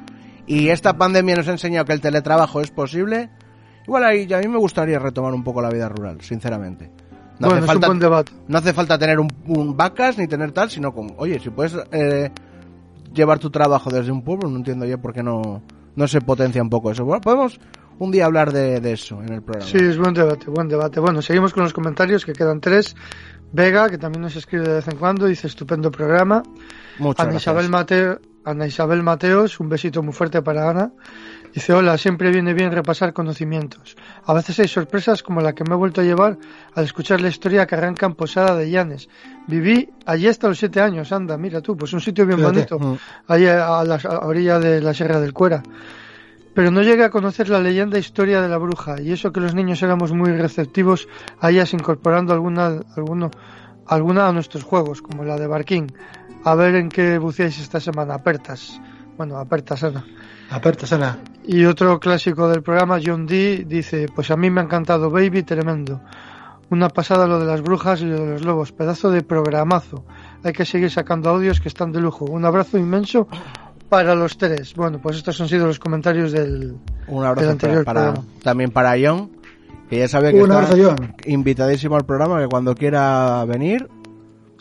y 0.47 0.69
esta 0.69 0.97
pandemia 0.97 1.35
nos 1.35 1.47
ha 1.47 1.51
enseñado 1.51 1.85
que 1.85 1.93
el 1.93 2.01
teletrabajo 2.01 2.61
es 2.61 2.71
posible, 2.71 3.30
igual 3.85 4.05
ahí 4.05 4.31
a 4.34 4.39
mí 4.39 4.47
me 4.47 4.57
gustaría 4.57 4.99
retomar 4.99 5.34
un 5.34 5.43
poco 5.43 5.61
la 5.61 5.69
vida 5.69 5.89
rural, 5.89 6.21
sinceramente. 6.21 6.89
No 7.39 7.49
hace 7.49 7.61
falta. 7.63 7.89
No 8.47 8.57
hace 8.57 8.73
falta 8.73 8.99
tener 8.99 9.19
un, 9.19 9.76
vacas 9.76 10.17
ni 10.17 10.27
tener 10.27 10.51
tal, 10.51 10.69
sino 10.69 10.93
como, 10.93 11.15
oye, 11.17 11.39
si 11.39 11.49
puedes 11.49 11.76
eh, 11.91 12.30
llevar 13.13 13.39
tu 13.39 13.49
trabajo 13.49 13.89
desde 13.89 14.11
un 14.11 14.21
pueblo, 14.23 14.49
no 14.49 14.57
entiendo 14.57 14.85
yo 14.85 15.01
por 15.01 15.13
qué 15.13 15.23
no 15.23 15.63
no 15.95 16.07
se 16.07 16.22
potencia 16.22 16.61
un 16.61 16.69
poco 16.69 16.91
eso. 16.91 17.05
Bueno, 17.05 17.22
podemos 17.22 17.59
un 17.99 18.11
día 18.11 18.26
hablar 18.26 18.51
de, 18.51 18.91
eso 18.91 19.22
en 19.22 19.34
el 19.34 19.41
programa. 19.41 19.69
Sí, 19.69 19.77
es 19.77 19.97
buen 19.97 20.13
debate, 20.13 20.49
buen 20.49 20.68
debate. 20.68 20.99
Bueno, 20.99 21.22
seguimos 21.22 21.53
con 21.53 21.63
los 21.63 21.73
comentarios, 21.73 22.26
que 22.26 22.34
quedan 22.34 22.59
tres. 22.59 22.95
Vega, 23.53 23.89
que 23.89 23.97
también 23.97 24.22
nos 24.22 24.35
escribe 24.35 24.68
de 24.68 24.76
vez 24.76 24.88
en 24.88 24.97
cuando, 24.97 25.26
dice 25.26 25.47
estupendo 25.47 25.91
programa. 25.91 26.41
Muchas 26.99 27.27
Ana 27.27 27.35
Isabel, 27.35 27.69
Mateo, 27.69 28.19
Ana 28.45 28.65
Isabel 28.65 29.03
Mateos, 29.03 29.59
un 29.59 29.69
besito 29.69 30.01
muy 30.01 30.13
fuerte 30.13 30.41
para 30.41 30.69
Ana. 30.69 30.93
Dice, 31.53 31.73
hola, 31.73 31.98
siempre 31.98 32.32
viene 32.32 32.53
bien 32.53 32.72
repasar 32.72 33.11
conocimientos. 33.11 33.98
A 34.26 34.34
veces 34.34 34.60
hay 34.60 34.68
sorpresas 34.68 35.22
como 35.22 35.41
la 35.41 35.53
que 35.53 35.65
me 35.65 35.73
he 35.73 35.78
vuelto 35.78 36.02
a 36.02 36.03
llevar 36.03 36.38
al 36.73 36.86
escuchar 36.86 37.19
la 37.19 37.28
historia 37.28 37.65
que 37.65 37.76
arranca 37.76 38.06
en 38.06 38.15
Posada 38.15 38.56
de 38.56 38.69
Llanes. 38.69 39.10
Viví 39.48 39.90
allí 40.06 40.28
hasta 40.28 40.48
los 40.48 40.60
siete 40.60 40.80
años, 40.80 41.11
anda, 41.11 41.38
mira 41.38 41.61
tú, 41.61 41.76
pues 41.76 41.91
un 41.91 41.99
sitio 41.99 42.26
bien 42.26 42.41
bonito, 42.41 42.80
mm. 42.80 42.98
allí 43.28 43.48
a 43.48 43.84
la 43.84 43.99
orilla 44.22 44.60
de 44.60 44.82
la 44.82 44.94
Sierra 44.94 45.19
del 45.19 45.34
Cuera. 45.34 45.61
Pero 46.53 46.72
no 46.72 46.82
llegué 46.82 47.03
a 47.03 47.10
conocer 47.10 47.49
la 47.49 47.60
leyenda 47.60 47.98
e 47.98 48.02
historia 48.02 48.41
de 48.41 48.49
la 48.49 48.57
bruja, 48.57 49.02
y 49.02 49.11
eso 49.11 49.32
que 49.32 49.40
los 49.40 49.56
niños 49.56 49.82
éramos 49.84 50.11
muy 50.11 50.32
receptivos 50.32 51.07
a 51.40 51.49
ellas 51.49 51.73
incorporando 51.73 52.34
alguna, 52.34 52.82
alguno, 52.95 53.32
alguna 53.88 54.28
de 54.28 54.34
nuestros 54.34 54.64
juegos, 54.64 55.02
como 55.02 55.23
la 55.23 55.38
de 55.38 55.48
Barquín. 55.48 55.94
A 56.44 56.56
ver 56.56 56.76
en 56.76 56.90
qué 56.90 57.18
buceáis 57.19 57.60
esta 57.60 57.80
semana, 57.80 58.15
apertas. 58.15 58.82
Bueno, 59.15 59.38
apertas, 59.38 59.84
Ana. 59.84 60.06
Apertas, 60.52 60.91
Ana. 60.94 61.18
Y 61.45 61.65
otro 61.65 61.99
clásico 61.99 62.48
del 62.49 62.61
programa, 62.61 62.99
John 63.03 63.26
D, 63.26 63.65
dice, 63.68 64.07
pues 64.14 64.30
a 64.32 64.38
mí 64.38 64.49
me 64.49 64.61
ha 64.61 64.64
encantado 64.65 65.10
Baby, 65.10 65.44
tremendo. 65.44 66.02
Una 66.69 66.90
pasada 66.90 67.26
lo 67.28 67.40
de 67.40 67.45
las 67.45 67.61
brujas 67.61 68.02
y 68.02 68.06
lo 68.06 68.19
de 68.19 68.32
los 68.34 68.45
lobos, 68.45 68.72
pedazo 68.72 69.11
de 69.11 69.23
programazo. 69.23 70.06
Hay 70.44 70.53
que 70.53 70.65
seguir 70.65 70.90
sacando 70.91 71.30
audios 71.30 71.60
que 71.60 71.68
están 71.68 71.91
de 71.91 71.99
lujo. 71.99 72.26
Un 72.26 72.45
abrazo 72.45 72.78
inmenso 72.78 73.28
para 73.90 74.15
los 74.15 74.38
tres. 74.38 74.73
Bueno, 74.76 74.99
pues 75.02 75.18
estos 75.18 75.40
han 75.41 75.49
sido 75.49 75.68
los 75.68 75.80
comentarios 75.80 76.32
del, 76.32 76.76
Un 77.07 77.26
abrazo 77.26 77.49
anterior 77.49 77.84
para, 77.84 78.02
programa. 78.14 78.28
también 78.44 78.72
para 78.72 78.94
John, 79.02 79.32
que 79.90 79.99
ya 79.99 80.07
sabe 80.07 80.32
que 80.32 80.38
Un 80.38 80.44
está 80.52 80.56
abrazo, 80.56 80.78
John. 80.82 81.15
invitadísimo 81.26 81.95
al 81.98 82.06
programa, 82.06 82.40
que 82.40 82.48
cuando 82.48 82.73
quiera 82.76 83.44
venir, 83.45 83.90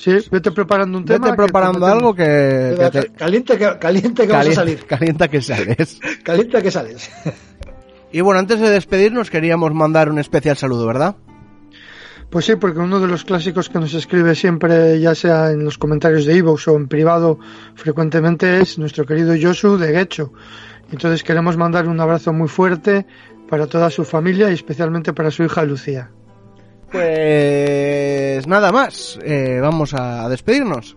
Sí, 0.03 0.17
vete 0.31 0.51
preparando 0.51 0.97
un 0.97 1.05
tema. 1.05 1.27
vete 1.27 1.37
preparando 1.37 1.85
algo 1.85 2.15
que, 2.15 2.75
que 2.79 2.91
te- 2.91 3.09
Caliente 3.13 3.59
que, 3.59 3.79
caliente 3.79 4.27
que 4.27 4.33
vas 4.33 4.37
a 4.47 4.55
calienta, 4.55 4.61
salir. 4.63 4.87
calienta 4.87 5.29
que 5.29 5.43
sales. 5.43 6.01
Caliente 6.25 6.63
que 6.63 6.71
sales. 6.71 7.11
Y 8.11 8.23
bueno, 8.23 8.41
antes 8.41 8.59
de 8.61 8.71
despedirnos 8.71 9.29
queríamos 9.29 9.75
mandar 9.75 10.09
un 10.09 10.19
especial 10.19 10.57
saludo, 10.57 10.87
¿verdad? 10.87 11.17
Pues 12.31 12.47
sí, 12.47 12.57
porque 12.57 12.79
uno 12.79 12.99
de 12.99 13.09
los 13.09 13.25
clásicos 13.25 13.69
que 13.69 13.79
nos 13.79 13.93
escribe 13.93 14.35
siempre, 14.35 14.99
ya 15.01 15.15
sea 15.15 15.51
en 15.51 15.65
los 15.65 15.77
comentarios 15.77 16.25
de 16.25 16.37
Evox 16.37 16.69
o 16.69 16.77
en 16.77 16.89
privado, 16.89 17.39
frecuentemente 17.75 18.61
es 18.61 18.79
nuestro 18.79 19.05
querido 19.05 19.35
Josu 19.41 19.77
de 19.77 19.93
Guecho. 19.93 20.33
Entonces 20.93 21.23
queremos 21.23 21.57
mandar 21.59 21.87
un 21.89 22.01
abrazo 22.01 22.33
muy 22.33 22.49
fuerte 22.49 23.05
para 23.51 23.67
toda 23.67 23.91
su 23.91 24.05
familia 24.05 24.49
y 24.51 24.55
especialmente 24.55 25.13
para 25.13 25.31
su 25.31 25.43
hija 25.43 25.63
Lucía. 25.65 26.11
Pues 26.91 28.47
nada 28.47 28.73
más, 28.73 29.19
eh, 29.23 29.59
vamos 29.61 29.95
a 29.95 30.29
despedirnos. 30.29 30.97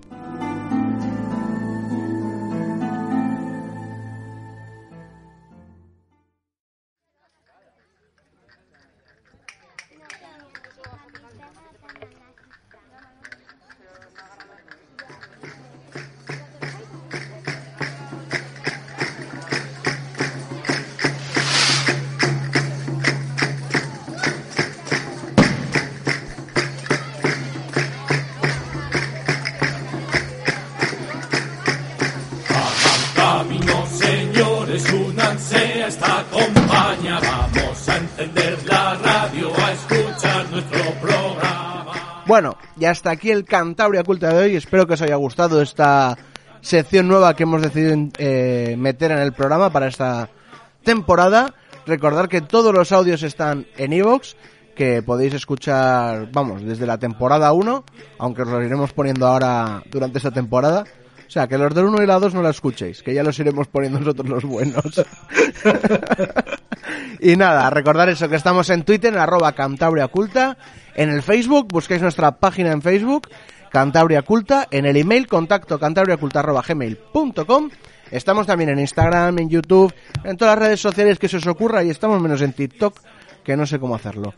Encender 38.18 38.57
la 38.65 38.95
radio, 38.95 39.52
a 39.57 39.72
escuchar 39.72 40.49
nuestro 40.52 40.84
programa. 41.02 42.23
Bueno, 42.26 42.57
y 42.80 42.85
hasta 42.85 43.11
aquí 43.11 43.31
el 43.31 43.44
Cantabria 43.45 44.03
Culta 44.03 44.34
de 44.34 44.44
hoy. 44.44 44.56
Espero 44.56 44.85
que 44.88 44.94
os 44.94 45.02
haya 45.02 45.15
gustado 45.15 45.61
esta 45.61 46.18
sección 46.61 47.07
nueva 47.07 47.35
que 47.35 47.44
hemos 47.44 47.61
decidido 47.61 48.10
eh, 48.18 48.76
meter 48.77 49.11
en 49.11 49.19
el 49.19 49.34
programa 49.34 49.72
para 49.72 49.88
esta 49.88 50.30
temporada. 50.84 51.53
Recordar 51.85 52.30
que 52.30 52.41
todos 52.41 52.73
los 52.73 52.91
audios 52.91 53.23
están 53.23 53.65
en 53.77 53.91
iVoox, 53.94 54.35
que 54.76 55.02
podéis 55.02 55.34
escuchar, 55.34 56.30
vamos, 56.31 56.64
desde 56.64 56.85
la 56.85 56.98
temporada 56.98 57.52
1, 57.52 57.84
aunque 58.19 58.44
os 58.44 58.48
los 58.48 58.64
iremos 58.64 58.94
poniendo 58.94 59.27
ahora 59.27 59.84
durante 59.91 60.19
esta 60.19 60.31
temporada. 60.31 60.85
O 61.27 61.31
sea, 61.34 61.48
que 61.48 61.57
los 61.57 61.73
del 61.73 61.85
1 61.85 62.03
y 62.03 62.06
la 62.06 62.19
2 62.19 62.35
no 62.35 62.44
la 62.44 62.52
escuchéis, 62.52 63.02
que 63.02 63.14
ya 63.14 63.23
los 63.23 63.38
iremos 63.40 63.68
poniendo 63.68 63.99
nosotros 63.99 64.30
los 64.30 64.44
buenos. 64.45 64.84
y 67.19 67.35
nada, 67.35 67.69
recordar 67.69 68.09
eso, 68.09 68.30
que 68.30 68.35
estamos 68.35 68.69
en 68.69 68.84
Twitter, 68.84 69.13
en 69.13 69.19
arroba 69.19 69.53
Cantabria 69.53 70.07
Culta, 70.07 70.57
en 70.95 71.09
el 71.09 71.21
Facebook, 71.21 71.67
busquéis 71.69 72.01
nuestra 72.01 72.31
página 72.31 72.71
en 72.71 72.81
Facebook, 72.81 73.30
Cantabria 73.71 74.21
Culta, 74.21 74.67
en 74.69 74.85
el 74.85 74.97
email 74.97 75.27
contacto 75.27 75.80
cantabriaculta 75.80 76.39
arroba 76.39 76.63
gmail.com, 76.67 77.69
estamos 78.11 78.45
también 78.45 78.69
en 78.69 78.80
Instagram, 78.80 79.39
en 79.39 79.49
YouTube, 79.49 79.93
en 80.23 80.38
todas 80.38 80.55
las 80.55 80.67
redes 80.67 80.80
sociales 80.80 81.17
que 81.17 81.27
se 81.27 81.38
os 81.38 81.47
ocurra 81.47 81.84
y 81.84 81.89
estamos 81.89 82.21
menos 82.21 82.41
en 82.41 82.53
TikTok, 82.53 82.99
que 83.43 83.57
no 83.57 83.65
sé 83.65 83.80
cómo 83.80 83.95
hacerlo. 83.95 84.34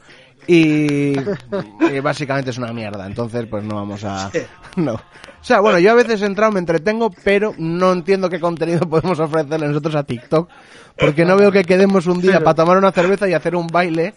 Y, 0.47 1.13
y 1.17 1.99
básicamente 2.01 2.51
es 2.51 2.57
una 2.57 2.71
mierda, 2.73 3.05
entonces 3.07 3.45
pues 3.49 3.63
no 3.63 3.75
vamos 3.75 4.03
a... 4.03 4.29
No. 4.75 4.93
O 4.93 5.47
sea, 5.47 5.59
bueno, 5.59 5.77
yo 5.79 5.91
a 5.91 5.95
veces 5.95 6.21
he 6.21 6.25
entrado, 6.25 6.51
me 6.51 6.59
entretengo, 6.59 7.11
pero 7.23 7.53
no 7.57 7.91
entiendo 7.93 8.29
qué 8.29 8.39
contenido 8.39 8.79
podemos 8.89 9.19
ofrecerle 9.19 9.67
nosotros 9.67 9.95
a 9.95 10.03
TikTok, 10.03 10.49
porque 10.97 11.23
no 11.25 11.35
veo 11.37 11.51
que 11.51 11.63
quedemos 11.63 12.07
un 12.07 12.19
día 12.21 12.39
para 12.41 12.55
tomar 12.55 12.77
una 12.77 12.91
cerveza 12.91 13.27
y 13.27 13.33
hacer 13.33 13.55
un 13.55 13.67
baile 13.67 14.13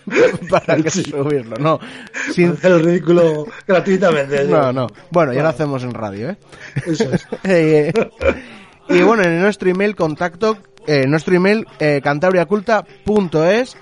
para 0.50 0.76
que 0.76 0.90
subirlo, 0.90 1.56
no. 1.58 1.78
Sin- 2.32 2.52
Hacer 2.52 2.72
el 2.72 2.84
ridículo 2.84 3.46
gratuitamente. 3.66 4.44
no, 4.44 4.72
no. 4.72 4.86
Bueno, 5.10 5.32
ya 5.32 5.42
lo 5.42 5.48
hacemos 5.48 5.82
en 5.82 5.92
radio, 5.92 6.30
¿eh? 6.30 6.36
Eso 6.86 7.10
es. 7.12 7.26
Eh, 7.44 7.92
y 8.88 9.02
bueno, 9.02 9.22
en 9.24 9.40
nuestro 9.40 9.68
email 9.70 9.96
contacto, 9.96 10.58
eh, 10.86 11.06
nuestro 11.06 11.34
email 11.34 11.66
eh, 11.80 12.00
cantabriaculta.es 12.02 13.76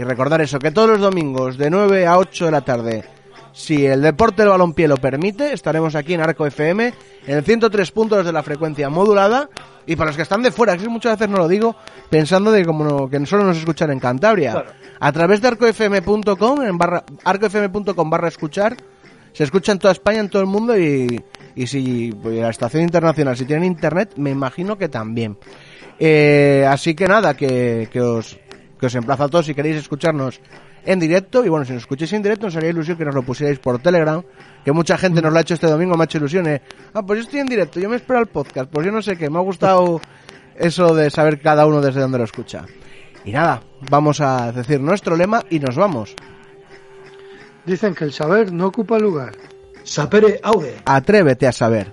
y 0.00 0.04
recordar 0.04 0.40
eso, 0.40 0.58
que 0.58 0.70
todos 0.70 0.88
los 0.88 1.00
domingos 1.00 1.58
de 1.58 1.68
9 1.68 2.06
a 2.06 2.16
8 2.16 2.46
de 2.46 2.50
la 2.50 2.62
tarde, 2.62 3.04
si 3.52 3.84
el 3.84 4.00
deporte 4.00 4.40
del 4.42 4.48
balompié 4.50 4.88
lo 4.88 4.96
permite, 4.96 5.52
estaremos 5.52 5.94
aquí 5.94 6.14
en 6.14 6.22
Arco 6.22 6.46
FM, 6.46 6.94
en 7.26 7.36
el 7.36 7.44
103 7.44 7.90
puntos 7.90 8.24
de 8.24 8.32
la 8.32 8.42
frecuencia 8.42 8.88
modulada. 8.88 9.50
Y 9.86 9.96
para 9.96 10.08
los 10.08 10.16
que 10.16 10.22
están 10.22 10.42
de 10.42 10.52
fuera, 10.52 10.74
que 10.78 10.88
muchas 10.88 11.18
veces 11.18 11.28
no 11.28 11.36
lo 11.38 11.48
digo, 11.48 11.76
pensando 12.08 12.50
de 12.50 12.64
como 12.64 12.84
no- 12.84 13.10
que 13.10 13.26
solo 13.26 13.44
nos 13.44 13.58
escuchan 13.58 13.90
en 13.90 13.98
Cantabria, 14.00 14.64
a 15.00 15.12
través 15.12 15.42
de 15.42 15.48
arcofm.com, 15.48 16.62
en 16.62 16.78
barra, 16.78 17.04
arcofm.com 17.24 18.08
barra 18.08 18.28
escuchar, 18.28 18.76
se 19.32 19.44
escucha 19.44 19.72
en 19.72 19.78
toda 19.80 19.92
España, 19.92 20.20
en 20.20 20.30
todo 20.30 20.40
el 20.40 20.48
mundo 20.48 20.78
y, 20.78 21.22
y 21.56 21.66
si 21.66 22.12
pues, 22.22 22.36
la 22.38 22.48
estación 22.50 22.84
internacional, 22.84 23.36
si 23.36 23.44
tienen 23.44 23.64
internet, 23.64 24.12
me 24.16 24.30
imagino 24.30 24.78
que 24.78 24.88
también. 24.88 25.36
Eh, 25.98 26.66
así 26.66 26.94
que 26.94 27.06
nada, 27.06 27.34
que, 27.34 27.88
que 27.92 28.00
os 28.00 28.38
que 28.80 28.86
os 28.86 28.94
emplazo 28.94 29.24
a 29.24 29.28
todos 29.28 29.46
si 29.46 29.54
queréis 29.54 29.76
escucharnos 29.76 30.40
en 30.84 30.98
directo 30.98 31.44
y 31.44 31.48
bueno, 31.50 31.66
si 31.66 31.72
nos 31.74 31.82
escucháis 31.82 32.12
en 32.14 32.22
directo 32.22 32.46
nos 32.46 32.56
haría 32.56 32.70
ilusión 32.70 32.96
que 32.96 33.04
nos 33.04 33.14
lo 33.14 33.22
pusierais 33.22 33.58
por 33.58 33.78
Telegram, 33.80 34.22
que 34.64 34.72
mucha 34.72 34.96
gente 34.96 35.20
nos 35.20 35.30
lo 35.32 35.38
ha 35.38 35.42
hecho 35.42 35.54
este 35.54 35.66
domingo, 35.66 35.94
me 35.96 36.02
ha 36.02 36.06
hecho 36.06 36.18
ilusión. 36.18 36.46
eh, 36.48 36.62
Ah, 36.94 37.02
pues 37.02 37.18
yo 37.18 37.24
estoy 37.24 37.40
en 37.40 37.46
directo, 37.46 37.78
yo 37.78 37.88
me 37.90 37.96
espero 37.96 38.18
al 38.18 38.26
podcast, 38.26 38.70
pues 38.70 38.86
yo 38.86 38.90
no 38.92 39.02
sé 39.02 39.16
qué, 39.16 39.28
me 39.28 39.38
ha 39.38 39.42
gustado 39.42 40.00
eso 40.56 40.94
de 40.94 41.10
saber 41.10 41.40
cada 41.40 41.66
uno 41.66 41.80
desde 41.80 42.00
dónde 42.00 42.18
lo 42.18 42.24
escucha. 42.24 42.64
Y 43.24 43.32
nada, 43.32 43.62
vamos 43.90 44.20
a 44.22 44.50
decir 44.52 44.80
nuestro 44.80 45.14
lema 45.16 45.42
y 45.50 45.58
nos 45.60 45.76
vamos. 45.76 46.14
Dicen 47.66 47.94
que 47.94 48.04
el 48.04 48.12
saber 48.12 48.50
no 48.52 48.68
ocupa 48.68 48.98
lugar. 48.98 49.32
Sapere 49.84 50.40
aude. 50.42 50.76
Atrévete 50.86 51.46
a 51.46 51.52
saber. 51.52 51.92